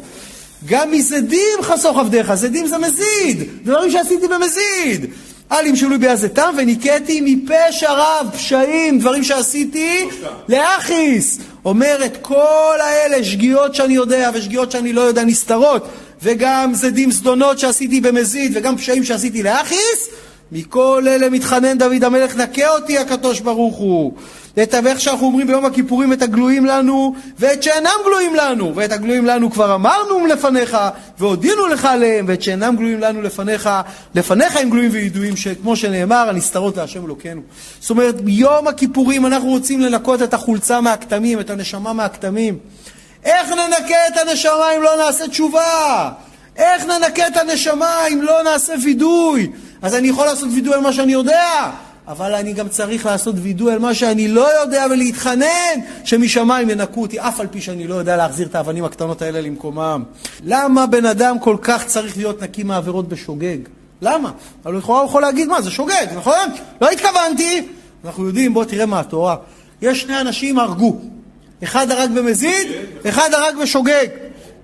גם 0.66 0.90
מזדים 0.90 1.62
חסוך 1.62 1.98
עבדיך, 1.98 2.34
זדים 2.34 2.66
זה 2.66 2.78
מזיד, 2.78 3.42
דברים 3.64 3.90
שעשיתי 3.90 4.28
במזיד. 4.28 5.06
אל 5.52 5.66
ימשלו 5.66 6.00
בי 6.00 6.08
הזיתם 6.08 6.54
וניקטי 6.58 7.20
מפשע 7.24 7.92
רב, 7.92 8.30
פשעים, 8.32 8.98
דברים 8.98 9.24
שעשיתי 9.24 10.08
לאחיס. 10.48 11.38
אומר 11.64 12.04
את 12.04 12.16
כל 12.22 12.76
האלה, 12.80 13.24
שגיאות 13.24 13.74
שאני 13.74 13.94
יודע 13.94 14.30
ושגיאות 14.34 14.72
שאני 14.72 14.92
לא 14.92 15.00
יודע, 15.00 15.24
נסתרות, 15.24 15.88
וגם 16.22 16.74
זדים 16.74 17.10
זדונות 17.10 17.58
שעשיתי 17.58 18.00
במזיד, 18.00 18.52
וגם 18.54 18.76
פשעים 18.76 19.04
שעשיתי 19.04 19.42
לאחיס, 19.42 20.08
מכל 20.52 21.04
אלה 21.06 21.30
מתחנן 21.30 21.78
דוד 21.78 22.04
המלך, 22.04 22.36
נקה 22.36 22.68
אותי 22.68 22.98
הקדוש 22.98 23.40
ברוך 23.40 23.76
הוא. 23.76 24.12
ואת 24.56 24.74
איך 24.74 25.00
שאנחנו 25.00 25.26
אומרים 25.26 25.46
ביום 25.46 25.64
הכיפורים, 25.64 26.12
את 26.12 26.22
הגלויים 26.22 26.66
לנו 26.66 27.14
ואת 27.38 27.62
שאינם 27.62 27.90
גלויים 28.04 28.34
לנו. 28.34 28.72
ואת 28.74 28.92
הגלויים 28.92 29.24
לנו 29.24 29.50
כבר 29.50 29.74
אמרנו 29.74 30.26
לפניך, 30.26 30.76
והודינו 31.18 31.66
לך 31.66 31.84
עליהם, 31.84 32.24
ואת 32.28 32.42
שאינם 32.42 32.76
גלויים 32.76 33.00
לנו 33.00 33.22
לפניך, 33.22 33.70
לפניך 34.14 34.56
הם 34.56 34.70
גלויים 34.70 34.90
וידועים, 34.92 35.36
שכמו 35.36 35.76
שנאמר, 35.76 36.28
הנסתרות 36.28 36.76
להשם 36.76 37.04
אלוקינו. 37.04 37.40
זאת 37.80 37.90
אומרת, 37.90 38.20
ביום 38.20 38.68
הכיפורים 38.68 39.26
אנחנו 39.26 39.48
רוצים 39.48 39.80
לנקות 39.80 40.22
את 40.22 40.34
החולצה 40.34 40.80
מהכתמים, 40.80 41.40
את 41.40 41.50
הנשמה 41.50 41.92
מהכתמים. 41.92 42.58
איך 43.26 43.50
ננקה 43.50 44.08
את 44.08 44.16
הנשמה 44.16 44.72
אם 44.76 44.82
לא 44.82 44.96
נעשה 44.96 45.28
תשובה? 45.28 46.10
איך 46.56 46.84
ננקה 46.84 47.26
את 47.26 47.36
הנשמה 47.36 48.06
אם 48.12 48.22
לא 48.22 48.42
נעשה 48.42 48.74
וידוי? 48.84 49.50
אז 49.82 49.94
אני 49.94 50.08
יכול 50.08 50.26
לעשות 50.26 50.48
וידוי 50.54 50.74
על 50.74 50.80
מה 50.80 50.92
שאני 50.92 51.12
יודע, 51.12 51.70
אבל 52.08 52.34
אני 52.34 52.52
גם 52.52 52.68
צריך 52.68 53.06
לעשות 53.06 53.34
וידוי 53.38 53.72
על 53.72 53.78
מה 53.78 53.94
שאני 53.94 54.28
לא 54.28 54.60
יודע 54.60 54.86
ולהתחנן 54.90 55.80
שמשמיים 56.04 56.70
ינקו 56.70 57.02
אותי, 57.02 57.20
אף 57.20 57.40
על 57.40 57.46
פי 57.46 57.60
שאני 57.60 57.86
לא 57.86 57.94
יודע 57.94 58.16
להחזיר 58.16 58.46
את 58.46 58.54
האבנים 58.54 58.84
הקטנות 58.84 59.22
האלה 59.22 59.40
למקומם. 59.40 60.02
למה 60.44 60.86
בן 60.86 61.06
אדם 61.06 61.38
כל 61.38 61.56
כך 61.62 61.86
צריך 61.86 62.16
להיות 62.16 62.42
נקי 62.42 62.62
מעבירות 62.62 63.08
בשוגג? 63.08 63.58
למה? 64.02 64.30
אבל 64.64 64.76
לכאורה 64.76 65.00
הוא 65.00 65.08
יכול 65.08 65.22
להגיד, 65.22 65.48
מה, 65.48 65.62
זה 65.62 65.70
שוגג, 65.70 66.06
נכון? 66.16 66.48
לא 66.80 66.90
התכוונתי. 66.90 67.68
אנחנו 68.04 68.26
יודעים, 68.26 68.54
בוא 68.54 68.64
תראה 68.64 68.86
מה 68.86 69.00
התורה. 69.00 69.36
יש 69.82 70.00
שני 70.00 70.20
אנשים 70.20 70.58
הרגו. 70.58 71.00
אחד 71.64 71.90
הרג 71.90 72.10
במזיד, 72.10 72.68
אחד 73.08 73.34
הרג 73.34 73.56
בשוגג. 73.62 74.06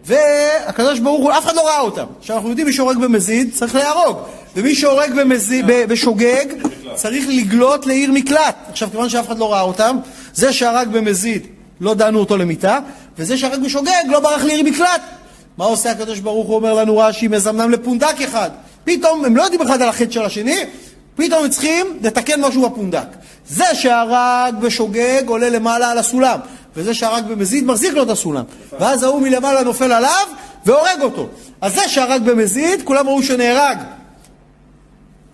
והקדוש 0.05 0.99
ברוך 0.99 1.21
הוא, 1.21 1.33
אף 1.33 1.45
אחד 1.45 1.55
לא 1.55 1.67
ראה 1.67 1.81
אותם. 1.81 2.05
עכשיו 2.19 2.37
אנחנו 2.37 2.49
יודעים 2.49 2.67
מי 2.67 2.73
שהורג 2.73 2.99
במזיד 2.99 3.51
צריך 3.55 3.75
להרוג. 3.75 4.17
ומי 4.57 4.75
שהורג 4.75 5.13
בשוגג 5.89 6.47
צריך 6.95 7.25
לגלות 7.29 7.87
לעיר 7.87 8.13
מקלט. 8.13 8.57
עכשיו, 8.71 8.91
כיוון 8.91 9.09
שאף 9.09 9.27
אחד 9.27 9.39
לא 9.39 9.53
ראה 9.53 9.61
אותם, 9.61 9.97
זה 10.35 10.53
שהרג 10.53 10.89
במזיד 10.89 11.47
לא 11.81 11.95
דנו 11.95 12.19
אותו 12.19 12.37
למיטה, 12.37 12.79
וזה 13.19 13.39
שהרג 13.39 13.61
בשוגג 13.65 14.05
לא 14.09 14.21
ברח 14.21 14.45
לעיר 14.45 14.63
מקלט. 14.63 15.01
מה 15.59 15.65
עושה 15.65 15.91
הקדוש 15.91 16.19
ברוך 16.19 16.47
הוא 16.47 16.57
אומר 16.57 16.75
לנו 16.75 16.99
רש"י, 16.99 17.29
מזמנם 17.29 17.71
לפונדק 17.71 18.21
אחד. 18.25 18.51
פתאום, 18.85 19.25
הם 19.25 19.37
לא 19.37 19.43
יודעים 19.43 19.63
אחד 19.63 19.83
על 19.83 19.89
החטא 19.89 20.11
של 20.11 20.23
השני, 20.25 20.59
פתאום 21.17 21.45
הם 21.45 21.51
צריכים 21.51 21.87
לתקן 22.03 22.41
משהו 22.41 22.69
בפונדק. 22.71 23.07
זה 23.49 23.65
שהרג 23.75 24.55
בשוגג 24.61 25.23
עולה 25.27 25.49
למעלה 25.49 25.91
על 25.91 25.99
הסולם, 25.99 26.39
וזה 26.77 26.95
שהרג 26.95 27.25
במזיד 27.25 27.65
מחזיק 27.65 27.95
לו 27.95 28.03
את 28.03 28.09
הסולם. 28.09 28.45
ואז 28.81 29.03
ההוא 29.03 29.23
מלמעלה 29.23 29.63
נופל 29.63 29.93
עליו 29.93 30.27
והורג 30.67 31.03
אותו. 31.03 31.29
אז 31.61 31.75
זה 31.75 31.89
שהרג 31.89 32.23
במזיד, 32.23 32.83
כולם 32.85 33.09
ראו 33.09 33.23
שנהרג. 33.23 33.79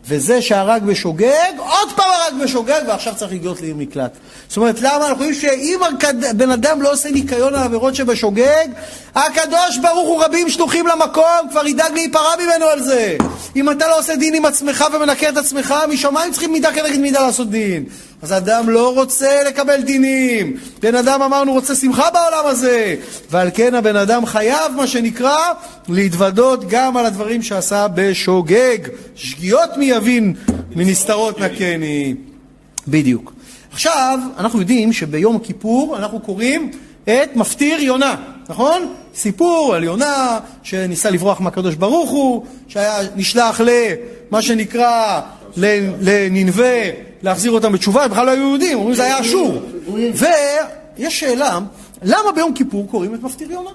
וזה 0.08 0.42
שהרג 0.42 0.82
בשוגג, 0.82 1.52
עוד 1.58 1.92
פעם 1.96 2.06
הרג 2.10 2.42
בשוגג, 2.44 2.80
ועכשיו 2.88 3.14
צריך 3.16 3.32
לגלות 3.32 3.60
לעיר 3.60 3.74
מקלט. 3.74 4.12
זאת 4.48 4.56
אומרת, 4.56 4.80
למה? 4.80 4.96
אנחנו 4.96 5.16
רואים 5.16 5.34
שאם 5.34 5.80
בן 6.36 6.50
אדם 6.50 6.82
לא 6.82 6.92
עושה 6.92 7.10
ניקיון 7.10 7.54
על 7.54 7.62
עבירות 7.62 7.94
שבשוגג, 7.94 8.66
הקדוש 9.14 9.78
ברוך 9.82 10.08
הוא 10.08 10.24
רבים 10.24 10.48
שלוחים 10.48 10.86
למקום, 10.86 11.48
כבר 11.50 11.66
ידאג 11.66 11.92
להיפרע 11.92 12.36
ממנו 12.44 12.64
על 12.64 12.82
זה. 12.82 13.16
אם 13.56 13.70
אתה 13.70 13.88
לא 13.88 13.98
עושה 13.98 14.16
דין 14.16 14.34
עם 14.34 14.44
עצמך 14.44 14.84
ומנקה 14.94 15.28
את 15.28 15.36
עצמך, 15.36 15.74
משמיים 15.88 16.32
צריכים 16.32 16.52
מידה 16.52 16.72
כנגד 16.72 16.98
מידה 16.98 17.26
לעשות 17.26 17.50
דין. 17.50 17.84
אז 18.22 18.32
אדם 18.32 18.68
לא 18.68 18.94
רוצה 18.94 19.42
לקבל 19.46 19.82
דינים. 19.82 20.56
בן 20.82 20.94
אדם, 20.94 21.22
אמרנו, 21.22 21.52
רוצה 21.52 21.74
שמחה 21.74 22.10
בעולם 22.10 22.46
הזה. 22.46 22.94
ועל 23.30 23.50
כן 23.54 23.74
הבן 23.74 23.96
אדם 23.96 24.26
חייב, 24.26 24.72
מה 24.76 24.86
שנקרא, 24.86 25.38
להתוודות 25.88 26.68
גם 26.68 26.96
על 26.96 27.06
הדברים 27.06 27.42
שעשה 27.42 27.86
בשוגג. 27.94 28.78
שגיאות 29.14 29.76
מי 29.76 29.92
יבין 29.98 30.34
מנסתרות 30.76 31.40
נקני. 31.40 32.14
בדיוק. 32.88 33.32
עכשיו, 33.72 34.18
אנחנו 34.38 34.60
יודעים 34.60 34.92
שביום 34.92 35.36
הכיפור 35.36 35.96
אנחנו 35.98 36.20
קוראים 36.20 36.70
את 37.04 37.36
מפטיר 37.36 37.80
יונה, 37.80 38.14
נכון? 38.48 38.92
סיפור 39.14 39.74
על 39.74 39.84
יונה 39.84 40.38
שניסה 40.62 41.10
לברוח 41.10 41.40
מהקדוש 41.40 41.74
ברוך 41.74 42.10
הוא, 42.10 42.44
שהיה 42.68 42.98
נשלח 43.16 43.60
למה 43.60 44.42
שנקרא 44.42 45.20
לנינווה 46.00 46.90
להחזיר 47.22 47.50
אותם 47.50 47.72
בתשובה, 47.72 48.08
בכלל 48.08 48.26
לא 48.26 48.30
היו 48.30 48.42
יהודים, 48.48 48.78
אומרים 48.78 48.94
שזה 48.94 49.04
היה 49.04 49.20
אשור. 49.20 49.62
ויש 50.14 51.20
שאלה, 51.20 51.58
למה 52.02 52.32
ביום 52.34 52.54
כיפור 52.54 52.86
קוראים 52.90 53.14
את 53.14 53.22
מפטיר 53.22 53.52
יונה? 53.52 53.70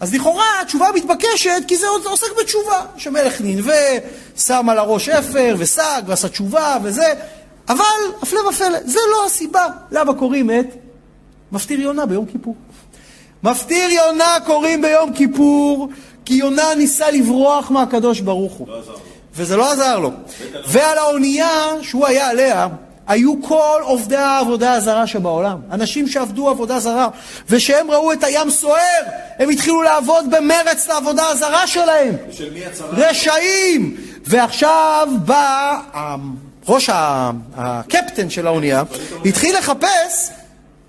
אז 0.00 0.14
לכאורה 0.14 0.60
התשובה 0.62 0.86
מתבקשת 0.94 1.62
כי 1.68 1.76
זה 1.76 1.86
עוסק 2.04 2.26
בתשובה, 2.40 2.86
שמלך 2.96 3.40
נינווה 3.40 3.98
שם 4.36 4.68
על 4.68 4.78
הראש 4.78 5.08
אפר 5.08 5.54
ושק 5.58 6.02
ועשה 6.06 6.28
תשובה 6.28 6.76
וזה, 6.82 7.14
אבל 7.68 7.84
הפלא 8.22 8.40
ופלא, 8.48 8.78
זה 8.84 8.98
לא 9.12 9.26
הסיבה 9.26 9.66
למה 9.90 10.14
קוראים 10.14 10.50
את 10.50 10.66
מפטיר 11.52 11.80
יונה 11.80 12.06
ביום 12.06 12.26
כיפור. 12.26 12.56
מפטיר 13.42 13.90
יונה 13.90 14.36
קוראים 14.46 14.82
ביום 14.82 15.12
כיפור 15.12 15.88
כי 16.24 16.34
יונה 16.34 16.74
ניסה 16.76 17.10
לברוח 17.10 17.70
מהקדוש 17.70 18.20
ברוך 18.20 18.52
הוא. 18.52 18.68
לא 18.68 18.80
וזה 19.34 19.56
לא 19.56 19.72
עזר 19.72 19.98
לו. 19.98 20.10
ועל 20.66 20.98
האונייה 20.98 21.70
שהוא 21.82 22.06
היה 22.06 22.28
עליה, 22.28 22.68
היו 23.08 23.42
כל 23.42 23.80
עובדי 23.82 24.16
העבודה 24.16 24.72
הזרה 24.72 25.06
שבעולם. 25.06 25.58
אנשים 25.72 26.08
שעבדו 26.08 26.48
עבודה 26.48 26.78
זרה, 26.78 27.08
וכשהם 27.48 27.90
ראו 27.90 28.12
את 28.12 28.24
הים 28.24 28.50
סוער, 28.50 29.02
הם 29.38 29.48
התחילו 29.48 29.82
לעבוד 29.82 30.24
במרץ 30.30 30.88
לעבודה 30.88 31.26
הזרה 31.26 31.66
שלהם. 31.66 32.14
ושל 32.30 32.52
מי 32.54 32.64
הצרה? 32.64 32.88
רשעים! 32.92 33.96
ועכשיו 34.24 35.08
בא 35.24 35.80
ראש 36.68 36.90
הקפטן 37.56 38.30
של 38.30 38.46
האונייה, 38.46 38.82
התחיל 39.24 39.58
לחפש 39.58 40.30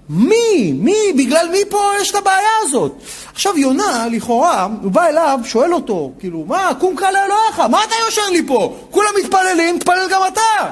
מי, 0.10 0.74
מי, 0.76 1.14
בגלל 1.18 1.50
מי 1.52 1.60
פה 1.70 1.92
יש 2.02 2.12
את 2.12 2.16
הבעיה 2.16 2.50
הזאת? 2.62 2.92
עכשיו 3.34 3.58
יונה, 3.58 4.08
לכאורה, 4.12 4.68
הוא 4.82 4.92
בא 4.92 5.08
אליו, 5.08 5.40
שואל 5.44 5.74
אותו, 5.74 6.12
כאילו, 6.20 6.46
מה, 6.48 6.72
קום 6.80 6.96
קרא 6.96 7.12
לאלוהיך, 7.12 7.60
מה 7.60 7.84
אתה 7.84 7.96
יושב 8.06 8.22
לי 8.32 8.48
פה? 8.48 8.78
כולם 8.92 9.10
מתפללים, 9.24 9.80
תפלל 9.80 10.08
גם 10.12 10.22
אתה. 10.28 10.72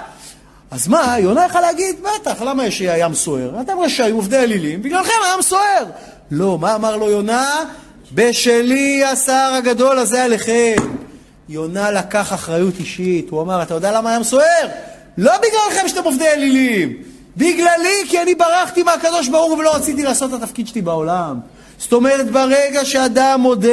אז 0.72 0.88
מה, 0.88 1.16
יונה 1.20 1.46
יכול 1.46 1.62
להגיד, 1.62 1.96
בטח, 2.02 2.42
למה 2.42 2.66
יש 2.66 2.82
ים 2.82 3.14
סוער? 3.14 3.62
אתם 3.62 3.80
רשעים, 3.80 4.16
עובדי 4.16 4.38
אלילים, 4.38 4.82
בגללכם 4.82 5.14
הים 5.32 5.42
סוער. 5.42 5.86
לא, 6.32 6.60
מה 6.60 6.76
אמר 6.76 6.98
לו 6.98 7.10
יונה? 7.10 7.64
בשלי 8.14 9.04
השר 9.04 9.54
הגדול 9.58 10.00
הזה 10.00 10.24
עליכם. 10.24 10.76
יונה 11.50 11.92
לקח 11.92 12.34
אחריות 12.34 12.74
אישית, 12.80 13.30
הוא 13.30 13.42
אמר, 13.42 13.62
אתה 13.62 13.74
יודע 13.74 13.92
למה 13.92 14.14
הים 14.14 14.24
סוער? 14.24 14.68
לא 15.18 15.32
בגללכם 15.38 15.88
שאתם 15.88 16.04
עובדי 16.04 16.28
אלילים, 16.28 16.94
בגללי, 17.38 18.04
כי 18.08 18.22
אני 18.22 18.36
ברחתי 18.36 18.84
מהקדוש 18.84 19.28
ברוך 19.28 19.60
ולא 19.60 19.76
רציתי 19.76 20.04
לעשות 20.04 20.34
את 20.34 20.44
התפקיד 20.44 20.68
שלי 20.68 20.82
בעולם. 20.82 21.40
זאת 21.78 21.94
אומרת, 21.94 22.32
ברגע 22.32 22.86
שאדם 22.86 23.42
מודה, 23.42 23.70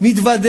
מתוודה, 0.00 0.48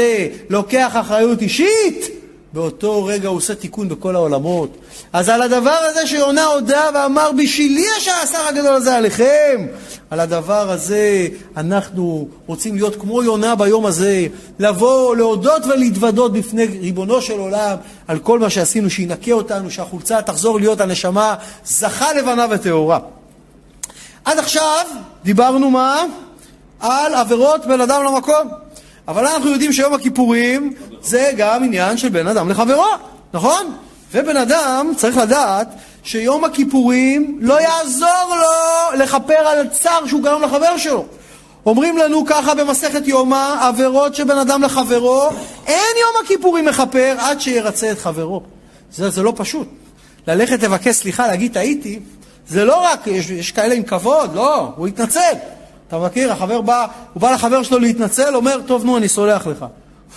לוקח 0.50 0.96
אחריות 1.00 1.42
אישית, 1.42 2.25
באותו 2.56 3.06
רגע 3.06 3.30
הוא 3.30 3.38
עושה 3.38 3.56
תיקון 3.56 3.90
בכל 3.90 4.16
העולמות. 4.16 4.78
אז 5.14 5.30
על 5.30 5.42
הדבר 5.42 5.78
הזה 5.90 6.08
שיונה 6.08 6.46
הודה 6.46 6.90
ואמר, 6.94 7.32
בשבילי 7.32 7.86
השר 8.24 8.48
הגדול 8.50 8.74
הזה 8.74 8.96
עליכם, 8.96 9.68
על 10.10 10.20
הדבר 10.20 10.72
הזה 10.72 11.28
אנחנו 11.58 12.28
רוצים 12.46 12.76
להיות 12.76 12.96
כמו 12.96 13.24
יונה 13.24 13.56
ביום 13.56 13.86
הזה, 13.86 14.28
לבוא, 14.60 15.16
להודות 15.16 15.66
ולהתוודות 15.66 16.34
בפני 16.34 16.66
ריבונו 16.66 17.22
של 17.22 17.40
עולם 17.40 17.76
על 18.08 18.20
כל 18.20 18.40
מה 18.40 18.50
שעשינו, 18.50 18.90
שינקה 18.90 19.32
אותנו, 19.32 19.72
שהחולצה 19.72 20.22
תחזור 20.22 20.60
להיות 20.60 20.82
הנשמה 20.82 21.36
זכה 21.66 22.14
לבנה 22.14 22.46
וטהורה. 22.50 23.00
עד 24.26 24.40
עכשיו 24.40 24.86
דיברנו 25.24 25.72
מה? 25.72 26.04
על 26.80 27.14
עבירות 27.14 27.66
בין 27.66 27.82
אדם 27.82 28.04
למקום. 28.04 28.65
אבל 29.08 29.28
אנחנו 29.28 29.50
יודעים 29.50 29.74
שיום 29.74 29.94
הכיפורים 29.94 30.74
זה 31.02 31.32
גם 31.38 31.64
עניין 31.64 31.98
של 31.98 32.10
בין 32.10 32.28
אדם 32.28 32.50
לחברו, 32.50 32.86
נכון? 33.34 33.76
ובן 34.14 34.38
אדם 34.38 34.92
צריך 34.98 35.18
לדעת 35.18 35.68
שיום 36.04 36.44
הכיפורים 36.44 37.38
לא 37.42 37.62
יעזור 37.62 38.36
לו 38.36 39.00
לכפר 39.00 39.34
על 39.34 39.68
צער 39.68 40.08
שהוא 40.08 40.24
גרם 40.24 40.42
לחבר 40.42 40.78
שלו. 40.78 41.06
אומרים 41.66 41.98
לנו 41.98 42.26
ככה 42.26 42.56
במסכת 42.56 43.08
יומא, 43.08 43.56
עבירות 43.68 44.16
שבין 44.16 44.38
אדם 44.38 44.64
לחברו, 44.64 45.30
אין 45.68 45.96
יום 46.02 46.24
הכיפורים 46.26 46.66
מכפר 46.66 47.16
עד 47.20 47.42
שירצה 47.42 47.92
את 47.92 48.00
חברו. 48.00 48.42
זה, 48.92 49.10
זה 49.10 49.24
לא 49.24 49.34
פשוט. 49.36 49.68
ללכת 50.28 50.64
לבקש 50.64 50.96
סליחה, 50.96 51.28
להגיד 51.28 51.54
טעיתי, 51.54 52.00
זה 52.48 52.66
לא 52.66 52.84
רק, 52.84 53.08
יש, 53.08 53.30
יש 53.30 53.52
כאלה 53.52 53.76
עם 53.76 53.84
כבוד, 53.84 54.36
לא, 54.36 54.72
הוא 54.76 54.88
יתנצל. 54.88 55.34
אתה 55.88 56.00
מכיר, 56.00 56.32
החבר 56.32 56.62
בא, 56.62 56.86
הוא 57.14 57.22
בא 57.22 57.32
לחבר 57.32 57.64
שלו 57.64 57.80
להתנצל, 57.80 58.36
אומר, 58.36 58.62
טוב, 58.66 58.86
נו, 58.86 58.98
אני 58.98 59.08
סולח 59.08 59.48
לך. 59.48 59.66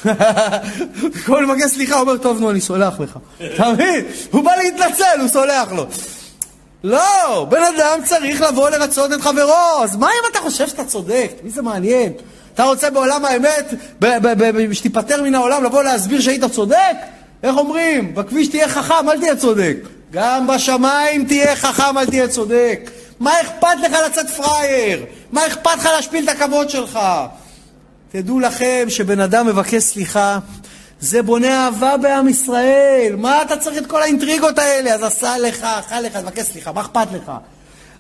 כל 1.27 1.47
מבקש 1.47 1.71
סליחה, 1.71 2.01
אומר, 2.01 2.17
טוב, 2.17 2.41
נו, 2.41 2.51
אני 2.51 2.61
סולח 2.61 3.01
לך. 3.01 3.19
אתה 3.55 3.73
מבין? 3.73 4.05
הוא 4.31 4.45
בא 4.45 4.53
להתנצל, 4.57 5.21
הוא 5.21 5.29
סולח 5.29 5.73
לו. 5.73 5.87
לא, 6.85 7.47
בן 7.49 7.63
אדם 7.77 7.99
צריך 8.05 8.41
לבוא 8.41 8.71
לרצות 8.71 9.13
את 9.13 9.21
חברו, 9.21 9.83
אז 9.83 9.97
מה 9.97 10.07
אם 10.07 10.31
אתה 10.31 10.39
חושב 10.39 10.69
שאתה 10.69 10.85
צודק? 10.85 11.31
מי 11.43 11.51
זה 11.51 11.63
מעניין? 11.63 12.13
אתה 12.55 12.65
רוצה 12.65 12.91
בעולם 12.91 13.25
האמת, 13.25 13.75
שתיפטר 14.73 15.23
מן 15.23 15.35
העולם, 15.35 15.65
לבוא 15.65 15.83
להסביר 15.83 16.21
שהיית 16.21 16.45
צודק? 16.45 16.97
איך 17.43 17.57
אומרים? 17.57 18.15
בכביש 18.15 18.49
תהיה 18.49 18.69
חכם, 18.69 19.09
אל 19.09 19.21
תהיה 19.21 19.37
צודק. 19.37 19.77
גם 20.13 20.47
בשמיים 20.47 21.25
תהיה 21.25 21.57
חכם, 21.57 21.99
אל 21.99 22.07
תהיה 22.07 22.29
צודק. 22.29 22.91
מה 23.21 23.41
אכפת 23.41 23.77
לך 23.83 23.97
לצאת 24.07 24.31
פראייר? 24.31 25.05
מה 25.33 25.47
אכפת 25.47 25.77
לך 25.79 25.87
להשפיל 25.87 26.25
את 26.25 26.29
הכבוד 26.29 26.71
שלך? 26.71 26.99
תדעו 28.13 28.41
לכם 28.41 28.87
שבן 28.89 29.21
אדם 29.21 29.47
מבקש 29.47 29.83
סליחה, 29.83 30.39
זה 31.01 31.23
בונה 31.23 31.65
אהבה 31.65 31.97
בעם 31.97 32.29
ישראל. 32.29 33.15
מה 33.19 33.43
אתה 33.43 33.57
צריך 33.57 33.79
את 33.79 33.87
כל 33.87 34.03
האינטריגות 34.03 34.59
האלה? 34.59 34.95
אז 34.95 35.03
עשה 35.03 35.39
לך, 35.39 35.67
עשה 35.79 36.01
לך, 36.01 36.17
תבקש 36.17 36.47
סליחה, 36.47 36.73
מה 36.73 36.81
אכפת 36.81 37.07
לך? 37.13 37.33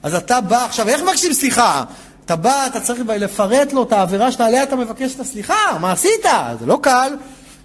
אז 0.03 0.15
אתה 0.15 0.41
בא, 0.41 0.65
עכשיו, 0.65 0.89
איך 0.89 1.03
מבקשים 1.03 1.33
סליחה? 1.33 1.85
אתה 2.25 2.37
בא, 2.37 2.67
אתה 2.67 2.81
צריך 2.81 3.01
לפרט 3.09 3.73
לו 3.73 3.83
את 3.83 3.93
העבירה 3.93 4.33
שעליה 4.33 4.63
אתה 4.63 4.77
מבקש 4.77 5.15
את 5.15 5.21
הסליחה, 5.21 5.79
מה 5.81 5.93
עשית? 5.93 6.27
זה 6.61 6.67
לא 6.67 6.79
קל. 6.83 7.17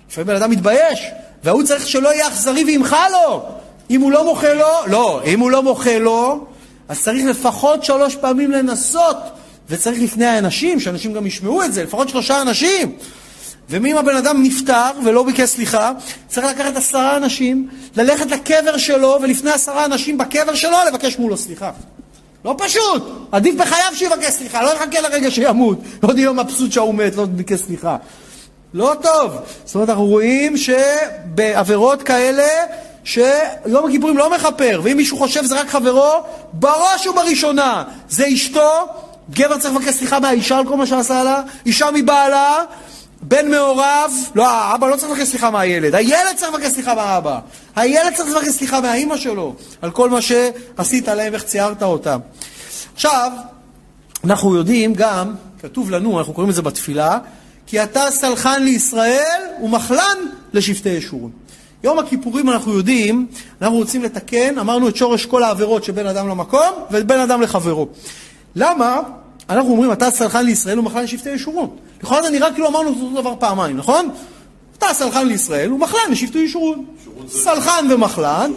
לפעמים 0.09 0.27
בן 0.27 0.35
אדם 0.35 0.51
מתבייש, 0.51 1.11
והוא 1.43 1.63
צריך 1.63 1.87
שלא 1.87 2.13
יהיה 2.13 2.27
אכזרי 2.27 2.63
וימחה 2.63 3.09
לו. 3.09 3.43
אם 3.89 4.01
הוא 4.01 4.11
לא 4.11 4.25
מוחה 4.25 4.53
לו, 4.53 4.67
לא, 4.87 5.21
אם 5.25 5.39
הוא 5.39 5.51
לא 5.51 5.63
מוחה 5.63 5.97
לו, 5.97 6.45
אז 6.87 7.01
צריך 7.01 7.25
לפחות 7.25 7.83
שלוש 7.83 8.15
פעמים 8.15 8.51
לנסות, 8.51 9.17
וצריך 9.69 10.01
לפני 10.01 10.25
האנשים, 10.25 10.79
שאנשים 10.79 11.13
גם 11.13 11.27
ישמעו 11.27 11.63
את 11.63 11.73
זה, 11.73 11.83
לפחות 11.83 12.09
שלושה 12.09 12.41
אנשים. 12.41 12.95
ואם 13.69 13.97
הבן 13.97 14.15
אדם 14.15 14.43
נפטר 14.43 14.89
ולא 15.05 15.23
ביקש 15.23 15.49
סליחה, 15.49 15.91
צריך 16.27 16.47
לקחת 16.47 16.75
עשרה 16.75 17.17
אנשים, 17.17 17.69
ללכת 17.97 18.31
לקבר 18.31 18.77
שלו, 18.77 19.19
ולפני 19.21 19.51
עשרה 19.51 19.85
אנשים 19.85 20.17
בקבר 20.17 20.55
שלו 20.55 20.77
לבקש 20.87 21.17
מולו 21.17 21.37
סליחה. 21.37 21.71
לא 22.45 22.55
פשוט, 22.57 23.27
עדיף 23.31 23.55
בחייו 23.55 23.91
שיבקש 23.93 24.33
סליחה, 24.33 24.63
לא 24.63 24.69
יחכה 24.69 25.01
לרגע 25.01 25.31
שימות, 25.31 25.79
עוד 26.03 26.17
יהיה 26.17 26.31
מבסוט 26.31 26.71
שהוא 26.71 26.95
מת, 26.95 27.15
לא 27.15 27.25
ביקש 27.25 27.59
סליחה. 27.59 27.97
לא 28.73 28.93
טוב. 29.01 29.31
זאת 29.65 29.75
אומרת, 29.75 29.89
אנחנו 29.89 30.05
רואים 30.05 30.57
שבעבירות 30.57 32.03
כאלה 32.03 32.47
שיום 33.03 33.85
הכיפורים 33.89 34.17
לא 34.17 34.35
מכפר, 34.35 34.81
ואם 34.83 34.97
מישהו 34.97 35.17
חושב 35.17 35.43
שזה 35.43 35.59
רק 35.59 35.69
חברו, 35.69 36.11
בראש 36.53 37.07
ובראשונה 37.07 37.83
זה 38.09 38.25
אשתו, 38.33 38.87
גבר 39.31 39.57
צריך 39.57 39.75
לבקש 39.75 39.93
סליחה 39.93 40.19
מהאישה 40.19 40.57
על 40.57 40.67
כל 40.67 40.77
מה 40.77 40.85
שעשה 40.85 41.23
לה, 41.23 41.41
אישה 41.65 41.87
מבעלה, 41.93 42.63
בן 43.21 43.51
מעורב, 43.51 44.11
לא, 44.35 44.49
האבא 44.49 44.87
לא 44.87 44.95
צריך 44.95 45.11
לבקש 45.11 45.27
סליחה 45.27 45.51
מהילד, 45.51 45.95
הילד 45.95 46.35
צריך 46.35 46.53
לבקש 46.53 46.71
סליחה 46.71 46.95
מהאבא. 46.95 47.39
הילד 47.75 48.13
צריך 48.15 48.35
לבקש 48.35 48.49
סליחה 48.49 48.81
מהאימא 48.81 49.17
שלו, 49.17 49.55
על 49.81 49.91
כל 49.91 50.09
מה 50.09 50.19
שעשית 50.21 51.07
להם, 51.07 51.33
איך 51.33 51.43
ציירת 51.43 51.83
אותם. 51.83 52.19
עכשיו, 52.95 53.31
אנחנו 54.23 54.55
יודעים 54.55 54.93
גם, 54.93 55.35
כתוב 55.61 55.91
לנו, 55.91 56.19
אנחנו 56.19 56.33
קוראים 56.33 56.49
לזה 56.49 56.61
בתפילה, 56.61 57.17
כי 57.67 57.83
אתה 57.83 58.11
סלחן 58.11 58.63
לישראל 58.63 59.41
ומחלן 59.63 60.17
לשבטי 60.53 60.89
ישורון. 60.89 61.31
יום 61.83 61.99
הכיפורים 61.99 62.49
אנחנו 62.49 62.73
יודעים, 62.73 63.27
אנחנו 63.61 63.77
רוצים 63.77 64.03
לתקן, 64.03 64.59
אמרנו 64.59 64.89
את 64.89 64.95
שורש 64.95 65.25
כל 65.25 65.43
העבירות 65.43 65.83
שבין 65.83 66.07
אדם 66.07 66.27
למקום 66.27 66.69
ובין 66.91 67.19
אדם 67.19 67.41
לחברו. 67.41 67.87
למה? 68.55 68.99
אנחנו 69.49 69.71
אומרים, 69.71 69.91
אתה 69.91 70.11
סלחן 70.11 70.45
לישראל 70.45 70.79
ומחלן 70.79 71.03
לשבטי 71.03 71.29
ישורון. 71.29 71.69
לכאורה 72.03 72.23
זה 72.23 72.29
נראה 72.29 72.53
כאילו 72.53 72.67
אמרנו 72.67 72.89
אותו 72.89 73.21
דבר 73.21 73.33
פעמיים, 73.39 73.77
נכון? 73.77 74.09
אתה 74.77 74.85
סלחן 74.93 75.27
לישראל 75.27 75.73
ומחלן 75.73 76.11
לשבטי 76.11 76.39
ישורון. 76.39 76.85
סלחן 77.29 77.87
ומחלן, 77.91 78.51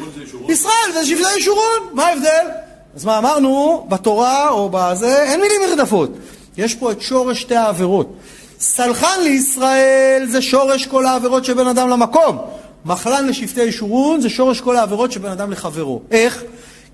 ישראל 0.49 0.93
זה 0.93 1.07
שבטי 1.07 1.39
ישורון, 1.39 1.81
מה 1.93 2.07
ההבדל? 2.07 2.47
אז 2.97 3.05
מה 3.05 3.19
אמרנו, 3.19 3.87
בתורה 3.89 4.49
או 4.49 4.69
בזה, 4.73 5.23
אין 5.23 5.41
מילים 5.41 5.61
מרדפות. 5.69 6.11
יש 6.57 6.75
פה 6.75 6.93
את 6.93 7.01
שורש 7.01 7.41
שתי 7.41 7.57
העבירות. 7.57 8.17
סלחן 8.61 9.21
לישראל 9.23 10.27
זה 10.29 10.43
שורש 10.43 10.87
כל 10.87 11.07
העבירות 11.07 11.45
שבין 11.45 11.67
אדם 11.67 11.89
למקום. 11.89 12.39
מחלן 12.87 13.27
לשבטי 13.27 13.63
ישורון 13.63 14.21
זה 14.21 14.29
שורש 14.29 14.61
כל 14.61 14.77
העבירות 14.77 15.13
שבין 15.13 15.31
אדם 15.31 15.53
לחברו. 15.53 16.03
איך? 16.11 16.43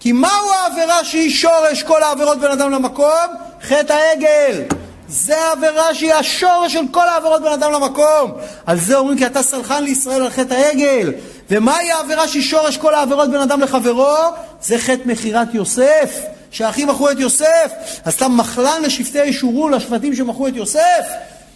כי 0.00 0.12
מהו 0.12 0.50
העבירה 0.62 1.04
שהיא 1.04 1.30
שורש 1.30 1.82
כל 1.82 2.02
העבירות 2.02 2.38
בין 2.38 2.50
אדם 2.50 2.70
למקום? 2.70 3.26
חטא 3.62 3.92
העגל. 3.92 4.62
זה 5.08 5.38
העבירה 5.38 5.94
שהיא 5.94 6.14
השורש 6.14 6.72
של 6.72 6.84
כל 6.90 7.08
העבירות 7.08 7.42
בין 7.42 7.52
אדם 7.52 7.72
למקום. 7.72 8.32
על 8.66 8.78
זה 8.78 8.98
אומרים 8.98 9.18
כי 9.18 9.26
אתה 9.26 9.42
סלחן 9.42 9.84
לישראל 9.84 10.22
על 10.22 10.30
חטא 10.30 10.54
העגל. 10.54 11.12
ומהי 11.50 11.90
העבירה 11.90 12.28
שהיא 12.28 12.42
שורש 12.42 12.76
כל 12.76 12.94
העבירות 12.94 13.30
בין 13.30 13.40
אדם 13.40 13.60
לחברו? 13.60 14.16
זה 14.62 14.78
חטא 14.78 15.02
מכירת 15.04 15.54
יוסף. 15.54 16.20
שהאחים 16.50 16.88
מכרו 16.88 17.10
את 17.10 17.20
יוסף. 17.20 17.72
אז 18.04 18.14
אתה 18.14 18.28
מחלן 18.28 18.82
לשבטי 18.82 19.24
ישורון, 19.24 19.72
לשבטים 19.74 20.14
שמכרו 20.14 20.48
את 20.48 20.56
יוסף. 20.56 21.06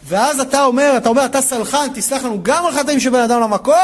ואז 0.09 0.41
אתה 0.41 0.65
אומר, 0.65 0.95
אתה 0.97 1.09
אומר, 1.09 1.25
אתה 1.25 1.41
סלחן, 1.41 1.87
תסלח 1.95 2.25
לנו 2.25 2.39
גם 2.43 2.67
על 2.67 2.73
חטאים 2.73 3.01
שבין 3.01 3.21
אדם 3.21 3.41
למקום, 3.41 3.75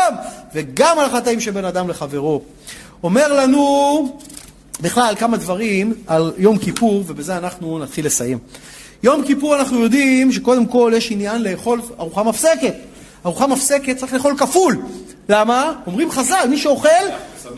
וגם 0.55 0.99
על 0.99 1.11
חטאים 1.11 1.41
שבין 1.41 1.65
אדם 1.65 1.89
לחברו. 1.89 2.43
אומר 3.03 3.33
לנו 3.33 4.19
בכלל 4.81 5.15
כמה 5.19 5.37
דברים 5.37 5.95
על 6.07 6.33
יום 6.39 6.59
כיפור, 6.59 7.05
ובזה 7.07 7.37
אנחנו 7.37 7.79
נתחיל 7.79 8.07
לסיים. 8.07 8.39
יום 9.03 9.25
כיפור 9.25 9.57
אנחנו 9.57 9.81
יודעים 9.81 10.33
שקודם 10.33 10.67
כל 10.67 10.93
יש 10.97 11.13
עניין 11.13 11.43
לאכול 11.43 11.81
ארוחה 11.99 12.23
מפסקת. 12.23 12.75
ארוחה 13.27 13.47
מפסקת 13.47 13.97
צריך 13.97 14.15
לאכול 14.15 14.37
כפול. 14.39 14.77
למה? 15.29 15.73
אומרים 15.87 16.11
חז"ל, 16.11 16.47
מי 16.51 16.59
שאוכל, 16.59 16.89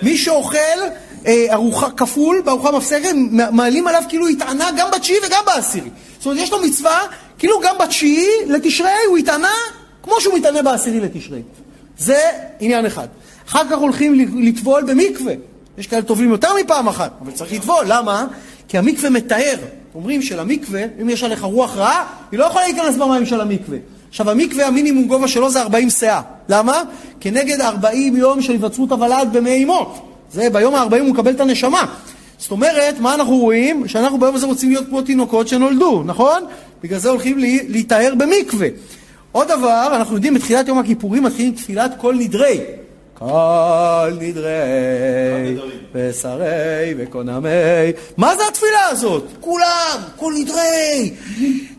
מי 0.03 0.17
שאוכל 0.17 0.59
אה, 1.27 1.47
ארוחה 1.53 1.91
כפול 1.91 2.43
בארוחה 2.45 2.71
מפסקת, 2.71 3.13
מעלים 3.31 3.87
עליו 3.87 4.03
כאילו 4.09 4.29
התענה 4.29 4.69
גם 4.77 4.89
בתשיעי 4.97 5.19
וגם 5.27 5.43
בעשירי. 5.47 5.91
זאת 6.19 6.27
אומרת, 6.27 6.39
יש 6.39 6.53
לו 6.53 6.63
מצווה, 6.63 6.99
כאילו 7.39 7.61
גם 7.65 7.75
בתשיעי 7.81 8.29
לתשרי 8.47 8.91
הוא 9.09 9.19
התענה 9.19 9.53
כמו 10.03 10.21
שהוא 10.21 10.35
מתענה 10.35 10.63
בעשירי 10.63 11.01
לתשרי. 11.01 11.43
זה 11.99 12.21
עניין 12.61 12.87
אחד. 12.87 13.09
אחר 13.49 13.63
כך 13.71 13.79
הולכים 13.79 14.15
לטבול 14.43 14.83
במקווה. 14.83 15.35
יש 15.79 15.87
כאלה 15.87 16.03
טובלים 16.03 16.31
יותר 16.31 16.49
מפעם 16.65 16.89
אחת, 16.89 17.13
אבל 17.23 17.33
צריך 17.33 17.53
לטבול. 17.53 17.85
למה? 17.89 18.27
כי 18.69 18.79
המקווה 18.79 19.11
מתאר. 19.11 19.57
אומרים 19.95 20.23
שלמקווה, 20.23 20.83
אם 21.03 21.09
יש 21.09 21.23
עליך 21.23 21.43
רוח 21.43 21.77
רעה, 21.77 22.07
היא 22.33 22.39
לא 22.39 22.45
יכולה 22.45 22.65
להיכנס 22.65 22.97
במים 22.97 23.27
של 23.27 23.41
המקווה. 23.41 23.79
עכשיו, 24.09 24.31
המקווה, 24.31 24.67
המינימום 24.67 25.05
גובה 25.05 25.29
שלו 25.29 25.51
זה 25.51 25.61
40 25.61 25.91
סאה. 25.91 26.21
למה? 26.49 26.83
כנגד 27.21 27.61
40 27.61 28.17
יום 28.17 28.43
של 28.43 28.53
היווצרות 28.53 28.93
הוולד 28.93 29.29
במי 29.33 29.65
אמו. 29.65 29.95
זה 30.33 30.51
ביום 30.51 30.75
ה-40 30.75 31.01
הוא 31.01 31.09
מקבל 31.09 31.31
את 31.31 31.41
הנשמה. 31.41 31.87
זאת 32.39 32.51
אומרת, 32.51 33.01
מה 33.01 33.15
אנחנו 33.15 33.37
רואים? 33.37 33.89
שאנחנו 33.89 34.19
ביום 34.19 34.35
הזה 34.35 34.47
רוצים 34.47 34.71
להיות 34.71 34.89
כמו 34.89 35.03
תינוקות 35.03 35.49
שנולדו, 35.49 36.03
נכון? 36.07 36.43
בגלל 36.85 36.99
זה 36.99 37.11
הולכים 37.11 37.39
להיטהר 37.69 38.15
במקווה. 38.15 38.69
עוד 39.33 39.49
דבר, 39.49 39.93
אנחנו 39.97 40.15
יודעים, 40.15 40.35
בתחילת 40.35 40.69
יום 40.69 40.79
הכיפורים 40.79 41.23
מתחילים 41.23 41.55
תפילת 41.55 41.95
כל 41.99 42.15
נדרי. 42.15 42.61
כל 43.15 44.11
נדרי, 44.21 45.57
ושרי 45.95 46.95
וקונמי. 46.99 47.49
מה 48.17 48.37
זה 48.37 48.43
התפילה 48.49 48.89
הזאת? 48.89 49.25
כולם, 49.41 49.99
כל 50.17 50.33
נדרי. 50.39 51.15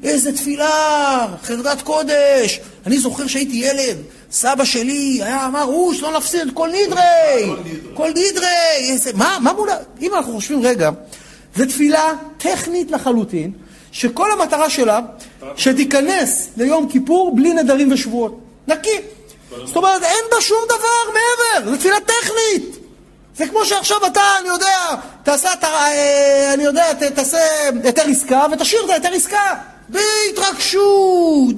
איזה 0.03 0.33
תפילה, 0.35 1.27
חרדת 1.43 1.81
קודש. 1.81 2.59
אני 2.85 2.99
זוכר 2.99 3.27
שהייתי 3.27 3.55
ילד, 3.55 3.97
סבא 4.31 4.63
שלי 4.63 5.19
היה 5.23 5.45
אמר, 5.45 5.63
אוש, 5.63 6.01
לא 6.01 6.17
נפסיד 6.17 6.41
את 6.47 6.53
כל 6.53 6.69
נדרי. 6.69 7.55
כל 7.93 8.09
נדרי. 8.09 8.91
איזה, 8.91 9.11
מה, 9.13 9.37
מה 9.41 9.53
מול... 9.53 9.69
אם 10.01 10.13
אנחנו 10.13 10.33
חושבים 10.33 10.61
רגע, 10.61 10.89
זו 11.55 11.65
תפילה 11.65 12.13
טכנית 12.37 12.91
לחלוטין, 12.91 13.51
שכל 13.95 14.31
המטרה 14.31 14.69
שלה, 14.69 14.99
שתיכנס 15.57 16.49
ליום 16.57 16.89
כיפור 16.89 17.35
בלי 17.35 17.53
נדרים 17.53 17.91
ושבועות. 17.91 18.39
נקי. 18.67 19.01
זאת 19.65 19.75
אומרת, 19.75 20.03
אין 20.03 20.23
בה 20.31 20.41
שום 20.41 20.57
דבר 20.65 21.13
מעבר, 21.13 21.71
זו 21.71 21.77
תפילה 21.77 21.97
טכנית. 21.99 22.77
זה 23.37 23.47
כמו 23.47 23.65
שעכשיו 23.65 23.97
אתה, 24.05 24.21
אני 24.39 24.47
יודע, 24.47 24.77
תעשה, 25.23 25.53
אתה, 25.53 25.67
אה, 25.67 26.53
אני 26.53 26.63
יודע, 26.63 26.93
תעשה 26.93 27.37
היתר 27.83 28.01
עסקה 28.01 28.45
ותשאיר 28.51 28.85
את 28.85 28.89
ההיתר 28.89 29.13
עסקה 29.13 29.53
בהתרגשות. 29.89 31.57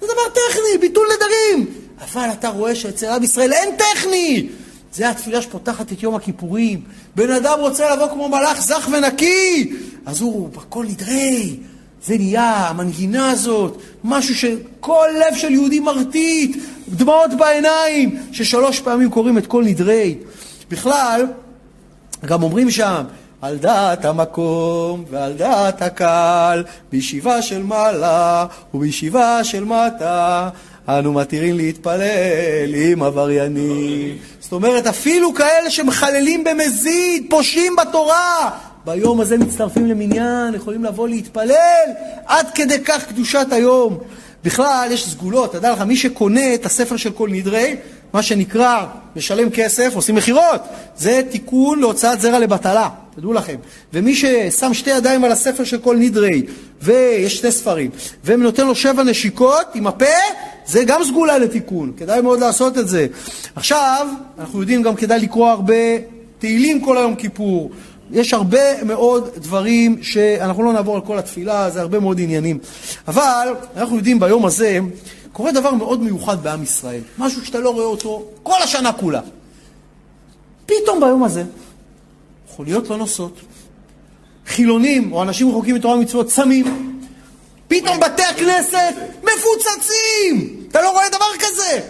זה 0.00 0.06
דבר 0.06 0.28
טכני, 0.34 0.78
ביטול 0.80 1.06
נדרים. 1.16 1.66
אבל 2.00 2.28
אתה 2.32 2.48
רואה 2.48 2.74
שאצל 2.74 3.06
עם 3.06 3.22
ישראל 3.22 3.52
אין 3.52 3.76
טכני. 3.76 4.48
זה 4.94 5.10
התפילה 5.10 5.42
שפותחת 5.42 5.92
את 5.92 6.02
יום 6.02 6.14
הכיפורים. 6.14 6.80
בן 7.16 7.30
אדם 7.30 7.58
רוצה 7.60 7.94
לבוא 7.94 8.08
כמו 8.08 8.28
מלאך 8.28 8.60
זך 8.60 8.88
ונקי, 8.92 9.72
אז 10.06 10.20
הוא 10.20 10.48
בכל 10.48 10.84
נדרי. 10.88 11.56
זה 12.04 12.16
נהיה, 12.18 12.68
המנגינה 12.68 13.30
הזאת, 13.30 13.78
משהו 14.04 14.34
שכל 14.34 15.08
לב 15.14 15.36
של 15.36 15.52
יהודי 15.52 15.80
מרטיט, 15.80 16.56
דמעות 16.88 17.30
בעיניים, 17.38 18.22
ששלוש 18.32 18.80
פעמים 18.80 19.10
קוראים 19.10 19.38
את 19.38 19.46
כל 19.46 19.64
נדרי. 19.64 20.14
בכלל, 20.70 21.26
גם 22.26 22.42
אומרים 22.42 22.70
שם, 22.70 23.04
על 23.42 23.56
דעת 23.56 24.04
המקום 24.04 25.04
ועל 25.10 25.32
דעת 25.32 25.82
הקהל, 25.82 26.64
בישיבה 26.92 27.42
של 27.42 27.62
מעלה 27.62 28.46
ובישיבה 28.74 29.44
של 29.44 29.64
מטה, 29.64 30.48
אנו 30.88 31.12
מתירים 31.12 31.56
להתפלל 31.56 32.74
עם 32.74 33.02
עבריינים. 33.02 34.16
זאת 34.48 34.52
אומרת, 34.52 34.86
אפילו 34.86 35.34
כאלה 35.34 35.70
שמחללים 35.70 36.44
במזיד, 36.44 37.26
פושעים 37.30 37.76
בתורה, 37.76 38.50
ביום 38.84 39.20
הזה 39.20 39.38
מצטרפים 39.38 39.86
למניין, 39.86 40.54
יכולים 40.54 40.84
לבוא 40.84 41.08
להתפלל, 41.08 41.86
עד 42.26 42.46
כדי 42.54 42.84
כך 42.84 43.04
קדושת 43.04 43.46
היום. 43.50 43.98
בכלל, 44.44 44.88
יש 44.90 45.08
סגולות, 45.10 45.52
תדע 45.52 45.72
לך, 45.72 45.80
מי 45.80 45.96
שקונה 45.96 46.54
את 46.54 46.66
הספר 46.66 46.96
של 46.96 47.10
כל 47.10 47.28
נדרי, 47.32 47.76
מה 48.12 48.22
שנקרא, 48.22 48.86
משלם 49.16 49.50
כסף, 49.50 49.92
עושים 49.94 50.14
מכירות. 50.14 50.60
זה 50.96 51.20
תיקון 51.30 51.80
להוצאת 51.80 52.20
זרע 52.20 52.38
לבטלה, 52.38 52.88
תדעו 53.16 53.32
לכם. 53.32 53.56
ומי 53.92 54.14
ששם 54.14 54.74
שתי 54.74 54.90
ידיים 54.90 55.24
על 55.24 55.32
הספר 55.32 55.64
של 55.64 55.78
כל 55.78 55.96
נדרי, 55.96 56.42
ויש 56.82 57.36
שתי 57.36 57.52
ספרים, 57.52 57.90
ונותן 58.24 58.66
לו 58.66 58.74
שבע 58.74 59.02
נשיקות 59.02 59.66
עם 59.74 59.86
הפה, 59.86 60.04
זה 60.66 60.84
גם 60.84 61.04
סגולה 61.04 61.38
לתיקון, 61.38 61.92
כדאי 61.96 62.20
מאוד 62.20 62.40
לעשות 62.40 62.78
את 62.78 62.88
זה. 62.88 63.06
עכשיו, 63.56 64.06
אנחנו 64.38 64.60
יודעים 64.60 64.82
גם 64.82 64.94
כדאי 64.94 65.20
לקרוא 65.20 65.48
הרבה 65.48 65.74
תהילים 66.38 66.80
כל 66.80 66.98
היום 66.98 67.14
כיפור. 67.14 67.70
יש 68.10 68.34
הרבה 68.34 68.84
מאוד 68.84 69.30
דברים 69.36 70.02
שאנחנו 70.02 70.62
לא 70.62 70.72
נעבור 70.72 70.94
על 70.94 71.00
כל 71.00 71.18
התפילה, 71.18 71.70
זה 71.70 71.80
הרבה 71.80 72.00
מאוד 72.00 72.20
עניינים. 72.20 72.58
אבל 73.08 73.54
אנחנו 73.76 73.96
יודעים 73.96 74.20
ביום 74.20 74.46
הזה, 74.46 74.78
קורה 75.38 75.52
דבר 75.52 75.70
מאוד 75.70 76.00
מיוחד 76.00 76.42
בעם 76.42 76.62
ישראל. 76.62 77.00
משהו 77.18 77.46
שאתה 77.46 77.58
לא 77.58 77.70
רואה 77.70 77.84
אותו 77.84 78.24
כל 78.42 78.62
השנה 78.62 78.92
כולה. 78.92 79.20
פתאום 80.66 81.00
ביום 81.00 81.24
הזה, 81.24 81.44
חוליות 82.48 82.90
לא 82.90 82.96
נוסעות. 82.96 83.40
חילונים 84.46 85.12
או 85.12 85.22
אנשים 85.22 85.48
רחוקים 85.48 85.74
מתורה 85.74 85.94
ומצוות 85.94 86.26
צמים. 86.26 86.98
פתאום 87.68 88.00
בתי 88.00 88.22
הכנסת 88.22 88.94
מפוצצים! 89.18 90.64
אתה 90.68 90.82
לא 90.82 90.90
רואה 90.90 91.08
דבר 91.08 91.26
כזה! 91.38 91.80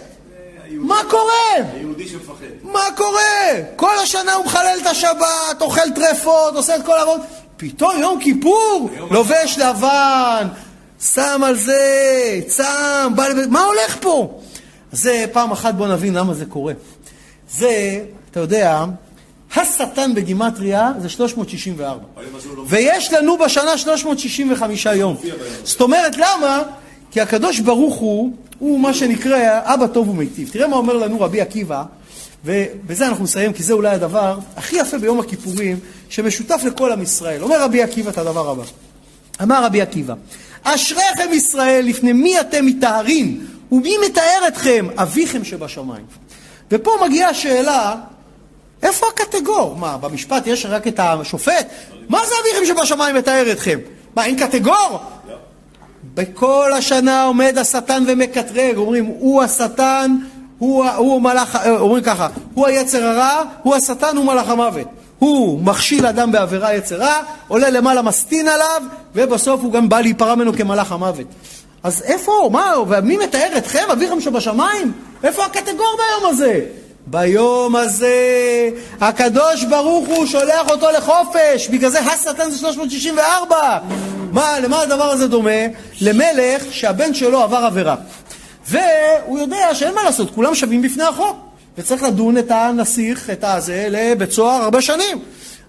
מה 0.71 1.01
קורה? 1.09 1.73
היהודי 1.73 2.07
שמפחד. 2.07 2.45
מה 2.63 2.83
קורה? 2.97 3.51
כל 3.75 3.99
השנה 4.03 4.33
הוא 4.33 4.45
מחלל 4.45 4.77
את 4.81 4.87
השבת, 4.87 5.61
אוכל 5.61 5.89
טרפות, 5.95 6.55
עושה 6.55 6.75
את 6.75 6.85
כל 6.85 6.97
העבוד. 6.97 7.21
פתאום 7.57 7.99
יום 7.99 8.19
כיפור, 8.19 8.89
לובש 9.11 9.57
לבן, 9.57 10.47
שם 11.01 11.41
על 11.45 11.57
זה, 11.57 12.39
צם, 12.47 13.11
בא 13.15 13.27
לבית... 13.27 13.49
מה 13.49 13.61
הולך 13.63 13.97
פה? 14.01 14.39
זה 14.91 15.25
פעם 15.31 15.51
אחת 15.51 15.73
בוא 15.73 15.87
נבין 15.87 16.13
למה 16.13 16.33
זה 16.33 16.45
קורה. 16.45 16.73
זה, 17.51 18.03
אתה 18.31 18.39
יודע, 18.39 18.85
השטן 19.55 20.15
בגימטריה 20.15 20.91
זה 20.99 21.09
364. 21.09 22.03
ויש 22.67 23.13
לנו 23.13 23.37
בשנה 23.37 23.77
365 23.77 24.85
יום. 24.85 25.15
זאת 25.63 25.81
אומרת, 25.81 26.17
למה? 26.17 26.63
כי 27.11 27.21
הקדוש 27.21 27.59
ברוך 27.59 27.95
הוא 27.95 28.33
הוא 28.59 28.79
מה 28.79 28.93
שנקרא 28.93 29.59
אבא 29.63 29.87
טוב 29.87 30.09
ומיטיב. 30.09 30.49
תראה 30.51 30.67
מה 30.67 30.75
אומר 30.75 30.93
לנו 30.93 31.21
רבי 31.21 31.41
עקיבא, 31.41 31.83
ובזה 32.45 33.07
אנחנו 33.07 33.23
נסיים, 33.23 33.53
כי 33.53 33.63
זה 33.63 33.73
אולי 33.73 33.89
הדבר 33.89 34.37
הכי 34.55 34.75
יפה 34.75 34.97
ביום 34.97 35.19
הכיפורים, 35.19 35.79
שמשותף 36.09 36.61
לכל 36.65 36.91
עם 36.91 37.01
ישראל. 37.01 37.43
אומר 37.43 37.63
רבי 37.63 37.83
עקיבא 37.83 38.09
את 38.09 38.17
הדבר 38.17 38.49
הבא. 38.49 38.63
אמר 39.41 39.65
רבי 39.65 39.81
עקיבא, 39.81 40.13
אשריכם 40.63 41.33
ישראל, 41.33 41.85
לפני 41.85 42.13
מי 42.13 42.39
אתם 42.39 42.65
מטהרים, 42.65 43.47
ומי 43.71 43.95
מתאר 44.05 44.47
אתכם? 44.47 44.87
אביכם 44.97 45.43
שבשמיים. 45.43 46.05
ופה 46.71 46.91
מגיעה 47.05 47.29
השאלה, 47.29 47.95
איפה 48.83 49.07
הקטגור? 49.07 49.75
מה, 49.75 49.97
במשפט 49.97 50.47
יש 50.47 50.65
רק 50.65 50.87
את 50.87 50.99
השופט? 50.99 51.67
מה 52.09 52.19
זה 52.25 52.33
אביכם 52.43 52.65
שבשמיים 52.65 53.15
מתאר 53.15 53.51
אתכם? 53.51 53.79
מה, 54.15 54.25
אין 54.25 54.39
קטגור? 54.39 54.99
בכל 56.13 56.73
השנה 56.77 57.23
עומד 57.23 57.57
השטן 57.57 58.03
ומקטרג, 58.07 58.77
אומרים, 58.77 59.05
הוא 59.05 59.43
השטן, 59.43 60.15
הוא, 60.57 60.85
הוא 60.85 61.21
מלאך, 61.21 61.57
אומרים 61.65 62.03
ככה, 62.03 62.27
הוא 62.53 62.67
היצר 62.67 63.05
הרע, 63.05 63.43
הוא 63.63 63.75
השטן, 63.75 64.17
הוא 64.17 64.25
מלאך 64.25 64.49
המוות. 64.49 64.87
הוא 65.19 65.61
מכשיל 65.63 66.05
אדם 66.05 66.31
בעבירה 66.31 66.75
יצרה, 66.75 67.21
עולה 67.47 67.69
למעלה 67.69 68.01
מסטין 68.01 68.47
עליו, 68.47 68.81
ובסוף 69.15 69.61
הוא 69.61 69.73
גם 69.73 69.89
בא 69.89 69.99
להיפרע 69.99 70.35
ממנו 70.35 70.53
כמלאך 70.53 70.91
המוות. 70.91 71.27
אז 71.83 72.01
איפה, 72.01 72.49
מה, 72.51 72.73
ומי 72.89 73.17
מתאר 73.17 73.57
אתכם, 73.57 73.83
אביכם 73.91 74.21
שבשמיים? 74.21 74.91
איפה 75.23 75.45
הקטגור 75.45 75.97
ביום 75.97 76.31
הזה? 76.31 76.65
ביום 77.07 77.75
הזה 77.75 78.69
הקדוש 79.01 79.63
ברוך 79.63 80.07
הוא 80.07 80.25
שולח 80.25 80.69
אותו 80.69 80.87
לחופש, 80.91 81.67
בגלל 81.71 81.89
זה 81.89 81.99
השטן 81.99 82.49
זה 82.49 82.57
364. 82.57 83.55
מה, 84.31 84.59
למה 84.59 84.81
הדבר 84.81 85.11
הזה 85.11 85.27
דומה? 85.27 85.61
למלך 86.01 86.63
שהבן 86.71 87.13
שלו 87.13 87.43
עבר 87.43 87.57
עבירה. 87.57 87.95
והוא 88.67 89.39
יודע 89.39 89.75
שאין 89.75 89.95
מה 89.95 90.03
לעשות, 90.03 90.31
כולם 90.35 90.55
שווים 90.55 90.81
בפני 90.81 91.03
החוק. 91.03 91.48
וצריך 91.77 92.03
לדון 92.03 92.37
את 92.37 92.51
הנסיך, 92.51 93.29
את 93.29 93.43
הזה, 93.43 93.87
לבית 93.89 94.31
סוהר 94.31 94.61
הרבה 94.61 94.81
שנים. 94.81 95.19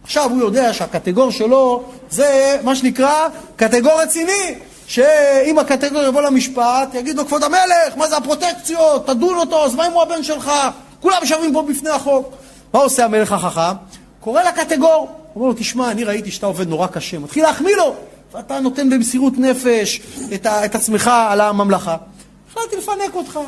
עכשיו 0.03 0.31
הוא 0.31 0.41
יודע 0.41 0.73
שהקטגור 0.73 1.31
שלו 1.31 1.83
זה 2.11 2.59
מה 2.63 2.77
שנקרא 2.77 3.29
קטגור 3.57 4.03
רציני. 4.03 4.55
שאם 4.87 5.59
הקטגור 5.59 6.03
יבוא 6.03 6.23
למשפט, 6.23 6.95
יגיד 6.95 7.17
לו, 7.17 7.27
כבוד 7.27 7.45
המלך, 7.45 7.97
מה 7.97 8.09
זה 8.09 8.17
הפרוטקציות? 8.17 9.07
תדון 9.07 9.37
אותו, 9.37 9.65
אז 9.65 9.75
מה 9.75 9.87
אם 9.87 9.93
הוא 9.93 10.03
הבן 10.03 10.23
שלך? 10.23 10.53
כולם 11.01 11.17
שווים 11.25 11.53
פה 11.53 11.63
בפני 11.63 11.91
החוק. 11.91 12.33
מה 12.75 12.81
עושה 12.81 13.05
המלך 13.05 13.33
החכם? 13.33 13.77
קורא 14.21 14.43
לקטגור. 14.43 15.09
אומר 15.37 15.47
לו, 15.47 15.55
תשמע, 15.55 15.91
אני 15.91 16.05
ראיתי 16.05 16.31
שאתה 16.31 16.47
עובד 16.47 16.69
נורא 16.69 16.87
קשה. 16.87 17.19
מתחיל 17.19 17.43
להחמיא 17.43 17.77
לו, 17.77 17.95
ואתה 18.33 18.61
נותן 18.61 18.91
במסירות 18.91 19.33
נפש 19.39 20.01
את, 20.35 20.47
את 20.47 20.75
עצמך 20.75 21.11
על 21.29 21.41
הממלכה. 21.41 21.97
החלטתי 22.51 22.77
לפנק 22.77 23.15
אותך. 23.15 23.41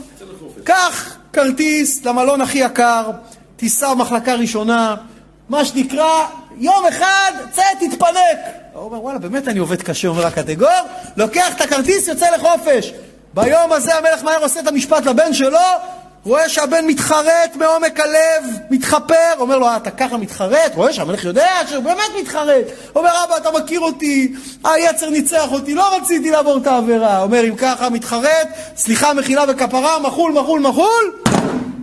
קח 0.64 1.16
כרטיס 1.32 2.04
למלון 2.04 2.40
הכי 2.40 2.58
יקר, 2.58 3.10
תיסע 3.56 3.94
במחלקה 3.94 4.34
ראשונה, 4.34 4.94
מה 5.48 5.64
שנקרא, 5.64 6.26
יום 6.56 6.86
אחד, 6.86 7.32
צא, 7.50 7.62
תתפנק. 7.80 8.38
הוא 8.72 8.82
אומר, 8.82 9.02
וואלה, 9.02 9.18
באמת 9.18 9.48
אני 9.48 9.58
עובד 9.58 9.82
קשה, 9.82 10.08
אומר 10.08 10.26
הקטגור, 10.26 10.68
לוקח 11.16 11.56
את 11.56 11.60
הכרטיס, 11.60 12.08
יוצא 12.08 12.26
לחופש. 12.30 12.92
ביום 13.34 13.72
הזה 13.72 13.94
המלך 13.94 14.24
מהר 14.24 14.42
עושה 14.42 14.60
את 14.60 14.66
המשפט 14.66 15.06
לבן 15.06 15.34
שלו, 15.34 15.58
רואה 16.24 16.48
שהבן 16.48 16.86
מתחרט 16.86 17.56
מעומק 17.56 18.00
הלב, 18.00 18.44
מתחפר, 18.70 19.34
אומר 19.38 19.58
לו, 19.58 19.66
אה, 19.66 19.76
אתה 19.76 19.90
ככה 19.90 20.16
מתחרט? 20.16 20.74
רואה 20.74 20.92
שהמלך 20.92 21.24
יודע 21.24 21.50
שהוא 21.68 21.84
באמת 21.84 22.10
מתחרט. 22.20 22.64
אומר, 22.94 23.10
אבא, 23.24 23.36
אתה 23.36 23.50
מכיר 23.50 23.80
אותי, 23.80 24.32
היצר 24.64 25.10
ניצח 25.10 25.52
אותי, 25.52 25.74
לא 25.74 25.96
רציתי 25.96 26.30
לעבור 26.30 26.56
את 26.56 26.66
העבירה. 26.66 27.22
אומר, 27.22 27.44
אם 27.48 27.56
ככה 27.56 27.90
מתחרט, 27.90 28.48
סליחה, 28.76 29.14
מחילה 29.14 29.44
וכפרה, 29.48 29.98
מחול, 29.98 30.32
מחול, 30.32 30.60
מחול, 30.60 31.12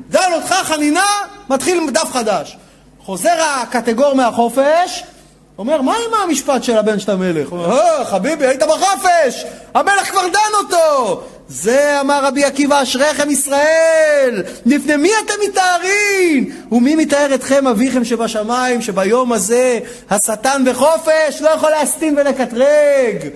דן 0.09 0.33
אותך 0.33 0.53
חנינה, 0.63 1.07
מתחיל 1.49 1.89
דף 1.91 2.11
חדש. 2.11 2.57
חוזר 3.05 3.41
הקטגור 3.41 4.13
מהחופש, 4.13 5.03
אומר, 5.59 5.81
מה 5.81 5.95
עם 5.95 6.13
המשפט 6.23 6.63
של 6.63 6.77
הבן 6.77 6.99
של 6.99 7.11
המלך? 7.11 7.49
הוא 7.49 7.59
אומר, 7.59 7.79
אה, 7.79 8.05
חביבי, 8.05 8.45
היית 8.45 8.63
בחופש, 8.63 9.45
המלך 9.73 10.11
כבר 10.11 10.27
דן 10.27 10.57
אותו. 10.63 11.23
זה 11.49 12.01
אמר 12.01 12.25
רבי 12.25 12.43
עקיבא, 12.43 12.83
אשריכם 12.83 13.29
ישראל, 13.29 14.43
לפני 14.65 14.95
מי 14.95 15.09
אתם 15.25 15.33
מתארים? 15.49 16.55
ומי 16.71 16.95
מתאר 16.95 17.35
אתכם 17.35 17.67
אביכם 17.67 18.05
שבשמיים, 18.05 18.81
שביום 18.81 19.33
הזה 19.33 19.79
השטן 20.09 20.63
בחופש 20.65 21.41
לא 21.41 21.49
יכול 21.49 21.69
להסטין 21.69 22.15
ולקטרג. 22.17 23.29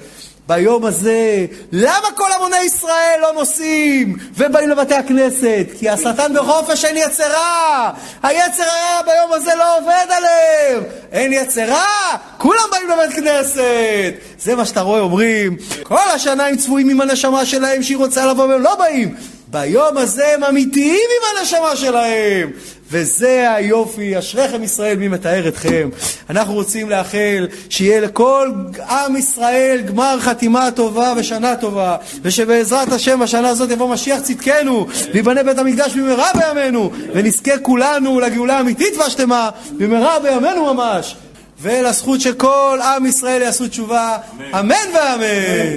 ביום 0.48 0.86
הזה, 0.86 1.46
למה 1.72 2.08
כל 2.16 2.32
המוני 2.36 2.60
ישראל 2.60 3.20
לא 3.22 3.34
נוסעים 3.34 4.18
ובאים 4.38 4.70
לבתי 4.70 4.96
הכנסת? 4.96 5.66
כי 5.80 5.90
השטן 5.90 6.34
בחופש 6.36 6.86
אין 6.86 6.98
יצרה, 6.98 7.92
היצר 8.24 8.64
היה 8.64 9.02
ביום 9.06 9.34
הזה 9.34 9.52
לא 9.56 9.78
עובד 9.78 10.06
עליהם, 10.10 10.84
אין 11.12 11.34
יצרה, 11.34 12.18
כולם 12.38 12.64
באים 12.72 12.90
לבית 12.90 13.16
כנסת. 13.16 14.14
זה 14.40 14.56
מה 14.56 14.66
שאתה 14.66 14.82
רואה, 14.82 15.00
אומרים, 15.00 15.58
כל 15.84 16.10
השנה 16.16 16.46
הם 16.48 16.58
צבועים 16.58 16.90
עם 16.90 17.02
הנשמה 17.02 17.46
שלהם 17.46 17.84
שהיא 17.84 17.98
רוצה 17.98 18.26
לבוא 18.26 18.46
והם 18.46 18.62
לא 18.62 18.76
באים. 18.76 19.16
ביום 19.54 19.98
הזה 19.98 20.34
הם 20.34 20.44
אמיתיים 20.44 21.00
עם 21.10 21.38
הנשמה 21.40 21.76
שלהם. 21.76 22.52
וזה 22.92 23.52
היופי, 23.54 24.20
אשריכם 24.20 24.64
ישראל, 24.64 24.98
מי 24.98 25.08
מתאר 25.08 25.48
אתכם. 25.48 25.90
אנחנו 26.30 26.54
רוצים 26.54 26.90
לאחל 26.90 27.48
שיהיה 27.70 28.02
לכל 28.02 28.52
עם 28.90 29.16
ישראל 29.16 29.82
גמר 29.86 30.18
חתימה 30.20 30.72
טובה 30.72 31.14
ושנה 31.18 31.56
טובה, 31.56 31.98
ושבעזרת 32.22 32.92
השם 32.92 33.20
בשנה 33.20 33.50
הזאת 33.50 33.72
יבוא 33.72 33.90
משיח 33.90 34.20
צדקנו, 34.20 34.88
ויבנה 35.14 35.44
בית 35.44 35.58
המקדש 35.58 35.94
במהרה 35.94 36.30
בימינו, 36.36 36.92
ונזכה 37.14 37.58
כולנו 37.58 38.20
לגאולה 38.20 38.60
אמיתית 38.60 38.98
והשלמה, 38.98 39.50
במהרה 39.72 40.20
בימינו 40.20 40.74
ממש. 40.74 41.16
ולזכות 41.62 42.22
שכל 42.22 42.80
עם 42.84 43.06
ישראל 43.06 43.42
יעשו 43.42 43.68
תשובה, 43.68 44.18
אמן, 44.40 44.60
אמן 44.60 44.96
ואמן. 44.96 45.72